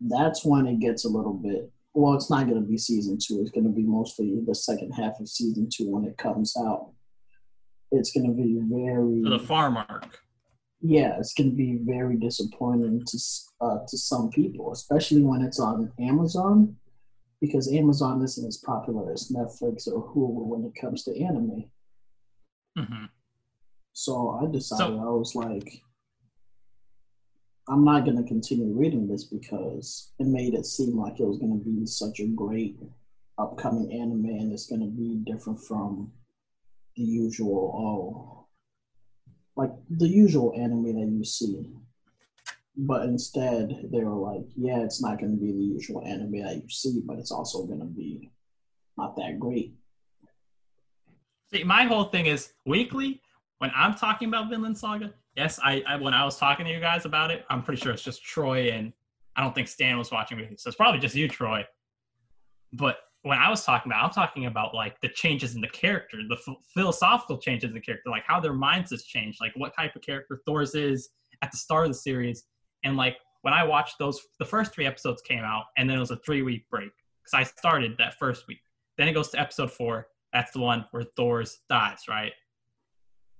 that's 0.00 0.44
when 0.44 0.66
it 0.66 0.80
gets 0.80 1.04
a 1.04 1.08
little 1.08 1.34
bit 1.34 1.70
well 1.92 2.14
it's 2.14 2.30
not 2.30 2.46
going 2.46 2.60
to 2.60 2.66
be 2.66 2.78
season 2.78 3.18
two 3.20 3.40
it's 3.40 3.50
going 3.50 3.64
to 3.64 3.70
be 3.70 3.82
mostly 3.82 4.40
the 4.46 4.54
second 4.54 4.90
half 4.92 5.20
of 5.20 5.28
season 5.28 5.68
two 5.70 5.90
when 5.90 6.04
it 6.04 6.16
comes 6.16 6.56
out 6.56 6.90
it's 7.92 8.12
going 8.12 8.26
to 8.26 8.32
be 8.34 8.58
very 8.62 9.22
for 9.22 9.30
the 9.30 9.38
farm 9.38 9.76
arc. 9.76 10.20
yeah 10.80 11.16
it's 11.18 11.34
going 11.34 11.50
to 11.50 11.56
be 11.56 11.78
very 11.82 12.16
disappointing 12.16 13.02
to 13.06 13.18
uh, 13.60 13.78
to 13.88 13.96
some 13.98 14.30
people 14.30 14.72
especially 14.72 15.22
when 15.22 15.42
it's 15.42 15.60
on 15.60 15.92
amazon 16.00 16.76
because 17.40 17.72
amazon 17.72 18.22
isn't 18.22 18.46
as 18.46 18.58
popular 18.58 19.12
as 19.12 19.30
netflix 19.34 19.86
or 19.88 20.02
hulu 20.12 20.44
when 20.46 20.64
it 20.64 20.74
comes 20.80 21.02
to 21.04 21.18
anime 21.22 21.64
hmm 22.76 23.04
so 23.92 24.30
i 24.42 24.46
decided 24.50 24.96
So- 24.96 25.00
i 25.00 25.10
was 25.10 25.34
like 25.34 25.82
i'm 27.68 27.84
not 27.84 28.04
going 28.04 28.16
to 28.16 28.22
continue 28.24 28.72
reading 28.72 29.06
this 29.08 29.24
because 29.24 30.12
it 30.18 30.26
made 30.26 30.54
it 30.54 30.66
seem 30.66 30.96
like 30.96 31.20
it 31.20 31.26
was 31.26 31.38
going 31.38 31.58
to 31.58 31.64
be 31.64 31.86
such 31.86 32.20
a 32.20 32.26
great 32.26 32.76
upcoming 33.38 33.90
anime 33.92 34.24
and 34.26 34.52
it's 34.52 34.66
going 34.66 34.80
to 34.80 34.86
be 34.88 35.16
different 35.30 35.58
from 35.60 36.10
the 37.00 37.10
usual 37.10 37.74
oh 37.76 38.46
like 39.56 39.70
the 39.90 40.08
usual 40.08 40.52
anime 40.56 40.94
that 40.98 41.08
you 41.08 41.24
see 41.24 41.66
but 42.76 43.02
instead 43.02 43.88
they 43.92 44.02
were 44.04 44.14
like 44.14 44.46
yeah 44.56 44.80
it's 44.80 45.02
not 45.02 45.18
going 45.18 45.32
to 45.32 45.40
be 45.40 45.52
the 45.52 45.58
usual 45.58 46.02
anime 46.06 46.42
that 46.42 46.56
you 46.56 46.68
see 46.68 47.02
but 47.04 47.18
it's 47.18 47.32
also 47.32 47.64
going 47.64 47.80
to 47.80 47.86
be 47.86 48.30
not 48.96 49.16
that 49.16 49.38
great 49.38 49.74
See, 51.52 51.64
my 51.64 51.82
whole 51.82 52.04
thing 52.04 52.26
is 52.26 52.52
weekly. 52.64 53.20
When 53.58 53.72
I'm 53.74 53.94
talking 53.94 54.28
about 54.28 54.48
Vinland 54.48 54.78
Saga, 54.78 55.12
yes, 55.36 55.58
I, 55.62 55.82
I 55.86 55.96
when 55.96 56.14
I 56.14 56.24
was 56.24 56.38
talking 56.38 56.64
to 56.64 56.72
you 56.72 56.80
guys 56.80 57.04
about 57.04 57.30
it, 57.30 57.44
I'm 57.50 57.62
pretty 57.62 57.82
sure 57.82 57.92
it's 57.92 58.02
just 58.02 58.22
Troy 58.22 58.70
and 58.70 58.92
I 59.36 59.42
don't 59.42 59.54
think 59.54 59.68
Stan 59.68 59.98
was 59.98 60.10
watching 60.12 60.38
me, 60.38 60.48
so 60.56 60.68
it's 60.68 60.76
probably 60.76 61.00
just 61.00 61.14
you, 61.14 61.28
Troy. 61.28 61.66
But 62.72 62.98
when 63.22 63.38
I 63.38 63.50
was 63.50 63.64
talking 63.64 63.92
about, 63.92 64.04
I'm 64.04 64.10
talking 64.10 64.46
about 64.46 64.74
like 64.74 65.00
the 65.00 65.08
changes 65.08 65.54
in 65.54 65.60
the 65.60 65.68
character, 65.68 66.18
the 66.28 66.36
ph 66.36 66.56
philosophical 66.74 67.38
changes 67.38 67.68
in 67.68 67.74
the 67.74 67.80
character, 67.80 68.10
like 68.10 68.24
how 68.26 68.40
their 68.40 68.54
minds 68.54 68.90
has 68.90 69.04
changed, 69.04 69.38
like 69.40 69.52
what 69.56 69.74
type 69.76 69.94
of 69.94 70.02
character 70.02 70.40
Thors 70.46 70.74
is 70.74 71.10
at 71.42 71.50
the 71.50 71.58
start 71.58 71.86
of 71.86 71.92
the 71.92 71.98
series, 71.98 72.44
and 72.84 72.96
like 72.96 73.16
when 73.42 73.54
I 73.54 73.64
watched 73.64 73.98
those, 73.98 74.20
the 74.38 74.44
first 74.44 74.72
three 74.72 74.86
episodes 74.86 75.22
came 75.22 75.44
out, 75.44 75.64
and 75.76 75.88
then 75.88 75.96
it 75.96 76.00
was 76.00 76.10
a 76.10 76.16
three 76.24 76.42
week 76.42 76.68
break 76.70 76.90
because 77.22 77.34
I 77.34 77.44
started 77.44 77.96
that 77.98 78.14
first 78.18 78.46
week. 78.48 78.60
Then 78.98 79.08
it 79.08 79.12
goes 79.12 79.28
to 79.30 79.40
episode 79.40 79.70
four. 79.70 80.08
That's 80.32 80.52
the 80.52 80.60
one 80.60 80.84
where 80.90 81.04
Thors 81.16 81.58
dies, 81.68 82.02
right? 82.08 82.32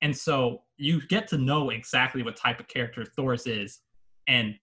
And 0.03 0.17
so 0.17 0.63
you 0.77 1.07
get 1.09 1.29
to 1.29 1.39
know 1.39 1.71
exactly 1.71 2.23
what 2.23 2.37
type 2.37 2.61
of 2.61 2.69
character 2.69 3.05
Thors 3.05 3.47
is. 3.47 3.81
And 4.27 4.55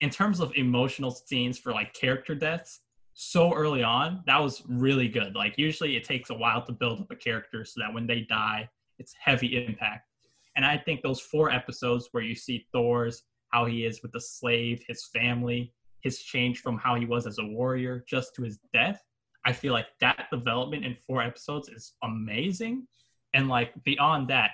in 0.00 0.10
terms 0.10 0.40
of 0.40 0.52
emotional 0.54 1.10
scenes 1.10 1.58
for 1.58 1.72
like 1.72 1.94
character 1.94 2.34
deaths, 2.34 2.80
so 3.20 3.52
early 3.52 3.82
on, 3.82 4.22
that 4.26 4.40
was 4.40 4.62
really 4.68 5.08
good. 5.08 5.34
Like 5.34 5.58
usually 5.58 5.96
it 5.96 6.04
takes 6.04 6.30
a 6.30 6.34
while 6.34 6.64
to 6.64 6.70
build 6.70 7.00
up 7.00 7.10
a 7.10 7.16
character 7.16 7.64
so 7.64 7.80
that 7.80 7.92
when 7.92 8.06
they 8.06 8.20
die, 8.20 8.70
it's 9.00 9.12
heavy 9.20 9.66
impact. 9.66 10.08
And 10.54 10.64
I 10.64 10.78
think 10.78 11.02
those 11.02 11.20
four 11.20 11.50
episodes 11.50 12.10
where 12.12 12.22
you 12.22 12.36
see 12.36 12.68
Thors, 12.72 13.24
how 13.48 13.64
he 13.64 13.84
is 13.84 14.02
with 14.02 14.12
the 14.12 14.20
slave, 14.20 14.84
his 14.86 15.06
family, 15.06 15.72
his 16.00 16.20
change 16.20 16.60
from 16.60 16.78
how 16.78 16.94
he 16.94 17.06
was 17.06 17.26
as 17.26 17.40
a 17.40 17.44
warrior 17.44 18.04
just 18.06 18.36
to 18.36 18.42
his 18.42 18.60
death, 18.72 19.02
I 19.44 19.52
feel 19.52 19.72
like 19.72 19.88
that 20.00 20.28
development 20.30 20.84
in 20.84 20.96
four 21.04 21.20
episodes 21.20 21.68
is 21.68 21.94
amazing. 22.04 22.86
And 23.34 23.48
like 23.48 23.72
beyond 23.82 24.28
that, 24.28 24.52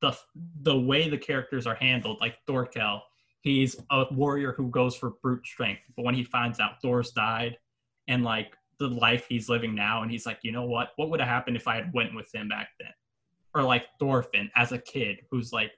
the 0.00 0.16
the 0.62 0.78
way 0.78 1.08
the 1.08 1.18
characters 1.18 1.66
are 1.66 1.74
handled, 1.74 2.20
like 2.20 2.36
Thorkel, 2.46 3.02
he's 3.40 3.74
a 3.90 4.04
warrior 4.12 4.52
who 4.52 4.70
goes 4.70 4.94
for 4.94 5.14
brute 5.24 5.44
strength. 5.44 5.82
But 5.96 6.04
when 6.04 6.14
he 6.14 6.22
finds 6.22 6.60
out 6.60 6.80
Thors 6.80 7.10
died 7.10 7.58
and 8.08 8.24
like 8.24 8.54
the 8.78 8.88
life 8.88 9.26
he's 9.28 9.48
living 9.48 9.74
now, 9.74 10.02
and 10.02 10.10
he's 10.10 10.26
like, 10.26 10.38
you 10.42 10.52
know 10.52 10.64
what? 10.64 10.90
What 10.96 11.10
would 11.10 11.20
have 11.20 11.28
happened 11.28 11.56
if 11.56 11.66
I 11.66 11.76
had 11.76 11.92
went 11.92 12.14
with 12.14 12.32
him 12.34 12.48
back 12.48 12.68
then? 12.78 12.92
Or 13.54 13.62
like 13.62 13.86
Thorfinn 13.98 14.50
as 14.54 14.72
a 14.72 14.78
kid 14.78 15.20
who's 15.30 15.52
like, 15.52 15.72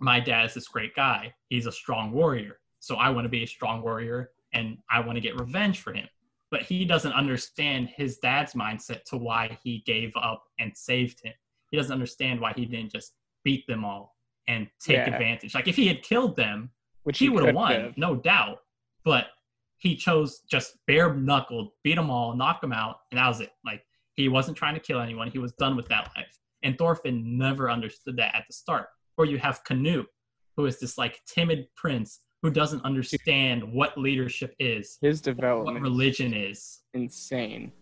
my 0.00 0.18
dad 0.18 0.46
is 0.46 0.54
this 0.54 0.66
great 0.66 0.94
guy. 0.96 1.32
He's 1.48 1.66
a 1.66 1.72
strong 1.72 2.10
warrior. 2.10 2.58
So 2.80 2.96
I 2.96 3.10
want 3.10 3.26
to 3.26 3.28
be 3.28 3.44
a 3.44 3.46
strong 3.46 3.82
warrior 3.82 4.30
and 4.52 4.78
I 4.90 5.00
want 5.00 5.16
to 5.16 5.20
get 5.20 5.38
revenge 5.38 5.80
for 5.82 5.92
him 5.92 6.08
but 6.50 6.62
he 6.62 6.84
doesn't 6.84 7.12
understand 7.12 7.88
his 7.88 8.18
dad's 8.18 8.54
mindset 8.54 9.04
to 9.04 9.16
why 9.16 9.56
he 9.62 9.82
gave 9.86 10.12
up 10.16 10.42
and 10.58 10.76
saved 10.76 11.20
him. 11.22 11.32
He 11.70 11.76
doesn't 11.76 11.92
understand 11.92 12.40
why 12.40 12.52
he 12.54 12.66
didn't 12.66 12.90
just 12.92 13.14
beat 13.44 13.66
them 13.66 13.84
all 13.84 14.16
and 14.48 14.68
take 14.80 14.96
Yeah. 14.96 15.14
advantage. 15.14 15.54
Like 15.54 15.68
if 15.68 15.76
he 15.76 15.86
had 15.86 16.02
killed 16.02 16.36
them, 16.36 16.70
Which 17.04 17.18
he 17.18 17.28
would 17.28 17.44
have 17.46 17.54
won, 17.54 17.94
no 17.96 18.16
doubt. 18.16 18.58
But 19.04 19.28
he 19.80 19.96
chose 19.96 20.42
just 20.48 20.76
bare 20.86 21.14
knuckled, 21.14 21.70
beat 21.82 21.96
them 21.96 22.10
all, 22.10 22.36
knock 22.36 22.60
them 22.60 22.72
out, 22.72 23.00
and 23.10 23.18
that 23.18 23.26
was 23.26 23.40
it. 23.40 23.50
Like 23.64 23.82
he 24.14 24.28
wasn't 24.28 24.56
trying 24.56 24.74
to 24.74 24.80
kill 24.80 25.00
anyone. 25.00 25.30
He 25.30 25.38
was 25.38 25.52
done 25.52 25.74
with 25.74 25.88
that 25.88 26.10
life. 26.16 26.38
And 26.62 26.76
Thorfinn 26.76 27.38
never 27.38 27.70
understood 27.70 28.16
that 28.18 28.34
at 28.34 28.44
the 28.46 28.52
start. 28.52 28.86
Or 29.16 29.24
you 29.24 29.38
have 29.38 29.64
Canute, 29.64 30.06
who 30.56 30.66
is 30.66 30.78
this 30.78 30.98
like 30.98 31.20
timid 31.26 31.66
prince 31.74 32.20
who 32.42 32.50
doesn't 32.50 32.84
understand 32.84 33.62
what 33.62 33.96
leadership 33.98 34.54
is, 34.58 34.98
His 35.00 35.18
what 35.20 35.36
development 35.36 35.80
religion 35.80 36.34
is. 36.34 36.80
insane. 36.94 37.72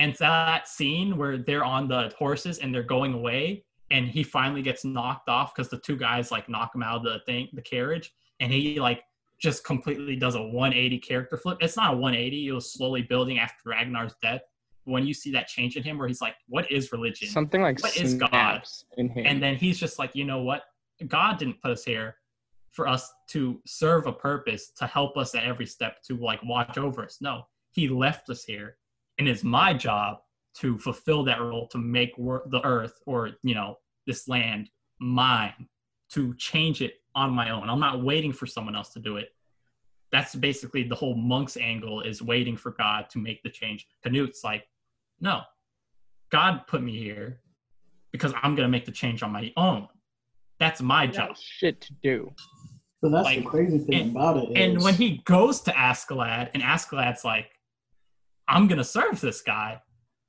And 0.00 0.14
that 0.16 0.68
scene 0.68 1.16
where 1.16 1.38
they're 1.38 1.64
on 1.64 1.88
the 1.88 2.12
horses 2.18 2.58
and 2.58 2.72
they're 2.72 2.82
going 2.84 3.14
away, 3.14 3.64
and 3.90 4.06
he 4.06 4.22
finally 4.22 4.62
gets 4.62 4.84
knocked 4.84 5.28
off 5.28 5.54
because 5.54 5.70
the 5.70 5.78
two 5.78 5.96
guys 5.96 6.30
like 6.30 6.48
knock 6.48 6.74
him 6.74 6.82
out 6.82 6.98
of 6.98 7.02
the 7.04 7.20
thing, 7.26 7.48
the 7.52 7.62
carriage, 7.62 8.12
and 8.40 8.52
he 8.52 8.78
like 8.78 9.02
just 9.40 9.64
completely 9.64 10.16
does 10.16 10.34
a 10.34 10.42
180 10.42 10.98
character 10.98 11.36
flip. 11.36 11.58
It's 11.60 11.76
not 11.76 11.94
a 11.94 11.96
180; 11.96 12.48
it 12.48 12.52
was 12.52 12.72
slowly 12.72 13.02
building 13.02 13.38
after 13.38 13.70
Ragnar's 13.70 14.14
death. 14.22 14.42
When 14.84 15.06
you 15.06 15.12
see 15.14 15.30
that 15.32 15.48
change 15.48 15.76
in 15.76 15.82
him, 15.82 15.98
where 15.98 16.08
he's 16.08 16.20
like, 16.20 16.34
"What 16.48 16.70
is 16.70 16.92
religion?" 16.92 17.28
Something 17.28 17.62
like 17.62 17.82
What 17.82 17.96
is 17.96 18.14
God? 18.14 18.62
in 18.96 19.08
him. 19.10 19.26
and 19.26 19.42
then 19.42 19.56
he's 19.56 19.78
just 19.78 19.98
like, 19.98 20.14
"You 20.14 20.24
know 20.24 20.42
what? 20.42 20.62
God 21.06 21.38
didn't 21.38 21.60
put 21.62 21.70
us 21.70 21.84
here 21.84 22.16
for 22.72 22.88
us 22.88 23.12
to 23.28 23.60
serve 23.66 24.06
a 24.06 24.12
purpose 24.12 24.70
to 24.78 24.86
help 24.86 25.16
us 25.16 25.34
at 25.34 25.44
every 25.44 25.66
step 25.66 26.02
to 26.04 26.16
like 26.16 26.40
watch 26.44 26.78
over 26.78 27.04
us. 27.04 27.18
No, 27.20 27.46
He 27.72 27.88
left 27.88 28.30
us 28.30 28.44
here, 28.44 28.78
and 29.18 29.28
it's 29.28 29.44
my 29.44 29.74
job 29.74 30.18
to 30.54 30.78
fulfill 30.78 31.22
that 31.24 31.40
role 31.40 31.68
to 31.68 31.78
make 31.78 32.16
wor- 32.18 32.44
the 32.46 32.64
earth 32.64 32.94
or 33.06 33.30
you 33.42 33.54
know 33.54 33.76
this 34.06 34.26
land 34.28 34.70
mine 35.00 35.68
to 36.10 36.34
change 36.34 36.80
it 36.82 36.94
on 37.18 37.30
my 37.32 37.50
own 37.50 37.68
i'm 37.72 37.80
not 37.88 38.02
waiting 38.10 38.32
for 38.32 38.46
someone 38.46 38.76
else 38.76 38.90
to 38.96 39.00
do 39.00 39.16
it 39.16 39.28
that's 40.10 40.34
basically 40.34 40.82
the 40.82 40.94
whole 40.94 41.14
monk's 41.32 41.56
angle 41.56 42.00
is 42.10 42.22
waiting 42.22 42.56
for 42.56 42.70
god 42.72 43.00
to 43.10 43.18
make 43.18 43.42
the 43.42 43.50
change 43.50 43.86
canute's 44.04 44.42
like 44.44 44.64
no 45.20 45.36
god 46.30 46.52
put 46.66 46.82
me 46.82 46.94
here 47.06 47.40
because 48.12 48.32
i'm 48.42 48.54
going 48.54 48.66
to 48.66 48.74
make 48.76 48.86
the 48.86 48.92
change 49.02 49.22
on 49.22 49.30
my 49.32 49.52
own 49.56 49.86
that's 50.60 50.80
my 50.80 51.02
I 51.02 51.06
got 51.06 51.14
job 51.14 51.36
shit 51.36 51.80
to 51.82 51.92
do. 52.02 52.32
So 53.00 53.08
that's 53.10 53.24
Like, 53.26 53.44
the 53.44 53.48
crazy 53.48 53.78
thing 53.78 54.00
and- 54.00 54.10
about 54.10 54.38
it. 54.38 54.56
and 54.56 54.82
when 54.82 54.94
he 54.94 55.18
goes 55.24 55.60
to 55.66 55.70
Askeladd, 55.72 56.50
and 56.52 56.60
Askeladd's 56.64 57.24
like, 57.24 57.48
I'm 58.48 58.66
gonna 58.66 58.82
serve 58.82 59.20
this 59.20 59.40
guy, 59.40 59.80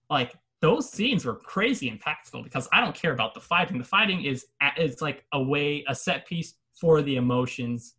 like 0.07 0.35
those 0.61 0.87
scenes 0.91 1.25
were 1.25 1.33
crazy 1.33 1.89
impactful 1.89 2.43
because 2.43 2.69
I 2.71 2.79
don't 2.79 2.93
care 2.95 3.11
about 3.11 3.33
the 3.33 3.39
fighting. 3.39 3.79
The 3.79 3.83
fighting 3.97 4.23
is 4.23 4.45
is 4.77 5.01
like 5.01 5.25
a 5.33 5.41
way, 5.41 5.83
a 5.87 5.95
set 5.95 6.27
piece 6.27 6.53
for 6.79 7.01
the 7.01 7.15
emotions 7.15 7.95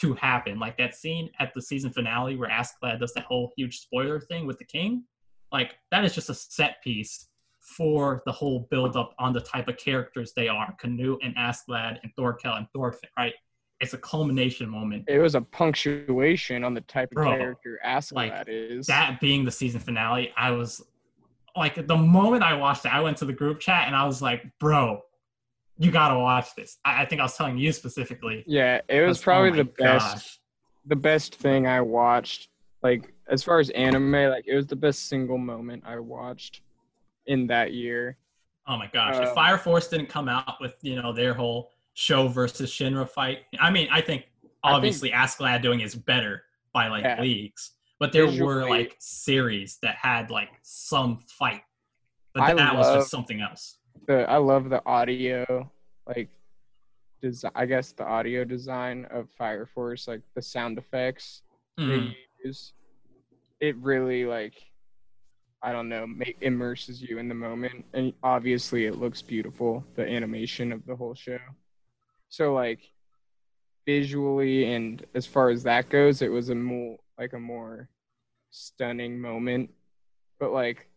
to 0.00 0.14
happen. 0.14 0.58
Like 0.58 0.78
that 0.78 0.94
scene 0.94 1.30
at 1.38 1.52
the 1.54 1.62
season 1.62 1.90
finale 1.90 2.36
where 2.36 2.48
Askeladd 2.48 3.00
does 3.00 3.12
that 3.14 3.24
whole 3.24 3.52
huge 3.56 3.80
spoiler 3.80 4.20
thing 4.20 4.46
with 4.46 4.58
the 4.58 4.64
king. 4.64 5.04
Like 5.52 5.74
that 5.90 6.04
is 6.04 6.14
just 6.14 6.30
a 6.30 6.34
set 6.34 6.82
piece 6.82 7.28
for 7.60 8.22
the 8.24 8.32
whole 8.32 8.66
build 8.70 8.96
up 8.96 9.14
on 9.18 9.32
the 9.32 9.40
type 9.40 9.68
of 9.68 9.76
characters 9.76 10.32
they 10.34 10.48
are, 10.48 10.74
Canute 10.78 11.20
and 11.22 11.34
Askeladd 11.36 11.98
and 12.02 12.12
Thorkel 12.16 12.54
and 12.54 12.66
Thorfinn, 12.74 13.10
right? 13.18 13.34
It's 13.80 13.92
a 13.92 13.98
culmination 13.98 14.68
moment. 14.68 15.04
It 15.06 15.18
was 15.18 15.34
a 15.34 15.40
punctuation 15.40 16.64
on 16.64 16.74
the 16.74 16.80
type 16.82 17.10
of 17.12 17.16
Bro, 17.16 17.36
character 17.36 17.78
Askeladd 17.84 18.14
like, 18.14 18.44
is. 18.48 18.86
That 18.86 19.20
being 19.20 19.44
the 19.44 19.50
season 19.50 19.80
finale, 19.80 20.32
I 20.36 20.50
was 20.50 20.82
like 21.56 21.86
the 21.86 21.96
moment 21.96 22.42
I 22.42 22.54
watched 22.54 22.84
it, 22.86 22.94
I 22.94 23.00
went 23.00 23.16
to 23.18 23.24
the 23.24 23.32
group 23.32 23.60
chat 23.60 23.86
and 23.86 23.94
I 23.94 24.06
was 24.06 24.22
like, 24.22 24.44
bro, 24.58 25.02
you 25.78 25.90
gotta 25.90 26.18
watch 26.18 26.54
this. 26.56 26.78
I, 26.84 27.02
I 27.02 27.06
think 27.06 27.20
I 27.20 27.24
was 27.24 27.36
telling 27.36 27.56
you 27.58 27.72
specifically. 27.72 28.44
yeah, 28.46 28.80
it 28.88 29.00
was 29.06 29.20
Oh 29.20 29.24
probably 29.24 29.50
my 29.50 29.56
the 29.58 29.64
best 29.64 30.14
gosh. 30.14 30.38
the 30.86 30.96
best 30.96 31.34
thing 31.36 31.66
I 31.66 31.80
watched. 31.80 32.48
Like 32.82 33.12
as 33.28 33.42
far 33.42 33.58
as 33.58 33.70
anime, 33.70 34.12
like 34.12 34.46
it 34.46 34.54
was 34.54 34.66
the 34.66 34.76
best 34.76 35.08
single 35.08 35.38
moment 35.38 35.82
I 35.86 35.98
watched 35.98 36.62
in 37.26 37.46
that 37.48 37.72
year. 37.72 38.16
Oh 38.66 38.76
my 38.76 38.88
gosh! 38.92 39.16
If 39.16 39.28
um, 39.30 39.34
Fire 39.34 39.58
Force 39.58 39.88
didn't 39.88 40.08
come 40.08 40.28
out 40.28 40.60
with 40.60 40.74
you 40.82 41.00
know 41.00 41.12
their 41.12 41.34
whole 41.34 41.70
Sho 41.94 42.28
versus 42.28 42.70
Shinra 42.70 43.08
fight, 43.08 43.40
I 43.60 43.70
mean, 43.70 43.88
I 43.90 44.00
think 44.00 44.22
I 44.62 44.68
think- 44.70 44.76
obviously 44.76 45.12
doing 45.62 45.80
is 45.80 45.94
better 45.94 46.42
by 46.72 46.88
like 46.88 47.02
Yeah. 47.04 47.20
leagues, 47.20 47.72
but 47.98 48.12
there 48.12 48.26
were 48.26 48.68
like 48.68 48.94
series 48.98 49.78
that 49.82 49.94
had 49.96 50.30
like 50.30 50.50
some 50.62 51.20
fight, 51.28 51.62
but 52.34 52.42
I 52.42 52.54
that 52.54 52.76
was 52.76 52.86
just 52.94 53.10
something 53.10 53.40
else. 53.40 53.78
The 54.08 54.28
I 54.28 54.38
love 54.38 54.70
the 54.70 54.84
audio, 54.86 55.70
like 56.06 56.30
design. 57.22 57.52
I 57.54 57.66
guess 57.66 57.92
the 57.92 58.04
audio 58.06 58.42
design 58.44 59.06
of 59.10 59.28
Fire 59.30 59.66
Force, 59.66 60.08
like 60.08 60.22
the 60.34 60.42
sound 60.42 60.78
effects 60.78 61.42
Mhm. 61.78 61.88
they 61.88 62.16
use. 62.44 62.72
It 63.60 63.76
really 63.76 64.24
like 64.24 64.54
I 65.60 65.72
don't 65.72 65.88
know, 65.88 66.06
make 66.06 66.38
immerses 66.40 67.02
you 67.02 67.18
in 67.18 67.28
the 67.28 67.34
moment, 67.34 67.84
and 67.92 68.14
obviously 68.22 68.86
it 68.86 68.94
looks 68.94 69.20
beautiful. 69.22 69.84
The 69.96 70.06
animation 70.08 70.70
of 70.72 70.86
the 70.86 70.94
whole 70.96 71.14
show. 71.16 71.40
So 72.28 72.54
like 72.54 72.80
visually 73.84 74.72
and 74.72 75.04
as 75.14 75.26
far 75.26 75.50
as 75.50 75.64
that 75.64 75.88
goes, 75.88 76.22
it 76.22 76.28
was 76.28 76.48
a 76.50 76.54
more 76.54 76.96
like 77.18 77.32
a 77.32 77.40
more 77.40 77.90
stunning 78.50 79.20
moment. 79.20 79.70
But 80.38 80.52
like 80.52 80.88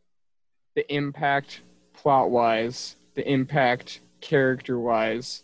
the 0.76 0.86
impact 0.94 1.62
plot 1.94 2.30
wise, 2.30 2.96
the 3.16 3.30
impact 3.30 4.02
character 4.22 4.80
wise, 4.80 5.44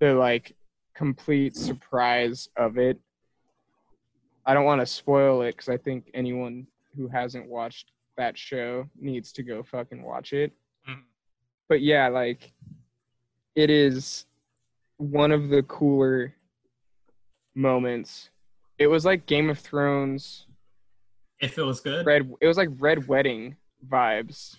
the 0.00 0.14
like 0.14 0.54
complete 0.94 1.56
surprise 1.56 2.48
of 2.56 2.78
it. 2.78 2.98
I 4.44 4.54
don't 4.54 4.64
want 4.64 4.80
to 4.80 4.86
spoil 4.86 5.42
it 5.42 5.52
because 5.52 5.68
I 5.68 5.76
think 5.76 6.10
anyone 6.14 6.66
who 6.96 7.08
hasn't 7.08 7.48
watched 7.48 7.92
that 8.16 8.36
show 8.36 8.88
needs 8.98 9.32
to 9.32 9.42
go 9.42 9.62
fucking 9.62 10.02
watch 10.02 10.32
it. 10.32 10.52
Mhm. 10.88 11.02
But 11.68 11.82
yeah, 11.82 12.08
like 12.08 12.52
it 13.54 13.70
is 13.70 14.26
one 14.96 15.32
of 15.32 15.48
the 15.48 15.62
cooler 15.64 16.34
moments. 17.54 18.30
It 18.78 18.86
was 18.86 19.04
like 19.04 19.26
Game 19.26 19.50
of 19.50 19.58
Thrones 19.58 20.46
If 21.40 21.58
it 21.58 21.62
was 21.62 21.80
good, 21.80 22.06
red 22.06 22.32
it 22.40 22.46
was 22.46 22.56
like 22.56 22.70
red 22.78 23.06
wedding 23.06 23.56
vibes. 23.86 24.56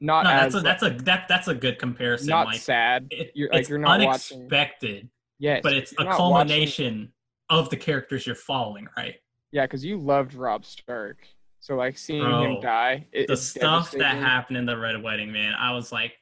Not 0.00 0.24
no, 0.24 0.30
as 0.30 0.52
that's 0.52 0.54
a 0.54 0.60
that's 0.60 0.82
a 0.82 1.04
that 1.04 1.28
that's 1.28 1.48
a 1.48 1.54
good 1.54 1.78
comparison. 1.78 2.28
not 2.28 2.46
like 2.46 2.60
sad. 2.60 3.06
it- 3.10 3.32
You're 3.34 3.50
like 3.50 3.60
it's 3.60 3.68
you're 3.68 3.78
not 3.78 4.00
watching 4.00 4.38
unexpected, 4.38 5.08
Yes, 5.38 5.60
but 5.62 5.74
it's 5.74 5.92
a 5.92 6.04
not 6.04 6.06
watching- 6.06 6.16
culmination 6.16 7.12
of 7.50 7.68
the 7.70 7.76
characters 7.76 8.26
you're 8.26 8.34
following, 8.36 8.88
right? 8.96 9.16
Yeah, 9.52 9.64
because 9.66 9.84
you 9.84 9.98
loved 9.98 10.34
Robb 10.34 10.64
Stark. 10.64 11.26
So 11.60 11.74
like 11.74 11.98
seeing 11.98 12.22
Bro, 12.22 12.44
him 12.56 12.60
die, 12.62 13.06
it, 13.12 13.26
the 13.26 13.36
stuff 13.36 13.90
that 13.92 14.16
happened 14.16 14.56
in 14.56 14.64
the 14.64 14.78
Red 14.78 15.02
Wedding, 15.02 15.30
man, 15.30 15.52
I 15.58 15.72
was 15.74 15.92
like, 15.92 16.14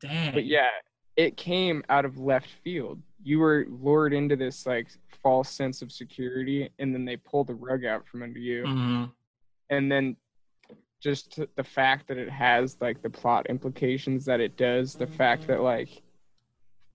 dang. 0.00 0.32
But 0.32 0.44
yeah, 0.46 0.68
it 1.16 1.36
came 1.36 1.82
out 1.88 2.04
of 2.04 2.18
left 2.18 2.48
field. 2.62 3.00
You 3.22 3.40
were 3.40 3.66
lured 3.68 4.12
into 4.12 4.36
this 4.36 4.66
like 4.66 4.86
false 5.22 5.50
sense 5.50 5.82
of 5.82 5.90
security, 5.90 6.70
and 6.78 6.94
then 6.94 7.04
they 7.04 7.16
pulled 7.16 7.48
the 7.48 7.54
rug 7.54 7.84
out 7.84 8.06
from 8.06 8.22
under 8.22 8.38
you. 8.38 8.62
Mhm. 8.64 9.10
And 9.70 9.90
then 9.90 10.16
just 11.02 11.40
the 11.56 11.64
fact 11.64 12.08
that 12.08 12.18
it 12.18 12.30
has 12.30 12.76
like 12.80 13.02
the 13.02 13.10
plot 13.10 13.46
implications 13.48 14.24
that 14.26 14.40
it 14.40 14.56
does, 14.56 14.94
the 14.94 15.06
fact 15.06 15.46
that 15.46 15.62
like 15.62 16.02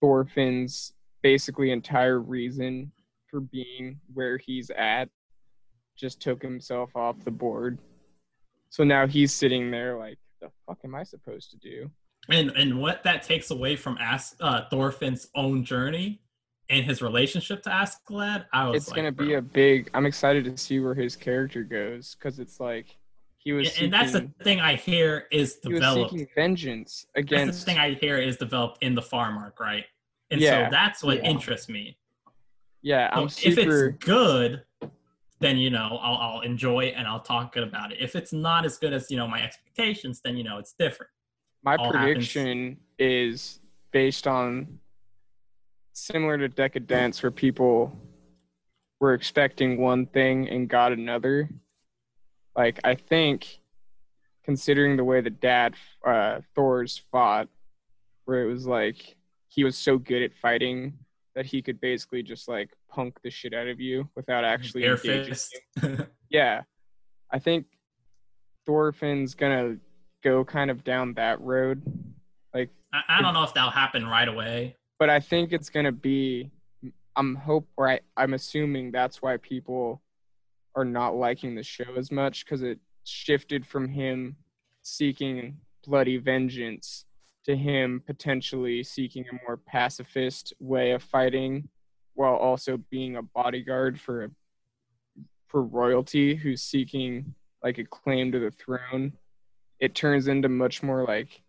Thorfinn's 0.01 0.93
basically 1.23 1.71
entire 1.71 2.19
reason 2.19 2.91
for 3.29 3.39
being 3.39 3.99
where 4.13 4.37
he's 4.37 4.69
at 4.69 5.09
just 5.97 6.21
took 6.21 6.41
himself 6.41 6.95
off 6.95 7.23
the 7.23 7.31
board. 7.31 7.79
So 8.69 8.83
now 8.83 9.07
he's 9.07 9.33
sitting 9.33 9.71
there 9.71 9.97
like, 9.97 10.19
the 10.41 10.49
fuck 10.67 10.79
am 10.83 10.93
I 10.93 11.03
supposed 11.03 11.51
to 11.51 11.57
do? 11.57 11.89
and 12.29 12.49
and 12.51 12.79
what 12.79 13.03
that 13.03 13.23
takes 13.23 13.51
away 13.51 13.75
from 13.75 13.97
As- 13.99 14.35
uh, 14.39 14.61
Thorfinn's 14.71 15.27
own 15.35 15.63
journey 15.63 16.21
and 16.69 16.83
his 16.83 17.01
relationship 17.01 17.61
to 17.63 17.69
Askeladd, 17.69 18.45
I 18.51 18.67
was 18.67 18.83
it's 18.83 18.89
like, 18.89 18.95
gonna 18.95 19.11
be 19.11 19.35
a 19.35 19.41
big. 19.41 19.89
I'm 19.93 20.05
excited 20.05 20.43
to 20.45 20.57
see 20.57 20.79
where 20.79 20.95
his 20.95 21.15
character 21.15 21.63
goes 21.63 22.15
because 22.15 22.39
it's 22.39 22.59
like 22.59 22.97
he 23.45 23.53
was. 23.53 23.73
and, 23.75 23.85
and 23.85 23.93
that's 23.93 24.11
the 24.11 24.29
thing 24.43 24.59
I 24.59 24.75
hear 24.75 25.27
is 25.31 25.59
he 25.63 25.69
was 25.69 25.79
developed. 25.79 26.11
seeking 26.11 26.27
vengeance 26.35 27.05
That's 27.15 27.59
the 27.59 27.65
thing 27.65 27.77
I 27.77 27.93
hear 27.93 28.17
is 28.17 28.37
developed 28.37 28.79
in 28.83 28.95
the 28.95 29.01
farm 29.01 29.37
arc, 29.37 29.59
right? 29.59 29.85
And 30.31 30.41
Yeah. 30.41 30.65
so 30.65 30.71
that's 30.71 31.03
what 31.03 31.17
Yeah. 31.17 31.29
interests 31.29 31.69
me. 31.69 31.97
yeah, 32.81 33.09
I'm 33.13 33.25
if 33.25 33.33
super. 33.33 33.87
If 33.89 33.95
it's 33.95 34.05
good, 34.05 34.63
then 35.39 35.57
you 35.57 35.69
know 35.69 35.99
I'll, 36.01 36.17
I'll 36.17 36.41
enjoy 36.41 36.85
it 36.85 36.95
and 36.97 37.07
I'll 37.07 37.19
talk 37.19 37.53
good 37.53 37.63
about 37.63 37.91
it. 37.91 37.99
If 38.01 38.15
it's 38.15 38.33
not 38.33 38.65
as 38.65 38.77
good 38.77 38.93
as 38.93 39.09
you 39.11 39.17
know 39.17 39.27
my 39.27 39.43
expectations, 39.43 40.21
then 40.23 40.35
you 40.37 40.43
know 40.43 40.57
it's 40.57 40.73
different. 40.77 41.11
My 41.63 41.75
all 41.77 41.85
happens. 41.93 42.13
prediction 42.13 42.77
is 42.99 43.59
based 43.91 44.27
on 44.27 44.79
similar 45.93 46.37
to 46.37 46.47
Decadence, 46.49 47.21
where 47.23 47.31
people 47.31 47.97
were 48.99 49.13
expecting 49.13 49.79
one 49.79 50.07
thing 50.07 50.49
and 50.49 50.67
got 50.67 50.91
another. 50.91 51.49
Like 52.55 52.79
I 52.83 52.95
think, 52.95 53.59
considering 54.43 54.95
the 54.97 55.03
way 55.03 55.21
the 55.21 55.29
dad 55.29 55.75
uh, 56.05 56.39
Thors 56.55 57.01
fought, 57.11 57.47
where 58.25 58.41
it 58.43 58.51
was 58.51 58.65
like 58.65 59.15
he 59.47 59.63
was 59.63 59.77
so 59.77 59.97
good 59.97 60.21
at 60.21 60.33
fighting 60.33 60.93
that 61.35 61.45
he 61.45 61.61
could 61.61 61.79
basically 61.81 62.23
just 62.23 62.47
like 62.47 62.69
punk 62.89 63.19
the 63.23 63.29
shit 63.29 63.53
out 63.53 63.67
of 63.67 63.79
you 63.79 64.09
without 64.15 64.43
actually 64.45 64.83
Bare 64.83 64.95
engaging 64.95 65.35
yeah. 66.29 66.61
I 67.31 67.39
think 67.39 67.65
thorfinn's 68.65 69.35
gonna 69.35 69.77
go 70.23 70.45
kind 70.45 70.71
of 70.71 70.83
down 70.83 71.13
that 71.15 71.41
road. 71.41 71.81
Like 72.53 72.69
I, 72.93 73.01
I 73.09 73.21
don't 73.21 73.33
know 73.33 73.43
if 73.43 73.53
that'll 73.53 73.69
happen 73.69 74.07
right 74.07 74.27
away. 74.27 74.75
but 74.97 75.09
i 75.09 75.19
think 75.19 75.51
it's 75.51 75.69
gonna 75.69 75.91
be 75.91 76.49
i'm 77.15 77.35
hope 77.35 77.67
or 77.77 77.89
I, 77.89 77.99
i'm 78.15 78.33
assuming 78.33 78.91
that's 78.91 79.21
why 79.21 79.37
people 79.37 80.01
are 80.75 80.85
not 80.85 81.15
liking 81.15 81.55
the 81.55 81.63
show 81.63 81.95
as 81.97 82.11
much 82.11 82.45
because 82.45 82.61
it 82.61 82.79
shifted 83.03 83.65
from 83.65 83.87
him 83.87 84.35
seeking 84.81 85.57
bloody 85.85 86.17
vengeance 86.17 87.05
to 87.45 87.55
him 87.55 88.01
potentially 88.05 88.83
seeking 88.83 89.25
a 89.29 89.39
more 89.45 89.57
pacifist 89.57 90.53
way 90.59 90.91
of 90.91 91.03
fighting 91.03 91.67
while 92.15 92.35
also 92.35 92.77
being 92.89 93.17
a 93.17 93.21
bodyguard 93.21 93.99
for 93.99 94.29
for 95.47 95.63
royalty 95.63 96.35
who's 96.35 96.63
seeking 96.63 97.33
like 97.63 97.77
a 97.77 97.85
claim 97.85 98.31
to 98.31 98.39
the 98.39 98.51
throne. 98.51 99.13
It 99.79 99.95
turns 99.95 100.27
into 100.27 100.49
much 100.49 100.81
more 100.81 101.03
like 101.03 101.41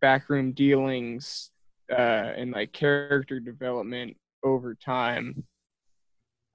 backroom 0.00 0.52
dealings 0.52 1.50
uh, 1.90 2.32
and 2.36 2.52
like 2.52 2.72
character 2.72 3.40
development 3.40 4.16
over 4.44 4.74
time 4.74 5.44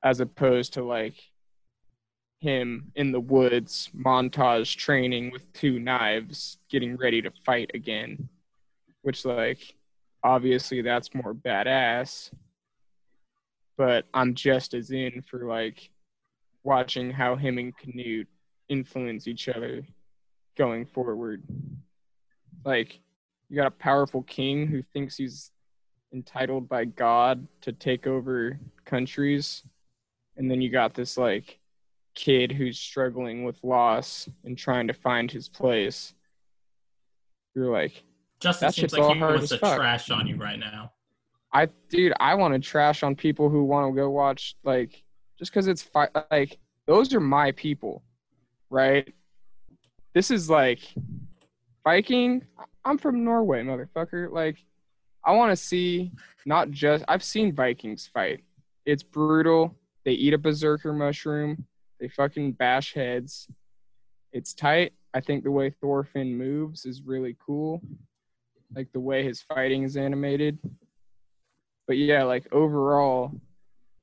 as 0.03 0.19
opposed 0.19 0.73
to 0.73 0.83
like 0.83 1.15
him 2.45 2.91
in 2.95 3.11
the 3.11 3.19
woods 3.19 3.89
montage 3.97 4.77
training 4.77 5.31
with 5.31 5.51
two 5.53 5.79
knives 5.79 6.59
getting 6.69 6.95
ready 6.95 7.19
to 7.19 7.31
fight 7.43 7.71
again. 7.73 8.29
Which 9.01 9.25
like 9.25 9.73
obviously 10.23 10.83
that's 10.83 11.15
more 11.15 11.33
badass. 11.33 12.31
But 13.77 14.05
i'm 14.13 14.35
just 14.35 14.73
as 14.75 14.91
in 14.91 15.23
for 15.27 15.45
like 15.47 15.89
watching 16.63 17.09
how 17.11 17.35
him 17.35 17.57
and 17.57 17.75
canute 17.75 18.27
influence 18.69 19.27
each 19.27 19.49
other 19.49 19.83
going 20.55 20.85
forward. 20.85 21.43
Like 22.63 22.99
you 23.49 23.55
got 23.55 23.67
a 23.67 23.71
powerful 23.71 24.21
king 24.23 24.67
who 24.67 24.83
thinks 24.93 25.17
he's 25.17 25.51
entitled 26.13 26.69
by 26.69 26.85
god 26.85 27.47
to 27.61 27.73
take 27.73 28.05
over 28.05 28.59
countries. 28.85 29.63
And 30.37 30.49
then 30.49 30.61
you 30.61 30.69
got 30.69 30.93
this 30.93 31.17
like 31.17 31.59
kid 32.15 32.51
who's 32.51 32.79
struggling 32.79 33.43
with 33.43 33.57
loss 33.63 34.27
and 34.43 34.57
trying 34.57 34.87
to 34.87 34.93
find 34.93 35.29
his 35.29 35.47
place 35.49 36.13
you're 37.55 37.71
like 37.71 38.03
Justin 38.39 38.67
That 38.67 38.73
seems 38.75 38.93
like 38.93 39.01
all 39.01 39.13
he 39.13 39.19
hard 39.19 39.35
wants 39.35 39.49
to 39.49 39.57
fuck. 39.57 39.77
trash 39.77 40.09
on 40.11 40.27
you 40.27 40.35
right 40.35 40.59
now. 40.59 40.91
I 41.53 41.69
dude, 41.89 42.13
I 42.19 42.35
want 42.35 42.53
to 42.53 42.59
trash 42.59 43.01
on 43.01 43.15
people 43.15 43.49
who 43.49 43.63
want 43.63 43.91
to 43.91 43.95
go 43.95 44.09
watch 44.09 44.55
like 44.63 45.03
just 45.39 45.51
because 45.51 45.67
it's 45.67 45.81
fi- 45.81 46.09
like 46.29 46.57
those 46.85 47.13
are 47.13 47.19
my 47.21 47.51
people, 47.53 48.03
right? 48.69 49.13
This 50.13 50.31
is 50.31 50.49
like 50.49 50.79
Viking. 51.85 52.45
I'm 52.83 52.97
from 52.97 53.23
Norway, 53.23 53.63
motherfucker. 53.63 54.31
Like, 54.31 54.57
I 55.23 55.31
want 55.31 55.51
to 55.51 55.55
see 55.55 56.11
not 56.45 56.71
just 56.71 57.05
I've 57.07 57.23
seen 57.23 57.53
Vikings 57.53 58.09
fight. 58.13 58.43
It's 58.85 59.01
brutal. 59.03 59.73
They 60.03 60.11
eat 60.11 60.33
a 60.33 60.37
berserker 60.37 60.93
mushroom. 60.93 61.65
They 61.99 62.07
fucking 62.09 62.53
bash 62.53 62.93
heads. 62.93 63.47
It's 64.33 64.53
tight. 64.53 64.93
I 65.13 65.21
think 65.21 65.43
the 65.43 65.51
way 65.51 65.69
Thorfinn 65.69 66.37
moves 66.37 66.85
is 66.85 67.01
really 67.03 67.37
cool. 67.43 67.81
Like 68.75 68.91
the 68.91 68.99
way 68.99 69.23
his 69.23 69.41
fighting 69.41 69.83
is 69.83 69.95
animated. 69.95 70.57
But 71.87 71.97
yeah, 71.97 72.23
like 72.23 72.51
overall, 72.51 73.31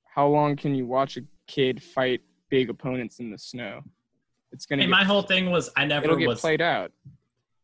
how 0.07 0.29
long 0.29 0.57
can 0.57 0.75
you 0.75 0.87
watch 0.87 1.17
a 1.17 1.23
kid 1.47 1.83
fight 1.83 2.23
big 2.49 2.71
opponents 2.71 3.19
in 3.19 3.31
the 3.31 3.39
snow? 3.39 3.83
It's 4.53 4.67
gonna 4.67 4.83
And 4.83 4.91
get, 4.91 4.97
my 4.97 5.05
whole 5.05 5.23
thing 5.23 5.51
was 5.51 5.69
I 5.77 5.85
never 5.85 6.05
it'll 6.05 6.17
get 6.17 6.29
was 6.29 6.41
played 6.41 6.61
out. 6.63 6.93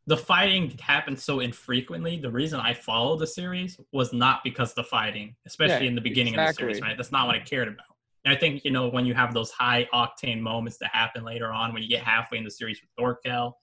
the 0.06 0.16
fighting 0.16 0.76
happened 0.80 1.18
so 1.20 1.40
infrequently. 1.40 2.18
The 2.18 2.30
reason 2.30 2.60
I 2.60 2.74
followed 2.74 3.18
the 3.18 3.26
series 3.26 3.78
was 3.92 4.12
not 4.12 4.42
because 4.42 4.70
of 4.70 4.76
the 4.76 4.84
fighting, 4.84 5.36
especially 5.46 5.84
Yeah, 5.84 5.90
in 5.90 5.94
the 5.94 6.00
beginning 6.00 6.34
of 6.38 6.46
the 6.48 6.52
series, 6.52 6.80
right? 6.82 6.96
That's 6.96 7.12
not 7.12 7.26
what 7.26 7.36
I 7.36 7.40
cared 7.40 7.68
about. 7.68 7.86
And 8.24 8.34
I 8.34 8.38
think, 8.38 8.64
you 8.64 8.70
know, 8.70 8.88
when 8.88 9.06
you 9.06 9.14
have 9.14 9.32
those 9.32 9.50
high 9.50 9.88
octane 9.94 10.40
moments 10.40 10.78
that 10.78 10.90
happen 10.92 11.24
later 11.24 11.52
on, 11.52 11.72
when 11.72 11.82
you 11.82 11.88
get 11.88 12.02
halfway 12.02 12.38
in 12.38 12.44
the 12.44 12.50
series 12.50 12.80
with 12.80 12.90
Thorkel, 12.98 13.56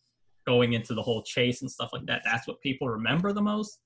going 0.46 0.74
into 0.74 0.94
the 0.94 1.02
whole 1.02 1.24
chase 1.24 1.62
and 1.62 1.70
stuff 1.70 1.90
like 1.94 2.06
that, 2.06 2.22
that's 2.24 2.48
what 2.48 2.62
people 2.62 2.88
remember 2.88 3.34
the 3.34 3.42
most. 3.42 3.80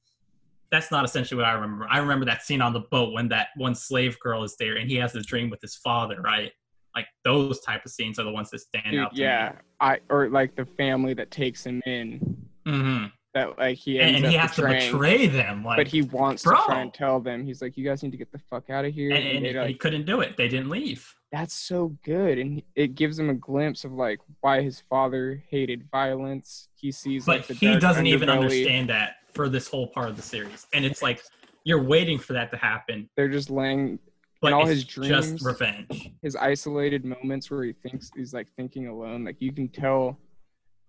That's 0.71 0.91
not 0.91 1.03
essentially 1.03 1.37
what 1.39 1.47
I 1.47 1.53
remember. 1.53 1.87
I 1.89 1.97
remember 1.97 2.25
that 2.25 2.43
scene 2.43 2.61
on 2.61 2.73
the 2.73 2.81
boat 2.91 3.13
when 3.13 3.27
that 3.29 3.47
one 3.57 3.73
slave 3.73 4.19
girl 4.19 4.43
is 4.43 4.55
there 4.59 4.77
and 4.77 4.89
he 4.89 4.97
has 4.97 5.15
a 5.15 5.21
dream 5.21 5.49
with 5.49 5.61
his 5.61 5.75
father, 5.77 6.21
right? 6.21 6.51
Like 6.95 7.07
those 7.23 7.59
type 7.61 7.85
of 7.85 7.91
scenes 7.91 8.19
are 8.19 8.23
the 8.23 8.31
ones 8.31 8.51
that 8.51 8.59
stand 8.59 8.91
Dude, 8.91 8.99
out. 8.99 9.15
To 9.15 9.21
yeah, 9.21 9.53
I 9.79 9.99
or 10.09 10.29
like 10.29 10.55
the 10.55 10.65
family 10.65 11.13
that 11.15 11.31
takes 11.31 11.65
him 11.65 11.81
in. 11.85 12.47
hmm 12.65 13.05
That 13.35 13.59
like 13.59 13.77
he 13.77 13.99
And, 13.99 14.15
and 14.15 14.25
he 14.25 14.33
has 14.33 14.55
betraying, 14.55 14.91
to 14.91 14.97
betray 14.97 15.27
them. 15.27 15.63
Like, 15.63 15.77
but 15.77 15.87
he 15.87 16.01
wants 16.01 16.43
bro. 16.43 16.57
to 16.57 16.63
try 16.65 16.81
and 16.81 16.93
tell 16.93 17.19
them. 17.19 17.45
He's 17.45 17.61
like, 17.61 17.77
"You 17.77 17.85
guys 17.85 18.01
need 18.01 18.11
to 18.11 18.17
get 18.17 18.31
the 18.31 18.39
fuck 18.49 18.69
out 18.71 18.85
of 18.85 18.93
here." 18.93 19.11
and, 19.11 19.19
and 19.19 19.37
and 19.37 19.45
they, 19.45 19.51
he 19.51 19.57
like, 19.59 19.79
couldn't 19.79 20.05
do 20.05 20.21
it. 20.21 20.35
They 20.35 20.47
didn't 20.47 20.69
leave. 20.69 21.13
that's 21.31 21.53
so 21.53 21.95
good 22.03 22.39
and 22.39 22.63
it 22.75 22.95
gives 22.95 23.19
him 23.19 23.29
a 23.29 23.35
glimpse 23.35 23.83
of 23.83 23.91
like 23.91 24.19
why 24.41 24.63
his 24.63 24.81
father 24.89 25.43
hated 25.47 25.83
violence 25.91 26.69
he 26.73 26.91
sees 26.91 27.25
But 27.27 27.37
like 27.37 27.47
the 27.47 27.53
he 27.53 27.77
doesn't 27.77 28.07
even 28.07 28.29
understand 28.31 28.89
that 28.89 29.17
for 29.31 29.47
this 29.47 29.67
whole 29.67 29.85
part 29.87 30.09
of 30.09 30.15
the 30.15 30.23
series. 30.23 30.65
And 30.73 30.83
it's 30.83 31.03
like 31.03 31.21
you're 31.65 31.83
waiting 31.83 32.17
for 32.17 32.33
that 32.33 32.49
to 32.49 32.57
happen, 32.57 33.07
they're 33.15 33.27
just 33.29 33.51
laying 33.51 33.99
but 34.41 34.53
all 34.53 34.65
his 34.65 34.83
dreams- 34.85 35.33
just 35.33 35.45
revenge. 35.45 36.11
his 36.23 36.35
isolated 36.35 37.05
moments 37.05 37.51
where 37.51 37.63
he 37.63 37.73
thinks 37.73 38.09
he's 38.15 38.33
like 38.33 38.47
thinking 38.57 38.87
alone 38.87 39.23
like 39.23 39.35
you 39.39 39.51
can 39.51 39.67
tell 39.69 40.17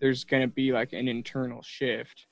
there's 0.00 0.24
gonna 0.24 0.48
be 0.48 0.72
like 0.72 0.94
an 0.94 1.06
internal 1.06 1.60
shift 1.60 2.26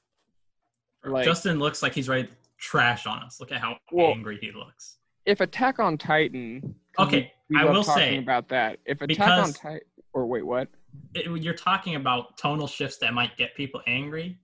like 1.11 1.25
Justin 1.25 1.59
looks 1.59 1.83
like 1.83 1.95
he's 1.95 2.09
ready 2.09 2.29
to 2.29 2.35
trash 2.59 3.07
on 3.07 3.23
us. 3.23 3.41
Look 3.41 3.53
at 3.53 3.61
how 3.61 3.77
Well, 3.93 4.09
angry 4.13 4.39
he 4.41 4.53
looks. 4.53 4.99
if 5.27 5.41
attack 5.41 5.79
on 5.79 5.99
Titan. 5.99 6.75
Okay, 6.99 7.33
we, 7.49 7.57
we 7.57 7.63
I 7.63 7.65
will 7.65 7.85
talking 7.85 8.03
say, 8.03 8.19
about 8.19 8.49
that 8.49 8.79
if 8.85 9.01
attack 9.03 9.29
on 9.29 9.53
titan 9.53 9.81
or 10.13 10.27
wait 10.27 10.45
what 10.45 10.69
It, 11.15 11.27
you're 11.43 11.55
talking 11.55 11.95
about 11.95 12.37
tonal 12.37 12.67
shifts 12.67 12.99
that 12.99 13.15
might 13.15 13.37
get 13.37 13.55
people 13.55 13.81
angry. 13.87 14.39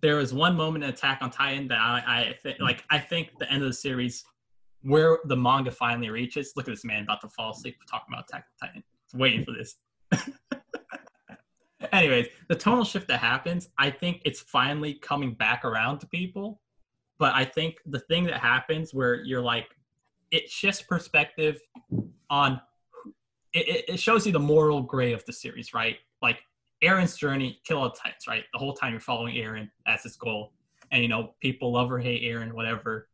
There 0.00 0.16
was 0.16 0.32
one 0.34 0.56
moment 0.56 0.82
in 0.82 0.90
Attack 0.90 1.18
on 1.22 1.30
Titan 1.30 1.68
that 1.68 1.78
I, 1.78 2.02
I 2.06 2.36
think, 2.42 2.58
like, 2.58 2.82
I 2.90 2.98
think 2.98 3.38
the 3.38 3.48
end 3.52 3.62
of 3.62 3.68
the 3.68 3.72
series, 3.72 4.24
where 4.82 5.18
the 5.26 5.36
manga 5.36 5.70
finally 5.70 6.10
reaches. 6.10 6.54
Look 6.56 6.66
at 6.66 6.72
this 6.72 6.84
man 6.84 7.04
about 7.04 7.20
to 7.20 7.28
fall 7.28 7.52
asleep 7.52 7.76
talking 7.88 8.12
about 8.12 8.24
Attack 8.28 8.46
on 8.60 8.68
Titan. 8.68 8.84
Waiting 9.14 9.44
for 9.44 9.52
this. 9.52 9.76
Anyways, 11.92 12.28
the 12.48 12.54
tonal 12.54 12.84
shift 12.84 13.08
that 13.08 13.18
happens, 13.18 13.68
I 13.78 13.90
think 13.90 14.22
it's 14.24 14.40
finally 14.40 14.94
coming 14.94 15.34
back 15.34 15.64
around 15.64 15.98
to 16.00 16.06
people. 16.06 16.60
But 17.18 17.34
I 17.34 17.44
think 17.44 17.76
the 17.86 18.00
thing 18.00 18.24
that 18.24 18.40
happens 18.40 18.92
where 18.92 19.22
you're 19.22 19.42
like, 19.42 19.66
it 20.30 20.50
shifts 20.50 20.82
perspective 20.82 21.60
on 22.30 22.60
it, 23.52 23.84
it- 23.88 24.00
shows 24.00 24.26
you 24.26 24.32
the 24.32 24.40
moral 24.40 24.82
gray 24.82 25.12
of 25.12 25.24
the 25.26 25.32
series, 25.32 25.74
right? 25.74 25.96
Like 26.22 26.40
Eren's 26.82 27.16
journey, 27.16 27.60
kill 27.64 27.78
all 27.78 27.90
Titans, 27.90 28.26
right? 28.26 28.44
The 28.52 28.58
whole 28.58 28.72
time 28.74 28.92
you're 28.92 29.00
following 29.00 29.34
Eren 29.36 29.70
as 29.86 30.02
his 30.02 30.16
goal. 30.16 30.52
And 30.90 31.02
you 31.02 31.08
know, 31.08 31.34
people 31.40 31.72
love 31.72 31.92
or 31.92 31.98
hate 31.98 32.22
Eren, 32.22 32.52
whatever. 32.52 33.08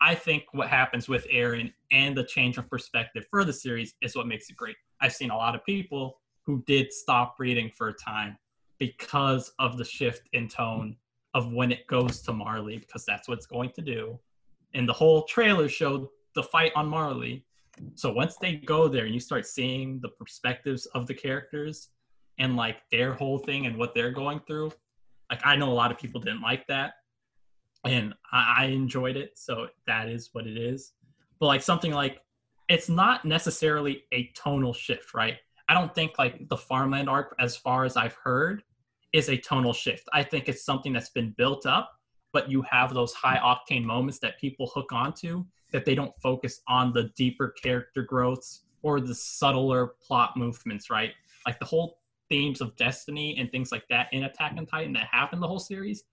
I 0.00 0.14
think 0.14 0.44
what 0.52 0.68
happens 0.68 1.08
with 1.08 1.26
Eren 1.28 1.72
and 1.90 2.16
the 2.16 2.24
change 2.24 2.58
of 2.58 2.68
perspective 2.68 3.26
for 3.30 3.44
the 3.44 3.52
series 3.52 3.94
is 4.02 4.16
what 4.16 4.26
makes 4.26 4.48
it 4.50 4.56
great. 4.56 4.76
I've 5.00 5.12
seen 5.12 5.30
a 5.30 5.36
lot 5.36 5.54
of 5.54 5.64
people 5.64 6.20
who 6.44 6.62
did 6.66 6.92
stop 6.92 7.36
reading 7.38 7.70
for 7.70 7.88
a 7.88 7.94
time 7.94 8.36
because 8.78 9.52
of 9.58 9.78
the 9.78 9.84
shift 9.84 10.28
in 10.32 10.48
tone 10.48 10.96
of 11.34 11.52
when 11.52 11.72
it 11.72 11.86
goes 11.86 12.20
to 12.22 12.32
Marley, 12.32 12.78
because 12.78 13.04
that's 13.04 13.28
what 13.28 13.38
it's 13.38 13.46
going 13.46 13.70
to 13.70 13.80
do. 13.80 14.18
And 14.74 14.88
the 14.88 14.92
whole 14.92 15.22
trailer 15.24 15.68
showed 15.68 16.08
the 16.34 16.42
fight 16.42 16.72
on 16.74 16.88
Marley. 16.88 17.44
So 17.94 18.12
once 18.12 18.36
they 18.36 18.56
go 18.56 18.88
there 18.88 19.04
and 19.04 19.14
you 19.14 19.20
start 19.20 19.46
seeing 19.46 20.00
the 20.00 20.08
perspectives 20.08 20.86
of 20.86 21.06
the 21.06 21.14
characters 21.14 21.88
and 22.38 22.56
like 22.56 22.78
their 22.90 23.12
whole 23.12 23.38
thing 23.38 23.66
and 23.66 23.76
what 23.76 23.94
they're 23.94 24.10
going 24.10 24.40
through, 24.46 24.72
like 25.30 25.40
I 25.44 25.56
know 25.56 25.70
a 25.70 25.72
lot 25.72 25.90
of 25.90 25.98
people 25.98 26.20
didn't 26.20 26.42
like 26.42 26.66
that, 26.66 26.94
and 27.84 28.14
I, 28.32 28.54
I 28.58 28.64
enjoyed 28.66 29.16
it. 29.16 29.32
So 29.36 29.68
that 29.86 30.08
is 30.08 30.30
what 30.32 30.46
it 30.46 30.58
is. 30.58 30.92
But 31.38 31.46
like 31.46 31.62
something 31.62 31.92
like 31.92 32.20
it's 32.68 32.88
not 32.88 33.24
necessarily 33.24 34.04
a 34.12 34.30
tonal 34.34 34.72
shift, 34.72 35.14
right? 35.14 35.36
I 35.68 35.74
don't 35.74 35.94
think 35.94 36.18
like 36.18 36.48
the 36.48 36.56
farmland 36.56 37.08
arc, 37.08 37.34
as 37.38 37.56
far 37.56 37.84
as 37.84 37.96
I've 37.96 38.14
heard, 38.14 38.62
is 39.12 39.28
a 39.28 39.36
tonal 39.36 39.72
shift. 39.72 40.08
I 40.12 40.22
think 40.22 40.48
it's 40.48 40.64
something 40.64 40.92
that's 40.92 41.10
been 41.10 41.34
built 41.36 41.66
up, 41.66 41.92
but 42.32 42.50
you 42.50 42.62
have 42.62 42.94
those 42.94 43.12
high 43.12 43.38
octane 43.38 43.84
moments 43.84 44.18
that 44.20 44.38
people 44.40 44.70
hook 44.74 44.92
onto 44.92 45.44
that 45.72 45.84
they 45.84 45.94
don't 45.94 46.12
focus 46.22 46.60
on 46.68 46.92
the 46.92 47.04
deeper 47.16 47.54
character 47.62 48.02
growths 48.02 48.64
or 48.82 49.00
the 49.00 49.14
subtler 49.14 49.94
plot 50.06 50.36
movements, 50.36 50.90
right? 50.90 51.12
Like 51.46 51.58
the 51.58 51.64
whole 51.64 51.98
themes 52.28 52.60
of 52.60 52.76
destiny 52.76 53.36
and 53.38 53.50
things 53.50 53.72
like 53.72 53.84
that 53.88 54.08
in 54.12 54.24
Attack 54.24 54.54
on 54.56 54.66
Titan 54.66 54.92
that 54.94 55.08
happen 55.10 55.40
the 55.40 55.48
whole 55.48 55.58
series 55.58 56.04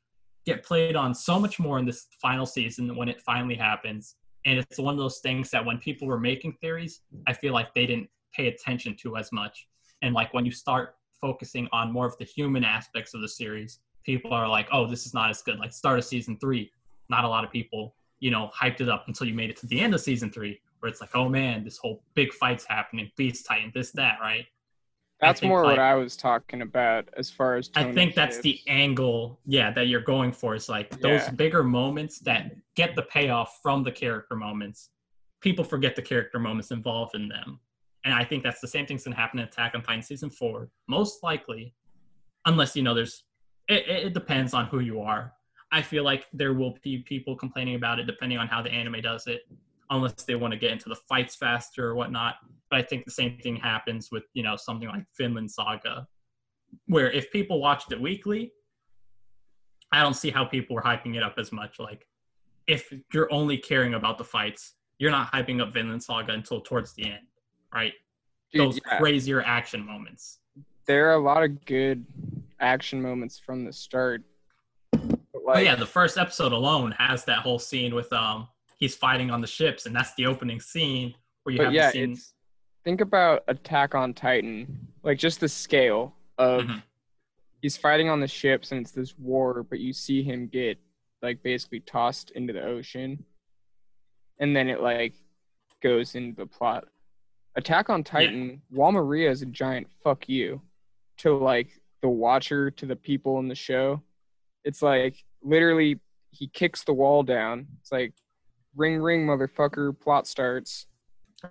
get 0.45 0.63
played 0.63 0.95
on 0.95 1.13
so 1.13 1.39
much 1.39 1.59
more 1.59 1.79
in 1.79 1.85
this 1.85 2.07
final 2.21 2.45
season 2.45 2.95
when 2.95 3.09
it 3.09 3.21
finally 3.21 3.55
happens. 3.55 4.15
And 4.45 4.57
it's 4.57 4.79
one 4.79 4.93
of 4.93 4.97
those 4.97 5.19
things 5.19 5.49
that 5.51 5.63
when 5.63 5.77
people 5.77 6.07
were 6.07 6.19
making 6.19 6.53
theories, 6.53 7.01
I 7.27 7.33
feel 7.33 7.53
like 7.53 7.73
they 7.73 7.85
didn't 7.85 8.09
pay 8.33 8.47
attention 8.47 8.95
to 9.01 9.17
as 9.17 9.31
much. 9.31 9.67
And 10.01 10.13
like 10.13 10.33
when 10.33 10.45
you 10.45 10.51
start 10.51 10.95
focusing 11.19 11.67
on 11.71 11.91
more 11.91 12.05
of 12.05 12.17
the 12.17 12.25
human 12.25 12.63
aspects 12.63 13.13
of 13.13 13.21
the 13.21 13.27
series, 13.27 13.79
people 14.03 14.33
are 14.33 14.47
like, 14.47 14.67
oh, 14.71 14.87
this 14.87 15.05
is 15.05 15.13
not 15.13 15.29
as 15.29 15.41
good. 15.41 15.59
Like 15.59 15.73
start 15.73 15.99
of 15.99 16.05
season 16.05 16.37
three, 16.39 16.71
not 17.09 17.23
a 17.25 17.27
lot 17.27 17.43
of 17.43 17.51
people, 17.51 17.95
you 18.19 18.31
know, 18.31 18.49
hyped 18.57 18.81
it 18.81 18.89
up 18.89 19.05
until 19.07 19.27
you 19.27 19.33
made 19.33 19.49
it 19.49 19.57
to 19.57 19.67
the 19.67 19.79
end 19.79 19.93
of 19.93 20.01
season 20.01 20.31
three, 20.31 20.61
where 20.79 20.89
it's 20.89 21.01
like, 21.01 21.15
oh 21.15 21.27
man, 21.27 21.63
this 21.63 21.77
whole 21.77 22.03
big 22.13 22.33
fight's 22.33 22.65
happening, 22.65 23.11
Beast 23.17 23.45
Titan, 23.45 23.71
this, 23.73 23.91
that, 23.91 24.17
right? 24.21 24.45
That's 25.19 25.41
more 25.41 25.63
like- 25.65 25.71
what 25.71 25.79
i 25.79 25.95
was 25.95 26.15
talking 26.15 26.61
about 26.61 27.09
as 27.17 27.29
far 27.29 27.57
as 27.57 27.69
I 27.75 27.91
think 27.91 28.15
that's 28.15 28.39
the 28.39 28.61
angle, 28.67 29.37
yeah, 29.45 29.69
that 29.71 29.87
you're 29.87 29.99
going 29.99 30.31
for. 30.31 30.55
Is 30.55 30.69
like 30.69 30.89
those 31.01 31.21
Yeah. 31.23 31.31
bigger 31.31 31.61
moments 31.61 32.19
that 32.19 32.55
get 32.75 32.95
the 32.95 33.01
payoff 33.03 33.59
from 33.61 33.83
the 33.83 33.91
character 33.91 34.35
moments. 34.37 34.91
People 35.41 35.65
forget 35.65 35.97
the 35.97 36.01
character 36.01 36.39
moments 36.39 36.71
involved 36.71 37.15
in 37.15 37.27
them, 37.27 37.59
and 38.05 38.13
I 38.13 38.23
think 38.23 38.43
that's 38.43 38.61
the 38.61 38.67
same 38.67 38.85
thing's 38.85 39.03
gonna 39.03 39.15
happen 39.15 39.39
in 39.39 39.45
Attack 39.45 39.75
on 39.75 39.81
Titan 39.81 40.01
season 40.01 40.29
four, 40.29 40.69
most 40.87 41.23
likely, 41.23 41.73
unless 42.45 42.75
you 42.75 42.83
know 42.83 42.93
there's. 42.93 43.23
It, 43.67 43.87
it 43.87 44.13
depends 44.13 44.53
on 44.55 44.65
who 44.65 44.79
you 44.79 44.99
are. 45.01 45.33
I 45.71 45.83
feel 45.83 46.03
like 46.03 46.25
there 46.33 46.53
will 46.55 46.75
be 46.81 46.99
people 46.99 47.35
complaining 47.35 47.75
about 47.75 47.99
it 47.99 48.07
depending 48.07 48.39
on 48.39 48.47
how 48.47 48.63
the 48.63 48.71
anime 48.71 49.01
does 49.01 49.27
it, 49.27 49.41
unless 49.91 50.23
they 50.23 50.33
want 50.35 50.53
to 50.53 50.59
get 50.59 50.71
into 50.71 50.89
the 50.89 50.95
fights 51.07 51.35
faster 51.35 51.87
or 51.87 51.95
whatnot. 51.95 52.35
But 52.71 52.79
I 52.79 52.83
think 52.83 53.05
the 53.05 53.11
same 53.11 53.37
thing 53.37 53.57
happens 53.57 54.09
with 54.11 54.23
you 54.33 54.43
know 54.43 54.55
something 54.55 54.87
like 54.87 55.05
Vinland 55.17 55.51
Saga, 55.51 56.07
where 56.87 57.11
if 57.11 57.31
people 57.31 57.59
watched 57.59 57.91
it 57.91 58.01
weekly, 58.01 58.51
I 59.91 60.01
don't 60.01 60.15
see 60.15 60.29
how 60.29 60.45
people 60.45 60.75
were 60.75 60.81
hyping 60.81 61.15
it 61.15 61.23
up 61.23 61.35
as 61.37 61.51
much. 61.51 61.79
Like, 61.79 62.07
if 62.67 62.93
you're 63.13 63.31
only 63.31 63.57
caring 63.57 63.95
about 63.95 64.17
the 64.17 64.23
fights, 64.23 64.75
you're 64.99 65.11
not 65.11 65.31
hyping 65.31 65.61
up 65.61 65.73
Vinland 65.73 66.03
Saga 66.03 66.33
until 66.33 66.61
towards 66.61 66.93
the 66.93 67.05
end, 67.05 67.25
right? 67.73 67.93
Dude, 68.51 68.61
Those 68.67 68.79
yeah. 68.85 68.97
crazier 68.97 69.41
action 69.41 69.85
moments. 69.85 70.39
there 70.85 71.09
are 71.09 71.13
a 71.13 71.19
lot 71.23 71.43
of 71.43 71.63
good 71.65 72.05
action 72.59 73.01
moments 73.01 73.37
from 73.37 73.63
the 73.63 73.71
start. 73.71 74.23
But, 74.91 75.11
oh 75.45 75.59
yeah, 75.59 75.75
the 75.75 75.85
first 75.85 76.17
episode 76.17 76.51
alone 76.51 76.91
has 76.97 77.25
that 77.25 77.39
whole 77.39 77.59
scene 77.59 77.93
with 77.95 78.11
um 78.13 78.47
he's 78.79 78.95
fighting 78.95 79.29
on 79.31 79.41
the 79.41 79.47
ships, 79.47 79.85
and 79.85 79.95
that's 79.95 80.13
the 80.15 80.25
opening 80.25 80.59
scene 80.59 81.13
where 81.43 81.53
you 81.53 81.57
but 81.59 81.65
have 81.65 81.73
yeah, 81.73 81.87
the 81.87 81.91
scene. 81.93 82.11
it's 82.13 82.33
think 82.83 83.01
about 83.01 83.43
Attack 83.47 83.93
on 83.95 84.13
Titan, 84.13 84.87
like 85.03 85.17
just 85.19 85.39
the 85.39 85.49
scale 85.49 86.15
of 86.37 86.63
Mhm. 86.63 86.81
he's 87.61 87.77
fighting 87.77 88.09
on 88.09 88.19
the 88.19 88.27
ships 88.27 88.71
and 88.71 88.81
it's 88.81 88.91
this 88.91 89.17
war, 89.17 89.63
but 89.63 89.79
you 89.79 89.93
see 89.93 90.23
him 90.23 90.47
get 90.47 90.79
like 91.21 91.43
basically 91.43 91.81
tossed 91.81 92.31
into 92.31 92.53
the 92.53 92.63
ocean, 92.63 93.23
and 94.39 94.55
then 94.55 94.69
it 94.69 94.81
like 94.81 95.13
goes 95.81 96.15
into 96.15 96.35
the 96.35 96.45
plot. 96.47 96.87
Attack 97.59 97.89
on 97.89 98.05
Titan, 98.05 98.61
Wall 98.71 98.93
Maria 98.93 99.29
is 99.29 99.41
a 99.41 99.45
giant 99.45 99.87
fuck 100.01 100.29
you 100.29 100.61
to 101.17 101.37
like 101.37 101.67
the 102.01 102.07
watcher, 102.07 102.71
to 102.71 102.85
the 102.85 102.95
people 102.95 103.37
in 103.39 103.49
the 103.49 103.55
show. 103.55 104.01
It's 104.63 104.81
like 104.81 105.17
literally 105.43 105.99
he 106.31 106.47
kicks 106.47 106.85
the 106.85 106.93
wall 106.93 107.21
down. 107.21 107.67
It's 107.81 107.91
like 107.91 108.13
ring 108.77 109.01
ring 109.01 109.27
motherfucker, 109.27 109.99
plot 109.99 110.25
starts. 110.25 110.85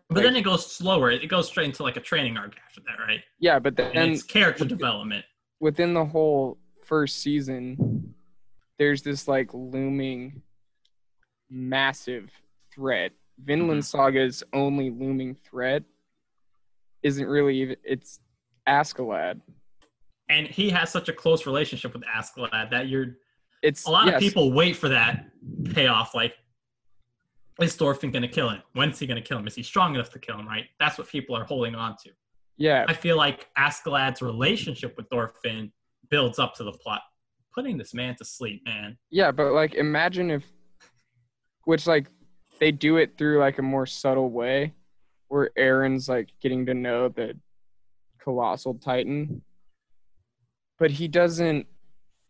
But 0.09 0.23
then 0.23 0.35
it 0.35 0.43
goes 0.43 0.65
slower. 0.73 1.11
It 1.11 1.27
goes 1.29 1.49
straight 1.49 1.67
into 1.67 1.83
like 1.83 1.97
a 1.99 2.01
training 2.01 2.39
arc 2.39 2.57
after 2.67 2.81
that, 2.87 2.99
right? 3.07 3.21
Yeah, 3.39 3.59
but 3.59 3.77
then 3.77 3.95
And 3.95 4.13
it's 4.13 4.23
character 4.23 4.65
with- 4.65 4.71
development. 4.71 5.27
within 5.61 5.93
the 5.93 6.07
whole 6.07 6.57
first 6.85 7.19
season, 7.19 8.15
there's 8.79 9.03
this 9.03 9.29
like 9.29 9.53
looming 9.53 10.41
massive 11.51 12.31
threat. 12.75 13.13
Vinland 13.45 13.83
Mhm. 13.83 13.85
Saga's 13.85 14.43
only 14.55 14.89
looming 14.91 15.35
threat 15.35 15.85
isn't 17.03 17.27
really 17.27 17.57
even 17.61 17.77
it's 17.85 18.21
Askeladd. 18.69 19.41
And 20.29 20.47
he 20.47 20.69
has 20.71 20.91
such 20.91 21.09
a 21.09 21.13
close 21.13 21.47
relationship 21.47 21.95
with 21.95 22.03
Askeladd 22.05 22.71
that 22.71 22.89
you're 22.89 23.17
It's 23.63 23.87
a 23.87 23.91
lot 23.91 24.07
yes, 24.07 24.17
of 24.17 24.21
people 24.21 24.53
wait 24.53 24.77
for 24.77 24.89
that 24.91 25.27
payoff. 25.73 26.15
Like, 26.15 26.35
is 27.61 27.75
Thorfinn 27.75 28.11
going 28.11 28.23
to 28.23 28.29
kill 28.29 28.51
him? 28.51 28.63
When's 28.75 28.99
he 28.99 29.07
going 29.07 29.21
to 29.21 29.27
kill 29.27 29.39
him? 29.39 29.47
Is 29.47 29.55
he 29.55 29.63
strong 29.63 29.95
enough 29.95 30.11
to 30.11 30.19
kill 30.19 30.39
him? 30.39 30.47
Right. 30.47 30.67
That's 30.79 30.99
what 30.99 31.09
people 31.09 31.35
are 31.35 31.45
holding 31.45 31.75
on 31.75 31.97
to. 32.05 32.11
Yeah, 32.57 32.85
I 32.89 32.93
feel 32.93 33.17
like 33.17 33.47
Askeladd's 33.57 34.21
relationship 34.21 34.97
with 34.97 35.07
Thorfinn 35.11 35.73
builds 36.11 36.41
up 36.41 36.55
to 36.57 36.65
the 36.65 36.73
plot, 36.73 37.03
putting 37.55 37.79
this 37.79 37.95
man 37.95 38.17
to 38.17 38.25
sleep, 38.25 38.63
man. 38.65 38.99
yeah, 39.11 39.31
but 39.31 39.53
like 39.53 39.75
imagine 39.75 40.31
if 40.31 40.45
which 41.65 41.87
like 41.87 42.09
they 42.59 42.73
do 42.73 42.97
it 42.97 43.17
through 43.17 43.39
like 43.39 43.59
a 43.59 43.63
more 43.63 43.87
subtle 43.87 44.31
way 44.31 44.73
where 45.29 45.51
Eren's 45.59 46.09
like 46.09 46.29
getting 46.41 46.67
to 46.67 46.75
know 46.75 47.09
the 47.09 47.35
colossal 48.23 48.75
titan. 48.75 49.43
But 50.79 50.91
he 50.91 51.09
doesn't 51.09 51.67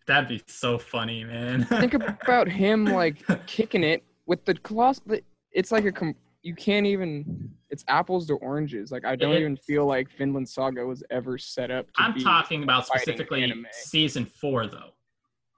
That'd 0.07 0.29
be 0.29 0.43
so 0.47 0.79
funny, 0.79 1.23
man. 1.25 1.65
think 1.65 1.93
about 2.23 2.49
him 2.49 2.87
like 2.87 3.23
kicking 3.47 3.85
it 3.85 4.03
with 4.27 4.45
the 4.47 4.55
colossal. 4.55 5.17
It's 5.53 5.71
like 5.71 5.85
a 5.85 5.93
com- 5.93 6.15
you 6.43 6.55
can't 6.55 6.87
even. 6.87 7.51
It's 7.71 7.85
apples 7.89 8.27
to 8.29 8.35
oranges. 8.35 8.91
Like 8.91 9.05
I 9.05 9.17
don't 9.17 9.35
even 9.37 9.57
feel 9.59 9.85
like 9.85 10.09
Vinland 10.17 10.49
Saga 10.49 10.87
was 10.87 11.03
ever 11.11 11.37
set 11.37 11.71
up. 11.71 11.87
To 11.93 12.03
I'm 12.03 12.19
talking 12.19 12.63
about 12.63 12.87
specifically 12.87 13.43
anime. 13.43 13.67
season 13.73 14.25
four, 14.25 14.67
though. 14.67 14.91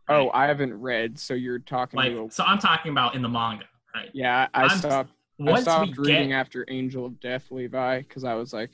Oh. 0.08 0.28
I 0.34 0.46
haven't 0.48 0.74
read, 0.74 1.16
so 1.16 1.34
you're 1.34 1.60
talking. 1.60 1.96
like 1.98 2.10
a, 2.10 2.28
so. 2.32 2.42
I'm 2.42 2.58
talking 2.58 2.90
about 2.90 3.14
in 3.14 3.22
the 3.22 3.28
manga, 3.28 3.66
right? 3.94 4.10
yeah, 4.12 4.48
I 4.52 4.62
I'm- 4.64 4.76
stopped. 4.78 5.12
I 5.48 5.60
stopped 5.60 5.96
we 5.98 6.04
reading 6.04 6.28
get 6.28 6.34
after 6.36 6.64
Angel 6.68 7.06
of 7.06 7.18
Death, 7.20 7.50
Levi, 7.50 8.00
because 8.00 8.24
I 8.24 8.34
was 8.34 8.52
like, 8.52 8.70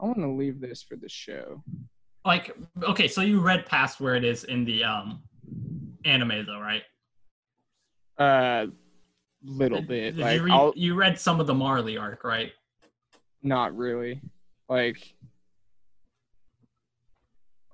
I 0.00 0.06
want 0.06 0.18
to 0.18 0.28
leave 0.28 0.60
this 0.60 0.82
for 0.82 0.96
the 0.96 1.08
show. 1.08 1.62
like, 2.24 2.56
okay, 2.82 3.08
so 3.08 3.20
you 3.20 3.40
read 3.40 3.66
past 3.66 4.00
where 4.00 4.14
it 4.14 4.24
is 4.24 4.44
in 4.44 4.64
the 4.64 4.84
um 4.84 5.22
anime, 6.04 6.46
though, 6.46 6.60
right? 6.60 6.82
Uh, 8.18 8.66
little 9.44 9.82
bit. 9.82 10.16
Did 10.16 10.22
Like 10.22 10.40
you, 10.40 10.46
read, 10.46 10.72
you 10.76 10.94
read 10.94 11.18
some 11.18 11.40
of 11.40 11.46
the 11.46 11.54
Marley 11.54 11.96
arc, 11.96 12.24
right? 12.24 12.52
not 13.42 13.74
really. 13.76 14.20
Like 14.68 15.14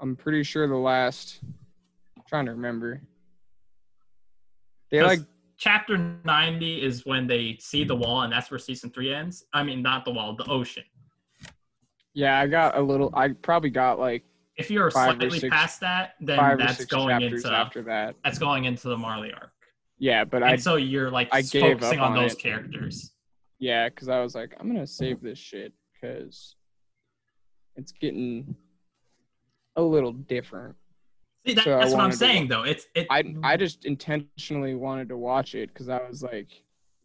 I'm 0.00 0.16
pretty 0.16 0.42
sure 0.42 0.66
the 0.68 0.76
last. 0.76 1.40
I'm 2.16 2.22
trying 2.28 2.46
to 2.46 2.52
remember. 2.52 3.00
They 4.90 5.02
like 5.02 5.20
chapter 5.56 5.98
90 6.24 6.82
is 6.82 7.04
when 7.06 7.26
they 7.26 7.56
see 7.60 7.84
the 7.84 7.96
wall, 7.96 8.22
and 8.22 8.32
that's 8.32 8.50
where 8.50 8.58
season 8.58 8.90
three 8.90 9.12
ends. 9.12 9.44
I 9.52 9.62
mean, 9.62 9.82
not 9.82 10.04
the 10.04 10.10
wall, 10.12 10.34
the 10.36 10.44
ocean. 10.50 10.84
yeah. 12.14 12.38
I 12.40 12.46
got 12.46 12.76
a 12.76 12.80
little. 12.80 13.10
I 13.14 13.28
probably 13.28 13.70
got 13.70 13.98
like 13.98 14.24
If 14.56 14.70
you're 14.70 14.90
slightly 14.90 15.38
six- 15.38 15.52
past 15.54 15.80
that, 15.80 16.14
then 16.20 16.58
that's 16.58 16.84
going 16.86 17.20
into 17.22 17.48
after 17.50 17.82
that. 17.82 18.16
that's 18.24 18.38
going 18.38 18.64
into 18.64 18.88
the 18.88 18.96
Marley 18.96 19.32
arc. 19.32 19.50
Yeah, 19.98 20.24
but 20.24 20.42
and 20.42 20.52
I 20.52 20.56
so 20.56 20.76
you're 20.76 21.10
like 21.10 21.28
I 21.32 21.42
focusing 21.42 22.00
on 22.00 22.12
on 22.12 22.18
those 22.22 22.34
characters. 22.34 23.12
yeah, 23.58 23.88
because 23.88 24.08
I 24.08 24.20
was 24.20 24.34
like, 24.34 24.54
I'm 24.60 24.66
gonna 24.66 24.86
save 24.86 25.22
this 25.22 25.38
shit 25.38 25.72
because 25.94 26.54
it's 27.76 27.92
getting 27.92 28.54
a 29.76 29.82
little 29.82 30.12
different. 30.12 30.76
See, 31.46 31.54
that, 31.54 31.64
So 31.64 31.78
that's 31.78 31.92
what 31.92 32.00
I'm 32.00 32.12
saying, 32.12 32.48
though. 32.48 32.64
It's 32.64 32.86
it. 32.94 33.06
I 33.10 33.34
I 33.42 33.56
just 33.56 33.84
intentionally 33.84 34.74
wanted 34.74 35.08
to 35.10 35.16
watch 35.16 35.54
it 35.54 35.72
because 35.72 35.88
I 35.88 36.00
was 36.08 36.22
like, 36.22 36.48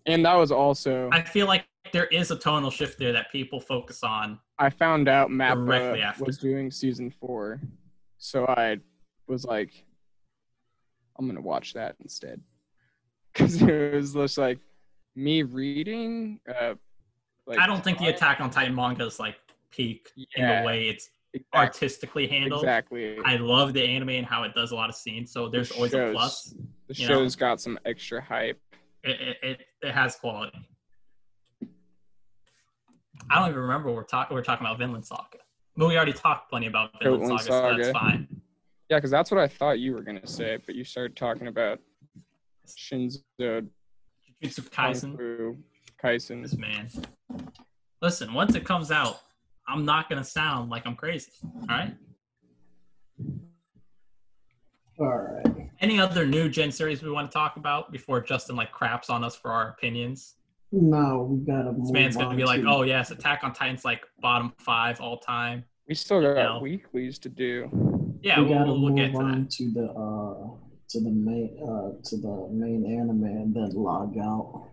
and 0.05 0.25
that 0.25 0.35
was 0.35 0.51
also 0.51 1.09
I 1.11 1.21
feel 1.21 1.47
like 1.47 1.65
there 1.91 2.05
is 2.05 2.31
a 2.31 2.35
tonal 2.35 2.71
shift 2.71 2.97
there 2.97 3.11
that 3.13 3.31
people 3.31 3.59
focus 3.59 4.03
on. 4.03 4.39
I 4.57 4.69
found 4.69 5.07
out 5.07 5.29
Mappa 5.29 6.19
was 6.19 6.37
doing 6.37 6.71
season 6.71 7.11
four, 7.11 7.61
so 8.17 8.45
I 8.47 8.77
was 9.27 9.45
like, 9.45 9.85
I'm 11.19 11.27
gonna 11.27 11.41
watch 11.41 11.73
that 11.73 11.95
instead, 11.99 12.41
because 13.33 13.61
it 13.61 13.93
was 13.93 14.13
just 14.13 14.37
like 14.37 14.59
me 15.15 15.43
reading. 15.43 16.39
Uh, 16.47 16.75
like 17.45 17.59
I 17.59 17.67
don't 17.67 17.83
think 17.83 17.99
the 17.99 18.07
Attack 18.07 18.41
on 18.41 18.49
Titan 18.49 18.73
manga 18.73 19.05
is 19.05 19.19
like 19.19 19.35
peak 19.69 20.11
in 20.35 20.47
the 20.47 20.63
way 20.65 20.89
it's 20.89 21.09
exactly, 21.33 21.59
artistically 21.59 22.27
handled. 22.27 22.63
exactly. 22.63 23.17
I 23.25 23.37
love 23.37 23.73
the 23.73 23.83
anime 23.83 24.09
and 24.09 24.25
how 24.25 24.43
it 24.43 24.53
does 24.53 24.71
a 24.71 24.75
lot 24.75 24.89
of 24.89 24.95
scenes. 24.95 25.31
So 25.31 25.49
there's 25.49 25.71
always 25.71 25.93
a 25.93 26.11
plus. 26.11 26.53
the 26.87 26.93
you 26.93 27.07
know. 27.07 27.15
show's 27.15 27.35
got 27.35 27.61
some 27.61 27.79
extra 27.85 28.21
hype. 28.21 28.59
It, 29.03 29.37
it, 29.41 29.61
it, 29.81 29.91
has 29.91 30.15
quality. 30.15 30.57
I 33.29 33.39
don't 33.39 33.49
even 33.49 33.61
remember 33.61 33.91
we're 33.91 34.03
talking. 34.03 34.35
We're 34.35 34.43
talking 34.43 34.65
about 34.65 34.77
Vinland 34.77 35.05
Saga, 35.05 35.39
but 35.75 35.87
we 35.87 35.95
already 35.95 36.13
talked 36.13 36.49
plenty 36.49 36.67
about 36.67 36.91
Vinland 37.01 37.23
Vinland 37.23 37.41
Saga, 37.41 37.77
so 37.77 37.77
that's 37.77 37.97
fine. 37.97 38.27
Yeah, 38.89 38.97
because 38.97 39.09
that's 39.09 39.31
what 39.31 39.39
I 39.39 39.47
thought 39.47 39.79
you 39.79 39.93
were 39.93 40.01
gonna 40.01 40.27
say, 40.27 40.59
but 40.65 40.75
you 40.75 40.83
started 40.83 41.15
talking 41.15 41.47
about 41.47 41.79
Shinzo 42.67 43.21
Jujutsu 43.39 44.69
Kaisen. 44.69 45.55
Kaisen. 46.03 46.41
this 46.43 46.57
man. 46.57 46.89
Listen, 48.01 48.33
once 48.33 48.55
it 48.55 48.65
comes 48.65 48.91
out, 48.91 49.21
I'm 49.67 49.85
not 49.85 50.09
gonna 50.09 50.23
sound 50.23 50.69
like 50.69 50.85
I'm 50.85 50.95
crazy. 50.95 51.31
All 51.43 51.67
right. 51.69 51.93
All 54.99 55.07
right. 55.07 55.69
Any 55.79 55.99
other 55.99 56.25
new 56.25 56.47
gen 56.49 56.71
series 56.71 57.01
we 57.01 57.09
want 57.09 57.29
to 57.31 57.33
talk 57.33 57.57
about 57.57 57.91
before 57.91 58.21
Justin 58.21 58.55
like 58.55 58.71
craps 58.71 59.09
on 59.09 59.23
us 59.23 59.35
for 59.35 59.51
our 59.51 59.69
opinions? 59.69 60.35
No, 60.71 61.27
we 61.29 61.39
gotta 61.45 61.73
This 61.77 61.91
man's 61.91 62.15
gonna 62.15 62.35
be 62.35 62.45
like, 62.45 62.61
to- 62.61 62.67
"Oh 62.69 62.83
yes, 62.83 63.11
Attack 63.11 63.43
on 63.43 63.51
Titan's 63.53 63.83
like 63.83 64.03
bottom 64.21 64.53
five 64.59 65.01
all 65.01 65.17
time." 65.17 65.65
We 65.87 65.95
still 65.95 66.21
got 66.21 66.35
know. 66.35 66.59
weeklies 66.61 67.17
to 67.19 67.29
do. 67.29 67.69
Yeah, 68.21 68.39
we 68.39 68.45
we'll, 68.45 68.53
gotta 68.53 68.71
we'll, 68.71 68.81
we'll 68.81 68.93
get 68.95 69.11
move 69.11 69.19
to 69.21 69.25
on 69.25 69.41
that. 69.43 69.51
to 69.51 69.71
the 69.71 69.85
uh 69.89 70.55
to 70.89 70.99
the 71.01 71.09
main 71.09 71.57
uh 71.61 72.01
to 72.03 72.17
the 72.17 72.47
main 72.51 72.85
anime 72.85 73.23
and 73.23 73.53
then 73.53 73.71
log 73.73 74.17
out. 74.17 74.67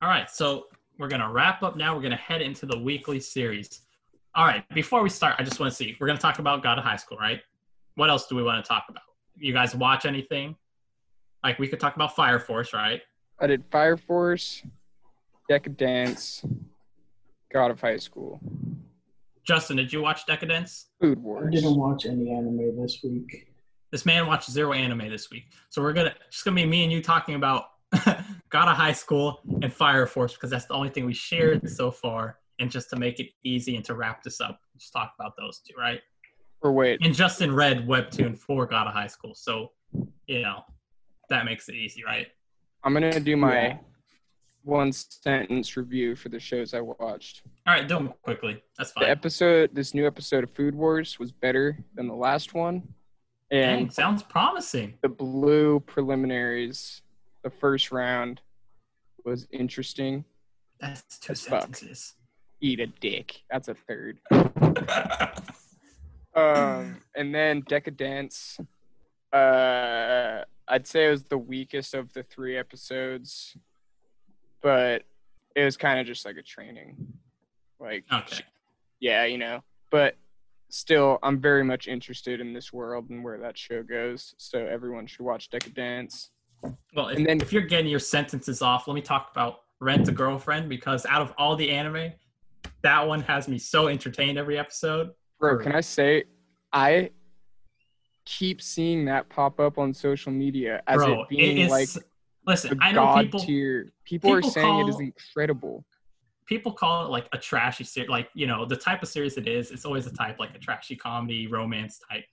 All 0.00 0.08
right, 0.08 0.30
so 0.30 0.66
we're 0.98 1.08
gonna 1.08 1.30
wrap 1.30 1.62
up 1.62 1.76
now. 1.76 1.94
We're 1.94 2.02
gonna 2.02 2.16
head 2.16 2.42
into 2.42 2.66
the 2.66 2.78
weekly 2.78 3.20
series. 3.20 3.80
All 4.34 4.46
right, 4.46 4.68
before 4.74 5.02
we 5.02 5.08
start, 5.08 5.36
I 5.38 5.44
just 5.44 5.58
want 5.58 5.70
to 5.72 5.76
see. 5.76 5.96
We're 5.98 6.06
gonna 6.06 6.18
talk 6.18 6.38
about 6.38 6.62
God 6.62 6.78
of 6.78 6.84
High 6.84 6.96
School, 6.96 7.18
right? 7.18 7.40
What 7.94 8.10
else 8.10 8.26
do 8.26 8.36
we 8.36 8.42
want 8.42 8.62
to 8.64 8.68
talk 8.68 8.84
about? 8.88 9.02
You 9.36 9.52
guys 9.52 9.74
watch 9.74 10.04
anything? 10.04 10.56
Like 11.42 11.58
we 11.58 11.68
could 11.68 11.80
talk 11.80 11.96
about 11.96 12.14
Fire 12.14 12.38
Force, 12.38 12.72
right? 12.72 13.00
I 13.40 13.46
did 13.46 13.64
Fire 13.70 13.96
Force, 13.96 14.62
Decadence, 15.48 16.44
God 17.52 17.70
of 17.70 17.80
High 17.80 17.96
School, 17.96 18.40
Justin, 19.48 19.78
did 19.78 19.90
you 19.90 20.02
watch 20.02 20.26
Decadence? 20.26 20.88
Food 21.00 21.22
Wars. 21.22 21.46
I 21.46 21.50
didn't 21.50 21.76
watch 21.76 22.04
any 22.04 22.30
anime 22.30 22.78
this 22.78 23.00
week. 23.02 23.46
This 23.90 24.04
man 24.04 24.26
watched 24.26 24.50
zero 24.50 24.74
anime 24.74 25.08
this 25.08 25.30
week, 25.30 25.44
so 25.70 25.80
we're 25.80 25.94
gonna 25.94 26.14
just 26.30 26.44
gonna 26.44 26.54
be 26.54 26.66
me 26.66 26.82
and 26.82 26.92
you 26.92 27.02
talking 27.02 27.34
about 27.34 27.64
God 28.50 28.68
of 28.68 28.76
High 28.76 28.92
School 28.92 29.40
and 29.62 29.72
Fire 29.72 30.06
Force 30.06 30.32
because 30.34 30.50
that's 30.50 30.66
the 30.66 30.74
only 30.74 30.88
thing 30.90 31.04
we 31.04 31.14
shared 31.14 31.68
so 31.68 31.90
far. 31.90 32.38
And 32.60 32.70
just 32.70 32.90
to 32.90 32.96
make 32.96 33.20
it 33.20 33.28
easy 33.44 33.76
and 33.76 33.84
to 33.84 33.94
wrap 33.94 34.22
this 34.22 34.40
up, 34.40 34.60
just 34.78 34.92
talk 34.92 35.12
about 35.18 35.34
those 35.36 35.60
two, 35.60 35.74
right? 35.78 36.00
Or 36.60 36.72
wait, 36.72 36.98
And 37.04 37.14
Justin 37.14 37.54
read 37.54 37.86
Webtoon 37.86 38.36
for 38.36 38.66
God 38.66 38.86
of 38.88 38.92
High 38.94 39.06
School, 39.06 39.34
so 39.34 39.72
you 40.26 40.42
know 40.42 40.62
that 41.28 41.44
makes 41.44 41.68
it 41.68 41.76
easy, 41.76 42.02
right? 42.04 42.26
I'm 42.82 42.92
gonna 42.94 43.20
do 43.20 43.36
my 43.36 43.54
Yeah. 43.68 43.78
one 44.64 44.92
sentence 44.92 45.76
review 45.76 46.16
for 46.16 46.30
the 46.30 46.40
shows 46.40 46.74
I 46.74 46.80
watched. 46.80 47.42
All 47.66 47.74
right, 47.74 47.86
do 47.86 47.94
them 47.94 48.12
quickly. 48.22 48.60
That's 48.76 48.90
fine 48.92 49.04
The 49.04 49.10
episode, 49.10 49.70
this 49.72 49.94
new 49.94 50.06
episode 50.06 50.42
of 50.42 50.50
Food 50.50 50.74
Wars, 50.74 51.18
was 51.20 51.30
better 51.30 51.78
than 51.94 52.08
the 52.08 52.14
last 52.16 52.54
one, 52.54 52.82
Dang, 53.52 53.82
and 53.82 53.92
sounds 53.92 54.22
promising. 54.24 54.98
the 55.02 55.08
blue 55.08 55.78
preliminaries, 55.80 57.02
the 57.48 57.56
first 57.56 57.90
round, 57.92 58.40
was 59.24 59.46
interesting. 59.50 60.24
That's 60.80 61.18
two 61.18 61.32
As 61.32 61.42
fuck. 61.42 61.76
Eat 62.60 62.80
a 62.80 62.86
dick. 62.86 63.42
That's 63.50 63.68
a 63.68 63.74
third. 63.74 64.18
Um, 66.36 66.98
and 67.16 67.34
then 67.34 67.62
Decadence. 67.66 68.60
Uh, 69.32 70.44
I'd 70.68 70.86
say 70.86 71.08
it 71.08 71.10
was 71.10 71.24
the 71.24 71.38
weakest 71.38 71.94
of 71.94 72.12
the 72.12 72.22
three 72.22 72.56
episodes, 72.56 73.56
but 74.62 75.02
it 75.56 75.64
was 75.64 75.76
kind 75.76 75.98
of 75.98 76.06
just 76.06 76.24
like 76.24 76.36
a 76.36 76.42
training. 76.42 77.08
Like, 77.80 78.04
Okay. 78.12 78.44
yeah, 79.00 79.24
you 79.24 79.36
know. 79.36 79.64
But 79.90 80.14
still, 80.68 81.18
I'm 81.24 81.40
very 81.40 81.64
much 81.64 81.88
interested 81.88 82.40
in 82.40 82.52
this 82.52 82.72
world 82.72 83.10
and 83.10 83.24
where 83.24 83.38
that 83.38 83.58
show 83.58 83.82
goes. 83.82 84.34
So 84.38 84.64
everyone 84.64 85.08
should 85.08 85.24
watch 85.26 85.50
Decadence. 85.50 86.30
Well, 86.94 87.08
if, 87.08 87.16
And 87.18 87.26
then- 87.26 87.40
if 87.40 87.52
you're 87.52 87.62
getting 87.62 87.88
your 87.90 88.00
sentences 88.00 88.62
off, 88.62 88.88
let 88.88 88.94
me 88.94 89.00
talk 89.02 89.30
about 89.32 89.60
Rent 89.80 90.08
a 90.08 90.12
Girlfriend 90.12 90.68
because 90.68 91.06
out 91.06 91.22
of 91.22 91.32
all 91.38 91.54
the 91.56 91.70
anime, 91.70 92.12
that 92.82 93.06
one 93.06 93.20
has 93.22 93.48
me 93.48 93.58
so 93.58 93.88
entertained 93.88 94.38
every 94.38 94.58
episode. 94.58 95.10
Bro, 95.38 95.58
can 95.58 95.72
I 95.72 95.80
say, 95.80 96.24
I 96.72 97.10
keep 98.24 98.60
seeing 98.60 99.04
that 99.06 99.28
pop 99.28 99.58
up 99.60 99.78
on 99.78 99.94
social 99.94 100.32
media 100.32 100.82
as 100.86 100.96
Bro, 100.96 101.22
it 101.22 101.28
being 101.28 101.58
it 101.58 101.64
is. 101.64 101.70
like 101.70 101.88
listen, 102.46 102.78
I 102.82 102.92
know 102.92 103.16
people 103.22 103.40
tier. 103.40 103.90
People, 104.04 104.32
are 104.32 104.36
people 104.40 104.50
saying 104.50 104.78
it 104.80 104.88
is 104.88 105.00
incredible. 105.00 105.84
people 106.46 106.72
call 106.72 107.06
it 107.06 107.10
like 107.10 107.28
a 107.32 107.38
trashy 107.38 107.84
series, 107.84 108.10
like 108.10 108.28
you 108.34 108.46
know 108.46 108.64
the 108.66 108.76
type 108.76 109.02
of 109.02 109.08
series 109.08 109.36
it 109.38 109.46
is. 109.48 109.70
It's 109.70 109.84
always 109.84 110.06
a 110.06 110.12
type 110.12 110.38
like 110.38 110.54
a 110.54 110.58
trashy 110.58 110.96
comedy, 110.96 111.46
romance 111.46 112.00
type. 112.10 112.24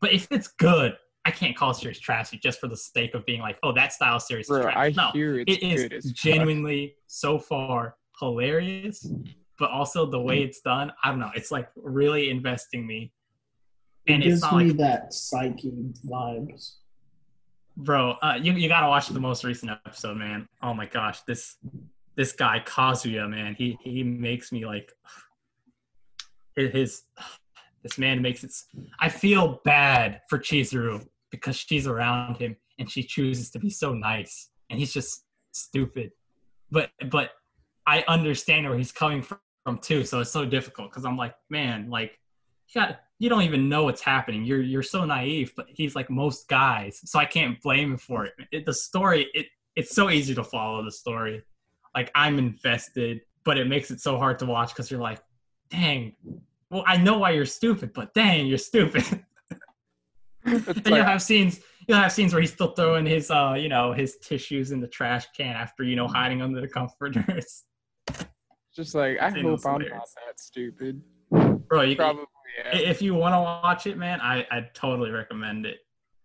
But 0.00 0.12
if 0.12 0.26
it's 0.32 0.48
good, 0.48 0.96
I 1.28 1.30
can't 1.30 1.54
call 1.54 1.70
a 1.70 1.74
series 1.74 2.00
trashy 2.00 2.38
just 2.38 2.58
for 2.58 2.68
the 2.68 2.76
sake 2.76 3.14
of 3.14 3.26
being 3.26 3.42
like, 3.42 3.58
oh, 3.62 3.72
that 3.72 3.92
style 3.92 4.18
series 4.18 4.50
is 4.50 4.58
Bro, 4.60 4.62
trash. 4.62 4.76
I 4.76 4.90
no, 4.96 5.10
hear 5.12 5.40
it's 5.40 5.58
it 5.58 5.62
is 5.62 5.84
good 5.84 5.92
as 5.92 6.04
fuck. 6.06 6.14
genuinely 6.14 6.96
so 7.06 7.38
far 7.38 7.96
hilarious, 8.18 9.06
but 9.58 9.70
also 9.70 10.06
the 10.06 10.20
way 10.20 10.42
it's 10.42 10.60
done, 10.60 10.92
I 11.04 11.10
don't 11.10 11.20
know, 11.20 11.30
it's 11.34 11.50
like 11.50 11.68
really 11.76 12.30
investing 12.30 12.86
me. 12.86 13.12
It 14.06 14.14
And 14.14 14.22
it's 14.24 14.40
gives 14.40 14.40
not 14.40 14.56
me 14.56 14.68
like, 14.68 14.76
that 14.78 15.12
psyche 15.12 15.92
vibes. 16.06 16.76
bro, 17.76 18.12
uh, 18.22 18.38
you 18.40 18.52
you 18.54 18.68
gotta 18.68 18.88
watch 18.88 19.08
the 19.08 19.20
most 19.20 19.44
recent 19.44 19.70
episode, 19.70 20.16
man. 20.16 20.48
Oh 20.62 20.72
my 20.74 20.86
gosh, 20.86 21.20
this 21.22 21.56
this 22.16 22.32
guy 22.32 22.60
Kazuya, 22.66 23.28
man, 23.28 23.54
he 23.54 23.78
he 23.82 24.02
makes 24.02 24.50
me 24.50 24.64
like 24.66 24.92
his, 26.56 26.72
his 26.72 27.02
this 27.82 27.98
man 27.98 28.22
makes 28.22 28.44
it. 28.44 28.52
I 28.98 29.08
feel 29.10 29.60
bad 29.64 30.22
for 30.28 30.38
Chizuru 30.38 31.06
because 31.30 31.56
she's 31.56 31.86
around 31.86 32.36
him 32.36 32.56
and 32.78 32.90
she 32.90 33.02
chooses 33.02 33.50
to 33.50 33.58
be 33.58 33.70
so 33.70 33.92
nice, 33.92 34.50
and 34.70 34.78
he's 34.78 34.92
just 34.92 35.24
stupid. 35.52 36.12
But 36.70 36.90
but 37.10 37.30
I 37.86 38.04
understand 38.08 38.68
where 38.68 38.76
he's 38.76 38.92
coming 38.92 39.22
from, 39.22 39.38
too, 39.80 40.04
so 40.04 40.20
it's 40.20 40.30
so 40.30 40.44
difficult 40.44 40.90
because 40.90 41.04
I'm 41.04 41.16
like, 41.16 41.34
man, 41.50 41.90
like 41.90 42.18
you 42.68 42.80
got 42.80 43.00
you 43.18 43.28
don't 43.28 43.42
even 43.42 43.68
know 43.68 43.84
what's 43.84 44.00
happening. 44.00 44.44
You're 44.44 44.62
you're 44.62 44.82
so 44.82 45.04
naive, 45.04 45.52
but 45.56 45.66
he's 45.68 45.96
like 45.96 46.10
most 46.10 46.48
guys, 46.48 47.00
so 47.04 47.18
I 47.18 47.24
can't 47.24 47.60
blame 47.60 47.92
him 47.92 47.98
for 47.98 48.26
it. 48.26 48.34
it 48.52 48.66
the 48.66 48.74
story, 48.74 49.28
it 49.34 49.46
it's 49.76 49.94
so 49.94 50.10
easy 50.10 50.34
to 50.34 50.44
follow 50.44 50.84
the 50.84 50.92
story. 50.92 51.42
Like 51.94 52.10
I'm 52.14 52.38
invested, 52.38 53.22
but 53.44 53.58
it 53.58 53.66
makes 53.66 53.90
it 53.90 54.00
so 54.00 54.18
hard 54.18 54.38
to 54.40 54.46
watch 54.46 54.70
because 54.70 54.90
you're 54.90 55.00
like, 55.00 55.20
dang. 55.70 56.14
Well, 56.70 56.84
I 56.86 56.98
know 56.98 57.18
why 57.18 57.30
you're 57.30 57.46
stupid, 57.46 57.92
but 57.94 58.12
dang, 58.12 58.46
you're 58.46 58.58
stupid. 58.58 59.04
And 60.52 60.86
you'll 60.86 61.04
have 61.04 61.22
scenes 61.22 61.60
you'll 61.86 61.98
have 61.98 62.12
scenes 62.12 62.32
where 62.32 62.40
he's 62.40 62.52
still 62.52 62.72
throwing 62.72 63.06
his 63.06 63.30
uh 63.30 63.54
you 63.58 63.68
know 63.68 63.92
his 63.92 64.16
tissues 64.18 64.70
in 64.72 64.80
the 64.80 64.86
trash 64.88 65.26
can 65.36 65.54
after 65.56 65.82
you 65.84 65.96
know 65.96 66.06
hiding 66.08 66.42
under 66.42 66.60
the 66.60 66.68
comforters 66.68 67.64
just 68.74 68.94
like 68.94 69.18
I 69.20 69.30
hope 69.30 69.60
I'm 69.66 69.80
not 69.82 69.90
that 70.26 70.38
stupid. 70.38 71.02
bro 71.30 71.82
you 71.82 71.96
Probably 71.96 72.24
yeah. 72.64 72.76
if 72.78 73.02
you 73.02 73.14
want 73.14 73.34
to 73.34 73.38
watch 73.40 73.86
it 73.86 73.96
man 73.98 74.20
i 74.20 74.46
i 74.50 74.66
totally 74.74 75.10
recommend 75.10 75.66
it 75.66 75.78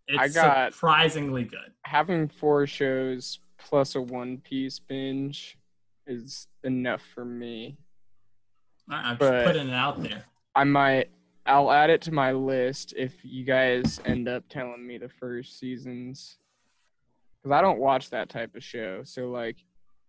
it's 0.07 0.19
I 0.19 0.27
got- 0.29 0.73
surprisingly 0.73 1.43
good 1.43 1.59
Having 1.85 2.29
four 2.29 2.65
shows 2.65 3.39
plus 3.57 3.95
a 3.95 4.01
One 4.01 4.37
Piece 4.39 4.79
binge 4.79 5.57
is 6.07 6.47
enough 6.63 7.01
for 7.13 7.23
me. 7.23 7.77
I'm 8.89 9.15
But- 9.17 9.31
just 9.31 9.45
putting 9.47 9.69
it 9.69 9.73
out 9.73 10.01
there 10.03 10.23
I 10.55 10.63
might 10.65 11.09
I'll 11.45 11.71
add 11.71 11.89
it 11.89 12.01
to 12.03 12.11
my 12.11 12.31
list 12.31 12.93
if 12.95 13.13
you 13.23 13.43
guys 13.43 13.99
end 14.05 14.27
up 14.27 14.43
telling 14.49 14.85
me 14.85 14.97
the 14.97 15.09
first 15.09 15.59
seasons. 15.59 16.37
Cuz 17.41 17.51
I 17.51 17.61
don't 17.61 17.79
watch 17.79 18.09
that 18.11 18.29
type 18.29 18.55
of 18.55 18.63
show. 18.63 19.03
So 19.03 19.29
like 19.29 19.57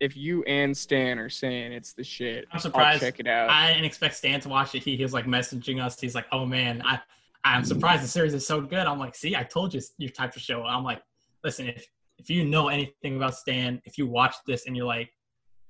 if 0.00 0.16
you 0.16 0.42
and 0.44 0.76
Stan 0.76 1.18
are 1.18 1.28
saying 1.28 1.72
it's 1.72 1.92
the 1.92 2.04
shit, 2.04 2.46
I'm 2.52 2.58
surprised. 2.60 3.02
I'll 3.02 3.10
check 3.10 3.20
it 3.20 3.26
out. 3.26 3.48
i 3.50 3.68
didn't 3.72 3.84
expect 3.84 4.14
stan 4.16 4.40
to 4.40 4.48
watch 4.48 4.74
it 4.74 4.82
he, 4.82 4.96
he 4.96 5.02
was 5.02 5.12
like 5.12 5.24
messaging 5.26 5.82
us 5.82 5.98
he's 6.00 6.14
like 6.14 6.26
oh 6.32 6.44
man 6.44 6.82
i 6.84 6.98
i'm 7.44 7.64
surprised 7.64 8.02
the 8.02 8.08
series 8.08 8.34
is 8.34 8.46
so 8.46 8.60
good 8.60 8.86
i'm 8.86 8.98
like 8.98 9.14
see 9.14 9.36
i 9.36 9.42
told 9.42 9.72
you 9.72 9.78
it's 9.78 9.92
your 9.98 10.10
type 10.10 10.34
of 10.34 10.42
show 10.42 10.64
i'm 10.64 10.84
like 10.84 11.00
listen 11.42 11.68
if 11.68 11.86
if 12.18 12.28
you 12.28 12.44
know 12.44 12.68
anything 12.68 13.16
about 13.16 13.34
stan 13.34 13.80
if 13.84 13.96
you 13.96 14.06
watch 14.06 14.34
this 14.46 14.66
and 14.66 14.76
you're 14.76 14.86
like 14.86 15.10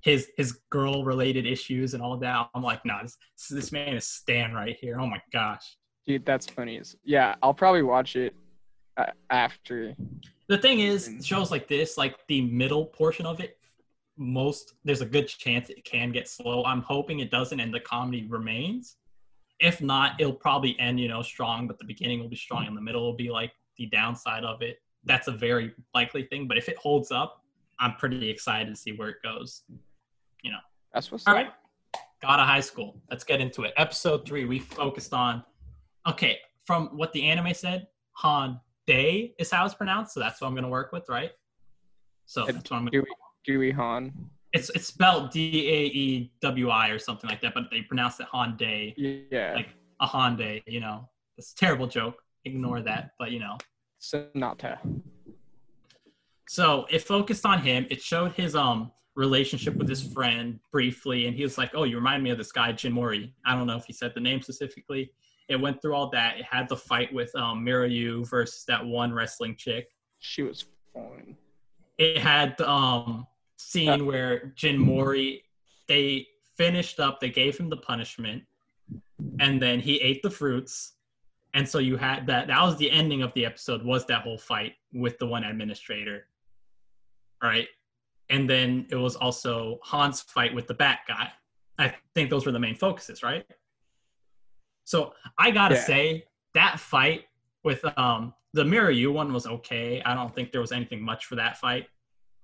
his 0.04 0.28
his 0.36 0.60
girl 0.70 1.02
related 1.02 1.46
issues 1.46 1.94
and 1.94 2.02
all 2.02 2.16
that. 2.18 2.48
I'm 2.54 2.62
like 2.62 2.84
no 2.84 2.98
this, 3.02 3.16
this 3.50 3.72
man 3.72 3.96
is 3.96 4.06
stan 4.06 4.52
right 4.52 4.76
here. 4.80 5.00
Oh 5.00 5.06
my 5.06 5.20
gosh. 5.32 5.76
Dude, 6.06 6.26
that's 6.26 6.46
funny. 6.46 6.80
Yeah, 7.02 7.34
I'll 7.42 7.54
probably 7.54 7.82
watch 7.82 8.14
it 8.14 8.34
uh, 8.98 9.06
after. 9.30 9.96
the 10.48 10.58
thing 10.58 10.80
is 10.80 11.10
shows 11.22 11.50
like 11.50 11.66
this 11.66 11.96
like 11.96 12.18
the 12.28 12.42
middle 12.42 12.84
portion 12.84 13.24
of 13.24 13.40
it 13.40 13.58
most 14.16 14.74
there's 14.84 15.00
a 15.00 15.06
good 15.06 15.26
chance 15.26 15.70
it 15.70 15.84
can 15.84 16.12
get 16.12 16.28
slow. 16.28 16.64
I'm 16.64 16.82
hoping 16.82 17.20
it 17.20 17.30
doesn't 17.30 17.58
and 17.58 17.72
the 17.72 17.80
comedy 17.80 18.26
remains. 18.28 18.96
If 19.58 19.80
not 19.80 20.20
it'll 20.20 20.34
probably 20.34 20.78
end 20.78 21.00
you 21.00 21.08
know 21.08 21.22
strong 21.22 21.66
but 21.66 21.78
the 21.78 21.86
beginning 21.86 22.20
will 22.20 22.28
be 22.28 22.36
strong 22.36 22.66
and 22.66 22.76
the 22.76 22.82
middle 22.82 23.02
will 23.02 23.16
be 23.16 23.30
like 23.30 23.52
the 23.78 23.86
downside 23.86 24.44
of 24.44 24.60
it. 24.60 24.80
That's 25.04 25.28
a 25.28 25.32
very 25.32 25.72
likely 25.94 26.24
thing 26.24 26.46
but 26.46 26.58
if 26.58 26.68
it 26.68 26.76
holds 26.76 27.10
up 27.10 27.40
i'm 27.80 27.94
pretty 27.96 28.30
excited 28.30 28.68
to 28.70 28.76
see 28.76 28.92
where 28.92 29.08
it 29.08 29.16
goes 29.22 29.64
That's 30.92 31.10
what's 31.10 31.26
all 31.26 31.34
right 31.34 31.52
God 32.22 32.40
of 32.40 32.46
High 32.46 32.60
School 32.60 33.00
let's 33.10 33.24
get 33.24 33.40
into 33.40 33.62
it 33.62 33.72
episode 33.76 34.26
three 34.26 34.44
we 34.44 34.58
focused 34.60 35.12
on 35.12 35.42
okay 36.06 36.38
from 36.64 36.86
what 36.96 37.12
the 37.12 37.22
anime 37.24 37.52
said 37.52 37.86
han 38.12 38.60
day 38.86 39.34
is 39.38 39.50
how 39.50 39.64
it's 39.64 39.74
pronounced 39.74 40.14
so 40.14 40.20
that's 40.20 40.40
what 40.40 40.46
i'm 40.46 40.54
going 40.54 40.62
to 40.64 40.70
work 40.70 40.92
with 40.92 41.04
right 41.08 41.32
so 42.26 42.44
that's 42.46 42.70
what 42.70 42.72
i'm 42.78 42.84
going 42.86 42.92
Dewey, 42.92 43.06
Dewey 43.44 43.70
Han. 43.72 44.12
it's 44.52 44.70
it's 44.70 44.86
spelled 44.86 45.30
d-a-e-w-i 45.32 46.88
or 46.88 46.98
something 46.98 47.28
like 47.28 47.40
that 47.40 47.52
but 47.54 47.64
they 47.70 47.82
pronounce 47.82 48.20
it 48.20 48.26
han 48.30 48.56
day 48.56 48.94
Yeah. 48.96 49.54
like 49.54 49.68
a 50.00 50.06
Hyundai, 50.06 50.62
you 50.66 50.80
know. 50.80 51.08
It's 51.38 51.52
a 51.52 51.56
terrible 51.56 51.86
joke. 51.86 52.22
Ignore 52.44 52.82
that, 52.82 53.12
but 53.18 53.30
you 53.30 53.38
know. 53.40 53.56
Sonata. 53.98 54.78
So 56.48 56.86
it 56.90 57.02
focused 57.02 57.46
on 57.46 57.60
him. 57.60 57.86
It 57.90 58.02
showed 58.02 58.32
his 58.32 58.54
um 58.54 58.92
relationship 59.16 59.76
with 59.76 59.88
his 59.88 60.02
friend 60.02 60.58
briefly, 60.72 61.26
and 61.26 61.36
he 61.36 61.42
was 61.42 61.56
like, 61.56 61.70
"Oh, 61.74 61.84
you 61.84 61.96
remind 61.96 62.22
me 62.22 62.30
of 62.30 62.38
this 62.38 62.52
guy, 62.52 62.72
Jin 62.72 62.92
Mori." 62.92 63.32
I 63.44 63.54
don't 63.54 63.66
know 63.66 63.76
if 63.76 63.84
he 63.84 63.92
said 63.92 64.12
the 64.14 64.20
name 64.20 64.42
specifically. 64.42 65.12
It 65.48 65.60
went 65.60 65.80
through 65.80 65.94
all 65.94 66.10
that. 66.10 66.38
It 66.38 66.44
had 66.44 66.68
the 66.68 66.76
fight 66.76 67.12
with 67.12 67.34
um 67.36 67.64
Mirayu 67.64 68.28
versus 68.28 68.64
that 68.66 68.84
one 68.84 69.12
wrestling 69.12 69.56
chick. 69.56 69.88
She 70.18 70.42
was 70.42 70.66
fine. 70.92 71.36
It 71.98 72.18
had 72.18 72.56
the 72.58 72.68
um 72.68 73.26
scene 73.56 74.06
where 74.06 74.52
Jin 74.56 74.78
Mori 74.78 75.44
they 75.86 76.26
finished 76.56 76.98
up. 76.98 77.20
They 77.20 77.30
gave 77.30 77.58
him 77.58 77.68
the 77.68 77.76
punishment, 77.76 78.42
and 79.38 79.60
then 79.60 79.80
he 79.80 80.00
ate 80.00 80.22
the 80.22 80.30
fruits. 80.30 80.92
And 81.54 81.68
so 81.68 81.78
you 81.78 81.96
had 81.96 82.26
that. 82.26 82.48
That 82.48 82.62
was 82.62 82.76
the 82.78 82.90
ending 82.90 83.22
of 83.22 83.32
the 83.34 83.46
episode. 83.46 83.84
Was 83.84 84.06
that 84.06 84.22
whole 84.22 84.38
fight 84.38 84.74
with 84.92 85.18
the 85.18 85.26
one 85.26 85.44
administrator? 85.44 86.26
All 87.42 87.48
right, 87.48 87.68
and 88.30 88.48
then 88.48 88.86
it 88.90 88.96
was 88.96 89.16
also 89.16 89.78
Han's 89.84 90.20
fight 90.22 90.54
with 90.54 90.66
the 90.66 90.74
bat 90.74 91.00
guy. 91.06 91.30
I 91.78 91.94
think 92.14 92.30
those 92.30 92.46
were 92.46 92.52
the 92.52 92.58
main 92.60 92.76
focuses, 92.76 93.22
right? 93.22 93.44
So 94.84 95.14
I 95.38 95.50
gotta 95.50 95.74
Yeah. 95.74 95.80
say 95.84 96.24
that 96.54 96.78
fight 96.78 97.24
with 97.64 97.84
um 97.98 98.34
the 98.52 98.64
Mirror 98.64 98.92
U 98.92 99.12
one 99.12 99.32
was 99.32 99.46
okay. 99.46 100.00
I 100.02 100.14
don't 100.14 100.34
think 100.34 100.52
there 100.52 100.60
was 100.60 100.72
anything 100.72 101.02
much 101.02 101.26
for 101.26 101.34
that 101.36 101.56
fight, 101.58 101.86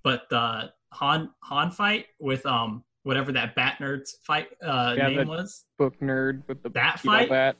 but 0.02 0.28
the 0.30 0.72
Han 0.94 1.30
Han 1.44 1.70
fight 1.70 2.06
with 2.18 2.44
um 2.46 2.84
whatever 3.04 3.32
that 3.32 3.54
bat 3.54 3.78
nerd's 3.80 4.18
fight 4.26 4.48
uh, 4.62 4.94
Yeah, 4.98 5.08
name 5.08 5.28
was 5.28 5.64
Book 5.78 5.98
nerd 6.00 6.42
with 6.48 6.62
the 6.62 6.70
That 6.70 7.00
fight? 7.00 7.28
That. 7.30 7.56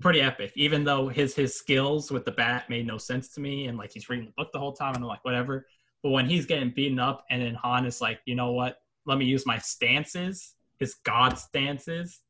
pretty 0.00 0.20
epic. 0.20 0.52
Even 0.56 0.84
though 0.84 1.08
his 1.08 1.34
his 1.34 1.56
skills 1.56 2.10
with 2.10 2.24
the 2.24 2.32
bat 2.32 2.70
made 2.70 2.86
no 2.86 2.98
sense 2.98 3.28
to 3.34 3.40
me, 3.40 3.66
and 3.66 3.76
like 3.76 3.92
he's 3.92 4.08
reading 4.08 4.26
the 4.26 4.32
book 4.36 4.52
the 4.52 4.58
whole 4.58 4.72
time, 4.72 4.94
and 4.94 5.04
I'm 5.04 5.08
like 5.08 5.24
whatever. 5.24 5.66
But 6.02 6.10
when 6.10 6.26
he's 6.26 6.46
getting 6.46 6.70
beaten 6.70 6.98
up, 6.98 7.24
and 7.30 7.42
then 7.42 7.54
Han 7.54 7.86
is 7.86 8.00
like, 8.00 8.20
you 8.26 8.34
know 8.34 8.52
what? 8.52 8.78
Let 9.06 9.18
me 9.18 9.24
use 9.24 9.46
my 9.46 9.58
stances, 9.58 10.54
his 10.78 10.94
god 11.04 11.38
stances, 11.38 12.20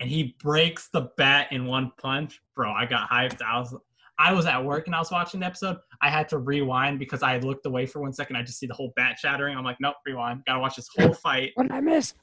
and 0.00 0.10
he 0.10 0.36
breaks 0.42 0.88
the 0.92 1.08
bat 1.16 1.48
in 1.52 1.66
one 1.66 1.92
punch, 2.00 2.40
bro. 2.54 2.70
I 2.70 2.86
got 2.86 3.08
hyped. 3.08 3.42
I 3.42 3.58
was 3.58 3.74
I 4.18 4.32
was 4.32 4.46
at 4.46 4.64
work 4.64 4.86
and 4.86 4.94
I 4.94 4.98
was 4.98 5.10
watching 5.10 5.40
the 5.40 5.46
episode. 5.46 5.76
I 6.00 6.08
had 6.08 6.28
to 6.30 6.38
rewind 6.38 6.98
because 6.98 7.22
I 7.22 7.38
looked 7.38 7.66
away 7.66 7.84
for 7.86 8.00
one 8.00 8.12
second. 8.12 8.36
I 8.36 8.42
just 8.42 8.58
see 8.58 8.66
the 8.66 8.74
whole 8.74 8.92
bat 8.96 9.18
shattering. 9.18 9.56
I'm 9.56 9.64
like, 9.64 9.76
nope, 9.80 9.96
rewind. 10.06 10.42
Gotta 10.46 10.60
watch 10.60 10.76
this 10.76 10.88
whole 10.96 11.12
fight. 11.12 11.52
What 11.54 11.64
did 11.64 11.72
I 11.72 11.80
miss? 11.80 12.14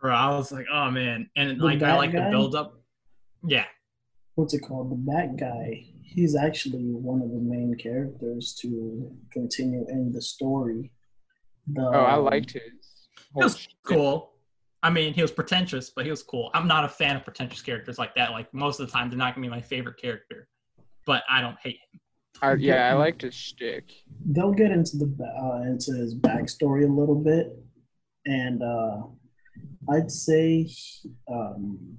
Bro, 0.00 0.14
I 0.14 0.28
was 0.36 0.52
like, 0.52 0.66
oh 0.72 0.90
man. 0.90 1.30
And 1.36 1.58
The 1.58 1.64
like 1.64 1.82
I 1.82 1.96
like 1.96 2.12
the 2.12 2.28
build 2.30 2.54
up. 2.54 2.80
Yeah. 3.46 3.64
What's 4.38 4.54
it 4.54 4.60
called? 4.60 4.92
The 4.92 4.94
Bat 4.94 5.36
Guy. 5.36 5.84
He's 6.04 6.36
actually 6.36 6.84
one 6.92 7.20
of 7.22 7.30
the 7.32 7.40
main 7.40 7.74
characters 7.76 8.56
to 8.62 9.10
continue 9.32 9.84
in 9.88 10.12
the 10.12 10.22
story. 10.22 10.92
The, 11.72 11.82
Oh, 11.82 12.04
I 12.04 12.14
liked 12.14 12.52
his. 12.52 12.62
It 12.62 13.18
was 13.34 13.58
shit. 13.58 13.72
cool. 13.84 14.34
I 14.80 14.90
mean, 14.90 15.12
he 15.12 15.22
was 15.22 15.32
pretentious, 15.32 15.90
but 15.90 16.04
he 16.04 16.12
was 16.12 16.22
cool. 16.22 16.52
I'm 16.54 16.68
not 16.68 16.84
a 16.84 16.88
fan 16.88 17.16
of 17.16 17.24
pretentious 17.24 17.60
characters 17.62 17.98
like 17.98 18.14
that. 18.14 18.30
Like 18.30 18.54
most 18.54 18.78
of 18.78 18.86
the 18.86 18.92
time, 18.92 19.10
they're 19.10 19.18
not 19.18 19.34
gonna 19.34 19.44
be 19.44 19.50
my 19.50 19.60
favorite 19.60 20.00
character, 20.00 20.46
but 21.04 21.24
I 21.28 21.40
don't 21.40 21.56
hate 21.60 21.78
him. 21.92 22.00
I, 22.40 22.52
yeah, 22.60 22.90
I 22.90 22.94
liked 22.94 23.22
his 23.22 23.34
shtick. 23.34 23.90
They'll 24.24 24.52
get 24.52 24.70
into 24.70 24.98
the 24.98 25.06
ba- 25.06 25.34
uh, 25.36 25.62
into 25.62 25.94
his 25.94 26.14
backstory 26.14 26.84
a 26.84 26.92
little 26.92 27.20
bit, 27.20 27.48
and 28.24 28.62
uh, 28.62 28.98
I'd 29.90 30.12
say 30.12 30.68
um, 31.28 31.98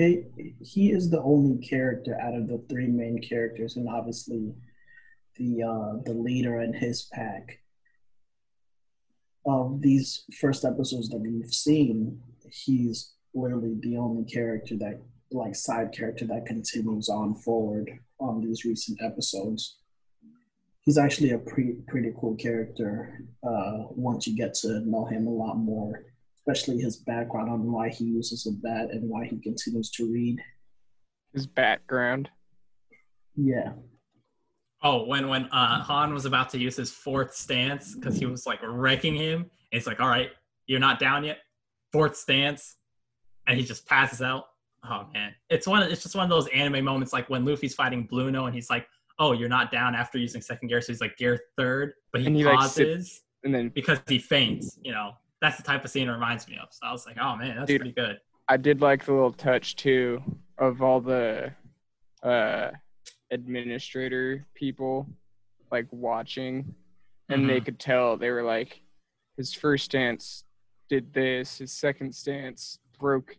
he 0.00 0.54
he 0.60 0.90
is 0.90 1.10
the 1.10 1.22
only 1.22 1.58
character 1.66 2.18
out 2.20 2.34
of 2.34 2.48
the 2.48 2.62
three 2.68 2.88
main 2.88 3.20
characters, 3.20 3.76
and 3.76 3.88
obviously 3.88 4.52
the 5.36 5.62
uh, 5.62 6.02
the 6.04 6.14
leader 6.14 6.60
and 6.60 6.74
his 6.74 7.08
pack 7.12 7.60
of 9.46 9.80
these 9.80 10.24
first 10.40 10.64
episodes 10.64 11.08
that 11.08 11.18
we've 11.18 11.52
seen. 11.52 12.20
He's 12.50 13.12
literally 13.34 13.76
the 13.80 13.96
only 13.96 14.24
character 14.24 14.76
that 14.78 15.00
like 15.32 15.54
side 15.54 15.92
character 15.92 16.26
that 16.26 16.46
continues 16.46 17.08
on 17.08 17.34
forward 17.36 17.90
on 18.18 18.40
these 18.40 18.64
recent 18.64 19.00
episodes. 19.02 19.76
He's 20.82 20.98
actually 20.98 21.30
a 21.32 21.38
pretty 21.38 21.76
pretty 21.86 22.12
cool 22.20 22.36
character 22.36 23.24
uh, 23.42 23.84
once 23.90 24.26
you 24.26 24.36
get 24.36 24.54
to 24.54 24.80
know 24.80 25.04
him 25.04 25.26
a 25.26 25.30
lot 25.30 25.56
more, 25.56 26.04
especially 26.50 26.80
his 26.80 26.96
background 26.98 27.50
on 27.50 27.70
why 27.70 27.88
he 27.88 28.04
uses 28.04 28.46
a 28.46 28.52
bat 28.52 28.90
and 28.90 29.08
why 29.08 29.24
he 29.24 29.38
continues 29.38 29.90
to 29.90 30.10
read. 30.10 30.38
His 31.32 31.46
background. 31.46 32.28
Yeah, 33.36 33.72
Oh, 34.82 35.04
when 35.04 35.28
when 35.28 35.44
uh, 35.46 35.82
Han 35.82 36.14
was 36.14 36.24
about 36.24 36.48
to 36.50 36.58
use 36.58 36.74
his 36.74 36.90
fourth 36.90 37.34
stance 37.34 37.94
because 37.94 38.16
he 38.16 38.24
was 38.24 38.46
like 38.46 38.60
wrecking 38.62 39.14
him, 39.14 39.40
and 39.40 39.48
it's 39.72 39.86
like, 39.86 40.00
all 40.00 40.08
right, 40.08 40.30
you're 40.66 40.80
not 40.80 40.98
down 40.98 41.22
yet. 41.22 41.38
Fourth 41.92 42.16
stance, 42.16 42.76
and 43.46 43.58
he 43.58 43.64
just 43.64 43.86
passes 43.86 44.22
out. 44.22 44.44
Oh 44.88 45.06
man, 45.12 45.34
it's 45.50 45.66
one. 45.66 45.82
It's 45.82 46.02
just 46.02 46.16
one 46.16 46.24
of 46.24 46.30
those 46.30 46.48
anime 46.48 46.82
moments, 46.82 47.12
like 47.12 47.28
when 47.28 47.44
Luffy's 47.44 47.74
fighting 47.74 48.08
Blueno, 48.08 48.46
and 48.46 48.54
he's 48.54 48.70
like, 48.70 48.86
"Oh, 49.18 49.32
you're 49.32 49.50
not 49.50 49.70
down 49.70 49.94
after 49.94 50.16
using 50.16 50.40
second 50.40 50.68
gear," 50.68 50.80
so 50.80 50.92
he's 50.92 51.02
like 51.02 51.18
gear 51.18 51.38
third, 51.58 51.92
but 52.10 52.22
he, 52.22 52.28
And 52.28 52.36
he, 52.36 52.44
like, 52.44 52.58
pauses 52.58 53.20
And 53.44 53.54
then 53.54 53.68
because 53.68 53.98
he 54.08 54.18
faints. 54.18 54.78
You 54.82 54.92
know, 54.92 55.12
that's 55.40 55.56
the 55.56 55.62
type 55.62 55.84
of 55.84 55.90
scene 55.90 56.08
it 56.08 56.12
reminds 56.12 56.48
me 56.48 56.58
of. 56.62 56.68
So 56.70 56.86
I 56.86 56.92
was 56.92 57.06
like, 57.06 57.16
"Oh 57.20 57.36
man, 57.36 57.56
that's 57.56 57.66
Dude. 57.68 57.80
pretty 57.80 57.94
good." 57.94 58.20
I 58.48 58.56
did 58.56 58.80
like 58.80 59.04
the 59.04 59.12
little 59.12 59.32
touch 59.32 59.76
too 59.76 60.22
of 60.58 60.82
all 60.82 61.00
the 61.00 61.52
uh 62.22 62.70
administrator 63.30 64.44
people 64.54 65.06
like 65.70 65.86
watching 65.90 66.74
and 67.28 67.48
they 67.48 67.60
could 67.60 67.78
tell 67.78 68.16
they 68.16 68.30
were 68.30 68.42
like 68.42 68.82
his 69.36 69.54
first 69.54 69.84
stance 69.86 70.44
did 70.88 71.12
this, 71.14 71.58
his 71.58 71.70
second 71.72 72.14
stance 72.14 72.78
broke 72.98 73.36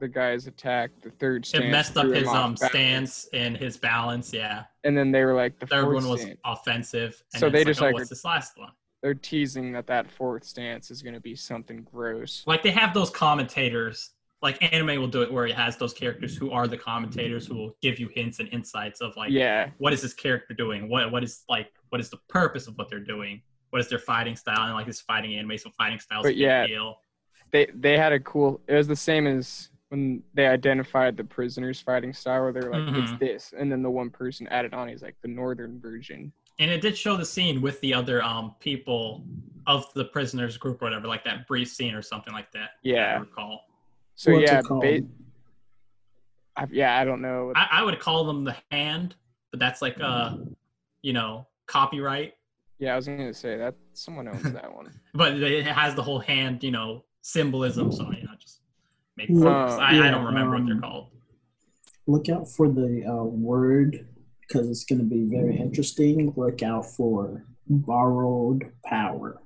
the 0.00 0.08
guy's 0.08 0.46
attack, 0.46 0.90
the 1.02 1.10
third 1.10 1.46
stance 1.46 1.64
It 1.64 1.70
messed 1.70 1.96
up 1.96 2.06
his 2.06 2.28
um 2.28 2.56
stance 2.56 3.28
and 3.32 3.56
his 3.56 3.76
balance. 3.76 4.32
Yeah, 4.32 4.64
and 4.84 4.96
then 4.96 5.10
they 5.12 5.24
were 5.24 5.34
like 5.34 5.58
the 5.58 5.66
third 5.66 5.92
one 5.92 6.08
was 6.08 6.22
stance. 6.22 6.38
offensive. 6.44 7.22
And 7.32 7.40
So 7.40 7.48
they 7.48 7.64
just, 7.64 7.80
like, 7.80 7.86
oh, 7.86 7.88
like, 7.88 7.94
what's 7.94 8.10
this 8.10 8.24
last 8.24 8.58
one? 8.58 8.72
They're 9.02 9.14
teasing 9.14 9.72
that 9.72 9.86
that 9.86 10.10
fourth 10.10 10.44
stance 10.44 10.90
is 10.90 11.02
going 11.02 11.14
to 11.14 11.20
be 11.20 11.36
something 11.36 11.86
gross. 11.90 12.42
like 12.46 12.62
they 12.62 12.70
have 12.70 12.92
those 12.94 13.10
commentators 13.10 14.10
like 14.40 14.62
anime 14.72 15.00
will 15.00 15.08
do 15.08 15.22
it 15.22 15.32
where 15.32 15.46
it 15.46 15.54
has 15.54 15.76
those 15.76 15.92
characters 15.92 16.36
who 16.36 16.50
are 16.52 16.68
the 16.68 16.76
commentators 16.76 17.44
who 17.46 17.56
will 17.56 17.76
give 17.82 17.98
you 17.98 18.08
hints 18.14 18.38
and 18.38 18.48
insights 18.52 19.00
of 19.00 19.16
like 19.16 19.30
yeah, 19.30 19.70
what 19.78 19.92
is 19.92 20.02
this 20.02 20.14
character 20.14 20.54
doing 20.54 20.88
what 20.88 21.10
what 21.10 21.24
is 21.24 21.42
like 21.48 21.72
what 21.88 22.00
is 22.00 22.08
the 22.08 22.18
purpose 22.28 22.66
of 22.68 22.76
what 22.78 22.88
they're 22.88 23.00
doing 23.00 23.40
what 23.70 23.80
is 23.80 23.88
their 23.88 23.98
fighting 23.98 24.36
style 24.36 24.66
and 24.66 24.74
like 24.74 24.86
this 24.86 25.00
fighting 25.00 25.34
anime 25.36 25.58
so 25.58 25.70
fighting 25.76 25.98
styles 25.98 26.22
But 26.22 26.28
a 26.30 26.32
big 26.32 26.38
yeah, 26.38 26.66
deal 26.66 27.00
they 27.50 27.66
they 27.74 27.96
had 27.96 28.12
a 28.12 28.20
cool. 28.20 28.60
It 28.68 28.74
was 28.74 28.86
the 28.86 28.94
same 28.96 29.26
as 29.26 29.70
when 29.88 30.22
they 30.34 30.46
identified 30.46 31.16
the 31.16 31.24
prisoners 31.24 31.80
fighting 31.80 32.12
style, 32.12 32.42
where 32.42 32.52
they 32.52 32.60
were 32.60 32.70
like, 32.70 32.82
Mhm. 32.82 33.02
"It's 33.02 33.18
this," 33.18 33.54
and 33.58 33.72
then 33.72 33.80
the 33.82 33.88
one 33.90 34.10
person 34.10 34.46
added 34.48 34.74
on, 34.74 34.86
he's 34.88 35.00
like, 35.02 35.16
"The 35.22 35.28
northern 35.28 35.80
version." 35.80 36.30
And 36.58 36.70
it 36.70 36.80
did 36.80 36.96
show 36.96 37.16
the 37.16 37.24
scene 37.24 37.60
with 37.60 37.80
the 37.80 37.94
other 37.94 38.22
um 38.22 38.54
people 38.60 39.24
of 39.66 39.92
the 39.94 40.04
prisoners 40.06 40.56
group 40.56 40.80
or 40.82 40.86
whatever 40.86 41.06
like 41.06 41.24
that 41.24 41.46
brief 41.46 41.68
scene 41.68 41.94
or 41.94 42.02
something 42.02 42.32
like 42.32 42.50
that 42.52 42.70
I 42.70 42.70
Yeah. 42.82 43.18
recall 43.20 43.60
So 44.16 44.32
What's 44.32 44.42
yeah, 44.50 44.62
ba- 44.62 45.00
I, 46.56 46.66
yeah, 46.72 46.98
I 46.98 47.04
don't 47.04 47.20
know. 47.20 47.52
I, 47.54 47.68
I 47.70 47.82
would 47.84 48.00
call 48.00 48.24
them 48.24 48.44
the 48.44 48.56
hand 48.70 49.14
but 49.50 49.60
that's 49.60 49.80
like 49.82 50.00
uh 50.00 50.36
you 51.02 51.12
know 51.12 51.46
copyright 51.66 52.34
yeah, 52.80 52.92
I 52.92 52.96
was 52.96 53.06
gonna 53.08 53.34
say 53.34 53.56
that 53.56 53.74
someone 53.92 54.28
owns 54.28 54.52
that 54.52 54.72
one. 54.72 54.88
but 55.12 55.34
it 55.34 55.66
has 55.66 55.96
the 55.96 56.02
whole 56.02 56.20
hand, 56.20 56.62
you 56.62 56.70
know, 56.70 57.04
symbolism. 57.22 57.90
So 57.90 58.04
you 58.12 58.22
know, 58.22 58.30
just 58.38 58.60
make. 59.16 59.30
Uh, 59.30 59.42
focus. 59.42 59.78
I, 59.80 60.06
I 60.06 60.10
don't 60.12 60.24
remember 60.24 60.54
what 60.54 60.64
they're 60.64 60.74
um, 60.76 60.80
called. 60.80 61.08
look 62.06 62.28
out 62.28 62.48
for 62.48 62.68
the 62.68 63.04
uh, 63.04 63.24
word 63.24 64.06
because 64.48 64.68
it's 64.70 64.84
going 64.84 64.98
to 64.98 65.04
be 65.04 65.24
very 65.28 65.56
interesting. 65.58 66.32
Look 66.36 66.62
out 66.62 66.86
for 66.86 67.44
borrowed 67.68 68.72
power 68.86 69.40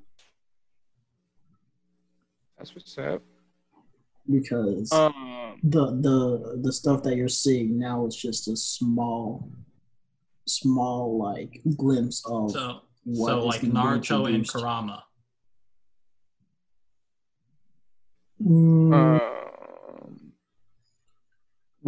That's 2.56 2.72
what's 2.74 2.96
up. 2.98 3.20
because 4.30 4.92
Um, 4.92 5.58
the 5.64 5.86
the 6.00 6.60
the 6.62 6.72
stuff 6.72 7.02
that 7.02 7.16
you're 7.16 7.28
seeing 7.28 7.78
now 7.78 8.06
is 8.06 8.14
just 8.16 8.46
a 8.48 8.56
small 8.56 9.50
small 10.46 11.18
like 11.18 11.60
glimpse 11.76 12.24
of 12.26 12.52
So, 12.52 12.80
what 13.04 13.28
so 13.30 13.38
is 13.40 13.44
like 13.46 13.60
Naruto 13.62 14.26
and 14.26 14.36
introduced. 14.36 14.52
Kurama. 14.54 15.04
Mm, 18.44 18.92
um, 18.92 19.20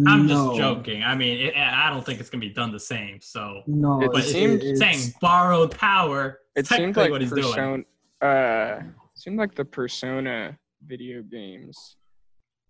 I'm 0.05 0.27
no, 0.27 0.49
just 0.49 0.57
joking. 0.59 1.03
I 1.03 1.15
mean, 1.15 1.47
it, 1.47 1.55
I 1.57 1.89
don't 1.89 2.05
think 2.05 2.19
it's 2.19 2.29
gonna 2.29 2.41
be 2.41 2.49
done 2.49 2.71
the 2.71 2.79
same. 2.79 3.21
So, 3.21 3.61
No, 3.67 4.01
It 4.01 4.07
but 4.11 4.17
it's- 4.19 4.31
seemed- 4.31 4.61
it's- 4.63 4.79
saying 4.79 5.13
borrowed 5.21 5.71
power. 5.77 6.41
it 6.55 6.67
seemed 6.67 6.79
technically 6.95 7.03
like 7.03 7.11
what 7.11 7.21
he's 7.21 7.29
persona. 7.31 7.55
doing. 7.55 7.85
Uh, 8.21 8.81
seemed 9.13 9.37
like 9.37 9.55
the 9.55 9.63
Persona 9.65 10.57
video 10.85 11.21
games 11.21 11.95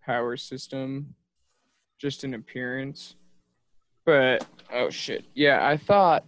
power 0.03 0.38
system, 0.38 1.15
just 1.99 2.23
an 2.23 2.35
appearance. 2.35 3.15
But 4.06 4.45
oh 4.72 4.91
shit, 4.91 5.26
yeah, 5.34 5.68
I 5.68 5.77
thought 5.77 6.26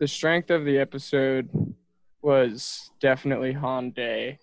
the 0.00 0.08
strength 0.08 0.50
of 0.50 0.64
the 0.64 0.78
episode 0.78 1.48
was 2.22 2.90
definitely 2.98 3.54
Hyundai. 3.54 4.36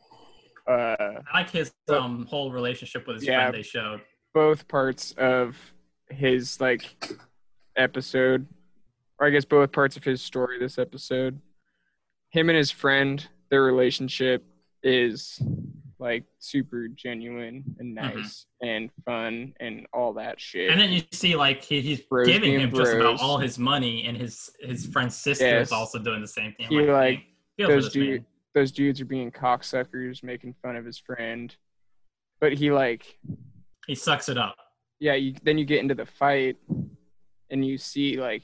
Uh, 0.65 0.95
I 1.29 1.33
like 1.33 1.49
his 1.49 1.73
But- 1.85 1.97
um 1.97 2.25
whole 2.27 2.51
relationship 2.53 3.05
with 3.07 3.17
his 3.17 3.25
Yeah. 3.25 3.41
friend 3.41 3.55
they 3.55 3.63
showed. 3.63 4.01
Both 4.34 4.68
parts 4.68 5.14
of 5.18 5.55
his 6.10 6.60
like 6.60 6.95
episode 7.76 8.45
or 9.19 9.27
i 9.27 9.30
guess 9.30 9.45
both 9.45 9.72
parts 9.72 9.97
of 9.97 10.03
his 10.03 10.22
story 10.22 10.60
this 10.60 10.77
episode. 10.77 11.39
Him 12.30 12.49
and 12.49 12.57
his 12.57 12.72
friend 12.72 13.26
their 13.49 13.64
relationship 13.64 14.43
is 14.81 15.39
like 15.99 16.23
super 16.39 16.88
genuine 16.88 17.64
and 17.80 17.95
mm-hmm. 17.95 18.18
nice 18.18 18.45
and 18.61 18.89
fun 19.05 19.53
and 19.60 19.85
all 19.93 20.14
that 20.14 20.39
shit. 20.39 20.69
And 20.69 20.81
then 20.81 20.91
you 20.91 21.03
see 21.11 21.35
like 21.35 21.64
he, 21.64 21.81
he's 21.81 22.01
Bros 22.01 22.27
giving 22.27 22.60
him 22.60 22.73
just 22.73 22.93
about 22.93 23.22
all 23.22 23.38
his 23.38 23.57
money, 23.57 24.05
and 24.05 24.18
his 24.18 24.49
his 24.60 24.85
friend's 24.88 25.15
sister 25.15 25.45
Yes. 25.45 25.68
is 25.68 25.72
also 25.72 25.99
doing 25.99 26.22
the 26.22 26.27
same 26.27 26.53
thing. 26.53 26.68
He, 26.68 26.81
like, 26.81 27.19
"Dang, 27.19 27.26
feel 27.57 27.68
those 27.69 27.91
dude- 27.91 28.26
those 28.53 28.72
dudes 28.72 29.01
are 29.01 29.05
being 29.05 29.31
cocksuckers 29.31 30.23
making 30.23 30.55
fun 30.61 30.76
of 30.76 30.85
his 30.85 30.99
friend. 30.99 31.55
But 32.39 32.53
he 32.53 32.72
like 32.72 33.18
He 33.88 33.95
sucks 33.95 34.30
it 34.30 34.38
up. 34.38 34.55
yeah, 34.99 35.14
you, 35.15 35.35
then 35.43 35.57
you 35.57 35.65
get 35.65 35.80
into 35.80 35.95
the 35.95 36.05
fight 36.05 36.57
and 37.49 37.65
you 37.65 37.77
see 37.77 38.18
like 38.19 38.43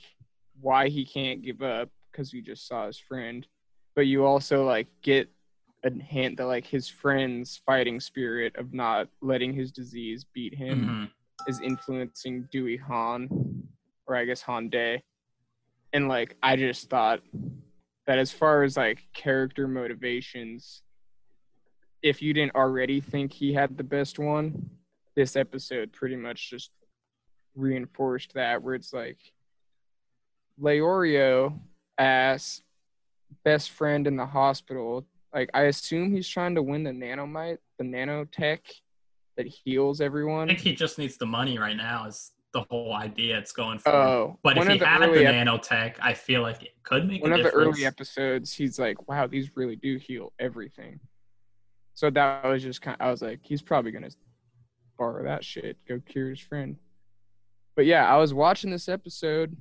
why 0.61 0.89
he 0.89 1.05
can't 1.05 1.41
give 1.41 1.61
up 1.61 1.89
because 2.11 2.33
you 2.33 2.41
just 2.41 2.67
saw 2.67 2.87
his 2.87 2.97
friend, 2.97 3.47
but 3.95 4.01
you 4.07 4.25
also 4.25 4.65
like 4.65 4.87
get 5.01 5.29
a 5.85 5.91
hint 5.91 6.35
that 6.37 6.45
like 6.45 6.65
his 6.65 6.89
friend's 6.89 7.61
fighting 7.65 7.99
spirit 8.01 8.53
of 8.57 8.73
not 8.73 9.07
letting 9.21 9.53
his 9.53 9.71
disease 9.71 10.25
beat 10.33 10.53
him 10.53 10.83
Mhm. 10.85 11.47
is 11.47 11.61
influencing 11.61 12.47
Dewey 12.51 12.75
Han, 12.75 13.29
or 14.05 14.15
I 14.17 14.25
guess 14.25 14.41
Han 14.41 14.67
Day, 14.67 15.01
and 15.93 16.09
like 16.09 16.35
I 16.43 16.57
just 16.57 16.89
thought 16.89 17.21
that 18.07 18.17
as 18.17 18.31
far 18.33 18.63
as 18.63 18.75
like 18.75 19.07
character 19.13 19.67
motivations, 19.69 20.81
if 22.01 22.21
you 22.21 22.33
didn't 22.33 22.55
already 22.55 22.99
think 22.99 23.31
he 23.31 23.53
had 23.53 23.77
the 23.77 23.83
best 23.83 24.19
one, 24.19 24.69
this 25.19 25.35
episode 25.35 25.91
pretty 25.91 26.15
much 26.15 26.49
just 26.49 26.71
reinforced 27.53 28.33
that 28.35 28.63
where 28.63 28.73
it's 28.73 28.93
like 28.93 29.17
Leorio 30.61 31.59
as 31.97 32.61
best 33.43 33.71
friend 33.71 34.07
in 34.07 34.15
the 34.15 34.25
hospital. 34.25 35.05
Like 35.33 35.49
I 35.53 35.63
assume 35.63 36.13
he's 36.13 36.27
trying 36.27 36.55
to 36.55 36.63
win 36.63 36.85
the 36.85 36.91
nanomite, 36.91 37.57
the 37.77 37.83
nanotech 37.83 38.59
that 39.35 39.45
heals 39.45 39.99
everyone. 39.99 40.49
I 40.49 40.53
think 40.53 40.59
he 40.59 40.73
just 40.73 40.97
needs 40.97 41.17
the 41.17 41.25
money 41.25 41.59
right 41.59 41.75
now. 41.75 42.07
Is 42.07 42.31
the 42.53 42.63
whole 42.69 42.93
idea 42.93 43.37
it's 43.37 43.51
going 43.51 43.79
for. 43.79 43.89
Oh, 43.89 44.39
but 44.41 44.55
if 44.55 44.69
he 44.69 44.77
the 44.77 44.85
had 44.85 45.01
the 45.01 45.07
early 45.07 45.25
ep- 45.25 45.35
nanotech, 45.35 45.95
I 45.99 46.13
feel 46.13 46.43
like 46.43 46.63
it 46.63 46.81
could 46.83 47.09
make 47.09 47.21
one 47.21 47.33
of 47.33 47.43
the 47.43 47.49
early 47.49 47.85
episodes, 47.85 48.53
he's 48.53 48.79
like, 48.79 49.09
"Wow, 49.09 49.27
these 49.27 49.51
really 49.57 49.75
do 49.75 49.97
heal 49.97 50.31
everything." 50.39 51.01
So 51.93 52.09
that 52.09 52.45
was 52.45 52.63
just 52.63 52.81
kind. 52.81 52.95
Of, 53.01 53.05
I 53.05 53.11
was 53.11 53.21
like, 53.21 53.41
he's 53.43 53.61
probably 53.61 53.91
gonna 53.91 54.09
borrow 54.99 55.23
that 55.23 55.43
shit, 55.43 55.77
go 55.87 55.99
cure 56.05 56.29
his 56.29 56.39
friend. 56.39 56.75
But 57.75 57.85
yeah, 57.87 58.13
I 58.13 58.17
was 58.17 58.33
watching 58.33 58.69
this 58.69 58.89
episode. 58.89 59.55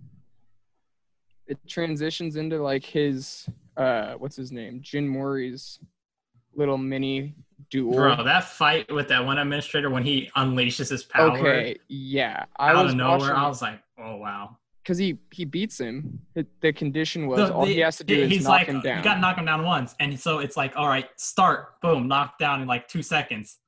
It 1.46 1.56
transitions 1.66 2.36
into 2.36 2.60
like 2.62 2.84
his 2.84 3.48
uh, 3.76 4.14
what's 4.14 4.36
his 4.36 4.52
name, 4.52 4.80
Jin 4.82 5.08
Mori's 5.08 5.78
little 6.54 6.76
mini 6.76 7.34
duel. 7.70 7.94
Bro, 7.94 8.24
that 8.24 8.44
fight 8.44 8.92
with 8.92 9.08
that 9.08 9.24
one 9.24 9.38
administrator 9.38 9.88
when 9.88 10.02
he 10.02 10.30
unleashes 10.36 10.90
his 10.90 11.04
power 11.04 11.38
Okay, 11.38 11.78
yeah, 11.88 12.44
I 12.58 12.72
out 12.72 12.84
was 12.84 12.92
of 12.92 12.98
nowhere, 12.98 13.18
watching 13.18 13.36
I 13.36 13.48
was 13.48 13.62
like, 13.62 13.80
oh 13.98 14.16
wow. 14.16 14.56
because 14.82 14.98
he 14.98 15.16
he 15.30 15.44
beats 15.46 15.78
him. 15.78 16.18
The, 16.34 16.72
condition 16.72 17.28
was 17.28 17.38
The- 17.48 17.54
all 17.54 17.64
the- 17.64 17.72
he 17.72 17.78
has 17.80 17.96
to 17.98 18.04
do 18.04 18.14
is 18.14 18.42
knock 18.42 18.50
like, 18.50 18.66
him 18.66 18.80
down. 18.82 18.98
You 18.98 19.04
got 19.04 19.14
to 19.14 19.20
knock 19.20 19.38
him 19.38 19.44
down 19.46 19.64
once, 19.64 19.94
and 20.00 20.18
so 20.18 20.40
it's 20.40 20.56
like, 20.56 20.76
all 20.76 20.88
right, 20.88 21.08
start, 21.16 21.80
boom, 21.80 22.08
knocked 22.08 22.40
down 22.40 22.60
in 22.60 22.66
like 22.68 22.88
two 22.88 23.02
seconds. 23.02 23.58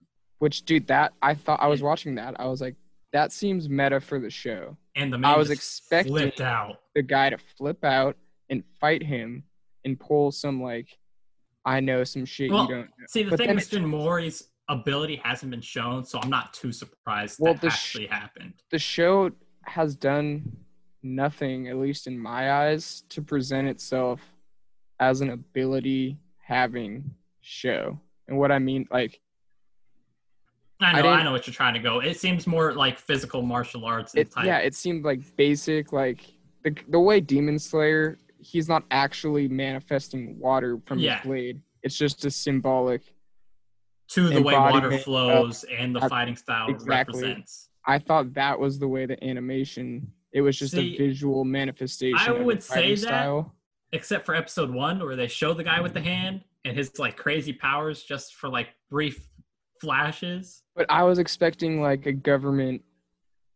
Which, 0.41 0.63
dude, 0.65 0.87
that 0.89 1.13
I 1.23 1.35
thought 1.35 1.61
I 1.63 1.69
was 1.69 1.83
watching 1.83 2.17
that. 2.17 2.35
I 2.41 2.47
was 2.47 2.61
like, 2.61 2.75
that 3.13 3.31
seems 3.33 3.69
meta 3.69 4.01
for 4.01 4.19
the 4.19 4.31
show. 4.31 4.77
And 4.97 5.13
the 5.13 5.19
man 5.19 5.33
I 5.35 5.37
was 5.37 5.51
expecting- 5.51 6.13
flipped 6.13 6.41
out. 6.41 6.81
The 6.95 7.03
guy 7.03 7.31
to 7.31 7.39
flip 7.39 7.85
out 7.85 8.17
and 8.49 8.65
fight 8.81 9.03
him 9.03 9.45
and 9.85 9.99
pull 10.01 10.33
some 10.33 10.63
like, 10.63 10.99
I 11.65 11.81
know 11.81 12.05
some 12.05 12.25
shit 12.25 12.51
Well, 12.51 12.63
you 12.65 12.69
don't. 12.75 12.81
know. 12.87 13.07
See, 13.09 13.23
the 13.23 13.31
But 13.31 13.39
thing 13.39 13.47
then 13.49 13.57
with 13.57 13.67
it- 13.67 13.71
Jin 13.77 13.85
Mori's 13.87 14.49
ability 14.69 15.17
hasn't 15.17 15.51
been 15.51 15.61
shown, 15.61 16.05
so 16.05 16.19
I'm 16.23 16.31
not 16.31 16.55
too 16.55 16.73
surprised 16.73 17.39
Well, 17.39 17.53
that 17.55 17.61
the 17.61 17.71
sh- 17.71 17.75
actually 17.75 18.07
happened. 18.07 18.55
The 18.71 18.79
show 18.79 19.31
has 19.65 19.95
done 19.95 20.57
nothing, 21.03 21.69
at 21.69 21.77
least 21.77 22.07
in 22.07 22.19
my 22.19 22.53
eyes, 22.69 23.03
to 23.11 23.21
present 23.21 23.69
itself 23.69 24.21
as 25.01 25.21
an 25.21 25.31
ability 25.31 26.19
having 26.39 27.15
show. 27.41 28.01
And 28.29 28.39
what 28.39 28.51
I 28.53 28.59
mean, 28.59 28.87
like, 28.91 29.21
I 30.81 30.87
I 30.87 30.93
know, 30.93 30.99
I, 30.99 31.03
didn't- 31.03 31.25
know 31.27 31.33
what 31.33 31.47
you're 31.47 31.55
trying 31.55 31.75
to 31.75 31.81
go. 31.81 32.01
It 32.01 32.19
seems 32.19 32.47
more 32.47 32.73
like 32.73 32.99
physical 32.99 33.43
martial 33.43 33.85
arts 33.85 34.15
it, 34.15 34.31
type. 34.33 34.47
yeah, 34.47 34.59
it 34.59 34.75
seemed 34.75 35.05
like 35.05 35.21
basic, 35.37 35.93
like 35.93 36.23
the 36.65 36.75
the 36.89 37.01
way 37.01 37.21
Demon 37.21 37.59
Slayer, 37.59 38.19
he's 38.39 38.69
not 38.69 38.85
actually 38.91 39.49
manifesting 39.49 40.39
water 40.39 40.79
from 40.87 40.99
Yeah. 40.99 41.19
his 41.19 41.27
blade. 41.27 41.61
It's 41.83 41.97
just 41.97 42.25
a 42.25 42.31
symbolic. 42.31 43.03
to 44.09 44.29
the 44.29 44.43
way 44.43 44.55
water 44.55 44.99
flows 44.99 45.65
and 45.65 45.95
the 45.95 46.01
fighting 46.09 46.35
style 46.37 46.69
exactly. 46.69 47.21
represents. 47.23 47.69
I 47.87 47.99
thought 47.99 48.35
that 48.35 48.59
was 48.59 48.79
the 48.79 48.89
way 48.89 49.07
the 49.07 49.23
animation. 49.25 50.11
It 50.33 50.41
was 50.41 50.59
just 50.59 50.73
See, 50.75 50.95
a 50.95 50.99
visual 50.99 51.45
manifestation. 51.45 52.19
I 52.19 52.33
of 52.33 52.39
the 52.39 52.45
would 52.45 52.63
say 52.63 52.91
that- 52.95 52.99
style. 53.01 53.55
Except 53.93 54.25
for 54.27 54.35
episode 54.37 54.71
one, 54.71 54.99
where 55.01 55.17
they 55.17 55.27
show 55.27 55.53
the 55.53 55.65
guy 55.65 55.81
with 55.81 55.95
the 55.95 56.01
hand 56.01 56.43
and 56.65 56.77
his 56.77 56.97
like 56.99 57.17
crazy 57.17 57.53
powers 57.53 58.03
just 58.05 58.35
for 58.35 58.49
like 58.49 58.69
brief 58.89 59.29
flashes. 59.81 60.63
But 60.77 60.87
I 60.91 61.03
was 61.05 61.19
expecting 61.19 61.81
like 61.81 62.07
a 62.07 62.13
government 62.13 62.83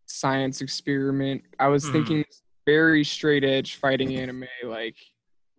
science 0.06 0.60
experiment. 0.60 1.42
I 1.58 1.68
was 1.68 1.84
Mhm. 1.84 1.92
thinking 1.92 2.24
very 2.66 3.04
straight 3.04 3.44
edge 3.44 3.76
fighting 3.76 4.16
anime, 4.16 4.46
like 4.64 4.96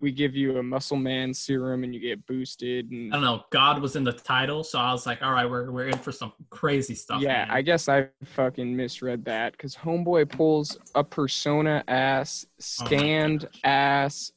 we 0.01 0.11
give 0.11 0.35
you 0.35 0.57
a 0.57 0.63
muscle 0.63 0.97
man 0.97 1.33
serum 1.33 1.83
and 1.83 1.93
you 1.93 1.99
get 2.01 2.23
boosted 2.27 2.91
and 2.91 3.13
I 3.13 3.15
don't 3.15 3.23
know. 3.23 3.45
God 3.49 3.81
was 3.81 3.95
in 3.95 4.03
the 4.03 4.11
title, 4.11 4.63
so 4.63 4.77
I 4.77 4.91
was 4.91 5.05
like, 5.05 5.21
all 5.23 5.31
right, 5.31 5.49
we're 5.49 5.71
we're 5.71 5.87
in 5.87 5.97
for 5.97 6.11
some 6.11 6.33
crazy 6.49 6.93
stuff. 6.95 7.21
yeah, 7.21 7.45
man. 7.45 7.51
I 7.51 7.61
guess 7.61 7.87
I 7.87 8.09
fucking 8.23 8.75
misread 8.75 9.23
that 9.25 9.53
because 9.53 9.75
Homeboy 9.75 10.29
pulls 10.29 10.77
a 10.95 11.03
persona 11.03 11.83
ass, 11.87 12.45
Oh 12.49 12.53
stand 12.59 13.41
gosh. 13.41 13.61
ass, 13.63 14.31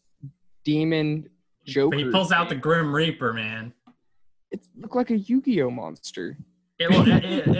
demon 0.64 1.28
Joker. 1.64 1.96
But 1.96 2.04
he 2.06 2.10
pulls 2.10 2.32
out 2.32 2.48
the. 2.48 2.54
Grim 2.54 2.94
Reaper, 2.94 3.32
man. 3.34 3.74
It 4.50 4.66
looked 4.76 4.96
like 4.96 5.10
a 5.10 5.18
Yu-Gi-Oh 5.18 5.70
monster. 5.70 6.36
It, 6.78 6.90
it, 6.90 7.24
it, 7.24 7.48
it, 7.48 7.56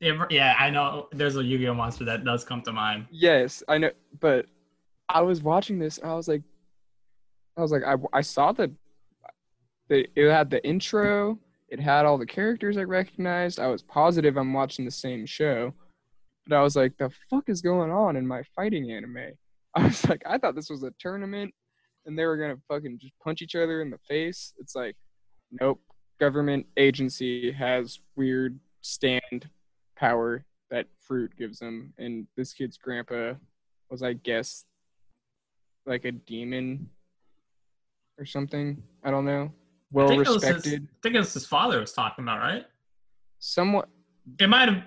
it- 0.00 0.26
yeah, 0.30 0.54
I 0.58 0.70
know. 0.70 1.08
There's 1.10 1.36
a 1.36 1.42
Yu-Gi-Oh 1.42 1.74
monster 1.74 2.04
that 2.04 2.24
does 2.24 2.44
come 2.44 2.62
to 2.62 2.72
mind. 2.72 3.06
Yes, 3.10 3.62
I 3.68 3.78
know, 3.78 3.90
but 4.20 4.46
I 5.08 5.22
was 5.22 5.42
watching 5.42 5.78
this 5.80 5.98
and 5.98 6.08
I 6.10 6.14
was 6.14 6.28
like, 6.28 6.42
I 7.56 7.62
was 7.62 7.72
like, 7.72 7.82
I, 7.84 7.94
I 8.12 8.20
saw 8.20 8.52
the, 8.52 8.72
the, 9.88 10.06
it 10.14 10.30
had 10.30 10.50
the 10.50 10.64
intro, 10.64 11.38
it 11.68 11.80
had 11.80 12.06
all 12.06 12.16
the 12.18 12.26
characters 12.26 12.76
I 12.76 12.84
recognized. 12.84 13.58
I 13.58 13.66
was 13.66 13.82
positive 13.82 14.36
I'm 14.36 14.52
watching 14.52 14.84
the 14.84 14.90
same 14.92 15.26
show, 15.26 15.74
but 16.46 16.56
I 16.56 16.62
was 16.62 16.76
like, 16.76 16.96
the 16.98 17.10
fuck 17.28 17.48
is 17.48 17.60
going 17.60 17.90
on 17.90 18.14
in 18.16 18.24
my 18.26 18.42
fighting 18.54 18.92
anime? 18.92 19.32
I 19.74 19.86
was 19.86 20.08
like, 20.08 20.22
I 20.26 20.38
thought 20.38 20.54
this 20.54 20.70
was 20.70 20.84
a 20.84 20.92
tournament 21.00 21.52
and 22.06 22.16
they 22.16 22.24
were 22.24 22.36
gonna 22.36 22.56
fucking 22.68 22.98
just 23.00 23.14
punch 23.24 23.42
each 23.42 23.56
other 23.56 23.82
in 23.82 23.90
the 23.90 23.98
face. 24.08 24.52
It's 24.58 24.76
like, 24.76 24.94
nope, 25.60 25.80
government 26.18 26.66
agency 26.76 27.52
has 27.52 28.00
weird 28.16 28.58
stand 28.80 29.48
power 29.96 30.44
that 30.70 30.86
fruit 31.00 31.32
gives 31.38 31.58
them 31.58 31.92
and 31.98 32.26
this 32.36 32.52
kid's 32.52 32.76
grandpa 32.76 33.34
was, 33.90 34.02
I 34.02 34.12
guess, 34.12 34.64
like 35.86 36.04
a 36.04 36.12
demon 36.12 36.88
or 38.18 38.26
something. 38.26 38.82
I 39.02 39.10
don't 39.10 39.24
know. 39.24 39.44
I 39.44 39.52
Well 39.92 40.10
it 40.10 40.18
was 40.18 40.28
his, 40.28 40.42
respected, 40.42 40.88
I 40.90 40.96
think 41.02 41.14
it 41.14 41.18
was 41.18 41.32
his 41.32 41.46
father 41.46 41.80
was 41.80 41.92
talking 41.92 42.24
about, 42.24 42.40
right? 42.40 42.66
somewhat. 43.38 43.88
It 44.38 44.48
might 44.48 44.68
have. 44.68 44.82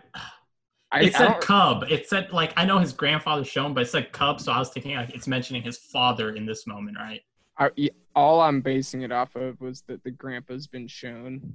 I, 0.92 1.04
It 1.04 1.14
said 1.16 1.40
Cub. 1.40 1.86
It 1.90 2.08
said 2.10 2.32
like 2.34 2.54
I 2.58 2.66
know 2.66 2.78
his 2.78 2.92
grandfather's 2.92 3.48
shown, 3.48 3.74
but 3.74 3.84
it 3.84 3.90
said 3.90 4.12
Cub, 4.12 4.42
so 4.42 4.52
I 4.52 4.60
was 4.60 4.70
thinking 4.70 4.96
like 4.96 5.16
it's 5.16 5.28
mentioning 5.28 5.62
his 5.62 5.78
father 5.78 6.36
in 6.36 6.46
this 6.46 6.68
moment, 6.68 6.98
right? 6.98 7.22
I, 7.58 7.70
all 8.16 8.42
I'm 8.42 8.62
basing 8.62 9.02
it 9.04 9.12
off 9.12 9.36
of 9.36 9.60
was 9.62 9.82
that 9.88 10.04
the 10.04 10.12
grandpa's 10.12 10.68
been 10.68 10.88
shown. 10.88 11.54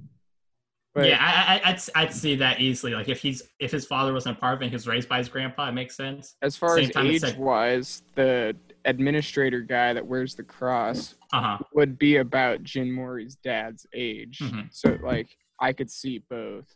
But 0.95 1.09
yeah, 1.09 1.17
I, 1.19 1.55
I, 1.57 1.69
I'd 1.71 1.79
I'd 1.95 2.13
see 2.13 2.35
that 2.37 2.59
easily. 2.59 2.93
Like 2.93 3.07
if 3.09 3.19
he's 3.21 3.43
if 3.59 3.71
his 3.71 3.85
father 3.85 4.13
wasn't 4.13 4.37
a 4.37 4.39
part 4.39 4.55
of 4.55 4.61
it, 4.61 4.65
and 4.65 4.71
he 4.71 4.75
was 4.75 4.87
raised 4.87 5.07
by 5.07 5.19
his 5.19 5.29
grandpa, 5.29 5.69
it 5.69 5.73
makes 5.73 5.95
sense. 5.95 6.35
as 6.41 6.55
far 6.55 6.75
same 6.77 6.89
as 6.95 7.05
age 7.05 7.21
said- 7.21 7.37
wise, 7.37 8.01
the 8.15 8.55
administrator 8.85 9.61
guy 9.61 9.93
that 9.93 10.05
wears 10.05 10.33
the 10.33 10.43
cross 10.43 11.13
Uh 11.33 11.41
huh. 11.41 11.57
would 11.73 11.99
be 11.99 12.17
about 12.17 12.63
Jin 12.63 12.91
Mori's 12.91 13.35
dad's 13.35 13.85
age. 13.93 14.39
Mhm. 14.39 14.73
So 14.73 14.97
like 15.03 15.27
I 15.59 15.73
could 15.73 15.91
see 15.91 16.19
both. 16.29 16.73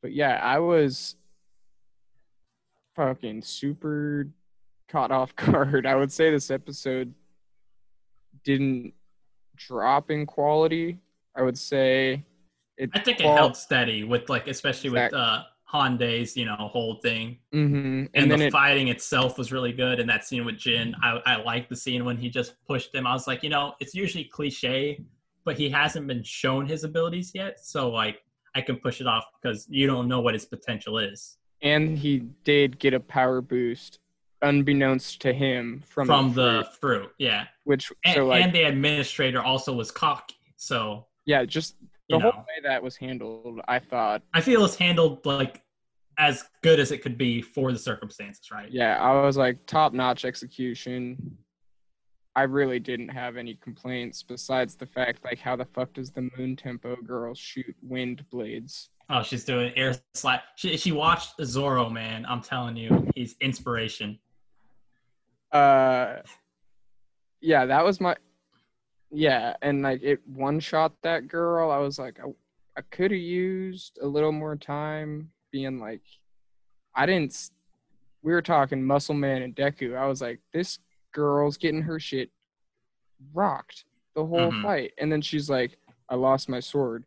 But 0.00 0.12
yeah, 0.14 0.40
I 0.42 0.58
was 0.58 1.14
fucking 2.96 3.42
super 3.42 4.26
caught 4.88 5.10
off 5.12 5.34
guard. 5.36 5.86
I 5.86 5.94
would 5.94 6.10
say 6.12 6.30
this 6.30 6.50
episode 6.50 7.14
didn't 8.44 8.94
drop 9.56 10.10
in 10.10 10.26
quality. 10.26 10.98
I 11.36 11.42
would 11.42 11.58
say 11.58 12.24
it 12.76 12.90
I 12.94 13.00
think 13.00 13.20
it 13.20 13.26
held 13.26 13.56
steady 13.56 14.04
with 14.04 14.28
like 14.28 14.46
especially 14.48 14.90
with 14.90 15.04
Exact- 15.06 15.14
uh 15.14 15.42
Hyundai's 15.72 16.36
you 16.36 16.44
know 16.44 16.54
whole 16.56 16.96
thing. 16.96 17.38
Mhm. 17.54 18.08
And, 18.14 18.30
And, 18.30 18.30
the 18.30 18.46
it 18.46 18.52
fighting 18.52 18.88
itself 18.88 19.38
was 19.38 19.52
really 19.52 19.72
good. 19.72 20.00
And 20.00 20.08
that 20.10 20.24
scene 20.26 20.44
with 20.44 20.58
Jin, 20.58 20.94
I, 21.02 21.20
I 21.24 21.42
like 21.42 21.68
the 21.70 21.76
scene 21.76 22.04
when 22.04 22.18
he 22.18 22.28
just 22.28 22.54
pushed 22.66 22.94
him. 22.94 23.06
I 23.06 23.12
was 23.14 23.26
like, 23.26 23.42
you 23.42 23.48
know, 23.48 23.74
it's 23.80 23.94
usually 23.94 24.24
cliche, 24.24 25.02
but 25.44 25.56
he 25.56 25.70
hasn't 25.70 26.06
been 26.06 26.22
shown 26.22 26.66
his 26.66 26.84
abilities 26.84 27.32
yet. 27.34 27.64
So 27.64 27.88
like 27.88 28.18
I 28.54 28.60
can 28.60 28.76
push 28.76 29.00
it 29.00 29.06
off 29.06 29.24
because 29.40 29.66
you 29.70 29.86
don't 29.86 30.08
know 30.08 30.20
what 30.20 30.34
his 30.34 30.44
potential 30.44 30.98
is 30.98 31.38
and 31.62 31.96
he 31.96 32.18
did 32.44 32.78
get 32.78 32.92
a 32.92 33.00
power 33.00 33.40
boost 33.40 34.00
unbeknownst 34.42 35.20
to 35.22 35.32
him 35.32 35.82
from, 35.86 36.06
from 36.06 36.34
the, 36.34 36.58
the 36.58 36.64
fruit, 36.64 37.02
fruit. 37.02 37.12
Yeah. 37.18 37.44
which 37.64 37.92
And, 38.04 38.14
so 38.14 38.26
like 38.26 38.44
and 38.44 38.52
the 38.52 38.64
administrator 38.64 39.42
also 39.42 39.72
was 39.72 39.90
cocky. 39.90 40.36
So, 40.56 41.06
yeah, 41.24 41.44
just 41.44 41.76
the 42.08 42.18
know, 42.18 42.28
way 42.30 42.60
that 42.62 42.82
was 42.82 42.96
handled, 42.96 43.60
I 43.68 43.78
thought 43.78 44.22
I 44.34 44.40
feel 44.40 44.64
it's 44.64 44.76
handled 44.76 45.24
like 45.24 45.62
as 46.18 46.44
good 46.62 46.78
as 46.78 46.92
it 46.92 47.02
could 47.02 47.16
be 47.16 47.40
for 47.40 47.72
the 47.72 47.78
circumstances, 47.78 48.50
right? 48.52 48.70
Yeah, 48.70 49.00
I 49.00 49.24
was 49.24 49.36
like 49.36 49.64
top 49.66 49.92
notch 49.92 50.24
execution. 50.24 51.38
I 52.34 52.42
really 52.42 52.78
didn't 52.78 53.10
have 53.10 53.36
any 53.36 53.54
complaints 53.54 54.22
besides 54.22 54.74
the 54.74 54.86
fact 54.86 55.24
like 55.24 55.38
how 55.38 55.54
the 55.56 55.66
fuck 55.66 55.92
does 55.92 56.10
the 56.10 56.30
moon 56.36 56.56
tempo 56.56 56.96
girl 56.96 57.34
shoot 57.34 57.74
wind 57.82 58.24
blades? 58.30 58.90
Oh, 59.10 59.22
she's 59.22 59.44
doing 59.44 59.72
air 59.76 59.94
slap. 60.14 60.44
She, 60.56 60.76
she 60.78 60.92
watched 60.92 61.34
Zoro, 61.44 61.90
man. 61.90 62.24
I'm 62.26 62.40
telling 62.40 62.76
you, 62.76 63.06
he's 63.14 63.36
inspiration. 63.40 64.18
Uh 65.52 66.16
yeah, 67.40 67.66
that 67.66 67.84
was 67.84 68.00
my 68.00 68.16
yeah, 69.10 69.54
and 69.60 69.82
like 69.82 70.02
it 70.02 70.26
one 70.26 70.60
shot 70.60 70.94
that 71.02 71.28
girl. 71.28 71.70
I 71.70 71.78
was 71.78 71.98
like 71.98 72.18
I, 72.20 72.28
I 72.78 72.82
could 72.90 73.10
have 73.10 73.20
used 73.20 73.98
a 74.00 74.06
little 74.06 74.32
more 74.32 74.56
time 74.56 75.30
being 75.50 75.78
like 75.78 76.02
I 76.94 77.04
didn't 77.06 77.50
we 78.22 78.32
were 78.32 78.42
talking 78.42 78.82
Muscle 78.84 79.14
Man 79.14 79.42
and 79.42 79.54
Deku. 79.54 79.96
I 79.96 80.06
was 80.06 80.22
like 80.22 80.40
this 80.52 80.78
girl's 81.12 81.56
getting 81.58 81.82
her 81.82 81.98
shit 82.00 82.30
rocked 83.34 83.84
the 84.14 84.24
whole 84.24 84.52
Mhm. 84.52 84.62
fight. 84.62 84.92
And 84.98 85.10
then 85.12 85.20
she's 85.20 85.50
like 85.50 85.76
I 86.08 86.14
lost 86.14 86.48
my 86.48 86.60
sword. 86.60 87.04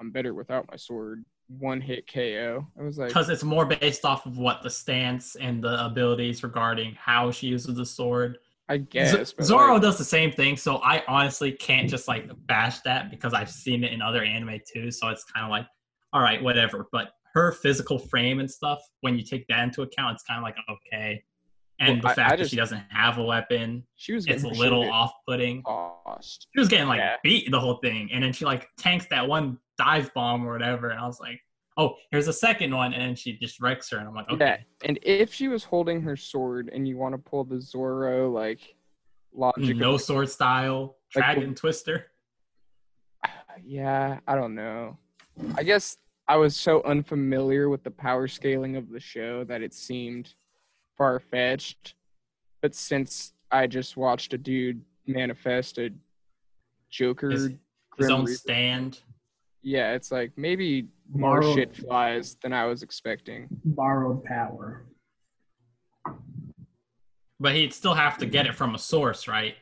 I'm 0.00 0.10
better 0.10 0.34
without 0.34 0.68
my 0.70 0.76
sword. 0.76 1.24
One 1.48 1.80
hit 1.80 2.10
KO. 2.12 2.66
I 2.78 2.82
was 2.82 2.98
like 2.98 3.08
Because 3.08 3.28
it's 3.28 3.44
more 3.44 3.66
based 3.66 4.04
off 4.04 4.26
of 4.26 4.36
what 4.38 4.62
the 4.62 4.70
stance 4.70 5.36
and 5.36 5.62
the 5.62 5.84
abilities 5.84 6.42
regarding 6.42 6.94
how 6.94 7.30
she 7.30 7.46
uses 7.48 7.74
the 7.76 7.86
sword 7.86 8.38
I 8.68 8.78
guess. 8.78 9.12
Z- 9.30 9.34
Zoro 9.44 9.74
like, 9.74 9.82
does 9.82 9.96
the 9.96 10.02
same 10.04 10.32
thing, 10.32 10.56
so 10.56 10.78
I 10.78 11.04
honestly 11.06 11.52
can't 11.52 11.88
just 11.88 12.08
like 12.08 12.28
bash 12.48 12.80
that 12.80 13.12
because 13.12 13.32
I've 13.32 13.48
seen 13.50 13.84
it 13.84 13.92
in 13.92 14.02
other 14.02 14.24
anime 14.24 14.58
too. 14.72 14.90
So 14.90 15.06
it's 15.08 15.22
kind 15.22 15.44
of 15.44 15.50
like, 15.50 15.68
all 16.12 16.20
right, 16.20 16.42
whatever. 16.42 16.88
But 16.90 17.10
her 17.34 17.52
physical 17.52 17.96
frame 17.96 18.40
and 18.40 18.50
stuff, 18.50 18.80
when 19.02 19.16
you 19.16 19.22
take 19.22 19.46
that 19.46 19.62
into 19.62 19.82
account, 19.82 20.14
it's 20.14 20.24
kind 20.24 20.38
of 20.38 20.42
like 20.42 20.56
okay. 20.68 21.22
And 21.78 22.02
Well, 22.02 22.02
the 22.02 22.08
I- 22.08 22.14
fact 22.14 22.32
I 22.32 22.36
that 22.38 22.48
she 22.50 22.56
doesn't 22.56 22.82
have 22.88 23.18
a 23.18 23.22
weapon, 23.22 23.84
she 23.94 24.14
was 24.14 24.26
it's 24.26 24.42
a 24.42 24.48
little 24.48 24.90
off-putting. 24.90 25.62
Lost. 25.64 26.48
She 26.52 26.58
was 26.58 26.66
getting 26.68 26.88
like 26.88 26.98
Yeah. 26.98 27.16
beat 27.22 27.48
the 27.52 27.60
whole 27.60 27.76
thing, 27.76 28.08
and 28.12 28.24
then 28.24 28.32
she 28.32 28.44
like 28.44 28.66
tanks 28.78 29.06
that 29.10 29.28
one 29.28 29.60
dive 29.78 30.12
bomb 30.14 30.46
or 30.46 30.52
whatever, 30.52 30.90
and 30.90 30.98
I 31.00 31.06
was 31.06 31.20
like, 31.20 31.40
oh, 31.76 31.94
here's 32.10 32.28
a 32.28 32.32
second 32.32 32.74
one, 32.74 32.92
and 32.94 33.02
then 33.02 33.14
she 33.14 33.34
just 33.36 33.60
wrecks 33.60 33.90
her, 33.90 33.98
and 33.98 34.08
I'm 34.08 34.14
like, 34.14 34.28
okay. 34.30 34.44
Yeah, 34.82 34.88
and 34.88 34.98
if 35.02 35.32
she 35.32 35.48
was 35.48 35.62
holding 35.64 36.00
her 36.02 36.16
sword 36.16 36.70
and 36.72 36.88
you 36.88 36.96
want 36.96 37.14
to 37.14 37.18
pull 37.18 37.44
the 37.44 37.60
Zoro 37.60 38.30
like 38.30 38.76
logic, 39.34 39.76
No 39.76 39.96
sword 39.98 40.28
style, 40.30 40.96
Like, 41.14 41.24
dragon 41.24 41.54
twister. 41.54 42.06
yeah, 43.64 44.20
I 44.26 44.34
don't 44.34 44.54
know. 44.54 44.96
I 45.56 45.62
guess 45.62 45.98
I 46.28 46.36
was 46.36 46.56
so 46.56 46.82
unfamiliar 46.84 47.68
with 47.68 47.82
the 47.84 47.90
power 47.90 48.26
scaling 48.26 48.76
of 48.76 48.90
the 48.90 49.00
show 49.00 49.44
that 49.44 49.62
it 49.62 49.74
seemed 49.74 50.34
far 50.96 51.20
fetched. 51.20 51.94
But 52.62 52.74
since 52.74 53.34
I 53.50 53.66
just 53.66 53.96
watched 53.98 54.32
a 54.32 54.38
dude 54.38 54.82
manifest 55.06 55.78
a 55.78 55.90
Joker, 56.90 57.30
His- 57.30 57.50
His 57.98 58.10
own 58.10 58.24
Reaper- 58.24 58.32
stand. 58.38 59.00
Yeah, 59.66 59.94
it's 59.94 60.12
like 60.12 60.30
maybe 60.36 60.86
more 61.12 61.40
Borrowed- 61.40 61.54
shit 61.56 61.76
flies 61.76 62.36
than 62.40 62.52
I 62.52 62.66
was 62.66 62.84
expecting. 62.84 63.48
Borrowed 63.64 64.22
power. 64.24 64.86
But 67.40 67.54
he'd 67.56 67.72
still 67.74 67.94
have 67.94 68.16
to 68.18 68.26
get 68.26 68.46
it 68.46 68.54
from 68.54 68.74
a 68.74 68.78
source, 68.78 69.26
right? 69.28 69.56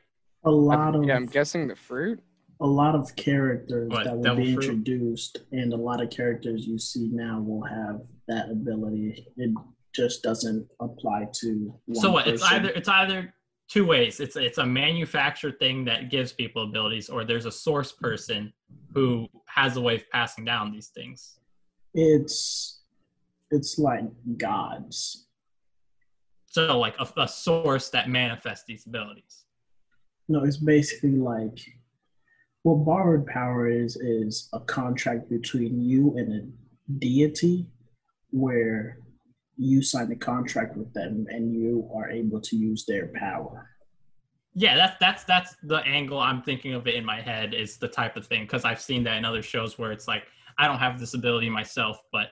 A 0.44 0.51
lot 0.51 0.94
of 0.94 1.05
yeah, 1.05 1.16
I'm 1.16 1.24
guessing 1.26 1.66
the 1.68 1.74
fruit. 1.74 2.20
a 2.60 2.66
lot 2.66 2.94
of 2.94 3.16
characters 3.16 3.89
What, 3.90 4.05
that 4.05 4.14
will 4.16 4.22
devil 4.22 4.44
be 4.44 4.55
fruit? 4.55 4.64
introduced, 4.64 5.39
and 5.52 5.72
a 5.72 5.76
lot 5.76 6.02
of 6.02 6.10
characters 6.10 6.66
you 6.66 6.78
see 6.78 7.09
now 7.10 7.40
will 7.40 7.62
have 7.64 8.02
that 8.28 8.51
ability. 8.51 9.26
It 9.39 9.51
just 9.94 10.22
doesn't 10.22 10.68
apply 10.81 11.28
to. 11.40 11.74
One 11.86 12.01
so 12.01 12.10
what? 12.12 12.26
It's 12.26 12.43
either 12.43 12.68
it's 12.68 12.89
either 12.89 13.32
two 13.68 13.86
ways. 13.86 14.20
It's 14.20 14.36
it's 14.36 14.58
a 14.58 14.66
manufactured 14.66 15.58
thing 15.58 15.84
that 15.86 16.10
gives 16.10 16.32
people 16.32 16.64
abilities, 16.64 17.08
or 17.08 17.24
there's 17.24 17.46
a 17.46 17.52
source 17.52 17.92
person 17.92 18.52
who 18.92 19.28
has 19.46 19.76
a 19.76 19.80
way 19.80 19.96
of 19.96 20.10
passing 20.10 20.44
down 20.44 20.72
these 20.72 20.88
things. 20.88 21.38
it's 21.94 22.82
it's 23.50 23.78
like 23.78 24.04
gods. 24.38 25.26
So 26.46 26.78
like 26.78 26.94
a, 26.98 27.22
a 27.22 27.28
source 27.28 27.90
that 27.90 28.08
manifests 28.08 28.64
these 28.66 28.86
abilities. 28.86 29.44
No, 30.28 30.44
it's 30.44 30.56
basically 30.56 31.16
like 31.16 31.58
what 32.62 32.84
borrowed 32.84 33.26
power 33.26 33.68
is 33.68 33.96
is 33.96 34.48
a 34.52 34.60
contract 34.60 35.28
between 35.28 35.80
you 35.80 36.16
and 36.16 36.32
a 36.32 36.94
deity 36.98 37.66
where 38.30 38.98
you 39.56 39.82
sign 39.82 40.10
a 40.10 40.16
contract 40.16 40.76
with 40.76 40.93
them 40.93 41.26
and 41.28 41.55
you 41.55 41.89
are 41.94 42.10
able 42.10 42.40
to 42.40 42.56
use 42.56 42.85
their 42.86 43.09
power. 43.14 43.70
Yeah, 44.55 44.76
that's 44.76 44.97
that's 45.01 45.24
that's 45.24 45.56
the 45.64 45.78
angle 45.78 46.18
I'm 46.20 46.43
thinking 46.43 46.74
of 46.74 46.86
it 46.86 46.94
in 46.94 47.05
my 47.05 47.20
head 47.20 47.55
is 47.55 47.76
the 47.76 47.89
type 47.89 48.16
of 48.16 48.26
thing 48.26 48.43
because 48.43 48.64
I've 48.64 48.81
seen 48.81 49.02
that 49.05 49.16
in 49.16 49.24
other 49.24 49.43
shows 49.43 49.78
where 49.78 49.90
it's 49.90 50.06
like 50.06 50.24
I 50.59 50.68
don't 50.68 50.78
have 50.78 51.01
this 51.01 51.14
ability 51.14 51.51
myself, 51.51 51.98
but 52.12 52.28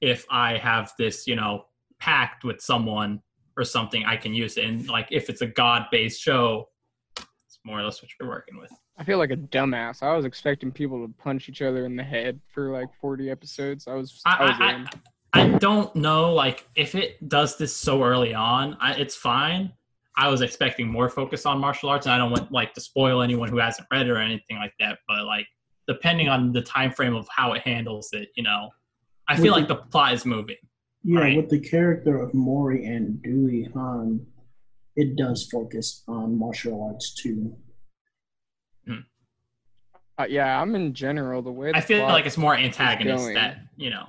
if 0.00 0.24
I 0.30 0.56
have 0.58 0.92
this, 0.98 1.26
you 1.26 1.36
know, 1.36 1.66
pact 1.98 2.44
with 2.44 2.60
someone 2.60 3.20
or 3.56 3.64
something, 3.64 4.04
I 4.04 4.16
can 4.16 4.34
use 4.34 4.56
it. 4.56 4.64
And 4.64 4.88
like 4.88 5.08
if 5.10 5.28
it's 5.28 5.42
a 5.42 5.46
god-based 5.46 6.20
show, 6.20 6.68
it's 7.16 7.58
more 7.64 7.80
or 7.80 7.82
less 7.82 8.02
what 8.02 8.10
you're 8.18 8.28
working 8.28 8.58
with. 8.58 8.70
I 8.98 9.04
feel 9.04 9.18
like 9.18 9.30
a 9.30 9.36
dumbass. 9.36 10.02
I 10.02 10.14
was 10.14 10.24
expecting 10.24 10.72
people 10.72 11.06
to 11.06 11.12
punch 11.18 11.48
each 11.48 11.60
other 11.60 11.84
in 11.84 11.96
the 11.96 12.02
head 12.02 12.40
for 12.48 12.70
like 12.70 12.88
40 13.00 13.30
episodes. 13.30 13.86
I 13.86 13.94
was, 13.94 14.20
I, 14.24 14.44
was 14.44 14.54
I, 14.58 14.72
in. 14.74 14.86
I, 14.86 14.90
I 15.36 15.58
don't 15.58 15.94
know, 15.94 16.32
like 16.32 16.66
if 16.74 16.94
it 16.94 17.28
does 17.28 17.56
this 17.56 17.74
so 17.76 18.02
early 18.02 18.34
on, 18.34 18.76
I, 18.80 18.94
it's 18.94 19.14
fine. 19.14 19.72
I 20.16 20.28
was 20.28 20.40
expecting 20.40 20.88
more 20.88 21.10
focus 21.10 21.44
on 21.44 21.58
martial 21.58 21.90
arts, 21.90 22.06
and 22.06 22.14
I 22.14 22.18
don't 22.18 22.30
want 22.30 22.50
like 22.50 22.72
to 22.74 22.80
spoil 22.80 23.20
anyone 23.22 23.48
who 23.48 23.58
hasn't 23.58 23.86
read 23.92 24.06
it 24.06 24.10
or 24.10 24.16
anything 24.18 24.56
like 24.56 24.72
that. 24.80 24.98
But 25.06 25.24
like, 25.24 25.46
depending 25.86 26.28
on 26.28 26.52
the 26.52 26.62
time 26.62 26.90
frame 26.90 27.14
of 27.14 27.28
how 27.28 27.52
it 27.52 27.62
handles 27.62 28.08
it, 28.12 28.30
you 28.34 28.42
know, 28.42 28.70
I 29.28 29.36
feel 29.36 29.52
Would 29.52 29.60
like 29.60 29.68
the 29.68 29.76
plot 29.76 30.14
is 30.14 30.24
moving. 30.24 30.56
Yeah, 31.04 31.20
Right. 31.20 31.36
with 31.36 31.50
the 31.50 31.60
character 31.60 32.18
of 32.18 32.32
Mori 32.32 32.86
and 32.86 33.22
Daewi 33.22 33.72
Han, 33.74 34.26
it 34.96 35.16
does 35.16 35.48
focus 35.52 36.02
on 36.08 36.38
martial 36.38 36.82
arts 36.82 37.14
too. 37.14 37.54
Uh, 40.18 40.24
yeah, 40.30 40.58
I'm 40.62 40.74
in 40.74 40.94
general 40.94 41.42
the 41.42 41.52
way. 41.52 41.72
I 41.74 41.82
feel 41.82 41.98
plot- 41.98 42.12
like 42.12 42.24
it's 42.24 42.38
more 42.38 42.56
antagonist 42.56 43.34
that 43.34 43.58
you 43.76 43.90
know. 43.90 44.08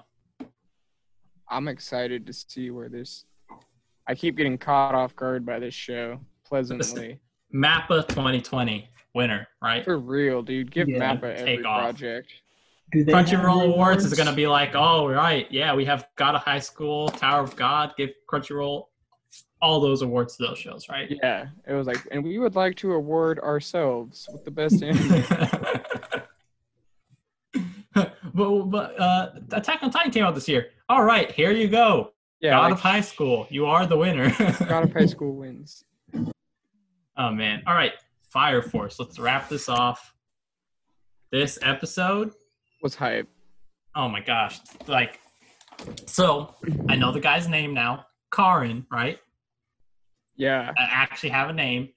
I'm 1.49 1.68
excited 1.68 2.26
to 2.28 2.34
see 2.34 2.69
where 2.72 2.90
this. 2.90 3.26
I 4.07 4.15
keep 4.15 4.36
getting 4.38 4.57
caught 4.57 4.95
off 4.95 5.15
guard 5.15 5.45
by 5.45 5.60
this 5.60 5.74
show 5.74 6.19
pleasantly. 6.45 7.19
Mappa 7.53 8.07
2020 8.07 8.90
winner, 9.14 9.48
right? 9.61 9.84
For 9.84 9.98
real, 9.99 10.41
dude. 10.41 10.72
Give 10.72 10.88
Yeah, 10.88 10.99
Mappa 10.99 11.36
every 11.36 11.64
off. 11.64 11.82
project. 11.82 12.32
Do 12.94 13.03
they 13.03 13.11
have 13.14 13.26
Crunchyroll 13.26 13.65
Awards 13.65 14.06
is 14.06 14.14
going 14.14 14.30
to 14.30 14.36
be 14.36 14.48
like, 14.48 14.72
oh, 14.74 15.10
right, 15.10 15.45
yeah, 15.52 15.76
we 15.76 15.84
have 15.86 16.07
God 16.15 16.36
of 16.36 16.41
High 16.41 16.60
School, 16.60 17.10
Tower 17.10 17.41
of 17.44 17.53
God, 17.57 17.94
give 17.98 18.11
Crunchyroll 18.32 18.86
all 19.61 19.82
those 19.82 20.03
awards 20.03 20.38
to 20.38 20.44
those 20.48 20.57
shows, 20.57 20.88
right? 20.88 21.11
Yeah, 21.22 21.48
it 21.68 21.74
was 21.74 21.86
like, 21.88 21.98
and 22.11 22.24
we 22.24 22.38
would 22.38 22.56
like 22.56 22.78
to 22.78 22.94
award 22.94 23.40
ourselves 23.40 24.30
with 24.32 24.45
the 24.45 24.52
best 24.52 24.82
anime. 24.84 25.24
but 28.38 28.65
but 28.65 28.99
uh, 28.99 29.31
Attack 29.51 29.81
on 29.81 29.89
Titan 29.89 30.11
came 30.11 30.23
out 30.23 30.35
this 30.35 30.47
year. 30.47 30.68
All 30.88 31.03
right, 31.03 31.31
here 31.31 31.51
you 31.51 31.68
go. 31.68 32.14
Yeah, 32.39 32.51
God 32.51 32.64
like, 32.64 32.73
of 32.73 32.80
High 32.80 33.01
School, 33.01 33.47
you 33.49 33.65
are 33.65 33.88
the 33.88 33.97
winner. 33.97 34.30
God 34.68 34.84
of 34.84 34.93
High 34.93 35.07
School 35.07 35.35
wins. 35.38 35.84
oh 37.18 37.31
man. 37.31 37.64
All 37.65 37.73
right, 37.73 37.93
Fire 38.30 38.61
Force. 38.61 38.99
Let's 38.99 39.18
wrap 39.19 39.49
this 39.49 39.68
off. 39.68 40.14
This 41.31 41.57
episode 41.61 42.34
Was 42.81 42.95
hype. 42.95 43.27
Oh 43.95 44.07
my 44.07 44.22
gosh. 44.22 44.59
Like, 44.85 45.19
so 46.05 46.53
I 46.88 46.95
know 46.95 47.11
the 47.11 47.19
guy's 47.19 47.49
name 47.49 47.73
now. 47.73 48.05
Karin, 48.31 48.85
right? 48.91 49.19
Yeah, 50.35 50.72
I 50.77 50.84
actually 50.84 51.30
have 51.30 51.49
a 51.49 51.53
name. 51.53 51.89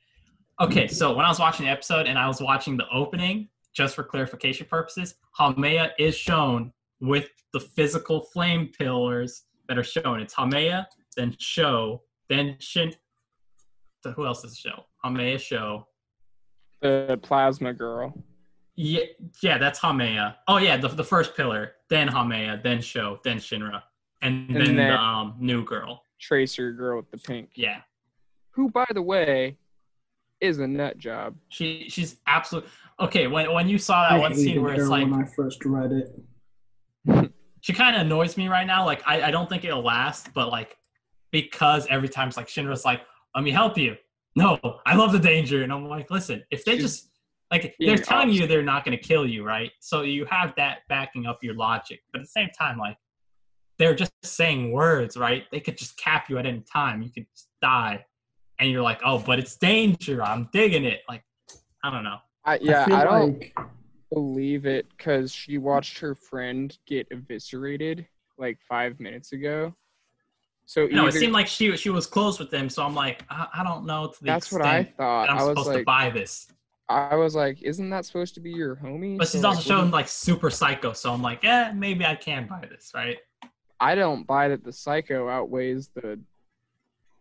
Okay, 0.59 0.89
so 0.89 1.15
when 1.15 1.27
I 1.27 1.29
was 1.29 1.39
watching 1.39 1.67
the 1.67 1.73
episode 1.73 2.07
and 2.07 2.19
I 2.19 2.27
was 2.27 2.41
watching 2.41 2.79
the 2.79 2.89
opening, 2.91 3.49
just 3.75 3.95
for 3.95 4.03
clarification 4.03 4.67
purposes, 4.69 5.15
Haumea 5.39 5.91
is 5.99 6.17
shown 6.17 6.73
with 7.01 7.29
the 7.53 7.61
physical 7.61 8.21
flame 8.33 8.71
pillars 8.79 9.45
that 9.69 9.79
are 9.79 9.85
shown. 9.85 10.21
It's 10.21 10.35
Haumea, 10.35 10.87
then 11.17 11.35
Sho, 11.39 12.03
then 12.29 12.57
Shin. 12.59 12.93
So 14.03 14.13
who 14.13 14.27
else 14.27 14.45
is 14.45 14.57
Sho? 14.59 14.85
Haumea, 15.05 15.39
Sho. 15.41 15.87
the 16.81 17.19
plasma 17.23 17.73
girl. 17.73 18.13
Yeah, 18.77 19.05
yeah, 19.43 19.59
that's 19.59 19.79
Haumea. 19.79 20.37
Oh 20.49 20.57
yeah, 20.57 20.77
the, 20.77 20.89
the 20.89 21.05
first 21.05 21.37
pillar, 21.37 21.73
then 21.91 22.09
Haumea, 22.09 22.63
then 22.63 22.81
Sho, 22.81 23.21
then 23.25 23.37
Shinra, 23.39 23.83
and, 24.23 24.49
And 24.49 24.57
then, 24.57 24.77
then- 24.77 24.89
the 24.89 24.95
um, 24.99 25.35
new 25.39 25.65
girl. 25.65 26.03
Tracer 26.21 26.73
girl 26.73 26.99
with 26.99 27.11
the 27.11 27.17
pink. 27.17 27.49
Yeah, 27.55 27.81
Who, 28.51 28.69
by 28.71 28.85
the 28.93 29.01
way, 29.01 29.57
is 30.43 30.59
a 30.59 30.67
nut 30.67 30.99
job. 30.99 31.35
she 31.49 31.87
she's 31.89 32.17
absolute. 32.27 32.67
Okay, 33.01 33.27
when 33.27 33.53
when 33.53 33.69
you 33.69 33.79
saw 33.79 34.09
that 34.09 34.17
I 34.17 34.19
one 34.19 34.35
scene 34.35 34.63
where 34.63 34.75
it's 34.75 34.89
like 34.89 35.11
when 35.11 35.23
I 35.23 35.25
first 35.25 35.65
read 35.65 35.93
it. 35.93 37.33
she 37.61 37.73
kind 37.73 37.97
of 37.97 38.03
annoys 38.03 38.37
me 38.37 38.49
right 38.49 38.67
now. 38.67 38.85
Like 38.85 39.03
I, 39.07 39.23
I 39.23 39.31
don't 39.31 39.49
think 39.49 39.65
it'll 39.65 39.83
last, 39.83 40.33
but 40.35 40.49
like 40.49 40.77
because 41.33 41.87
every 41.89 42.09
time 42.09 42.29
it's 42.29 42.37
like 42.37 42.49
Shinra's 42.49 42.85
like, 42.85 43.03
"Let 43.35 43.45
me 43.45 43.51
help 43.51 43.79
you." 43.79 43.97
No, 44.37 44.59
I 44.87 44.95
love 44.95 45.13
the 45.13 45.19
danger, 45.19 45.63
and 45.63 45.73
I'm 45.73 45.89
like, 45.89 46.11
listen, 46.11 46.45
if 46.51 46.65
they 46.65 46.75
She's 46.75 46.83
just 46.83 47.11
like 47.51 47.75
they're 47.81 47.97
telling 47.97 48.31
you 48.31 48.47
they're 48.47 48.63
not 48.63 48.85
going 48.85 48.97
to 48.97 49.03
kill 49.03 49.27
you, 49.27 49.45
right? 49.45 49.73
So 49.81 50.03
you 50.03 50.25
have 50.27 50.55
that 50.57 50.81
backing 50.89 51.27
up 51.27 51.43
your 51.43 51.55
logic, 51.55 52.01
but 52.13 52.21
at 52.21 52.27
the 52.27 52.31
same 52.31 52.49
time, 52.57 52.79
like 52.79 52.97
they're 53.79 53.95
just 53.95 54.13
saying 54.23 54.73
words, 54.73 55.17
right? 55.17 55.45
They 55.51 55.61
could 55.61 55.77
just 55.77 55.97
cap 55.97 56.29
you 56.29 56.39
at 56.39 56.47
any 56.47 56.63
time. 56.71 57.03
You 57.03 57.11
could 57.11 57.27
just 57.35 57.49
die, 57.63 58.05
and 58.59 58.71
you're 58.71 58.83
like, 58.83 59.01
"Oh, 59.05 59.19
but 59.19 59.39
it's 59.39 59.57
danger. 59.57 60.23
I'm 60.23 60.49
digging 60.53 60.85
it." 60.85 61.01
Like 61.09 61.25
I 61.83 61.91
don't 61.91 62.05
know. 62.05 62.19
I, 62.51 62.59
yeah, 62.63 62.85
feel 62.85 62.97
I, 62.97 63.05
don't 63.05 63.39
like 63.39 63.57
believe 64.13 64.67
it 64.67 64.87
because 64.97 65.33
she 65.33 65.59
watched 65.59 65.99
her 66.01 66.15
friend 66.15 66.77
get 66.87 67.07
eviscerated 67.13 68.07
like 68.39 68.59
five 68.69 68.99
minutes 68.99 69.33
ago. 69.33 69.75
So 70.67 70.87
No, 70.87 71.07
it 71.07 71.13
seemed 71.13 71.33
like 71.33 71.47
she 71.47 71.77
she 71.77 71.91
was 71.91 72.07
close 72.07 72.39
with 72.39 72.51
them, 72.51 72.69
so 72.69 72.85
I'm 72.85 72.95
like, 72.95 73.25
I, 73.31 73.47
I 73.55 73.65
don't 73.65 73.87
know 73.87 74.09
to 74.09 74.19
the 74.21 74.27
that's 74.27 74.53
what 74.53 74.63
I 74.63 74.85
thought. 74.85 75.29
I'm 75.29 75.39
I 75.39 75.43
was 75.43 75.49
supposed 75.51 75.69
to 75.71 75.75
like, 75.77 75.85
buy 75.85 76.11
this. 76.11 76.49
I 76.89 77.15
was 77.15 77.35
like, 77.37 77.63
isn't 77.63 77.89
that 77.91 78.05
supposed 78.05 78.35
to 78.35 78.41
be 78.41 78.51
your 78.51 78.75
homie? 78.75 79.17
But 79.17 79.29
she's 79.29 79.43
like, 79.43 79.57
also 79.57 79.59
what 79.75 79.81
shown 79.81 79.91
like 79.93 80.09
super 80.09 80.51
psycho, 80.51 80.93
so 80.93 81.13
I'm 81.13 81.23
like, 81.23 81.45
eh, 81.45 81.73
maybe 81.73 82.05
I 82.05 82.17
can 82.17 82.47
buy 82.49 82.65
this, 82.69 82.93
right? 82.95 83.19
I 83.79 83.95
don't 83.95 84.27
buy 84.27 84.49
that 84.49 84.65
the 84.65 84.73
psycho 84.73 85.29
outweighs 85.29 85.89
the 85.95 86.21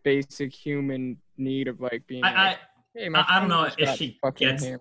basic 0.02 0.52
human 0.52 1.16
need 1.36 1.68
of 1.68 1.80
like 1.80 2.06
being. 2.06 2.24
I, 2.24 2.32
I 2.32 2.46
like, 2.48 2.58
Hey, 2.94 3.08
my 3.08 3.20
I- 3.20 3.36
I 3.36 3.40
don't 3.40 3.48
know 3.48 3.68
if 3.78 3.96
she 3.96 4.18
gets- 4.36 4.64
hammered. 4.64 4.80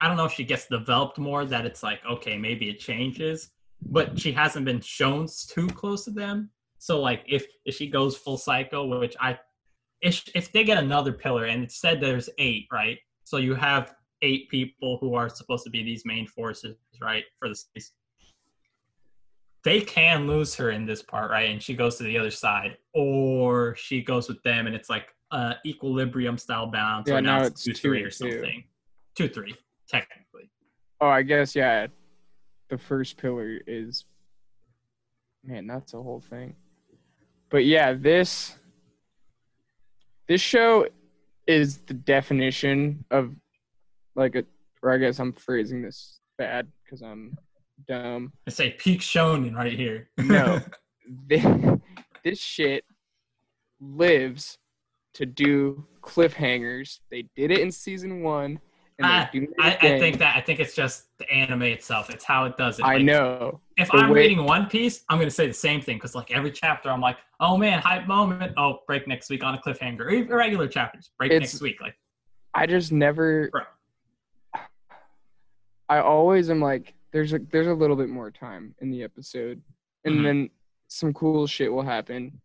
I 0.00 0.08
don't 0.08 0.16
know 0.16 0.24
if 0.24 0.32
she 0.32 0.44
gets 0.44 0.66
developed 0.66 1.18
more 1.18 1.44
that 1.44 1.66
it's 1.66 1.82
like 1.82 2.00
okay 2.10 2.36
maybe 2.38 2.70
it 2.70 2.78
changes, 2.78 3.50
but 3.82 4.18
she 4.18 4.32
hasn't 4.32 4.64
been 4.64 4.80
shown 4.80 5.26
too 5.48 5.68
close 5.68 6.04
to 6.04 6.10
them. 6.10 6.50
So 6.78 7.00
like 7.00 7.22
if 7.28 7.46
if 7.64 7.76
she 7.76 7.88
goes 7.88 8.16
full 8.16 8.38
psycho, 8.38 8.98
which 8.98 9.16
I 9.20 9.38
if 10.00 10.28
if 10.34 10.52
they 10.52 10.64
get 10.64 10.78
another 10.78 11.12
pillar 11.12 11.44
and 11.44 11.62
it 11.62 11.70
said 11.70 12.00
there's 12.00 12.30
eight 12.38 12.66
right, 12.72 12.98
so 13.24 13.36
you 13.36 13.54
have 13.54 13.94
eight 14.22 14.48
people 14.48 14.98
who 15.00 15.14
are 15.14 15.28
supposed 15.28 15.64
to 15.64 15.70
be 15.70 15.82
these 15.82 16.04
main 16.04 16.26
forces 16.26 16.76
right 17.00 17.24
for 17.38 17.48
the 17.48 17.54
series. 17.54 17.92
They 19.62 19.82
can 19.82 20.26
lose 20.26 20.54
her 20.54 20.70
in 20.70 20.86
this 20.86 21.02
part 21.02 21.30
right, 21.30 21.50
and 21.50 21.62
she 21.62 21.74
goes 21.74 21.96
to 21.96 22.04
the 22.04 22.16
other 22.16 22.30
side, 22.30 22.78
or 22.94 23.74
she 23.76 24.00
goes 24.02 24.28
with 24.28 24.42
them 24.42 24.66
and 24.66 24.74
it's 24.74 24.88
like 24.88 25.08
uh 25.30 25.54
equilibrium 25.66 26.38
style 26.38 26.66
balance. 26.66 27.08
Yeah, 27.08 27.16
or 27.16 27.20
now 27.20 27.40
now 27.40 27.44
it's 27.44 27.66
it's 27.66 27.80
two 27.80 27.88
three 27.88 28.02
or 28.02 28.10
something. 28.10 28.64
Two 29.14 29.28
three 29.28 29.54
technically. 29.90 30.50
Oh, 31.00 31.08
I 31.08 31.22
guess 31.22 31.54
yeah. 31.54 31.86
The 32.68 32.78
first 32.78 33.16
pillar 33.16 33.58
is 33.66 34.04
man, 35.44 35.66
that's 35.66 35.94
a 35.94 36.02
whole 36.02 36.20
thing. 36.20 36.54
But 37.50 37.64
yeah, 37.64 37.94
this 37.94 38.56
this 40.28 40.40
show 40.40 40.86
is 41.46 41.78
the 41.78 41.94
definition 41.94 43.04
of 43.10 43.34
like 44.14 44.36
a 44.36 44.44
or 44.82 44.92
I 44.92 44.98
guess 44.98 45.18
I'm 45.18 45.32
phrasing 45.32 45.82
this 45.82 46.20
bad 46.38 46.68
because 46.84 47.02
I'm 47.02 47.36
dumb. 47.88 48.32
I 48.46 48.50
say 48.50 48.70
peak 48.70 49.00
shonen 49.00 49.54
right 49.54 49.72
here. 49.72 50.08
No. 50.18 50.60
This, 51.26 51.44
this 52.22 52.38
shit 52.38 52.84
lives 53.80 54.58
to 55.14 55.26
do 55.26 55.84
cliffhangers. 56.02 57.00
They 57.10 57.24
did 57.34 57.50
it 57.50 57.58
in 57.58 57.72
season 57.72 58.22
one, 58.22 58.60
and 59.02 59.28
they 59.32 59.38
do 59.40 59.44
it 59.44 59.50
I, 59.58 59.74
I 59.76 59.98
think 59.98 60.18
that 60.18 60.36
I 60.36 60.40
think 60.40 60.60
it's 60.60 60.74
just 60.74 61.16
the 61.18 61.30
anime 61.30 61.62
itself. 61.62 62.10
It's 62.10 62.24
how 62.24 62.44
it 62.44 62.56
does 62.56 62.78
it. 62.78 62.84
I 62.84 62.98
know. 62.98 63.60
If 63.76 63.90
The 63.90 63.98
I'm 63.98 64.10
way- 64.10 64.20
reading 64.20 64.44
One 64.44 64.66
Piece, 64.66 65.04
I'm 65.08 65.18
gonna 65.18 65.30
say 65.30 65.46
the 65.46 65.52
same 65.52 65.80
thing 65.80 65.96
because 65.96 66.14
like 66.14 66.30
every 66.30 66.50
chapter, 66.50 66.90
I'm 66.90 67.00
like, 67.00 67.16
oh 67.40 67.56
man, 67.56 67.80
hype 67.80 68.06
moment. 68.06 68.52
Oh, 68.56 68.80
break 68.86 69.06
next 69.08 69.30
week 69.30 69.42
on 69.44 69.54
a 69.54 69.58
cliffhanger. 69.58 70.00
Or 70.00 70.10
even 70.10 70.32
regular 70.32 70.68
chapters, 70.68 71.10
break 71.18 71.30
It's- 71.32 71.52
next 71.52 71.60
week. 71.62 71.80
Like, 71.80 71.94
I 72.54 72.66
just 72.66 72.92
never. 72.92 73.48
Bro. 73.50 73.62
I 75.88 75.98
always 76.00 76.50
am 76.50 76.60
like, 76.60 76.94
there's 77.12 77.32
a 77.32 77.38
there's 77.50 77.66
a 77.66 77.74
little 77.74 77.96
bit 77.96 78.08
more 78.08 78.30
time 78.30 78.74
in 78.80 78.90
the 78.90 79.02
episode, 79.02 79.60
and 80.04 80.16
Mhm. 80.18 80.22
then 80.24 80.50
some 80.88 81.12
cool 81.12 81.46
shit 81.46 81.72
will 81.72 81.82
happen, 81.82 82.40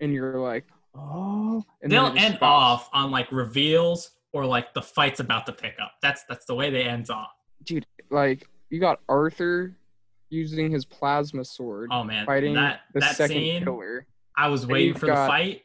and 0.00 0.12
you're 0.12 0.38
like, 0.40 0.64
oh, 0.94 1.62
and 1.82 1.92
they'll 1.92 2.06
end 2.06 2.36
stops. 2.36 2.40
off 2.42 2.90
on 2.92 3.10
like 3.10 3.30
reveals 3.30 4.10
or 4.36 4.44
like 4.44 4.74
the 4.74 4.82
fight's 4.82 5.18
about 5.20 5.46
to 5.46 5.52
pick 5.52 5.76
up. 5.82 5.92
That's 6.02 6.24
that's 6.28 6.44
the 6.44 6.54
way 6.54 6.68
they 6.68 6.84
ends 6.84 7.08
off. 7.08 7.30
dude. 7.64 7.86
Like 8.10 8.46
you 8.68 8.78
got 8.78 9.00
Arthur 9.08 9.74
using 10.28 10.70
his 10.70 10.84
plasma 10.84 11.42
sword, 11.44 11.88
Oh 11.90 12.04
man, 12.04 12.26
fighting 12.26 12.52
that 12.54 12.80
the 12.92 13.00
that 13.00 13.16
second 13.16 13.36
scene. 13.36 13.64
pillar, 13.64 14.06
I 14.36 14.48
was 14.48 14.66
waiting 14.66 14.94
for 14.94 15.06
the 15.06 15.14
fight. 15.14 15.62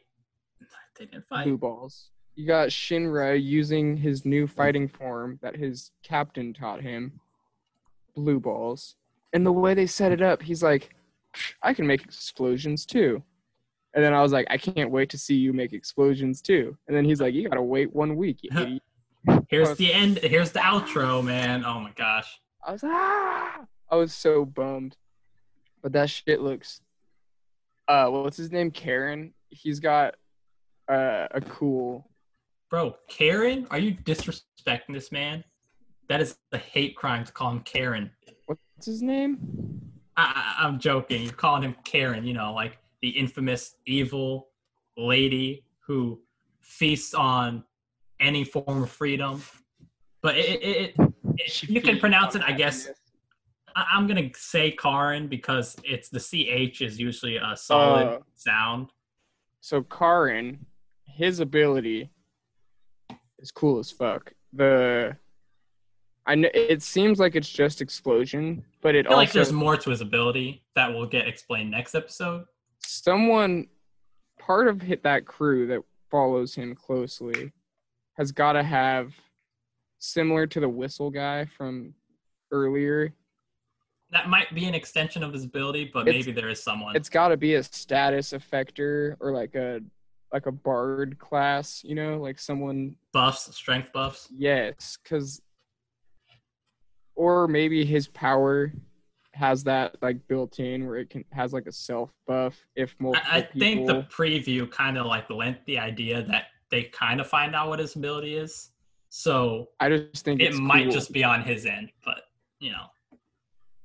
They 0.98 1.04
didn't 1.04 1.26
fight. 1.28 1.44
blue 1.44 1.58
balls. 1.58 2.08
You 2.34 2.46
got 2.46 2.68
Shinra 2.68 3.40
using 3.42 3.94
his 3.96 4.24
new 4.24 4.46
fighting 4.46 4.88
form 4.88 5.38
that 5.42 5.54
his 5.54 5.90
captain 6.02 6.54
taught 6.54 6.80
him, 6.80 7.20
blue 8.14 8.40
balls. 8.40 8.96
And 9.34 9.44
the 9.44 9.52
way 9.52 9.74
they 9.74 9.86
set 9.86 10.12
it 10.12 10.22
up, 10.22 10.40
he's 10.42 10.62
like, 10.62 10.94
I 11.62 11.74
can 11.74 11.86
make 11.86 12.02
explosions 12.04 12.86
too. 12.86 13.22
And 13.94 14.02
then 14.02 14.14
I 14.14 14.22
was 14.22 14.32
like, 14.32 14.46
I 14.48 14.56
can't 14.56 14.90
wait 14.90 15.10
to 15.10 15.18
see 15.18 15.34
you 15.34 15.52
make 15.52 15.72
explosions 15.72 16.40
too. 16.40 16.76
And 16.88 16.96
then 16.96 17.04
he's 17.04 17.20
like, 17.20 17.34
You 17.34 17.48
gotta 17.48 17.62
wait 17.62 17.94
one 17.94 18.16
week, 18.16 18.38
you 18.42 18.50
idiot. 18.58 18.82
Here's 19.48 19.68
was- 19.70 19.78
the 19.78 19.92
end. 19.92 20.18
Here's 20.18 20.52
the 20.52 20.60
outro, 20.60 21.24
man. 21.24 21.64
Oh 21.64 21.80
my 21.80 21.92
gosh. 21.92 22.40
I 22.64 22.72
was 22.72 22.82
ah! 22.84 23.64
I 23.90 23.96
was 23.96 24.14
so 24.14 24.44
bummed. 24.44 24.96
But 25.82 25.92
that 25.92 26.10
shit 26.10 26.40
looks 26.40 26.80
uh 27.88 28.06
what's 28.08 28.36
his 28.36 28.50
name? 28.50 28.70
Karen. 28.70 29.34
He's 29.50 29.80
got 29.80 30.14
uh, 30.88 31.28
a 31.30 31.40
cool 31.42 32.08
Bro, 32.72 32.96
Karen? 33.06 33.66
Are 33.70 33.78
you 33.78 33.92
disrespecting 33.94 34.94
this 34.94 35.12
man? 35.12 35.44
That 36.08 36.22
is 36.22 36.38
a 36.52 36.58
hate 36.58 36.96
crime 36.96 37.22
to 37.22 37.30
call 37.30 37.50
him 37.50 37.60
Karen. 37.60 38.10
what's 38.46 38.86
his 38.86 39.02
name? 39.02 39.38
I, 40.16 40.54
I, 40.58 40.66
I'm 40.66 40.78
joking. 40.78 41.22
You're 41.22 41.34
calling 41.34 41.62
him 41.62 41.76
Karen, 41.84 42.24
you 42.26 42.32
know, 42.32 42.54
like 42.54 42.78
the 43.02 43.10
infamous 43.10 43.76
evil 43.86 44.48
lady 44.96 45.64
who 45.86 46.20
feasts 46.60 47.12
on 47.12 47.64
any 48.20 48.44
form 48.44 48.84
of 48.84 48.90
freedom. 48.90 49.42
But 50.22 50.36
it, 50.36 50.62
it, 50.62 50.94
it, 50.98 51.12
it 51.36 51.62
you 51.68 51.82
can 51.82 51.98
pronounce 51.98 52.36
it, 52.36 52.42
I 52.46 52.52
guess. 52.52 52.88
I, 53.74 53.86
I'm 53.92 54.06
gonna 54.06 54.30
say 54.36 54.70
Karin 54.70 55.26
because 55.26 55.76
it's 55.84 56.08
the 56.08 56.20
ch 56.20 56.80
is 56.80 56.98
usually 56.98 57.36
a 57.36 57.56
solid 57.56 58.06
Uh, 58.06 58.18
sound. 58.36 58.90
So 59.60 59.82
Karin, 59.82 60.66
his 61.06 61.40
ability 61.40 62.10
is 63.40 63.50
cool 63.50 63.78
as 63.80 63.90
fuck. 63.90 64.32
The 64.52 65.16
I 66.24 66.36
know 66.36 66.50
it 66.54 66.82
seems 66.82 67.18
like 67.18 67.34
it's 67.34 67.48
just 67.48 67.80
explosion, 67.80 68.64
but 68.80 68.94
it 68.94 69.06
I 69.06 69.08
feel 69.08 69.16
like 69.16 69.28
also 69.28 69.38
there's 69.40 69.52
more 69.52 69.76
to 69.76 69.90
his 69.90 70.00
ability 70.00 70.62
that 70.76 70.92
will 70.92 71.06
get 71.06 71.26
explained 71.26 71.72
next 71.72 71.96
episode. 71.96 72.44
Someone 72.84 73.66
part 74.38 74.68
of 74.68 74.82
hit 74.82 75.02
that 75.04 75.26
crew 75.26 75.66
that 75.68 75.80
follows 76.10 76.54
him 76.54 76.74
closely 76.74 77.52
has 78.14 78.32
got 78.32 78.52
to 78.52 78.62
have 78.62 79.14
similar 79.98 80.46
to 80.46 80.60
the 80.60 80.68
whistle 80.68 81.10
guy 81.10 81.44
from 81.44 81.94
earlier. 82.50 83.12
That 84.10 84.28
might 84.28 84.54
be 84.54 84.66
an 84.66 84.74
extension 84.74 85.22
of 85.22 85.32
his 85.32 85.44
ability, 85.44 85.90
but 85.92 86.06
It's- 86.06 86.26
maybe 86.26 86.32
there 86.38 86.50
is 86.50 86.62
someone. 86.62 86.94
It's 86.96 87.08
got 87.08 87.28
to 87.28 87.36
be 87.36 87.54
a 87.54 87.62
status 87.62 88.32
effector 88.32 89.16
or 89.20 89.32
like 89.32 89.54
a 89.54 89.80
like 90.32 90.46
a 90.46 90.52
bard 90.52 91.18
class, 91.18 91.84
you 91.84 91.94
know, 91.94 92.16
like 92.18 92.38
someone 92.38 92.96
buffs, 93.12 93.54
strength 93.54 93.92
buffs. 93.92 94.28
Yes, 94.34 94.96
because, 95.02 95.42
or 97.14 97.46
maybe 97.48 97.84
his 97.84 98.08
power 98.08 98.72
has 99.34 99.64
that 99.64 99.96
like 100.02 100.18
built 100.28 100.58
in 100.58 100.86
where 100.86 100.96
it 100.96 101.10
can 101.10 101.24
has 101.32 101.52
like 101.52 101.66
a 101.66 101.72
self 101.72 102.10
buff 102.26 102.54
if 102.76 102.94
multiple 103.00 103.26
I, 103.30 103.38
I 103.38 103.40
think 103.58 103.86
the 103.86 104.06
preview 104.14 104.70
kind 104.70 104.98
of 104.98 105.06
like 105.06 105.30
lent 105.30 105.64
the 105.66 105.78
idea 105.78 106.22
that 106.24 106.44
they 106.70 106.84
kind 106.84 107.20
of 107.20 107.26
find 107.26 107.54
out 107.54 107.68
what 107.68 107.78
his 107.78 107.96
ability 107.96 108.36
is. 108.36 108.70
So 109.08 109.68
I 109.78 109.90
just 109.90 110.24
think 110.24 110.40
it 110.40 110.54
might 110.54 110.84
cool. 110.84 110.92
just 110.92 111.12
be 111.12 111.22
on 111.22 111.42
his 111.42 111.66
end, 111.66 111.92
but 112.04 112.22
you 112.60 112.72
know, 112.72 112.86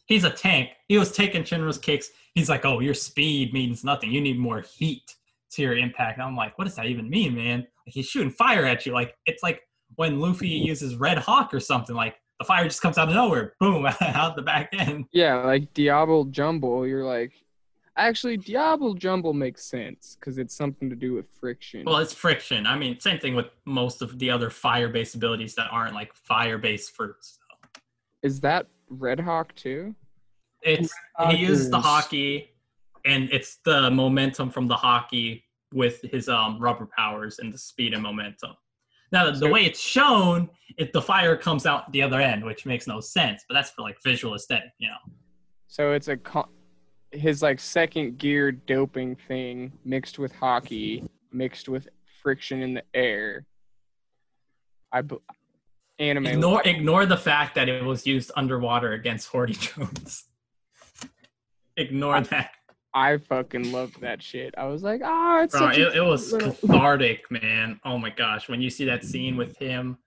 he's 0.05 0.23
a 0.23 0.29
tank. 0.29 0.69
He 0.87 0.97
was 0.97 1.11
taking 1.11 1.43
Shinra's 1.43 1.77
kicks. 1.77 2.09
He's 2.33 2.49
like, 2.49 2.65
"Oh, 2.65 2.79
your 2.79 2.93
speed 2.93 3.53
means 3.53 3.83
nothing. 3.83 4.11
You 4.11 4.21
need 4.21 4.39
more 4.39 4.61
heat 4.61 5.15
to 5.51 5.61
your 5.61 5.75
impact." 5.75 6.17
And 6.17 6.25
I'm 6.25 6.35
like, 6.35 6.57
"What 6.57 6.65
does 6.65 6.75
that 6.75 6.85
even 6.85 7.09
mean, 7.09 7.35
man?" 7.35 7.59
Like 7.59 7.93
he's 7.93 8.07
shooting 8.07 8.31
fire 8.31 8.65
at 8.65 8.85
you. 8.85 8.93
Like 8.93 9.15
it's 9.25 9.43
like 9.43 9.61
when 9.95 10.19
Luffy 10.19 10.59
mm-hmm. 10.59 10.67
uses 10.67 10.95
Red 10.95 11.17
Hawk 11.17 11.53
or 11.53 11.59
something. 11.59 11.95
Like 11.95 12.15
the 12.39 12.45
fire 12.45 12.65
just 12.65 12.81
comes 12.81 12.97
out 12.97 13.09
of 13.09 13.15
nowhere, 13.15 13.53
boom, 13.59 13.85
out 14.01 14.35
the 14.35 14.41
back 14.41 14.69
end. 14.73 15.05
yeah, 15.11 15.35
like 15.35 15.73
Diable 15.73 16.25
Jambe. 16.27 16.87
You're 16.87 17.03
like, 17.03 17.33
actually, 17.95 18.37
Diable 18.37 18.95
Jambe 18.95 19.33
makes 19.33 19.65
sense 19.65 20.17
because 20.19 20.37
it's 20.37 20.55
something 20.55 20.89
to 20.89 20.95
do 20.95 21.13
with 21.13 21.27
friction. 21.39 21.83
Well, 21.85 21.97
it's 21.97 22.13
friction. 22.13 22.67
I 22.67 22.77
mean, 22.77 22.99
same 22.99 23.19
thing 23.19 23.35
with 23.35 23.47
most 23.65 24.01
of 24.01 24.19
the 24.19 24.29
other 24.29 24.49
fire-based 24.49 25.15
abilities 25.15 25.55
that 25.55 25.67
aren't 25.71 25.93
like 25.93 26.13
fire-based 26.13 26.95
fruits. 26.95 27.39
Is 28.23 28.39
that 28.41 28.67
Red 28.89 29.19
Hawk 29.19 29.53
too? 29.55 29.95
It's 30.61 30.93
he 31.29 31.37
uses 31.37 31.69
the 31.69 31.79
Haki, 31.79 32.49
and 33.05 33.29
it's 33.31 33.57
the 33.63 33.89
momentum 33.91 34.49
from 34.49 34.67
the 34.67 34.75
Haki 34.75 35.43
with 35.73 36.01
his 36.01 36.29
um 36.29 36.59
rubber 36.59 36.87
powers 36.97 37.39
and 37.39 37.53
the 37.53 37.57
speed 37.57 37.93
and 37.93 38.01
momentum. 38.01 38.51
Now, 39.11 39.29
the 39.31 39.35
So- 39.37 39.49
way 39.51 39.65
it's 39.65 39.79
shown, 39.79 40.49
it 40.77 40.91
the 40.93 41.01
fire 41.01 41.35
comes 41.37 41.65
out 41.65 41.91
the 41.91 42.01
other 42.01 42.19
end, 42.19 42.43
which 42.43 42.65
makes 42.65 42.87
no 42.87 42.99
sense. 42.99 43.43
But 43.47 43.55
that's 43.55 43.69
for 43.71 43.81
like 43.81 43.97
visual 44.03 44.35
aesthetic, 44.35 44.71
you 44.79 44.87
know. 44.89 45.13
So 45.67 45.91
it's 45.93 46.07
a 46.07 46.17
co- 46.17 46.49
his 47.11 47.41
like 47.41 47.59
second 47.59 48.17
gear 48.17 48.51
doping 48.51 49.15
thing 49.15 49.71
mixed 49.85 50.19
with 50.19 50.33
Haki, 50.33 51.07
mixed 51.31 51.69
with 51.69 51.87
friction 52.21 52.61
in 52.61 52.73
the 52.73 52.83
air. 52.93 53.45
I 54.91 55.01
b- 55.01 55.17
anime. 55.99 56.25
Ignore 56.27 56.61
ignore 56.65 57.05
the 57.05 57.17
fact 57.17 57.55
that 57.55 57.69
it 57.69 57.83
was 57.83 58.05
used 58.05 58.31
underwater 58.35 58.93
against 58.93 59.31
Hody 59.31 59.57
Jones. 59.75 60.25
ignore 61.77 62.21
that. 62.21 62.51
I 62.97 63.17
fucking 63.19 63.71
loved 63.71 64.01
that 64.01 64.23
shit. 64.23 64.55
I 64.57 64.65
was 64.65 64.81
like, 64.81 65.01
ah, 65.03 65.43
it's 65.43 65.51
Bro, 65.57 65.67
such 65.69 65.77
a 65.77 65.87
it, 65.89 65.95
it 65.97 66.01
was 66.01 66.33
little- 66.33 66.51
cathartic, 66.61 67.29
man. 67.29 67.79
Oh 67.85 67.97
my 67.99 68.09
gosh. 68.09 68.49
When 68.49 68.59
you 68.59 68.71
see 68.71 68.85
that 68.85 69.03
scene 69.03 69.37
with 69.37 69.55
him 69.57 69.97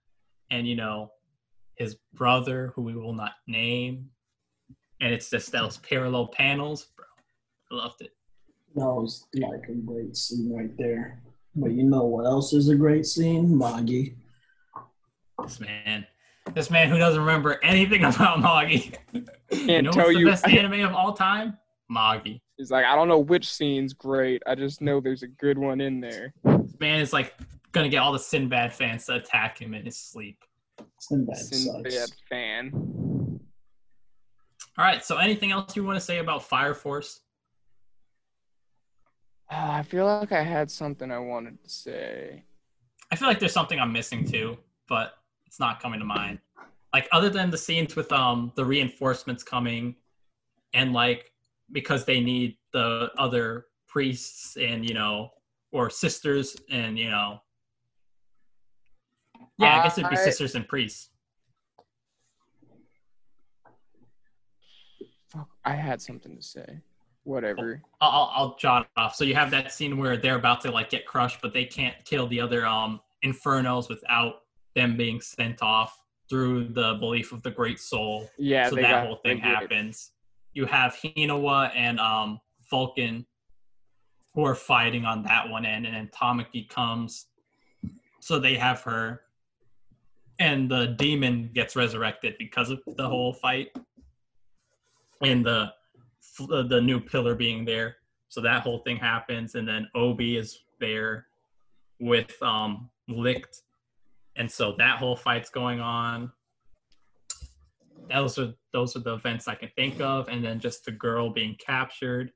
and, 0.49 0.67
you 0.67 0.75
know, 0.75 1.11
his 1.75 1.95
brother, 2.13 2.73
who 2.75 2.81
we 2.81 2.93
will 2.95 3.13
not 3.13 3.31
name, 3.47 4.09
and 4.99 5.13
it's 5.13 5.29
just 5.29 5.51
those 5.53 5.77
parallel 5.77 6.27
panels, 6.27 6.87
bro. 6.97 7.05
I 7.71 7.75
loved 7.83 8.01
it. 8.01 8.11
That 8.75 8.85
was 8.85 9.25
like 9.35 9.67
a 9.69 9.73
great 9.73 10.15
scene 10.17 10.53
right 10.53 10.77
there. 10.77 11.23
But 11.55 11.71
you 11.71 11.83
know 11.83 12.03
what 12.03 12.25
else 12.25 12.51
is 12.53 12.67
a 12.69 12.75
great 12.75 13.05
scene? 13.05 13.57
Magi. 13.57 14.09
This 15.41 15.59
man, 15.61 16.05
this 16.53 16.69
man 16.69 16.89
who 16.89 16.97
doesn't 16.97 17.19
remember 17.21 17.57
anything 17.63 18.03
about 18.11 18.41
Magi. 18.41 18.91
you 19.13 19.25
Can't 19.49 19.85
know 19.85 19.91
tell 19.91 20.05
what's 20.07 20.15
the 20.15 20.19
you. 20.19 20.25
best 20.27 20.47
anime 20.47 20.81
of 20.81 20.93
all 20.93 21.13
time? 21.13 21.57
Magi. 21.91 22.37
He's 22.57 22.71
like, 22.71 22.85
I 22.85 22.95
don't 22.95 23.07
know 23.07 23.19
which 23.19 23.51
scene's 23.51 23.93
great. 23.93 24.41
I 24.47 24.55
just 24.55 24.81
know 24.81 24.99
there's 24.99 25.23
a 25.23 25.27
good 25.27 25.57
one 25.57 25.81
in 25.81 25.99
there. 25.99 26.33
This 26.43 26.79
man 26.79 27.01
is 27.01 27.13
like 27.13 27.35
gonna 27.71 27.89
get 27.89 27.97
all 27.97 28.13
the 28.13 28.19
Sinbad 28.19 28.73
fans 28.73 29.05
to 29.07 29.15
attack 29.15 29.61
him 29.61 29.73
in 29.73 29.85
his 29.85 29.97
sleep. 29.97 30.37
Sinbad 30.99 31.37
Sinbad 31.37 31.91
sucks. 31.91 32.13
fan. 32.29 32.71
All 34.77 34.85
right. 34.85 35.03
So, 35.03 35.17
anything 35.17 35.51
else 35.51 35.75
you 35.75 35.83
want 35.83 35.97
to 35.97 36.05
say 36.05 36.19
about 36.19 36.43
Fire 36.43 36.73
Force? 36.73 37.21
Uh, 39.51 39.71
I 39.71 39.83
feel 39.83 40.05
like 40.05 40.31
I 40.31 40.43
had 40.43 40.71
something 40.71 41.11
I 41.11 41.19
wanted 41.19 41.61
to 41.61 41.69
say. 41.69 42.43
I 43.11 43.15
feel 43.17 43.27
like 43.27 43.39
there's 43.39 43.53
something 43.53 43.79
I'm 43.79 43.91
missing 43.91 44.25
too, 44.25 44.57
but 44.87 45.15
it's 45.45 45.59
not 45.59 45.81
coming 45.81 45.99
to 45.99 46.05
mind. 46.05 46.39
Like 46.93 47.09
other 47.11 47.29
than 47.29 47.49
the 47.49 47.57
scenes 47.57 47.95
with 47.95 48.11
um 48.11 48.53
the 48.55 48.63
reinforcements 48.63 49.43
coming, 49.43 49.95
and 50.73 50.93
like 50.93 51.30
because 51.71 52.05
they 52.05 52.19
need 52.19 52.57
the 52.73 53.09
other 53.17 53.67
priests 53.87 54.57
and 54.57 54.87
you 54.87 54.93
know 54.93 55.29
or 55.71 55.89
sisters 55.89 56.55
and 56.69 56.97
you 56.97 57.09
know. 57.09 57.41
Yeah, 59.57 59.79
I 59.79 59.83
guess 59.83 59.97
it'd 59.97 60.09
be 60.09 60.17
I- 60.17 60.23
sisters 60.23 60.55
and 60.55 60.67
priests. 60.67 61.09
Fuck, 65.29 65.49
I 65.63 65.75
had 65.75 66.01
something 66.01 66.35
to 66.35 66.41
say. 66.41 66.79
Whatever. 67.23 67.81
I'll, 68.01 68.09
I'll, 68.09 68.31
I'll 68.35 68.55
jot 68.57 68.81
it 68.83 68.99
off. 68.99 69.15
So 69.15 69.23
you 69.23 69.35
have 69.35 69.51
that 69.51 69.71
scene 69.71 69.97
where 69.97 70.17
they're 70.17 70.35
about 70.35 70.59
to 70.61 70.71
like 70.71 70.89
get 70.89 71.05
crushed, 71.05 71.39
but 71.41 71.53
they 71.53 71.65
can't 71.65 71.95
kill 72.03 72.27
the 72.27 72.41
other 72.41 72.65
um 72.65 72.99
infernos 73.23 73.87
without 73.89 74.41
them 74.75 74.97
being 74.97 75.21
sent 75.21 75.61
off 75.61 76.01
through 76.29 76.69
the 76.69 76.95
belief 76.95 77.31
of 77.31 77.43
the 77.43 77.51
great 77.51 77.79
soul. 77.79 78.27
Yeah, 78.37 78.69
so 78.69 78.75
that 78.77 78.81
got 78.81 79.05
whole 79.05 79.17
thing 79.17 79.37
they 79.37 79.43
did. 79.49 79.55
happens. 79.55 80.11
You 80.53 80.65
have 80.65 80.95
Hinawa 80.95 81.71
and 81.75 81.99
um 81.99 82.39
Vulcan 82.69 83.25
who 84.33 84.45
are 84.45 84.55
fighting 84.55 85.05
on 85.05 85.23
that 85.23 85.49
one 85.49 85.65
end, 85.65 85.85
and 85.85 85.95
then 85.95 86.09
Tamaki 86.09 86.67
comes, 86.69 87.27
so 88.21 88.39
they 88.39 88.55
have 88.55 88.81
her, 88.81 89.23
and 90.39 90.71
the 90.71 90.95
demon 90.97 91.49
gets 91.53 91.75
resurrected 91.75 92.35
because 92.39 92.69
of 92.69 92.79
the 92.95 93.07
whole 93.07 93.33
fight, 93.33 93.75
and 95.21 95.45
the 95.45 95.73
the 96.47 96.81
new 96.81 96.99
pillar 96.99 97.35
being 97.35 97.65
there. 97.65 97.97
So 98.29 98.39
that 98.41 98.61
whole 98.61 98.79
thing 98.79 98.97
happens, 98.97 99.55
and 99.55 99.67
then 99.67 99.87
Obi 99.95 100.37
is 100.37 100.59
there 100.79 101.27
with 101.99 102.41
um 102.41 102.89
Licht, 103.07 103.63
and 104.37 104.49
so 104.49 104.73
that 104.77 104.97
whole 104.97 105.15
fight's 105.15 105.49
going 105.49 105.81
on. 105.81 106.31
Those 108.13 108.37
are 108.37 108.53
those 108.73 108.95
are 108.95 108.99
the 108.99 109.13
events 109.13 109.47
I 109.47 109.55
can 109.55 109.69
think 109.75 110.01
of, 110.01 110.27
and 110.27 110.43
then 110.43 110.59
just 110.59 110.85
the 110.85 110.91
girl 110.91 111.29
being 111.29 111.55
captured, 111.65 112.31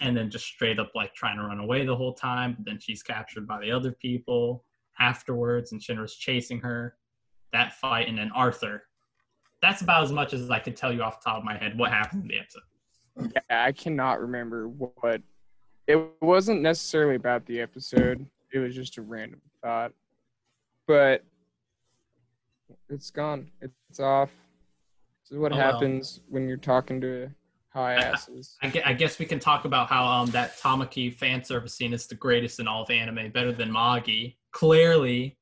and 0.00 0.16
then 0.16 0.30
just 0.30 0.46
straight 0.46 0.78
up 0.78 0.90
like 0.94 1.14
trying 1.14 1.36
to 1.38 1.44
run 1.44 1.58
away 1.58 1.84
the 1.84 1.96
whole 1.96 2.14
time. 2.14 2.54
But 2.56 2.66
then 2.66 2.78
she's 2.80 3.02
captured 3.02 3.46
by 3.46 3.60
the 3.60 3.70
other 3.70 3.92
people 3.92 4.64
afterwards, 4.98 5.72
and 5.72 5.80
Shinra's 5.80 6.16
chasing 6.16 6.60
her. 6.60 6.96
That 7.52 7.74
fight, 7.74 8.08
and 8.08 8.18
then 8.18 8.30
Arthur. 8.34 8.82
That's 9.62 9.80
about 9.80 10.04
as 10.04 10.12
much 10.12 10.34
as 10.34 10.50
I 10.50 10.58
can 10.58 10.74
tell 10.74 10.92
you 10.92 11.02
off 11.02 11.22
the 11.22 11.30
top 11.30 11.38
of 11.38 11.44
my 11.44 11.56
head 11.56 11.78
what 11.78 11.90
happened 11.90 12.22
in 12.22 12.28
the 12.28 12.38
episode. 12.38 13.32
Yeah, 13.50 13.64
I 13.64 13.72
cannot 13.72 14.20
remember 14.20 14.68
what. 14.68 15.22
It 15.86 15.98
wasn't 16.20 16.62
necessarily 16.62 17.14
about 17.14 17.46
the 17.46 17.60
episode. 17.60 18.26
It 18.52 18.58
was 18.58 18.74
just 18.74 18.98
a 18.98 19.02
random 19.02 19.40
thought. 19.62 19.92
But 20.86 21.24
it's 22.88 23.10
gone. 23.10 23.50
It's 23.62 24.00
off. 24.00 24.30
This 25.28 25.32
is 25.32 25.38
what 25.40 25.52
Oh, 25.52 25.56
well. 25.56 25.72
happens 25.72 26.20
when 26.28 26.46
you're 26.46 26.56
talking 26.56 27.00
to 27.00 27.28
high 27.70 27.94
asses. 27.94 28.56
I 28.62 28.68
gue- 28.70 28.82
I 28.84 28.92
guess 28.92 29.18
we 29.18 29.26
can 29.26 29.40
talk 29.40 29.64
about 29.64 29.88
how 29.88 30.06
um 30.06 30.30
that 30.30 30.56
Tamaki 30.56 31.12
fan 31.12 31.42
service 31.42 31.74
scene 31.74 31.92
is 31.92 32.06
the 32.06 32.14
greatest 32.14 32.60
in 32.60 32.68
all 32.68 32.82
of 32.84 32.90
anime, 32.90 33.32
better 33.32 33.50
than 33.50 33.72
Magi. 33.72 34.28
Clearly, 34.52 35.36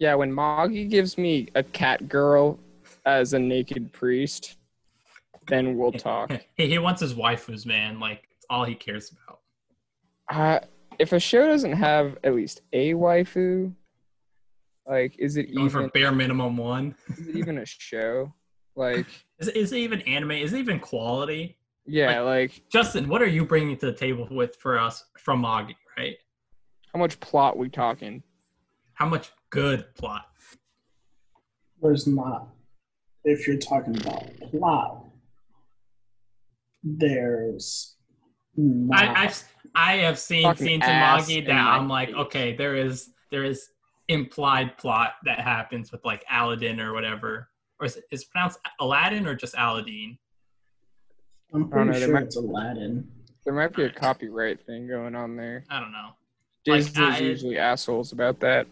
Yeah, 0.00 0.16
when 0.16 0.34
Magi 0.34 0.84
gives 0.86 1.16
me 1.16 1.46
a 1.54 1.62
cat 1.62 2.08
girl 2.08 2.58
as 3.06 3.34
a 3.34 3.38
naked 3.38 3.92
priest, 3.92 4.56
then 5.46 5.76
we'll 5.78 5.92
talk. 5.92 6.32
he, 6.56 6.66
he 6.66 6.78
wants 6.78 7.00
his 7.02 7.14
waifus, 7.14 7.64
man. 7.64 8.00
Like 8.00 8.26
it's 8.32 8.46
all 8.50 8.64
he 8.64 8.74
cares 8.74 9.12
about. 9.12 9.40
Uh, 10.28 10.58
if 10.98 11.12
a 11.12 11.20
show 11.20 11.46
doesn't 11.46 11.74
have 11.74 12.18
at 12.24 12.34
least 12.34 12.62
a 12.72 12.94
waifu, 12.94 13.72
like, 14.88 15.16
is 15.20 15.36
it 15.36 15.54
Going 15.54 15.68
for 15.70 15.88
bare 15.90 16.10
minimum 16.10 16.56
one. 16.56 16.96
is 17.16 17.28
it 17.28 17.36
even 17.36 17.58
a 17.58 17.64
show? 17.66 18.34
Like, 18.76 19.06
Is 19.38 19.48
it, 19.48 19.56
is 19.56 19.72
it 19.72 19.78
even 19.78 20.02
anime? 20.02 20.32
Is 20.32 20.52
it 20.52 20.58
even 20.58 20.78
quality? 20.78 21.56
yeah, 21.86 22.20
like 22.20 22.62
Justin, 22.70 23.08
what 23.08 23.22
are 23.22 23.26
you 23.26 23.44
bringing 23.44 23.76
to 23.78 23.86
the 23.86 23.92
table 23.92 24.28
with 24.30 24.54
for 24.56 24.78
us 24.78 25.04
from 25.18 25.40
Magi? 25.40 25.72
Right? 25.96 26.16
how 26.92 26.98
much 26.98 27.18
plot 27.20 27.56
we 27.56 27.68
talking? 27.68 28.22
How 28.94 29.06
much 29.08 29.30
good 29.50 29.86
plot? 29.94 30.26
There's 31.80 32.06
not. 32.06 32.48
If 33.24 33.46
you're 33.46 33.58
talking 33.58 33.96
about 34.00 34.24
plot, 34.50 35.04
there's 36.82 37.96
not. 38.56 38.98
I, 38.98 39.24
I've 39.24 39.44
I 39.74 39.96
have 39.98 40.18
seen 40.18 40.44
Fucking 40.44 40.66
scenes 40.66 40.84
in 40.84 40.90
ass 40.90 41.28
Magi 41.28 41.46
that 41.46 41.52
I'm 41.52 41.88
like, 41.88 42.08
face. 42.08 42.16
okay, 42.18 42.56
there 42.56 42.76
is 42.76 43.10
there 43.30 43.44
is 43.44 43.70
implied 44.08 44.76
plot 44.76 45.12
that 45.24 45.40
happens 45.40 45.92
with 45.92 46.04
like 46.04 46.24
Aladdin 46.30 46.80
or 46.80 46.92
whatever, 46.92 47.48
or 47.80 47.86
is 47.86 47.96
it 47.96 48.04
is 48.10 48.22
it 48.22 48.30
pronounced 48.30 48.58
Aladdin 48.80 49.26
or 49.26 49.34
just 49.34 49.54
Aladdin? 49.58 50.18
I'm 51.52 51.68
pretty 51.68 51.86
know, 51.86 51.92
there 51.92 52.00
sure 52.02 52.14
might- 52.14 52.24
it's 52.24 52.36
Aladdin. 52.36 53.10
There 53.44 53.54
might 53.54 53.74
be 53.74 53.84
a 53.84 53.90
copyright 53.90 54.64
thing 54.66 54.86
going 54.86 55.14
on 55.16 55.34
there. 55.34 55.64
I 55.70 55.80
don't 55.80 55.92
know. 55.92 56.10
Like, 56.66 56.84
Disney's 56.84 56.98
I- 56.98 57.18
usually 57.18 57.58
assholes 57.58 58.12
about 58.12 58.38
that. 58.40 58.66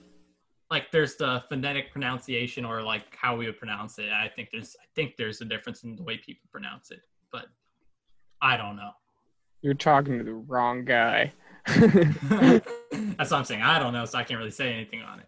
Like 0.71 0.93
there's 0.93 1.17
the 1.17 1.43
phonetic 1.49 1.91
pronunciation 1.91 2.67
or 2.67 2.83
like 2.83 3.05
how 3.17 3.35
we 3.35 3.47
would 3.47 3.59
pronounce 3.59 3.99
it. 3.99 4.11
I 4.11 4.29
think 4.29 4.51
there's 4.53 4.77
I 4.81 4.85
think 4.95 5.17
there's 5.17 5.41
a 5.41 5.47
difference 5.47 5.83
in 5.83 5.97
the 5.97 6.03
way 6.03 6.19
people 6.19 6.47
pronounce 6.53 6.91
it, 6.91 7.01
but 7.33 7.47
I 8.43 8.59
don't 8.59 8.77
know. 8.77 8.91
You're 9.63 9.73
talking 9.75 10.19
to 10.19 10.25
the 10.25 10.35
wrong 10.35 10.85
guy. 10.85 11.33
That's 11.67 13.31
what 13.31 13.33
I'm 13.33 13.45
saying. 13.45 13.63
I 13.63 13.79
don't 13.79 13.95
know, 13.95 14.05
so 14.05 14.19
I 14.19 14.25
can't 14.25 14.39
really 14.39 14.51
say 14.51 14.73
anything 14.73 15.01
on 15.03 15.21
it. 15.21 15.27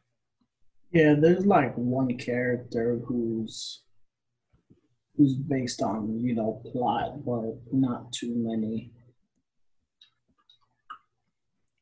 Yeah, 0.92 1.14
there's 1.18 1.46
like 1.46 1.74
one 1.76 2.16
character 2.18 3.00
who's 3.06 3.82
who's 5.16 5.34
based 5.36 5.82
on 5.82 6.18
you 6.18 6.34
know 6.34 6.62
plot, 6.72 7.24
but 7.24 7.54
not 7.72 8.12
too 8.12 8.34
many. 8.36 8.92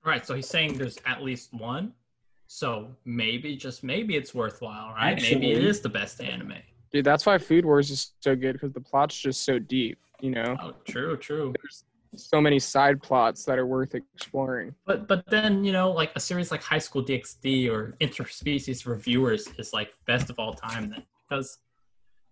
Right. 0.04 0.26
So 0.26 0.34
he's 0.34 0.48
saying 0.48 0.78
there's 0.78 0.98
at 1.06 1.22
least 1.22 1.52
one. 1.52 1.92
So 2.46 2.88
maybe, 3.04 3.56
just 3.56 3.84
maybe, 3.84 4.16
it's 4.16 4.34
worthwhile, 4.34 4.94
right? 4.94 5.20
maybe 5.20 5.52
it 5.52 5.62
is 5.62 5.80
the 5.80 5.88
best 5.90 6.22
anime. 6.22 6.54
Dude, 6.90 7.04
that's 7.04 7.26
why 7.26 7.36
Food 7.36 7.66
Wars 7.66 7.90
is 7.90 8.12
so 8.20 8.34
good 8.34 8.54
because 8.54 8.72
the 8.72 8.80
plot's 8.80 9.18
just 9.18 9.42
so 9.44 9.58
deep. 9.58 9.98
You 10.20 10.30
know, 10.30 10.56
Oh, 10.62 10.72
true, 10.86 11.16
true. 11.18 11.52
there's 11.62 11.84
so 12.16 12.40
many 12.40 12.58
side 12.58 13.02
plots 13.02 13.44
that 13.44 13.58
are 13.58 13.66
worth 13.66 13.94
exploring. 13.94 14.74
But 14.86 15.06
but 15.08 15.24
then 15.28 15.64
you 15.64 15.72
know, 15.72 15.90
like 15.90 16.12
a 16.16 16.20
series 16.20 16.50
like 16.50 16.62
High 16.62 16.78
School 16.78 17.04
DxD 17.04 17.70
or 17.70 17.94
Interspecies 18.00 18.86
Reviewers 18.86 19.48
is 19.58 19.72
like 19.72 19.90
best 20.06 20.30
of 20.30 20.38
all 20.38 20.54
time 20.54 20.90
then 20.90 21.02
because 21.28 21.58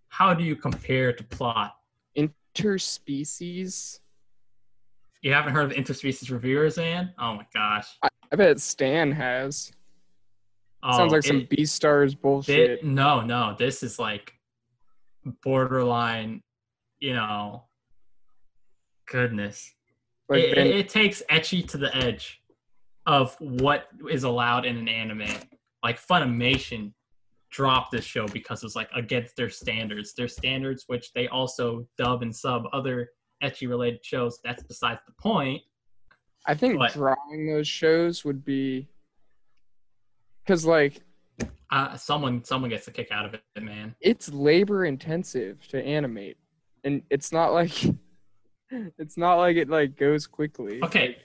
how 0.09 0.33
do 0.35 0.45
you 0.45 0.57
compare 0.57 1.13
to 1.13 1.25
plot? 1.25 1.77
Interspecies. 2.17 4.01
You 5.23 5.33
haven't 5.33 5.55
heard 5.55 5.71
of 5.71 5.77
Interspecies 5.77 6.31
Reviewers, 6.31 6.79
Ann? 6.79 7.13
Oh 7.19 7.35
my 7.35 7.47
gosh. 7.53 7.89
I 8.03 8.37
bet 8.37 8.61
Stan 8.61 9.13
has. 9.13 9.73
Oh, 10.83 10.97
Sounds 10.97 11.13
like 11.13 11.23
some 11.23 11.41
it- 11.41 11.49
B 11.51 11.65
stars 11.65 12.15
bullshit. 12.15 12.81
Thi- 12.81 12.87
no, 12.87 13.21
no, 13.21 13.55
this 13.59 13.83
is 13.83 13.99
like 13.99 14.35
borderline, 15.43 16.43
you 17.01 17.15
know. 17.15 17.65
Goodness, 19.11 19.73
like 20.29 20.41
it, 20.45 20.55
Ben- 20.57 20.67
it, 20.67 20.77
it 20.77 20.89
takes 20.89 21.23
ecchi 21.31 21.67
to 21.69 21.79
the 21.79 21.95
edge 21.97 22.43
of 23.07 23.37
what 23.39 23.87
is 24.11 24.25
allowed 24.25 24.65
in 24.67 24.77
an 24.77 24.89
anime. 24.89 25.29
Like 25.85 26.01
Funimation 26.01 26.93
dropped 27.51 27.93
this 27.93 28.05
show 28.05 28.27
because 28.27 28.65
it's 28.65 28.75
like 28.75 28.89
against 28.95 29.37
their 29.37 29.49
standards. 29.49 30.13
Their 30.15 30.27
standards, 30.29 30.85
which 30.89 31.13
they 31.13 31.29
also 31.29 31.87
dub 31.97 32.23
and 32.23 32.35
sub 32.35 32.65
other 32.73 33.11
ecchi 33.45 33.69
related 33.69 34.05
shows. 34.05 34.41
That's 34.43 34.63
besides 34.65 35.01
the 35.07 35.13
point. 35.21 35.63
I 36.47 36.55
think 36.55 36.79
What? 36.79 36.93
drawing 36.93 37.47
those 37.47 37.69
shows 37.69 38.25
would 38.25 38.45
be 38.45 38.89
because 40.45 40.65
like 40.65 41.01
Uh, 41.71 41.97
someone, 41.97 42.43
someone 42.45 42.71
gets 42.71 42.87
a 42.89 42.93
kick 42.93 43.09
out 43.13 43.25
of 43.27 43.35
it, 43.35 43.43
man. 43.63 43.95
it's 44.01 44.29
labor 44.33 44.85
intensive 44.85 45.67
to 45.69 45.81
animate, 45.85 46.37
and 46.85 47.03
it's 47.11 47.31
not 47.33 47.53
like 47.53 47.73
it's 48.71 49.17
not 49.17 49.35
like 49.35 49.57
it 49.57 49.69
like 49.69 49.97
goes 49.97 50.27
quickly. 50.27 50.83
Okay, 50.83 51.17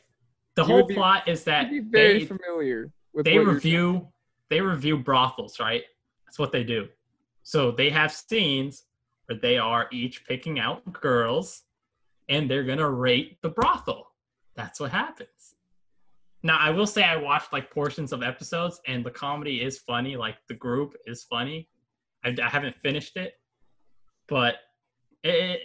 the 0.56 0.64
You 0.64 0.68
whole 0.68 0.88
be- 0.88 0.94
plot 0.96 1.28
is 1.28 1.44
that 1.46 1.70
they 1.92 2.26
familiar 2.26 2.92
with 3.14 3.26
they 3.26 3.38
review 3.40 4.08
they 4.50 4.62
review 4.62 4.98
brothels, 4.98 5.60
right? 5.60 5.84
That's 6.26 6.38
what 6.38 6.52
they 6.52 6.64
do. 6.64 6.88
So 7.44 7.72
they 7.72 7.90
have 7.90 8.12
scenes 8.12 8.84
where 9.26 9.40
they 9.40 9.58
are 9.58 9.88
each 9.92 10.26
picking 10.26 10.60
out 10.60 10.92
girls 10.94 11.64
and 12.30 12.50
they're 12.50 12.64
going 12.64 12.78
to 12.78 12.90
rate 12.90 13.42
the 13.42 13.50
brothel. 13.50 14.08
That's 14.56 14.80
what 14.80 14.92
happens. 14.92 15.56
Now, 16.44 16.58
I 16.60 16.70
will 16.72 16.86
say 16.88 17.04
I 17.04 17.16
watched 17.16 17.54
like 17.54 17.70
portions 17.72 18.12
of 18.12 18.24
episodes 18.24 18.82
and 18.88 19.06
the 19.06 19.12
comedy 19.12 19.62
is 19.62 19.80
funny. 19.80 20.18
Like 20.18 20.36
the 20.48 20.54
group 20.54 20.96
is 21.06 21.24
funny. 21.24 21.68
I, 22.26 22.36
I 22.44 22.50
haven't 22.50 22.76
finished 22.84 23.16
it, 23.16 23.36
but 24.28 24.56
it 25.24 25.62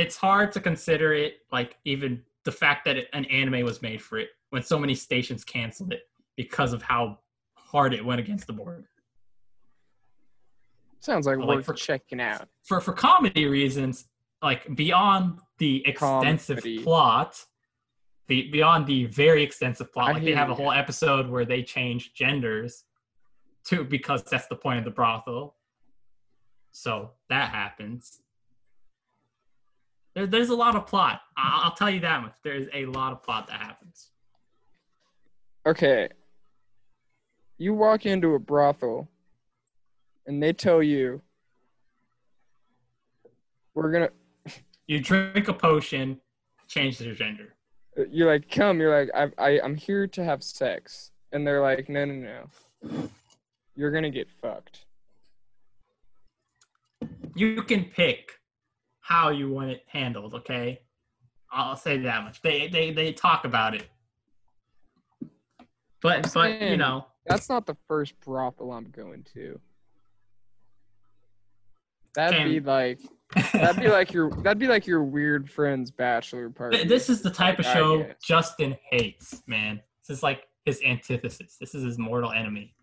it's 0.00 0.16
hard 0.16 0.50
to 0.52 0.60
consider 0.60 1.12
it 1.12 1.34
like 1.52 1.76
even 1.84 2.22
the 2.44 2.52
fact 2.52 2.84
that 2.86 2.96
it, 2.96 3.08
an 3.12 3.24
anime 3.26 3.64
was 3.64 3.82
made 3.82 4.00
for 4.00 4.18
it 4.18 4.28
when 4.50 4.62
so 4.62 4.78
many 4.78 4.94
stations 4.94 5.44
canceled 5.44 5.92
it 5.92 6.02
because 6.36 6.72
of 6.72 6.82
how 6.82 7.18
hard 7.54 7.92
it 7.94 8.04
went 8.04 8.18
against 8.20 8.46
the 8.46 8.52
board. 8.52 8.86
Sounds 11.00 11.26
like 11.26 11.38
Like 11.38 11.48
worth 11.48 11.66
for- 11.66 11.74
checking 11.74 12.20
out. 12.20 12.48
For 12.64 12.80
for 12.80 12.92
comedy 12.92 13.46
reasons, 13.46 14.06
like 14.42 14.74
beyond 14.76 15.38
the 15.58 15.86
extensive 15.86 16.58
Comedy. 16.58 16.82
plot, 16.82 17.44
the 18.28 18.50
beyond 18.50 18.86
the 18.86 19.06
very 19.06 19.42
extensive 19.42 19.92
plot, 19.92 20.10
I 20.10 20.12
like 20.12 20.24
they 20.24 20.32
have 20.34 20.50
a 20.50 20.54
whole 20.54 20.72
episode 20.72 21.28
where 21.28 21.44
they 21.44 21.62
change 21.62 22.12
genders 22.14 22.84
to 23.66 23.84
because 23.84 24.22
that's 24.24 24.46
the 24.48 24.56
point 24.56 24.78
of 24.78 24.84
the 24.84 24.90
brothel. 24.90 25.56
So 26.72 27.10
that 27.28 27.50
happens. 27.50 28.20
There, 30.14 30.26
there's 30.26 30.50
a 30.50 30.54
lot 30.56 30.74
of 30.76 30.86
plot. 30.86 31.20
I'll, 31.36 31.64
I'll 31.64 31.74
tell 31.74 31.90
you 31.90 32.00
that 32.00 32.22
much. 32.22 32.34
There's 32.42 32.68
a 32.72 32.86
lot 32.86 33.12
of 33.12 33.22
plot 33.22 33.46
that 33.48 33.60
happens. 33.60 34.10
Okay. 35.66 36.08
You 37.58 37.74
walk 37.74 38.06
into 38.06 38.34
a 38.34 38.38
brothel 38.38 39.08
and 40.26 40.42
they 40.42 40.52
tell 40.52 40.82
you 40.82 41.20
we're 43.74 43.92
gonna 43.92 44.10
You 44.86 45.00
drink 45.00 45.46
a 45.48 45.52
potion, 45.52 46.20
change 46.68 46.98
their 46.98 47.14
gender. 47.14 47.54
you're 48.10 48.26
like 48.30 48.50
come 48.50 48.80
you're 48.80 48.96
like 48.98 49.10
I, 49.14 49.30
I 49.50 49.60
i'm 49.60 49.74
here 49.74 50.06
to 50.06 50.24
have 50.24 50.42
sex 50.42 51.10
and 51.32 51.46
they're 51.46 51.60
like 51.60 51.88
no 51.88 52.04
no 52.04 52.14
no 52.82 53.08
you're 53.76 53.90
gonna 53.90 54.10
get 54.10 54.30
fucked 54.30 54.86
You 57.34 57.62
can 57.62 57.84
pick 57.84 58.39
how 59.10 59.30
you 59.30 59.50
want 59.50 59.70
it 59.70 59.82
handled. 59.86 60.34
Okay, 60.34 60.80
I'll 61.52 61.76
say 61.76 61.98
that 61.98 62.24
much. 62.24 62.40
They 62.40 62.68
they 62.68 62.92
they 62.92 63.12
talk 63.12 63.44
about 63.44 63.74
it, 63.74 63.86
but 66.00 66.32
but 66.32 66.62
you 66.62 66.76
know 66.76 67.06
that's 67.26 67.48
not 67.48 67.66
the 67.66 67.76
first 67.86 68.18
brothel 68.20 68.72
i'm 68.72 68.90
going 68.90 69.24
to 69.34 69.58
that'd 72.14 72.44
be 72.44 72.60
like 72.60 72.98
that'd 73.52 73.80
be 73.80 73.88
like 73.88 74.12
your 74.12 74.30
that'd 74.42 74.58
be 74.58 74.66
like 74.66 74.86
your 74.86 75.04
weird 75.04 75.48
friend's 75.50 75.90
bachelor 75.90 76.50
party 76.50 76.84
This 76.84 77.08
is 77.08 77.22
the 77.22 77.30
type 77.30 77.58
of 77.58 77.64
show. 77.64 78.06
Justin 78.22 78.76
hates, 78.90 79.42
man. 79.46 79.80
This 80.02 80.16
is 80.16 80.22
like 80.22 80.48
his 80.64 80.80
antithesis. 80.84 81.56
This 81.60 81.74
is 81.74 81.84
his 81.84 81.98
mortal 81.98 82.32
enemy. 82.32 82.74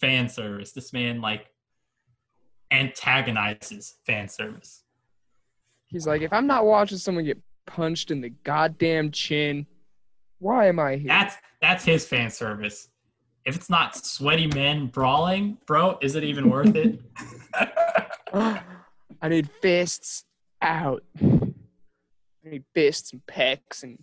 Fan 0.00 0.28
service. 0.28 0.72
This 0.72 0.92
man 0.92 1.20
like 1.20 1.46
antagonizes 2.72 3.94
fan 4.04 4.28
service. 4.28 4.82
He's 5.88 6.06
like 6.06 6.22
if 6.22 6.32
i'm 6.32 6.46
not 6.46 6.64
watching 6.64 6.98
someone 6.98 7.24
get 7.24 7.38
punched 7.66 8.10
in 8.10 8.20
the 8.20 8.30
goddamn 8.44 9.10
chin 9.10 9.66
why 10.38 10.66
am 10.66 10.78
i 10.78 10.96
here 10.96 11.08
That's 11.08 11.36
that's 11.60 11.84
his 11.84 12.06
fan 12.06 12.30
service. 12.30 12.88
If 13.44 13.56
it's 13.56 13.70
not 13.70 13.96
sweaty 13.96 14.46
men 14.48 14.86
brawling, 14.88 15.58
bro, 15.66 15.98
is 16.02 16.16
it 16.16 16.24
even 16.24 16.50
worth 16.50 16.74
it? 16.74 17.00
I 18.34 19.28
need 19.28 19.48
fists 19.62 20.24
out. 20.60 21.02
I 21.22 21.28
need 22.44 22.64
fists 22.74 23.12
and 23.12 23.22
pecs 23.26 23.82
and 23.82 23.98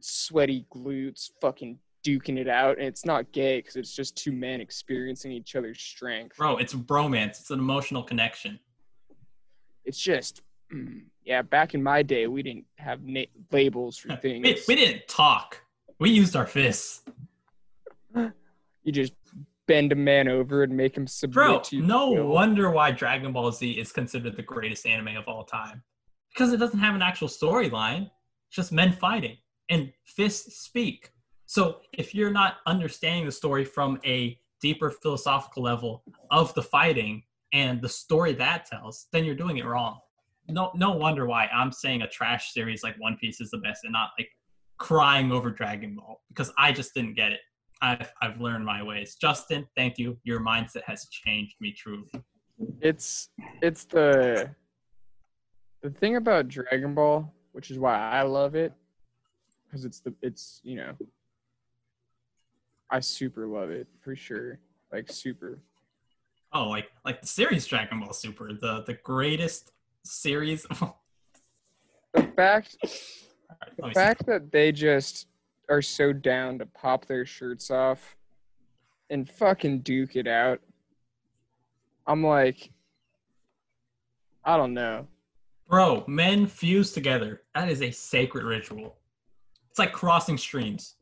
sweaty 0.00 0.66
glutes 0.74 1.30
fucking 1.40 1.78
duking 2.06 2.38
it 2.38 2.48
out. 2.48 2.78
And 2.78 2.86
it's 2.86 3.04
not 3.04 3.32
gay 3.32 3.58
because 3.58 3.76
it's 3.76 3.94
just 3.94 4.16
two 4.16 4.32
men 4.32 4.60
experiencing 4.60 5.32
each 5.32 5.56
other's 5.56 5.80
strength. 5.80 6.36
bro, 6.36 6.56
it's 6.56 6.74
a 6.74 6.78
bromance. 6.78 7.40
It's 7.40 7.50
an 7.50 7.58
emotional 7.58 8.02
connection. 8.02 8.58
It's 9.84 9.98
just, 9.98 10.42
Mm. 10.72 11.02
yeah, 11.24 11.42
back 11.42 11.74
in 11.74 11.82
my 11.82 12.02
day, 12.02 12.26
we 12.26 12.42
didn't 12.42 12.64
have 12.76 13.02
na- 13.02 13.22
labels 13.50 13.96
for 13.96 14.16
things. 14.22 14.44
We, 14.44 14.60
we 14.68 14.74
didn't 14.74 15.06
talk. 15.08 15.60
We 15.98 16.10
used 16.10 16.36
our 16.36 16.46
fists. 16.46 17.02
You 18.14 18.92
just 18.92 19.14
bend 19.66 19.92
a 19.92 19.96
man 19.96 20.28
over 20.28 20.62
and 20.62 20.76
make 20.76 20.96
him 20.96 21.06
submit 21.06 21.34
Bro, 21.34 21.60
to 21.60 21.76
your 21.76 21.86
no 21.86 22.10
wonder 22.26 22.70
why 22.70 22.90
Dragon 22.90 23.32
Ball 23.32 23.50
Z 23.50 23.70
is 23.70 23.92
considered 23.92 24.36
the 24.36 24.42
greatest 24.42 24.86
anime 24.86 25.16
of 25.16 25.26
all 25.26 25.44
time. 25.44 25.82
Because 26.32 26.52
it 26.52 26.58
doesn't 26.58 26.80
have 26.80 26.94
an 26.94 27.02
actual 27.02 27.28
storyline. 27.28 28.10
It's 28.48 28.56
just 28.56 28.72
men 28.72 28.92
fighting 28.92 29.36
and 29.70 29.92
fists 30.04 30.58
speak. 30.58 31.10
So 31.46 31.78
if 31.92 32.14
you're 32.14 32.32
not 32.32 32.56
understanding 32.66 33.26
the 33.26 33.32
story 33.32 33.64
from 33.64 34.00
a 34.04 34.38
deeper 34.60 34.90
philosophical 34.90 35.62
level 35.62 36.02
of 36.30 36.52
the 36.54 36.62
fighting 36.62 37.22
and 37.52 37.80
the 37.80 37.88
story 37.88 38.32
that 38.34 38.66
tells, 38.66 39.06
then 39.12 39.24
you're 39.24 39.34
doing 39.34 39.58
it 39.58 39.64
wrong. 39.64 39.98
No 40.48 40.70
no 40.74 40.92
wonder 40.92 41.26
why 41.26 41.46
I'm 41.46 41.72
saying 41.72 42.02
a 42.02 42.08
trash 42.08 42.52
series 42.52 42.82
like 42.82 42.96
One 42.98 43.16
Piece 43.16 43.40
is 43.40 43.50
the 43.50 43.58
best 43.58 43.84
and 43.84 43.92
not 43.92 44.10
like 44.18 44.28
crying 44.78 45.32
over 45.32 45.50
Dragon 45.50 45.94
Ball 45.94 46.20
because 46.28 46.52
I 46.58 46.72
just 46.72 46.94
didn't 46.94 47.14
get 47.14 47.32
it. 47.32 47.40
I've 47.80 48.12
I've 48.20 48.40
learned 48.40 48.64
my 48.64 48.82
ways. 48.82 49.16
Justin, 49.20 49.66
thank 49.76 49.98
you. 49.98 50.18
Your 50.24 50.40
mindset 50.40 50.82
has 50.86 51.06
changed 51.10 51.56
me 51.60 51.72
truly. 51.72 52.08
it's 52.80 53.30
it's 53.62 53.84
the 53.84 54.50
the 55.82 55.90
thing 55.90 56.16
about 56.16 56.48
Dragon 56.48 56.94
Ball, 56.94 57.32
which 57.52 57.70
is 57.70 57.78
why 57.78 57.96
I 57.96 58.22
love 58.22 58.54
it, 58.54 58.72
because 59.66 59.84
it's 59.84 60.00
the 60.00 60.14
it's 60.22 60.60
you 60.64 60.76
know 60.76 60.94
I 62.90 63.00
super 63.00 63.46
love 63.46 63.70
it 63.70 63.88
for 64.00 64.14
sure, 64.14 64.58
like 64.92 65.10
super. 65.10 65.58
Oh, 66.52 66.68
like 66.68 66.86
like 67.04 67.20
the 67.20 67.26
series 67.26 67.66
Dragon 67.66 68.00
Ball 68.00 68.12
Super, 68.12 68.52
the 68.52 68.84
the 68.86 68.94
greatest 69.02 69.72
series. 70.04 70.66
The 72.14 72.22
fact 72.36 72.76
Let 72.80 73.76
the 73.76 73.88
see. 73.88 73.92
fact 73.92 74.26
that 74.26 74.52
they 74.52 74.70
just 74.70 75.26
are 75.68 75.82
so 75.82 76.12
down 76.12 76.60
to 76.60 76.66
pop 76.66 77.06
their 77.06 77.26
shirts 77.26 77.72
off 77.72 78.14
and 79.10 79.28
fucking 79.28 79.80
duke 79.80 80.14
it 80.14 80.28
out. 80.28 80.60
I'm 82.06 82.22
like, 82.22 82.70
I 84.44 84.56
don't 84.56 84.74
know. 84.74 85.08
Bro, 85.68 86.04
men 86.06 86.46
fuse 86.46 86.92
together. 86.92 87.42
That 87.56 87.68
is 87.68 87.82
a 87.82 87.90
sacred 87.90 88.44
ritual. 88.44 88.96
It's 89.70 89.80
like 89.80 89.90
crossing 89.92 90.38
streams. 90.38 90.94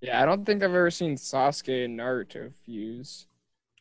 Yeah, 0.00 0.22
I 0.22 0.24
don't 0.24 0.46
think 0.46 0.62
I've 0.62 0.70
ever 0.70 0.90
seen 0.90 1.16
Sasuke 1.16 1.84
and 1.84 1.98
Naruto 1.98 2.50
fuse. 2.64 3.26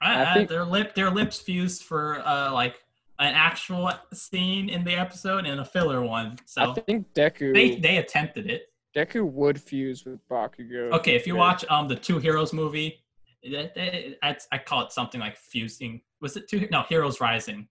I, 0.01 0.13
I 0.25 0.31
I- 0.31 0.33
think- 0.33 0.49
their 0.49 0.65
lip 0.65 0.93
their 0.93 1.09
lips 1.09 1.39
fused 1.39 1.83
for 1.83 2.19
uh 2.27 2.51
like 2.51 2.83
an 3.19 3.33
actual 3.35 3.91
scene 4.13 4.69
in 4.69 4.83
the 4.83 4.93
episode 4.95 5.45
and 5.45 5.59
a 5.59 5.65
filler 5.65 6.01
one. 6.01 6.37
So 6.45 6.71
I 6.71 6.79
think 6.81 7.13
Deku 7.13 7.53
they 7.53 7.75
they 7.75 7.97
attempted 7.97 8.49
it. 8.49 8.63
Deku 8.95 9.23
would 9.31 9.61
fuse 9.61 10.05
with 10.05 10.19
Bakugo. 10.29 10.91
Okay, 10.93 11.15
if 11.15 11.27
you 11.27 11.35
watch 11.35 11.63
um 11.69 11.87
the 11.87 11.95
Two 11.95 12.17
Heroes 12.19 12.53
movie, 12.53 13.03
that- 13.43 13.75
that- 13.75 13.93
that's- 14.21 14.47
I 14.51 14.57
call 14.57 14.83
it 14.85 14.91
something 14.91 15.19
like 15.21 15.37
fusing. 15.37 16.01
Was 16.21 16.35
it 16.37 16.47
two? 16.49 16.67
No, 16.71 16.83
Heroes 16.83 17.21
Rising, 17.21 17.67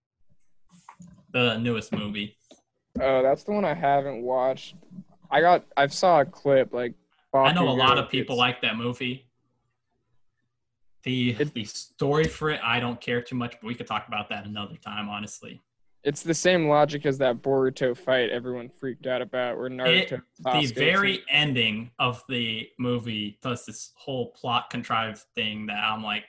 the 1.32 1.58
newest 1.58 1.92
movie. 1.92 2.36
Oh, 3.00 3.22
that's 3.22 3.44
the 3.44 3.52
one 3.52 3.64
I 3.64 3.74
haven't 3.74 4.22
watched. 4.22 4.74
I 5.30 5.40
got 5.40 5.64
I 5.76 5.86
saw 5.88 6.20
a 6.20 6.24
clip 6.24 6.72
like 6.72 6.94
I 7.34 7.52
know 7.52 7.68
a 7.68 7.70
lot 7.70 7.98
of 7.98 8.08
people 8.08 8.36
gets- 8.36 8.40
like 8.40 8.62
that 8.62 8.76
movie. 8.76 9.27
The 11.04 11.30
It- 11.38 11.54
the 11.54 11.64
story 11.64 12.24
for 12.24 12.50
it, 12.50 12.60
I 12.62 12.80
don't 12.80 13.00
care 13.00 13.22
too 13.22 13.36
much, 13.36 13.52
but 13.60 13.64
we 13.64 13.74
could 13.74 13.86
talk 13.86 14.08
about 14.08 14.28
that 14.30 14.44
another 14.46 14.76
time. 14.76 15.08
Honestly, 15.08 15.60
it's 16.02 16.22
the 16.22 16.34
same 16.34 16.68
logic 16.68 17.06
as 17.06 17.18
that 17.18 17.36
Boruto 17.42 17.96
fight 17.96 18.30
everyone 18.30 18.68
freaked 18.68 19.06
out 19.06 19.22
about 19.22 19.58
where 19.58 19.68
Naruto 19.70 20.22
the 20.38 20.42
Sasuke 20.42 20.74
very 20.74 21.22
ending 21.28 21.90
of 21.98 22.22
the 22.28 22.68
movie 22.78 23.38
does 23.42 23.64
this 23.66 23.92
whole 23.96 24.32
plot 24.32 24.70
contrived 24.70 25.24
thing 25.34 25.66
that 25.66 25.82
I'm 25.84 26.02
like, 26.02 26.24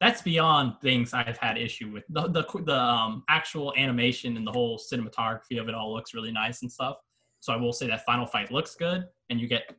that's 0.00 0.20
beyond 0.20 0.74
things 0.82 1.14
I've 1.14 1.38
had 1.38 1.56
issue 1.56 1.90
with. 1.90 2.04
The 2.10 2.28
the 2.28 2.44
the 2.64 2.78
um, 2.78 3.24
actual 3.28 3.72
animation 3.76 4.36
and 4.36 4.46
the 4.46 4.52
whole 4.52 4.78
cinematography 4.78 5.60
of 5.60 5.68
it 5.68 5.74
all 5.74 5.92
looks 5.94 6.12
really 6.12 6.32
nice 6.32 6.62
and 6.62 6.70
stuff. 6.70 6.98
So 7.40 7.52
I 7.52 7.56
will 7.56 7.72
say 7.72 7.86
that 7.88 8.04
final 8.04 8.26
fight 8.26 8.50
looks 8.50 8.74
good, 8.74 9.06
and 9.30 9.40
you 9.40 9.46
get 9.48 9.74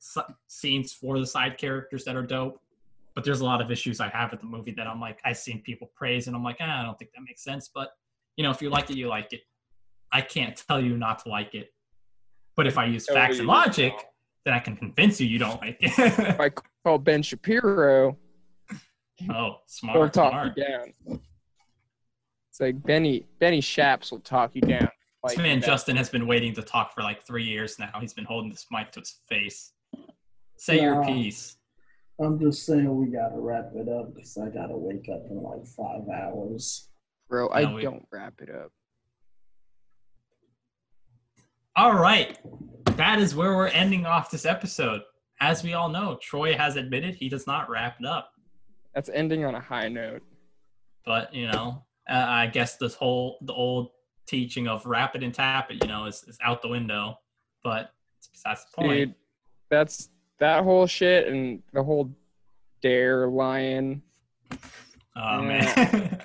scenes 0.48 0.94
for 0.94 1.20
the 1.20 1.26
side 1.28 1.58
characters 1.58 2.04
that 2.06 2.16
are 2.16 2.24
dope. 2.24 2.62
But 3.16 3.24
there's 3.24 3.40
a 3.40 3.46
lot 3.46 3.62
of 3.62 3.72
issues 3.72 4.02
I 4.02 4.10
have 4.10 4.32
with 4.32 4.42
the 4.42 4.46
movie 4.46 4.74
that 4.78 4.88
I'm 4.88 5.00
like, 5.00 5.20
I've 5.24 5.38
seen 5.38 5.62
people 5.62 5.90
praise, 5.96 6.28
and 6.28 6.36
I'm 6.36 6.44
like, 6.44 6.58
ah, 6.60 6.82
I 6.82 6.84
don't 6.84 6.98
think 7.00 7.12
that 7.16 7.22
makes 7.26 7.44
sense. 7.44 7.70
But 7.74 7.90
you 8.36 8.44
know, 8.44 8.52
if 8.52 8.62
you 8.62 8.70
like 8.70 8.90
it, 8.90 8.98
you 8.98 9.08
like 9.08 9.32
it. 9.32 9.42
I 10.12 10.22
can't 10.22 10.62
tell 10.68 10.82
you 10.82 10.98
not 10.98 11.20
to 11.24 11.30
like 11.30 11.56
it. 11.56 11.70
But 12.56 12.68
if 12.68 12.78
I 12.78 12.86
use 12.86 13.06
Tell 13.06 13.16
facts 13.16 13.40
and 13.40 13.48
logic, 13.48 13.94
then 14.44 14.54
I 14.54 14.60
can 14.60 14.76
convince 14.76 15.20
you 15.20 15.28
you 15.28 15.40
don't 15.40 15.60
like 15.62 15.78
it. 15.80 15.92
if 15.98 16.40
I 16.40 16.50
call 16.84 16.98
Ben 16.98 17.22
Shapiro, 17.22 18.18
Oh, 19.30 19.58
smart. 19.68 19.98
Or 19.98 20.10
talk 20.10 20.32
smart. 20.32 20.54
you 20.58 20.64
down. 20.64 21.20
It's 22.50 22.60
like 22.60 22.82
Benny 22.84 23.26
Benny 23.40 23.62
Shaps 23.62 24.12
will 24.12 24.20
talk 24.20 24.56
you 24.56 24.62
down. 24.62 24.90
This 25.28 25.38
man 25.38 25.60
that. 25.60 25.66
Justin 25.66 25.96
has 25.96 26.10
been 26.10 26.28
waiting 26.28 26.54
to 26.54 26.62
talk 26.62 26.94
for 26.94 27.02
like 27.02 27.26
three 27.26 27.44
years 27.44 27.80
now. 27.80 27.90
He's 28.00 28.14
been 28.14 28.26
holding 28.26 28.52
this 28.52 28.68
mic 28.72 28.92
to 28.92 29.00
his 29.00 29.20
face. 29.28 29.72
Say 30.58 30.82
your 30.82 31.04
piece. 31.04 31.58
I'm 32.20 32.40
just 32.40 32.66
saying 32.66 32.94
we 32.96 33.08
gotta 33.08 33.38
wrap 33.38 33.72
it 33.76 33.90
up 33.90 34.14
because 34.16 34.38
I 34.38 34.48
gotta 34.50 34.76
wake 34.78 35.10
up 35.10 35.26
in 35.30 35.42
like 35.42 35.66
five 35.68 36.08
hours. 36.10 36.90
Bro, 37.30 37.50
I 37.50 37.64
No, 37.64 37.74
we- 37.74 37.82
don't 37.82 38.08
wrap 38.12 38.42
it 38.42 38.50
up. 38.50 38.72
All 41.76 41.94
right. 41.96 42.38
That 42.96 43.20
is 43.20 43.36
where 43.36 43.56
we're 43.56 43.68
ending 43.68 44.06
off 44.06 44.32
this 44.32 44.46
episode. 44.46 45.02
As 45.42 45.62
we 45.64 45.74
all 45.74 45.90
know, 45.90 46.18
Troy 46.22 46.56
has 46.56 46.78
admitted 46.78 47.16
he 47.16 47.28
does 47.28 47.46
not 47.46 47.70
wrap 47.70 47.98
it 48.00 48.06
up. 48.06 48.32
That's 48.94 49.10
ending 49.10 49.44
on 49.44 49.56
a 49.56 49.60
high 49.60 49.90
note. 49.90 50.22
But, 51.06 51.34
you 51.36 51.48
know, 51.48 51.84
uh, 52.10 52.14
I 52.28 52.48
guess 52.48 52.78
this 52.78 52.96
whole, 52.96 53.40
the 53.42 53.52
old 53.52 53.90
teaching 54.26 54.70
of 54.70 54.86
wrap 54.86 55.16
it 55.16 55.24
and 55.24 55.34
tap 55.34 55.70
it, 55.70 55.84
you 55.84 55.90
know, 55.90 56.06
is, 56.06 56.24
is 56.28 56.38
out 56.42 56.62
the 56.62 56.70
window. 56.70 57.20
But 57.62 57.92
it's 58.20 58.28
besides 58.30 58.66
the 58.72 58.82
point. 58.82 59.10
Dude, 59.10 59.16
that's 59.70 60.10
that 60.40 60.64
whole 60.64 60.88
shit 60.88 61.28
and 61.28 61.62
the 61.74 61.84
whole 61.84 62.12
dare 62.82 63.28
lion. 63.28 64.02
oh, 65.16 65.42
man. 65.42 66.22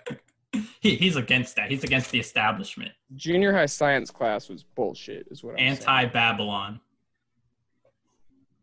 he, 0.80 0.96
he's 0.96 1.16
against 1.16 1.56
that. 1.56 1.70
He's 1.70 1.84
against 1.84 2.10
the 2.10 2.18
establishment. 2.18 2.92
Junior 3.16 3.52
high 3.52 3.66
science 3.66 4.10
class 4.10 4.48
was 4.48 4.62
bullshit, 4.62 5.26
is 5.30 5.44
what 5.44 5.52
I'm 5.52 5.66
anti 5.66 6.06
Babylon. 6.06 6.80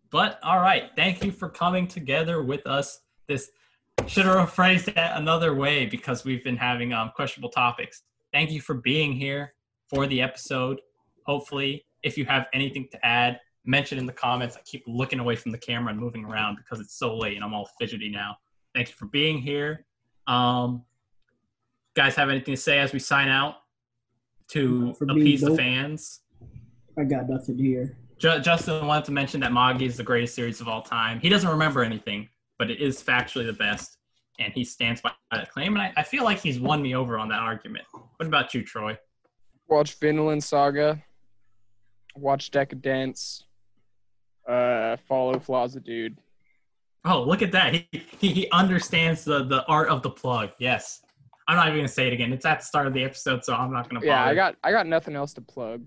But 0.10 0.40
all 0.42 0.60
right, 0.60 0.90
thank 0.96 1.24
you 1.24 1.32
for 1.32 1.50
coming 1.50 1.88
together 1.88 2.42
with 2.42 2.66
us. 2.66 3.02
This 3.28 3.52
should 4.08 4.26
have 4.26 4.52
phrased 4.52 4.94
that 4.96 5.18
another 5.20 5.54
way 5.54 5.86
because 5.86 6.24
we've 6.24 6.44
been 6.44 6.58
having 6.58 6.94
um, 6.94 7.12
questionable 7.16 7.50
topics. 7.50 8.04
Thank 8.32 8.52
you 8.52 8.62
for 8.62 8.76
being 8.76 9.14
here 9.14 9.54
for 9.90 10.08
the 10.08 10.22
episode. 10.22 10.80
Hopefully, 11.26 11.86
if 12.04 12.18
you 12.18 12.26
have 12.26 12.48
anything 12.54 12.88
to 12.92 13.06
add, 13.06 13.40
mention 13.68 13.98
in 13.98 14.06
the 14.06 14.14
comments. 14.14 14.56
I 14.56 14.62
keep 14.66 14.84
looking 14.88 15.20
away 15.20 15.36
from 15.36 15.52
the 15.52 15.58
camera 15.58 15.92
and 15.92 16.00
moving 16.00 16.26
around 16.26 16.56
because 16.56 16.80
it's 16.80 16.98
so 16.98 17.16
late 17.16 17.36
and 17.36 17.44
I'm 17.44 17.54
all 17.54 17.70
fidgety 17.80 18.10
now. 18.10 18.38
Thank 18.74 18.90
you 18.90 18.96
for 18.96 19.06
being 19.08 19.40
here. 19.40 19.86
Um, 20.26 20.84
guys, 21.96 22.16
have 22.16 22.30
anything 22.30 22.56
to 22.56 22.62
say 22.62 22.80
as 22.80 22.94
we 22.94 23.00
sign 23.00 23.28
out 23.28 23.56
to 24.50 24.94
For 24.96 25.06
being 25.06 25.22
appease 25.22 25.42
the 25.42 25.56
fans? 25.56 26.22
I 26.98 27.04
got 27.04 27.30
nothing 27.30 27.58
here. 27.58 27.98
Ju- 28.18 28.40
Justin 28.40 28.88
wanted 28.88 29.06
to 29.06 29.12
mention 29.12 29.40
that 29.42 29.52
Magi 29.52 29.86
is 29.86 29.98
the 29.98 30.04
greatest 30.04 30.34
series 30.34 30.62
of 30.62 30.68
all 30.68 30.82
time. 30.82 31.20
He 31.20 31.30
doesn't 31.30 31.50
remember 31.50 31.84
anything, 31.84 32.30
but 32.58 32.72
it 32.72 32.80
is 32.82 33.02
factually 33.04 33.46
the 33.46 33.54
best, 33.54 33.98
and 34.40 34.52
he 34.54 34.64
stands 34.64 35.02
by 35.02 35.12
that 35.32 35.52
claim. 35.52 35.74
And 35.74 35.82
I, 35.82 35.94
I 35.98 36.04
feel 36.04 36.24
like 36.24 36.40
he's 36.40 36.60
won 36.60 36.82
me 36.82 36.96
over 36.96 37.20
on 37.20 37.30
that 37.30 37.40
argument. 37.40 37.86
What 37.92 38.26
about 38.26 38.54
you, 38.54 38.64
Troy? 38.64 38.98
Watch 39.68 39.96
Vinland 39.96 40.44
Saga. 40.44 41.04
Watch 42.16 42.50
Deca-Dence. 42.50 43.44
Uh, 44.48 44.98
follow 45.08 45.36
Flaza 45.36 45.84
Dude. 45.84 46.18
Oh, 47.06 47.24
look 47.24 47.42
at 47.42 47.52
that! 47.52 47.74
He 47.74 47.88
he, 48.20 48.50
understands 48.52 49.24
the 49.24 49.44
the 49.44 49.66
art 49.66 49.90
of 49.90 50.02
the 50.02 50.10
plug. 50.10 50.52
Yes, 50.60 51.02
I'm 51.48 51.56
not 51.56 51.68
even 51.68 51.80
gonna 51.80 51.88
say 51.88 52.08
it 52.08 52.14
again. 52.14 52.34
It's 52.34 52.46
at 52.46 52.60
the 52.60 52.66
start 52.66 52.88
of 52.88 52.94
the 52.94 53.04
episode, 53.04 53.44
so 53.46 53.54
I'm 53.54 53.72
not 53.72 53.90
gonna. 53.90 54.06
Yeah. 54.06 54.24
I 54.26 54.34
got 54.36 54.56
I 54.64 54.72
got 54.72 54.88
nothing 54.88 55.16
else 55.16 55.34
to 55.34 55.42
plug. 55.42 55.84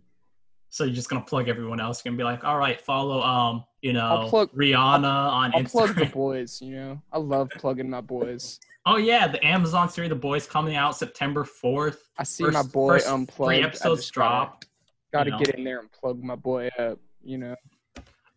So 0.70 0.85
you're 0.85 0.95
just 0.95 1.09
gonna 1.11 1.24
plug 1.24 1.49
everyone 1.49 1.81
else. 1.81 2.05
You're 2.05 2.12
gonna 2.12 2.19
be 2.19 2.24
like, 2.24 2.45
all 2.45 2.59
right, 2.59 2.81
follow 2.81 3.20
um, 3.23 3.65
you 3.82 3.93
know, 3.93 4.07
I'll 4.07 4.28
plug- 4.28 4.53
Rihanna 4.53 5.05
on 5.05 5.55
I'll 5.55 5.65
plug 5.65 5.97
the 5.97 6.07
boys, 6.07 6.61
you 6.62 6.74
know. 6.74 7.03
I 7.12 7.19
love 7.19 7.51
plugging 7.57 7.91
my 7.91 8.01
boys. 8.01 8.61
oh 8.87 8.97
yeah, 8.97 9.27
the 9.27 9.45
Amazon 9.45 9.89
series, 9.89 10.11
The 10.11 10.15
Boys, 10.15 10.47
coming 10.47 10.77
out 10.77 10.97
September 10.97 11.45
4th. 11.45 11.97
I 12.19 12.23
see 12.23 12.45
First- 12.45 12.55
my 12.55 12.62
boy 12.62 12.99
unplugged. 13.07 13.49
Three 13.51 13.62
episodes 13.62 14.11
gotta- 14.11 14.12
dropped. 14.12 14.66
Gotta 15.12 15.31
you 15.31 15.37
know. 15.37 15.39
get 15.43 15.55
in 15.57 15.65
there 15.65 15.81
and 15.81 15.91
plug 15.91 16.23
my 16.23 16.37
boy 16.37 16.69
up, 16.78 17.01
you 17.23 17.37
know. 17.37 17.57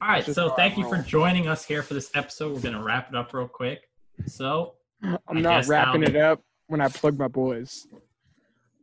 All 0.04 0.10
right, 0.10 0.26
so 0.26 0.50
thank 0.50 0.78
you 0.78 0.86
for 0.90 0.98
joining 0.98 1.48
us 1.48 1.64
here 1.64 1.82
for 1.82 1.94
this 1.94 2.12
episode. 2.14 2.52
We're 2.54 2.60
gonna 2.60 2.84
wrap 2.84 3.08
it 3.08 3.16
up 3.16 3.34
real 3.34 3.48
quick. 3.48 3.90
So 4.26 4.74
I'm 5.02 5.18
I 5.30 5.40
not 5.40 5.68
wrapping 5.68 6.04
I'll, 6.04 6.10
it 6.10 6.18
up 6.18 6.42
when 6.68 6.82
I 6.82 6.90
plug 6.90 7.18
my 7.18 7.30
boys. 7.30 7.88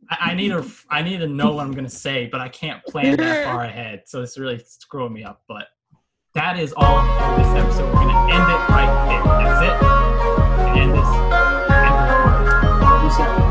I, 0.09 0.31
I 0.31 0.33
need 0.33 0.47
to 0.47 0.65
I 0.89 1.03
need 1.03 1.19
to 1.19 1.27
know 1.27 1.53
what 1.53 1.67
I'm 1.67 1.73
gonna 1.73 1.87
say, 1.91 2.27
but 2.31 2.41
I 2.41 2.49
can't 2.49 2.83
plan 2.85 3.17
that 3.17 3.45
far 3.53 3.65
ahead, 3.65 4.01
so 4.07 4.23
it's 4.23 4.39
really 4.39 4.63
screwing 4.65 5.13
me 5.13 5.23
up. 5.23 5.43
But 5.47 5.67
that 6.33 6.59
is 6.59 6.73
all 6.75 7.03
for 7.03 7.37
this 7.37 7.63
episode. 7.63 7.85
We're 7.93 8.05
gonna 8.05 8.33
end 8.33 8.41
it 8.41 8.69
right 8.69 8.89
there. 9.07 9.23
That's 9.43 9.61
it. 9.61 9.73
End 10.81 10.91
this. 10.91 11.05
End 13.19 13.45
this. 13.45 13.50